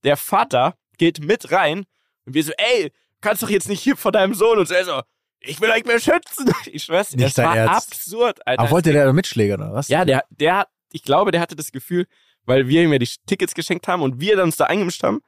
Der 0.04 0.18
Vater 0.18 0.76
geht 0.98 1.24
mit 1.24 1.52
rein 1.52 1.86
und 2.26 2.34
wir 2.36 2.44
so, 2.44 2.52
ey, 2.58 2.92
kannst 3.22 3.42
doch 3.42 3.50
jetzt 3.50 3.70
nicht 3.70 3.82
hier 3.82 3.96
vor 3.98 4.12
deinem 4.12 4.34
Sohn 4.36 4.60
und 4.60 4.68
so, 4.68 4.76
er 4.76 4.86
so, 4.86 5.02
ich 5.40 5.60
will 5.62 5.72
euch 5.72 5.86
mehr 5.86 6.00
schützen. 6.00 6.52
Ich 6.72 6.84
schwör's 6.84 7.10
dir, 7.10 7.18
Nicht 7.24 7.38
das 7.38 7.46
war 7.46 7.56
Ernst. 7.58 7.94
absurd, 7.94 8.46
Alter. 8.46 8.62
Aber 8.62 8.72
wollte 8.72 8.92
der 8.92 9.12
mitschlägern 9.14 9.62
oder 9.62 9.74
was? 9.74 9.88
Ja, 9.88 10.06
der, 10.06 10.24
der 10.30 10.58
hat, 10.58 10.68
ich 10.92 11.04
glaube, 11.04 11.32
der 11.32 11.42
hatte 11.42 11.56
das 11.56 11.72
Gefühl, 11.72 12.06
weil 12.46 12.68
wir 12.68 12.84
ihm 12.84 12.92
ja 12.92 13.00
die 13.00 13.10
Tickets 13.26 13.56
geschenkt 13.56 13.88
haben 13.88 14.04
und 14.04 14.20
wir 14.20 14.36
dann 14.36 14.46
uns 14.46 14.58
da 14.58 14.66
eingemischt 14.66 15.04
haben, 15.04 15.22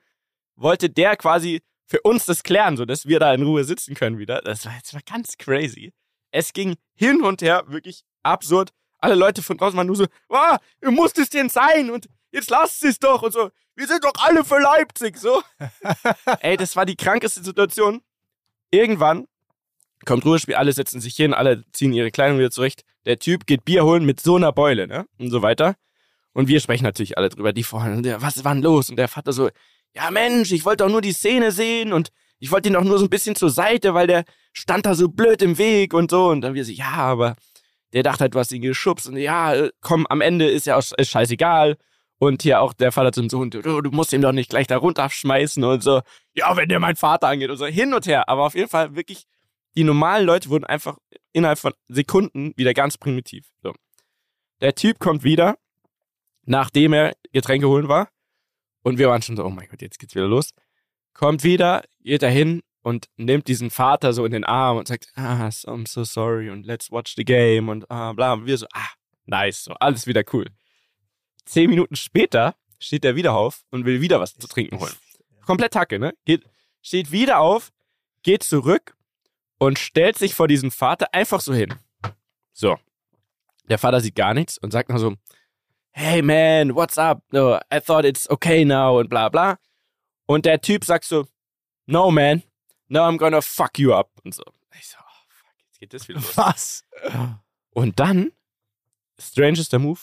wollte 0.61 0.89
der 0.89 1.15
quasi 1.15 1.61
für 1.85 2.01
uns 2.01 2.25
das 2.25 2.43
klären, 2.43 2.77
sodass 2.77 3.05
wir 3.05 3.19
da 3.19 3.33
in 3.33 3.43
Ruhe 3.43 3.63
sitzen 3.63 3.95
können 3.95 4.17
wieder. 4.17 4.41
Das 4.41 4.65
war, 4.65 4.73
das 4.81 4.93
war 4.93 5.01
ganz 5.01 5.37
crazy. 5.37 5.93
Es 6.31 6.53
ging 6.53 6.75
hin 6.95 7.21
und 7.21 7.41
her, 7.41 7.63
wirklich 7.67 8.03
absurd. 8.23 8.69
Alle 8.99 9.15
Leute 9.15 9.41
von 9.41 9.57
draußen 9.57 9.75
waren 9.75 9.87
nur 9.87 9.95
so, 9.95 10.05
ah, 10.29 10.57
ihr 10.81 10.91
musst 10.91 11.17
es 11.17 11.29
denn 11.29 11.49
sein 11.49 11.89
und 11.89 12.07
jetzt 12.31 12.49
lasst 12.49 12.83
es 12.85 12.99
doch 12.99 13.21
und 13.23 13.33
so. 13.33 13.49
Wir 13.75 13.87
sind 13.87 14.03
doch 14.03 14.13
alle 14.19 14.45
für 14.45 14.59
Leipzig, 14.59 15.17
so. 15.17 15.41
Ey, 16.39 16.55
das 16.55 16.75
war 16.75 16.85
die 16.85 16.95
krankeste 16.95 17.43
Situation. 17.43 18.01
Irgendwann 18.69 19.27
kommt 20.05 20.25
Ruhespiel, 20.25 20.55
alle 20.55 20.71
setzen 20.71 21.01
sich 21.01 21.15
hin, 21.15 21.33
alle 21.33 21.63
ziehen 21.71 21.93
ihre 21.93 22.11
Kleidung 22.11 22.37
wieder 22.37 22.51
zurecht. 22.51 22.83
Der 23.05 23.19
Typ 23.19 23.45
geht 23.45 23.65
Bier 23.65 23.83
holen 23.83 24.05
mit 24.05 24.19
so 24.19 24.35
einer 24.35 24.51
Beule, 24.51 24.87
ne? 24.87 25.05
Und 25.17 25.29
so 25.29 25.41
weiter. 25.41 25.75
Und 26.33 26.47
wir 26.47 26.61
sprechen 26.61 26.83
natürlich 26.83 27.17
alle 27.17 27.29
drüber, 27.29 27.51
die 27.51 27.63
vorhin, 27.63 27.97
und 27.97 28.03
der, 28.03 28.21
was 28.21 28.43
war 28.43 28.53
denn 28.53 28.63
los? 28.63 28.89
Und 28.89 28.95
der 28.95 29.07
Vater 29.07 29.33
so, 29.33 29.49
ja 29.95 30.11
Mensch, 30.11 30.51
ich 30.51 30.65
wollte 30.65 30.83
doch 30.83 30.91
nur 30.91 31.01
die 31.01 31.13
Szene 31.13 31.51
sehen 31.51 31.93
und 31.93 32.11
ich 32.39 32.51
wollte 32.51 32.69
ihn 32.69 32.73
doch 32.73 32.83
nur 32.83 32.97
so 32.97 33.05
ein 33.05 33.09
bisschen 33.09 33.35
zur 33.35 33.49
Seite, 33.51 33.93
weil 33.93 34.07
der 34.07 34.23
stand 34.51 34.85
da 34.85 34.95
so 34.95 35.09
blöd 35.09 35.41
im 35.41 35.57
Weg 35.57 35.93
und 35.93 36.11
so. 36.11 36.29
Und 36.29 36.41
dann 36.41 36.55
wir 36.55 36.65
so, 36.65 36.71
ja, 36.71 36.91
aber 36.91 37.35
der 37.93 38.03
dachte 38.03 38.21
halt, 38.21 38.35
du 38.35 38.39
hast 38.39 38.51
ihn 38.51 38.61
geschubst 38.61 39.07
und 39.07 39.17
ja, 39.17 39.53
äh, 39.53 39.71
komm, 39.81 40.07
am 40.07 40.21
Ende 40.21 40.49
ist 40.49 40.65
ja 40.65 40.75
auch 40.75 40.83
ist 40.97 41.09
scheißegal. 41.09 41.77
Und 42.17 42.43
hier 42.43 42.61
auch 42.61 42.73
der 42.73 42.91
Vater 42.91 43.11
zum 43.11 43.29
Sohn, 43.29 43.49
du, 43.49 43.61
du 43.81 43.91
musst 43.91 44.13
ihn 44.13 44.21
doch 44.21 44.31
nicht 44.31 44.51
gleich 44.51 44.67
da 44.67 44.77
runterschmeißen 44.77 45.63
und 45.63 45.81
so. 45.81 46.01
Ja, 46.35 46.55
wenn 46.55 46.69
der 46.69 46.79
mein 46.79 46.95
Vater 46.95 47.27
angeht 47.27 47.49
und 47.49 47.57
so, 47.57 47.65
hin 47.65 47.95
und 47.95 48.05
her. 48.05 48.29
Aber 48.29 48.43
auf 48.45 48.53
jeden 48.53 48.69
Fall 48.69 48.95
wirklich, 48.95 49.23
die 49.75 49.83
normalen 49.83 50.27
Leute 50.27 50.49
wurden 50.49 50.65
einfach 50.65 50.97
innerhalb 51.33 51.57
von 51.57 51.73
Sekunden 51.87 52.53
wieder 52.57 52.75
ganz 52.75 52.97
primitiv. 52.97 53.47
So. 53.63 53.73
Der 54.61 54.75
Typ 54.75 54.99
kommt 54.99 55.23
wieder, 55.23 55.57
nachdem 56.45 56.93
er 56.93 57.13
Getränke 57.33 57.67
holen 57.67 57.87
war. 57.87 58.09
Und 58.83 58.97
wir 58.97 59.09
waren 59.09 59.21
schon 59.21 59.37
so, 59.37 59.45
oh 59.45 59.49
mein 59.49 59.67
Gott, 59.67 59.81
jetzt 59.81 59.99
geht's 59.99 60.15
wieder 60.15 60.27
los. 60.27 60.51
Kommt 61.13 61.43
wieder, 61.43 61.83
geht 62.01 62.21
dahin 62.21 62.61
und 62.81 63.07
nimmt 63.17 63.47
diesen 63.47 63.69
Vater 63.69 64.13
so 64.13 64.25
in 64.25 64.31
den 64.31 64.43
Arm 64.43 64.77
und 64.77 64.87
sagt, 64.87 65.07
ah, 65.15 65.47
I'm 65.47 65.87
so 65.87 66.03
sorry 66.03 66.49
und 66.49 66.65
let's 66.65 66.91
watch 66.91 67.15
the 67.15 67.25
game 67.25 67.69
und 67.69 67.89
ah, 67.91 68.13
bla. 68.13 68.33
Und 68.33 68.45
wir 68.45 68.57
so, 68.57 68.65
ah, 68.73 68.89
nice, 69.25 69.63
so, 69.65 69.73
alles 69.73 70.07
wieder 70.07 70.23
cool. 70.33 70.47
Zehn 71.45 71.69
Minuten 71.69 71.95
später 71.95 72.55
steht 72.79 73.05
er 73.05 73.15
wieder 73.15 73.33
auf 73.33 73.63
und 73.69 73.85
will 73.85 74.01
wieder 74.01 74.19
was 74.19 74.35
zu 74.35 74.47
trinken 74.47 74.79
holen. 74.79 74.93
Komplett 75.45 75.75
Hacke, 75.75 75.99
ne? 75.99 76.13
Geht, 76.25 76.43
steht 76.81 77.11
wieder 77.11 77.39
auf, 77.39 77.71
geht 78.23 78.43
zurück 78.43 78.95
und 79.57 79.77
stellt 79.77 80.17
sich 80.17 80.33
vor 80.33 80.47
diesen 80.47 80.71
Vater 80.71 81.13
einfach 81.13 81.41
so 81.41 81.53
hin. 81.53 81.73
So. 82.53 82.77
Der 83.69 83.77
Vater 83.77 84.01
sieht 84.01 84.15
gar 84.15 84.33
nichts 84.33 84.57
und 84.57 84.71
sagt 84.71 84.89
nur 84.89 84.99
so, 84.99 85.15
hey 85.93 86.21
man, 86.21 86.75
what's 86.75 86.97
up? 86.97 87.23
No, 87.31 87.59
I 87.69 87.79
thought 87.79 88.05
it's 88.05 88.29
okay 88.29 88.65
now 88.65 88.99
und 88.99 89.09
bla 89.09 89.29
bla. 89.29 89.57
Und 90.27 90.45
der 90.45 90.61
Typ 90.61 90.85
sagt 90.85 91.05
so, 91.05 91.27
no 91.87 92.11
man, 92.11 92.43
now 92.89 93.07
I'm 93.07 93.17
gonna 93.17 93.41
fuck 93.41 93.77
you 93.77 93.93
up 93.93 94.11
und 94.23 94.33
so. 94.33 94.43
Ich 94.79 94.87
so, 94.87 94.97
oh 94.99 95.23
fuck, 95.27 95.53
jetzt 95.67 95.79
geht 95.79 95.93
das 95.93 96.07
wieder 96.07 96.19
los. 96.19 96.37
Was? 96.37 96.85
Und 97.71 97.99
dann, 97.99 98.31
strangester 99.19 99.79
Move, 99.79 99.99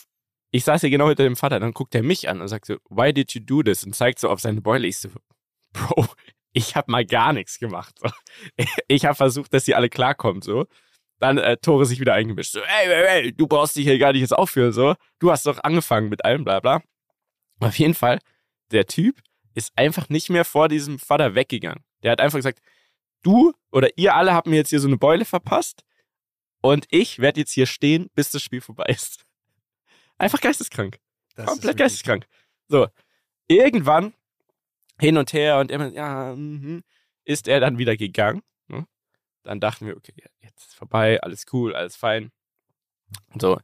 ich 0.51 0.65
saß 0.65 0.81
hier 0.81 0.91
genau 0.91 1.09
hinter 1.09 1.25
dem 1.25 1.37
Vater, 1.37 1.61
dann 1.61 1.73
guckt 1.73 1.95
er 1.95 2.03
mich 2.03 2.29
an 2.29 2.41
und 2.41 2.49
sagt 2.49 2.67
so, 2.67 2.77
why 2.89 3.13
did 3.13 3.33
you 3.33 3.41
do 3.41 3.63
this? 3.63 3.85
Und 3.85 3.95
zeigt 3.95 4.19
so 4.19 4.29
auf 4.31 4.41
seine 4.41 4.61
Beule. 4.61 4.87
Ich 4.87 4.99
so, 4.99 5.11
Bro, 5.73 6.07
ich 6.53 6.77
hab 6.77 6.89
mal 6.89 7.05
gar 7.05 7.33
nichts 7.33 7.59
gemacht. 7.59 7.99
So. 7.99 8.11
Ich 8.89 9.05
habe 9.05 9.15
versucht, 9.15 9.53
dass 9.53 9.65
sie 9.65 9.75
alle 9.75 9.89
klarkommen, 9.89 10.43
so. 10.43 10.67
Dann 11.19 11.39
äh, 11.39 11.57
Tore 11.57 11.85
sich 11.85 12.01
wieder 12.01 12.15
eingemischt. 12.15 12.53
So, 12.53 12.61
ey, 12.61 12.89
ey, 12.89 13.05
ey, 13.07 13.33
du 13.33 13.47
brauchst 13.47 13.77
dich 13.77 13.85
hier 13.85 13.99
gar 13.99 14.13
nicht 14.13 14.21
jetzt 14.21 14.37
aufführen, 14.37 14.73
so. 14.73 14.95
Du 15.19 15.31
hast 15.31 15.47
doch 15.47 15.63
angefangen 15.65 16.09
mit 16.09 16.25
allem, 16.25 16.45
bla 16.45 16.61
bla. 16.61 16.83
Auf 17.61 17.79
jeden 17.79 17.95
Fall, 17.95 18.21
der 18.71 18.87
Typ 18.87 19.21
ist 19.55 19.73
einfach 19.77 20.09
nicht 20.09 20.31
mehr 20.31 20.45
vor 20.45 20.69
diesem 20.69 20.99
Vater 20.99 21.35
weggegangen. 21.35 21.83
Der 22.03 22.13
hat 22.13 22.21
einfach 22.21 22.39
gesagt, 22.39 22.61
du 23.23 23.53
oder 23.73 23.89
ihr 23.97 24.15
alle 24.15 24.35
habt 24.35 24.47
mir 24.47 24.57
jetzt 24.57 24.71
hier 24.71 24.81
so 24.81 24.87
eine 24.87 24.97
Beule 24.97 25.25
verpasst 25.25 25.83
und 26.61 26.87
ich 26.91 27.19
werde 27.19 27.41
jetzt 27.41 27.53
hier 27.53 27.67
stehen, 27.67 28.09
bis 28.15 28.31
das 28.31 28.43
Spiel 28.43 28.61
vorbei 28.61 28.87
ist. 28.89 29.25
Einfach 30.19 30.41
geisteskrank. 30.41 30.99
Das 31.35 31.47
Komplett 31.47 31.77
geisteskrank. 31.77 32.27
So, 32.69 32.89
irgendwann 33.49 34.15
hin 35.01 35.17
und 35.17 35.33
her 35.33 35.59
und 35.59 35.71
immer, 35.71 35.89
ja, 35.89 36.35
mhm, 36.37 36.83
ist 37.25 37.49
er 37.49 37.61
dann 37.61 37.79
wieder 37.79 37.97
gegangen. 37.97 38.43
Dann 39.43 39.61
dachten 39.61 39.87
wir, 39.87 39.97
okay, 39.97 40.13
jetzt 40.41 40.67
ist 40.67 40.75
vorbei, 40.75 41.21
alles 41.23 41.47
cool, 41.53 41.75
alles 41.75 41.97
fein. 41.97 42.31
Und 43.33 43.41
so, 43.41 43.59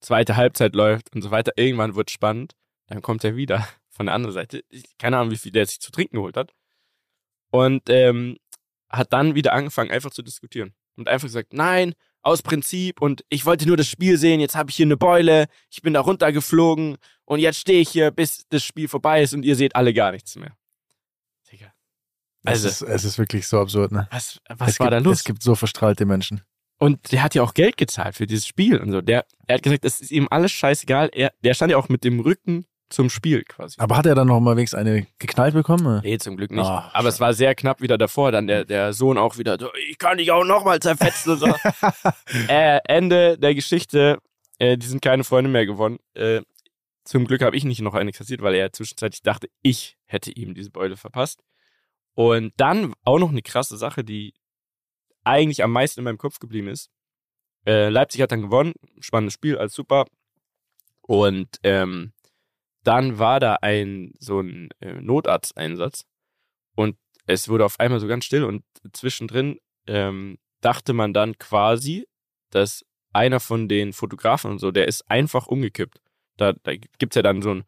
zweite 0.00 0.36
Halbzeit 0.36 0.74
läuft 0.74 1.14
und 1.14 1.22
so 1.22 1.30
weiter. 1.30 1.52
Irgendwann 1.56 1.94
wird 1.94 2.10
spannend. 2.10 2.54
Dann 2.86 3.02
kommt 3.02 3.24
er 3.24 3.36
wieder 3.36 3.66
von 3.90 4.06
der 4.06 4.14
anderen 4.14 4.34
Seite. 4.34 4.64
Ich, 4.68 4.98
keine 4.98 5.18
Ahnung, 5.18 5.30
wie 5.30 5.38
viel 5.38 5.52
der 5.52 5.66
sich 5.66 5.80
zu 5.80 5.90
trinken 5.90 6.16
geholt 6.16 6.36
hat. 6.36 6.52
Und 7.50 7.88
ähm, 7.88 8.36
hat 8.88 9.12
dann 9.12 9.34
wieder 9.34 9.52
angefangen, 9.52 9.90
einfach 9.90 10.10
zu 10.10 10.22
diskutieren. 10.22 10.74
Und 10.96 11.08
einfach 11.08 11.28
gesagt, 11.28 11.52
nein, 11.52 11.94
aus 12.22 12.42
Prinzip 12.42 13.00
und 13.00 13.24
ich 13.28 13.46
wollte 13.46 13.66
nur 13.66 13.76
das 13.76 13.88
Spiel 13.88 14.18
sehen, 14.18 14.40
jetzt 14.40 14.54
habe 14.54 14.70
ich 14.70 14.76
hier 14.76 14.86
eine 14.86 14.96
Beule, 14.96 15.46
ich 15.70 15.82
bin 15.82 15.94
da 15.94 16.00
runtergeflogen 16.00 16.98
und 17.24 17.38
jetzt 17.38 17.58
stehe 17.58 17.80
ich 17.80 17.88
hier, 17.88 18.10
bis 18.10 18.46
das 18.48 18.62
Spiel 18.62 18.88
vorbei 18.88 19.22
ist 19.22 19.32
und 19.32 19.44
ihr 19.44 19.56
seht 19.56 19.74
alle 19.74 19.94
gar 19.94 20.12
nichts 20.12 20.36
mehr. 20.36 20.54
Also, 22.44 22.68
es, 22.68 22.80
ist, 22.80 22.88
es 22.88 23.04
ist 23.04 23.18
wirklich 23.18 23.46
so 23.46 23.60
absurd, 23.60 23.92
ne? 23.92 24.08
was, 24.10 24.40
was 24.48 24.70
es 24.70 24.80
war 24.80 24.86
gibt, 24.86 24.92
da 24.92 24.98
los? 24.98 25.18
Es 25.18 25.24
gibt 25.24 25.42
so 25.42 25.54
verstrahlte 25.54 26.06
Menschen. 26.06 26.42
Und 26.78 27.12
der 27.12 27.22
hat 27.22 27.34
ja 27.34 27.42
auch 27.42 27.52
Geld 27.52 27.76
gezahlt 27.76 28.14
für 28.14 28.26
dieses 28.26 28.46
Spiel 28.46 28.78
und 28.78 28.90
so. 28.90 29.02
Der, 29.02 29.26
er 29.46 29.56
hat 29.56 29.62
gesagt, 29.62 29.84
es 29.84 30.00
ist 30.00 30.10
ihm 30.10 30.28
alles 30.30 30.50
scheißegal. 30.52 31.10
Er, 31.12 31.30
der 31.44 31.52
stand 31.52 31.70
ja 31.70 31.76
auch 31.76 31.90
mit 31.90 32.04
dem 32.04 32.20
Rücken 32.20 32.64
zum 32.88 33.10
Spiel 33.10 33.44
quasi. 33.44 33.76
Aber 33.78 33.96
hat 33.98 34.06
er 34.06 34.14
dann 34.14 34.28
noch 34.28 34.40
mal 34.40 34.56
wenigstens 34.56 34.78
eine 34.78 35.06
geknallt 35.18 35.52
bekommen? 35.52 36.00
Nee, 36.02 36.16
zum 36.18 36.38
Glück 36.38 36.50
nicht. 36.50 36.64
Ah, 36.64 36.90
Aber 36.94 37.08
es 37.08 37.20
war 37.20 37.34
sehr 37.34 37.54
knapp 37.54 37.82
wieder 37.82 37.98
davor. 37.98 38.32
Dann 38.32 38.46
der, 38.46 38.64
der 38.64 38.94
Sohn 38.94 39.18
auch 39.18 39.36
wieder 39.36 39.58
so, 39.60 39.68
ich 39.88 39.98
kann 39.98 40.16
dich 40.16 40.32
auch 40.32 40.44
nochmal 40.44 40.80
zerfetzen 40.80 41.32
und 41.32 41.38
so. 41.38 41.46
äh, 42.48 42.80
Ende 42.84 43.38
der 43.38 43.54
Geschichte. 43.54 44.18
Äh, 44.58 44.78
die 44.78 44.86
sind 44.86 45.02
keine 45.02 45.24
Freunde 45.24 45.50
mehr 45.50 45.66
geworden. 45.66 45.98
Äh, 46.14 46.40
zum 47.04 47.26
Glück 47.26 47.42
habe 47.42 47.56
ich 47.56 47.64
nicht 47.64 47.80
noch 47.80 47.94
eine 47.94 48.12
kassiert, 48.12 48.42
weil 48.42 48.54
er 48.54 48.72
zwischenzeitlich 48.72 49.22
dachte, 49.22 49.48
ich 49.62 49.96
hätte 50.06 50.30
ihm 50.30 50.54
diese 50.54 50.70
Beule 50.70 50.96
verpasst. 50.96 51.42
Und 52.14 52.52
dann 52.56 52.92
auch 53.04 53.18
noch 53.18 53.30
eine 53.30 53.42
krasse 53.42 53.76
Sache, 53.76 54.04
die 54.04 54.34
eigentlich 55.24 55.62
am 55.62 55.72
meisten 55.72 56.00
in 56.00 56.04
meinem 56.04 56.18
Kopf 56.18 56.38
geblieben 56.38 56.68
ist. 56.68 56.90
Äh, 57.66 57.88
Leipzig 57.88 58.20
hat 58.22 58.32
dann 58.32 58.42
gewonnen. 58.42 58.72
Spannendes 59.00 59.34
Spiel, 59.34 59.58
alles 59.58 59.74
super. 59.74 60.06
Und 61.02 61.58
ähm, 61.62 62.12
dann 62.82 63.18
war 63.18 63.40
da 63.40 63.56
ein 63.62 64.12
so 64.18 64.40
ein 64.40 64.70
äh, 64.80 64.94
Notarzteinsatz 64.94 66.04
und 66.74 66.96
es 67.26 67.48
wurde 67.48 67.64
auf 67.64 67.78
einmal 67.78 68.00
so 68.00 68.06
ganz 68.06 68.24
still 68.24 68.44
und 68.44 68.64
zwischendrin 68.92 69.58
ähm, 69.86 70.38
dachte 70.60 70.92
man 70.92 71.12
dann 71.12 71.36
quasi, 71.38 72.06
dass 72.50 72.84
einer 73.12 73.40
von 73.40 73.68
den 73.68 73.92
Fotografen 73.92 74.50
und 74.50 74.58
so, 74.58 74.70
der 74.70 74.88
ist 74.88 75.10
einfach 75.10 75.46
umgekippt. 75.46 76.00
Da, 76.36 76.52
da 76.52 76.74
gibt 76.74 77.12
es 77.12 77.16
ja 77.16 77.22
dann 77.22 77.42
so 77.42 77.50
ein, 77.50 77.64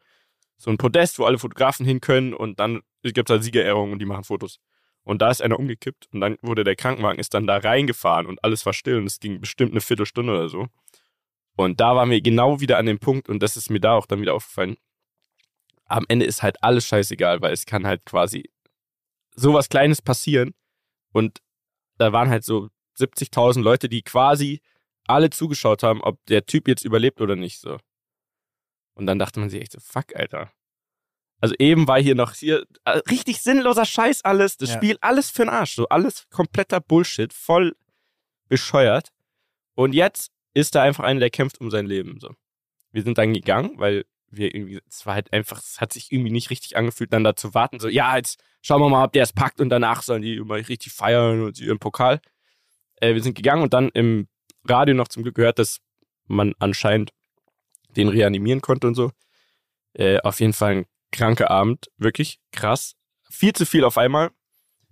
so 0.57 0.71
ein 0.71 0.77
Podest, 0.77 1.19
wo 1.19 1.25
alle 1.25 1.37
Fotografen 1.37 1.85
hin 1.85 2.01
können 2.01 2.33
und 2.33 2.59
dann 2.59 2.81
gibt 3.11 3.29
es 3.29 3.33
halt 3.33 3.43
Siegerehrungen 3.43 3.93
und 3.93 3.99
die 3.99 4.05
machen 4.05 4.23
Fotos. 4.23 4.59
Und 5.03 5.21
da 5.21 5.29
ist 5.29 5.41
einer 5.41 5.59
umgekippt 5.59 6.07
und 6.13 6.21
dann 6.21 6.37
wurde 6.41 6.63
der 6.63 6.77
Krankenwagen 6.77 7.19
ist 7.19 7.33
dann 7.33 7.45
da 7.45 7.57
reingefahren 7.57 8.25
und 8.25 8.41
alles 8.43 8.65
war 8.65 8.73
still 8.73 8.97
und 8.97 9.05
es 9.05 9.19
ging 9.19 9.41
bestimmt 9.41 9.71
eine 9.71 9.81
Viertelstunde 9.81 10.31
oder 10.31 10.47
so. 10.47 10.67
Und 11.55 11.81
da 11.81 11.95
waren 11.95 12.09
wir 12.09 12.21
genau 12.21 12.61
wieder 12.61 12.77
an 12.77 12.85
dem 12.85 12.99
Punkt 12.99 13.27
und 13.27 13.43
das 13.43 13.57
ist 13.57 13.69
mir 13.69 13.81
da 13.81 13.93
auch 13.93 14.05
dann 14.05 14.21
wieder 14.21 14.33
aufgefallen. 14.33 14.77
Am 15.85 16.05
Ende 16.07 16.25
ist 16.25 16.41
halt 16.41 16.63
alles 16.63 16.87
scheißegal, 16.87 17.41
weil 17.41 17.51
es 17.53 17.65
kann 17.65 17.85
halt 17.85 18.05
quasi 18.05 18.49
sowas 19.35 19.67
Kleines 19.67 20.01
passieren 20.01 20.53
und 21.11 21.39
da 21.97 22.13
waren 22.13 22.29
halt 22.29 22.45
so 22.45 22.69
70.000 22.97 23.61
Leute, 23.61 23.89
die 23.89 24.03
quasi 24.03 24.61
alle 25.05 25.29
zugeschaut 25.29 25.83
haben, 25.83 26.01
ob 26.01 26.25
der 26.27 26.45
Typ 26.45 26.67
jetzt 26.67 26.85
überlebt 26.85 27.19
oder 27.21 27.35
nicht 27.35 27.59
so. 27.59 27.77
Und 28.95 29.05
dann 29.05 29.19
dachte 29.19 29.39
man 29.39 29.49
sich 29.49 29.61
echt 29.61 29.73
so, 29.73 29.79
fuck, 29.79 30.15
Alter. 30.15 30.51
Also 31.43 31.55
eben 31.59 31.89
war 31.89 32.01
hier 32.01 32.15
noch 32.15 32.35
hier 32.35 32.65
äh, 32.85 32.99
richtig 33.09 33.41
sinnloser 33.41 33.83
Scheiß 33.83 34.23
alles, 34.23 34.55
das 34.55 34.69
Ja. 34.69 34.77
Spiel 34.77 34.97
alles 35.01 35.29
für 35.29 35.41
den 35.41 35.49
Arsch, 35.49 35.75
so 35.75 35.89
alles 35.89 36.23
kompletter 36.29 36.79
Bullshit, 36.79 37.33
voll 37.33 37.75
bescheuert. 38.47 39.09
Und 39.75 39.91
jetzt 39.91 40.31
ist 40.53 40.73
da 40.73 40.83
einfach 40.83 41.03
einer, 41.03 41.19
der 41.19 41.29
kämpft 41.29 41.59
um 41.59 41.69
sein 41.69 41.85
Leben, 41.85 42.17
so. 42.21 42.33
Wir 42.93 43.03
sind 43.03 43.17
dann 43.17 43.33
gegangen, 43.33 43.71
weil 43.75 44.05
wir 44.27 44.55
irgendwie, 44.55 44.79
es 44.87 45.05
war 45.05 45.15
halt 45.15 45.33
einfach, 45.33 45.59
es 45.59 45.81
hat 45.81 45.91
sich 45.91 46.13
irgendwie 46.13 46.31
nicht 46.31 46.49
richtig 46.49 46.77
angefühlt, 46.77 47.11
dann 47.11 47.25
da 47.25 47.35
zu 47.35 47.53
warten, 47.53 47.77
so, 47.81 47.89
ja, 47.89 48.15
jetzt 48.15 48.41
schauen 48.61 48.81
wir 48.81 48.87
mal, 48.87 49.03
ob 49.03 49.11
der 49.11 49.23
es 49.23 49.33
packt 49.33 49.59
und 49.59 49.67
danach 49.67 50.01
sollen 50.01 50.21
die 50.21 50.35
immer 50.35 50.55
richtig 50.55 50.93
feiern 50.93 51.41
und 51.41 51.59
ihren 51.59 51.77
Pokal. 51.77 52.21
Äh, 53.01 53.15
wir 53.15 53.21
sind 53.21 53.35
gegangen 53.35 53.63
und 53.63 53.73
dann 53.73 53.89
im 53.89 54.29
Radio 54.63 54.95
noch 54.95 55.09
zum 55.09 55.23
Glück 55.23 55.35
gehört, 55.35 55.59
dass 55.59 55.81
man 56.25 56.53
anscheinend 56.59 57.11
den 57.97 58.07
reanimieren 58.07 58.61
konnte 58.61 58.87
und 58.87 58.95
so. 58.95 59.11
Äh, 59.91 60.19
auf 60.21 60.39
jeden 60.39 60.53
Fall 60.53 60.71
ein 60.77 60.85
kranker 61.13 61.49
Abend, 61.49 61.89
wirklich 61.97 62.39
krass. 62.51 62.95
Viel 63.29 63.53
zu 63.53 63.65
viel 63.65 63.83
auf 63.85 63.97
einmal. 63.97 64.31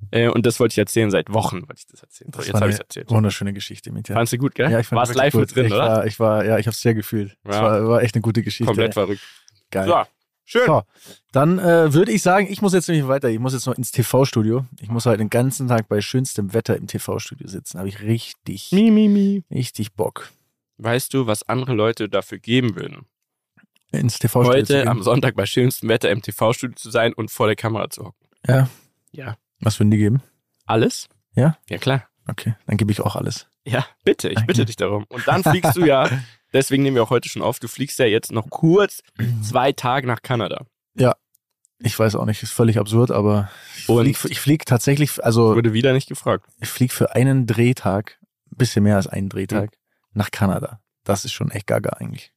Äh, 0.10 0.30
und 0.30 0.46
das 0.48 0.60
wollte 0.60 0.74
ich 0.74 0.78
erzählen, 0.80 1.12
seit 1.12 1.32
Wochen 1.32 1.62
wollte 1.68 1.76
ich 1.78 1.86
das 1.88 2.02
erzählen. 2.02 2.32
So, 2.34 2.38
Das 2.40 2.48
jetzt 2.48 2.54
war 2.56 2.62
habe 2.62 2.70
ich 2.72 2.76
es 2.76 2.80
erzählt. 2.80 3.10
Wunderschöne 3.12 3.54
Geschichte 3.54 3.92
mit 3.92 4.08
dir. 4.08 4.14
Fandst 4.14 4.34
du 4.34 4.38
gut, 4.40 4.56
gell? 4.56 4.72
Ja, 4.72 4.80
ich 4.80 4.88
fand 4.88 4.98
Warst 5.00 5.14
live 5.14 5.34
gut. 5.34 5.42
mit 5.42 5.56
drin, 5.56 5.66
ich 5.68 5.74
oder? 5.74 5.82
War, 5.88 6.06
ich 6.08 6.20
war, 6.20 6.44
ja, 6.46 6.58
ich 6.58 6.66
habe 6.66 6.74
es 6.74 6.82
sehr 6.82 6.96
gefühlt. 6.96 7.38
Es 7.44 7.56
Ja. 7.56 7.62
war, 7.62 7.88
war 7.88 8.02
echt 8.02 8.16
eine 8.16 8.22
gute 8.24 8.42
Geschichte. 8.42 8.66
Komplett 8.66 8.94
verrückt. 8.96 9.22
Geil. 9.70 9.88
So, 9.88 10.02
schön. 10.46 10.66
So, 10.66 10.82
dann 11.34 11.60
äh, 11.60 11.94
würde 11.94 12.12
ich 12.12 12.24
sagen, 12.24 12.48
ich 12.50 12.64
muss 12.64 12.74
jetzt 12.74 12.88
nämlich 12.88 13.08
weiter. 13.08 13.30
Ich 13.30 13.38
muss 13.38 13.54
jetzt 13.54 13.68
noch 13.68 13.76
ins 13.78 13.92
TV-Studio. 13.92 14.66
Ich 14.80 14.90
muss 14.90 15.06
halt 15.06 15.20
den 15.20 15.30
ganzen 15.30 15.68
Tag 15.68 15.88
bei 15.88 16.02
schönstem 16.02 16.54
Wetter 16.56 16.76
im 16.78 16.88
TV-Studio 16.88 17.48
sitzen. 17.48 17.78
Habe 17.78 17.90
ich 17.90 18.02
richtig, 18.02 18.72
Mi, 18.72 18.90
mi, 18.90 19.08
mi. 19.08 19.44
richtig 19.52 19.94
Bock. 19.94 20.32
Weißt 20.78 21.14
du, 21.14 21.28
was 21.28 21.48
andere 21.48 21.74
Leute 21.74 22.10
dafür 22.10 22.40
geben 22.40 22.76
würden? 22.76 23.06
Ins 23.92 24.20
TV-Studio 24.20 24.52
zu 24.52 24.58
Heute 24.74 24.74
gehen. 24.84 24.88
am 24.88 25.04
Sonntag 25.04 25.36
bei 25.36 25.46
schönstem 25.46 25.90
Wetter 25.90 26.10
im 26.10 26.22
TV-Studio 26.22 26.76
zu 26.76 26.90
sein 26.92 27.14
und 27.14 27.30
vor 27.32 27.48
der 27.48 27.56
Kamera 27.56 27.90
zu 27.90 28.06
hocken. 28.06 28.28
Ja. 28.48 28.70
Ja. 29.12 29.38
Was 29.60 29.80
würden 29.80 29.92
die 29.92 29.98
geben? 29.98 30.22
Alles? 30.66 31.08
Ja? 31.36 31.58
Ja, 31.70 31.78
klar. 31.78 32.08
Okay, 32.28 32.56
dann 32.68 32.78
gebe 32.78 32.92
ich 32.92 33.02
auch 33.02 33.16
alles. 33.16 33.48
Ja, 33.66 33.86
bitte, 34.04 34.30
ich 34.30 34.36
Danke. 34.36 34.48
bitte 34.48 34.66
dich 34.66 34.76
darum. 34.76 35.06
Und 35.10 35.28
dann 35.28 35.44
fliegst 35.44 35.76
du 35.76 35.86
ja, 35.86 36.10
deswegen 36.54 36.84
nehmen 36.84 36.96
wir 36.96 37.04
auch 37.04 37.10
heute 37.10 37.28
schon 37.30 37.42
auf, 37.42 37.60
du 37.60 37.68
fliegst 37.68 38.00
ja 38.00 38.06
jetzt 38.06 38.32
noch 38.32 38.50
kurz 38.50 39.02
zwei 39.44 39.72
Tage 39.72 40.08
nach 40.08 40.22
Kanada. 40.22 40.66
Ich 41.84 41.98
weiß 41.98 42.14
auch 42.16 42.26
nicht, 42.26 42.44
ist 42.44 42.52
völlig 42.52 42.78
absurd, 42.78 43.10
aber 43.10 43.50
ich 43.76 43.86
fliege 44.18 44.36
flieg 44.36 44.66
tatsächlich, 44.68 45.24
also 45.24 45.56
Wurde 45.56 45.74
wieder 45.74 45.94
nicht 45.94 46.08
gefragt. 46.08 46.46
ich 46.60 46.70
fliege 46.70 46.94
für 46.94 47.16
einen 47.16 47.48
Drehtag, 47.48 48.20
ein 48.52 48.58
bisschen 48.58 48.84
mehr 48.84 48.98
als 48.98 49.08
einen 49.08 49.30
Drehtag, 49.30 49.72
Hm. 49.72 49.78
nach 50.14 50.30
Kanada. 50.30 50.80
Das 51.04 51.26
ist 51.26 51.32
schon 51.34 51.50
echt 51.50 51.66
gaga 51.66 51.94
eigentlich. 51.94 52.34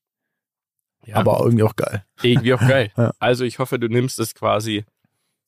Ja, 1.06 1.16
Aber 1.16 1.40
irgendwie 1.44 1.62
auch 1.64 1.76
geil. 1.76 2.04
irgendwie 2.22 2.54
auch 2.54 2.60
geil. 2.60 2.90
Ja. 2.96 3.12
Also 3.18 3.44
ich 3.44 3.58
hoffe, 3.58 3.78
du 3.78 3.88
nimmst 3.88 4.18
es 4.18 4.34
quasi, 4.34 4.84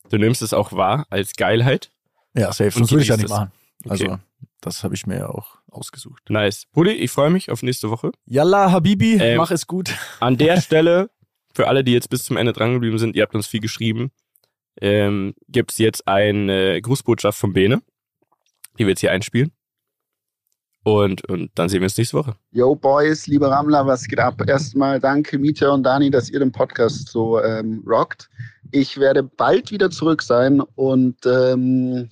du 0.09 0.17
nimmst 0.17 0.41
es 0.41 0.53
auch 0.53 0.73
wahr 0.73 1.05
als 1.09 1.33
Geilheit. 1.33 1.91
Ja, 2.35 2.51
safe. 2.53 2.71
Sonst 2.71 2.91
würde 2.91 3.03
ich 3.03 3.09
ja 3.09 3.17
nicht 3.17 3.29
machen. 3.29 3.51
Also, 3.87 4.05
Okay. 4.05 4.17
das 4.61 4.83
habe 4.83 4.93
ich 4.95 5.05
mir 5.07 5.17
ja 5.17 5.29
auch 5.29 5.57
ausgesucht. 5.71 6.29
Nice. 6.29 6.65
Brudi, 6.71 6.91
ich 6.91 7.11
freue 7.11 7.29
mich 7.29 7.49
auf 7.51 7.63
nächste 7.63 7.89
Woche. 7.89 8.11
Yalla, 8.25 8.71
Habibi, 8.71 9.15
Ähm, 9.21 9.37
mach 9.37 9.51
es 9.51 9.65
gut. 9.67 9.91
An 10.19 10.37
der 10.37 10.61
Stelle, 10.61 11.09
für 11.53 11.67
alle, 11.67 11.83
die 11.83 11.93
jetzt 11.93 12.09
bis 12.09 12.23
zum 12.23 12.37
Ende 12.37 12.53
drangeblieben 12.53 12.99
sind, 12.99 13.15
ihr 13.15 13.23
habt 13.23 13.33
uns 13.35 13.47
viel 13.47 13.59
geschrieben, 13.61 14.11
ähm, 14.79 15.33
gibt 15.47 15.71
es 15.71 15.77
jetzt 15.79 16.07
eine 16.07 16.79
Grußbotschaft 16.81 17.37
von 17.39 17.53
Bene, 17.53 17.81
die 18.77 18.83
wir 18.85 18.89
jetzt 18.89 18.99
hier 19.01 19.11
einspielen. 19.11 19.51
Und, 20.87 21.27
und 21.29 21.51
dann 21.55 21.67
sehen 21.67 21.81
wir 21.81 21.87
uns 21.87 21.97
nächste 21.97 22.15
Woche. 22.15 22.37
Yo 22.51 22.73
Boys, 22.73 23.27
liebe 23.27 23.49
Rammler, 23.49 23.85
was 23.85 24.07
geht 24.07 24.19
ab? 24.19 24.41
Erstmal 24.47 25.01
danke 25.01 25.37
Mieter 25.37 25.73
und 25.73 25.83
Dani, 25.83 26.09
dass 26.09 26.29
ihr 26.29 26.39
den 26.39 26.53
Podcast 26.53 27.09
so 27.09 27.43
ähm, 27.43 27.83
rockt. 27.85 28.29
Ich 28.71 28.97
werde 28.97 29.21
bald 29.21 29.69
wieder 29.69 29.89
zurück 29.89 30.21
sein 30.21 30.61
und 30.61 31.17
ähm, 31.25 32.07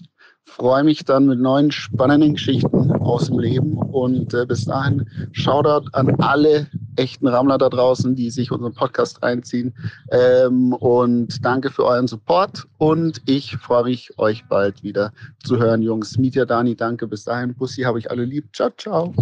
freue 0.55 0.83
mich 0.83 1.03
dann 1.03 1.25
mit 1.27 1.39
neuen 1.39 1.71
spannenden 1.71 2.33
Geschichten 2.33 2.91
aus 2.93 3.27
dem 3.27 3.39
Leben. 3.39 3.77
Und 3.77 4.33
äh, 4.33 4.45
bis 4.45 4.65
dahin, 4.65 5.05
Shoutout 5.33 5.89
an 5.91 6.15
alle 6.21 6.67
echten 6.95 7.27
Rammler 7.27 7.57
da 7.57 7.69
draußen, 7.69 8.15
die 8.15 8.29
sich 8.29 8.51
unseren 8.51 8.73
Podcast 8.73 9.21
reinziehen. 9.21 9.75
Ähm, 10.11 10.73
und 10.73 11.43
danke 11.43 11.69
für 11.71 11.85
euren 11.85 12.07
Support. 12.07 12.65
Und 12.77 13.21
ich 13.25 13.57
freue 13.57 13.83
mich, 13.83 14.17
euch 14.17 14.45
bald 14.47 14.81
wieder 14.83 15.11
zu 15.43 15.57
hören, 15.57 15.81
Jungs. 15.81 16.17
Mieter, 16.17 16.45
Dani, 16.45 16.75
danke. 16.75 17.07
Bis 17.07 17.25
dahin, 17.25 17.53
Bussi, 17.55 17.81
habe 17.81 17.99
ich 17.99 18.09
alle 18.09 18.23
lieb. 18.23 18.55
Ciao, 18.55 18.69
ciao. 18.77 19.13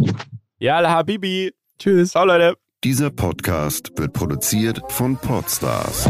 Ja, 0.60 0.80
la 0.80 0.92
Habibi. 0.92 1.52
Tschüss. 1.80 2.12
Ciao, 2.12 2.26
Leute. 2.26 2.56
Dieser 2.84 3.10
Podcast 3.10 3.92
wird 3.98 4.14
produziert 4.14 4.82
von 4.90 5.18
Podstars 5.18 6.10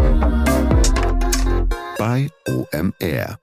bei 1.97 2.27
OMR. 2.47 3.42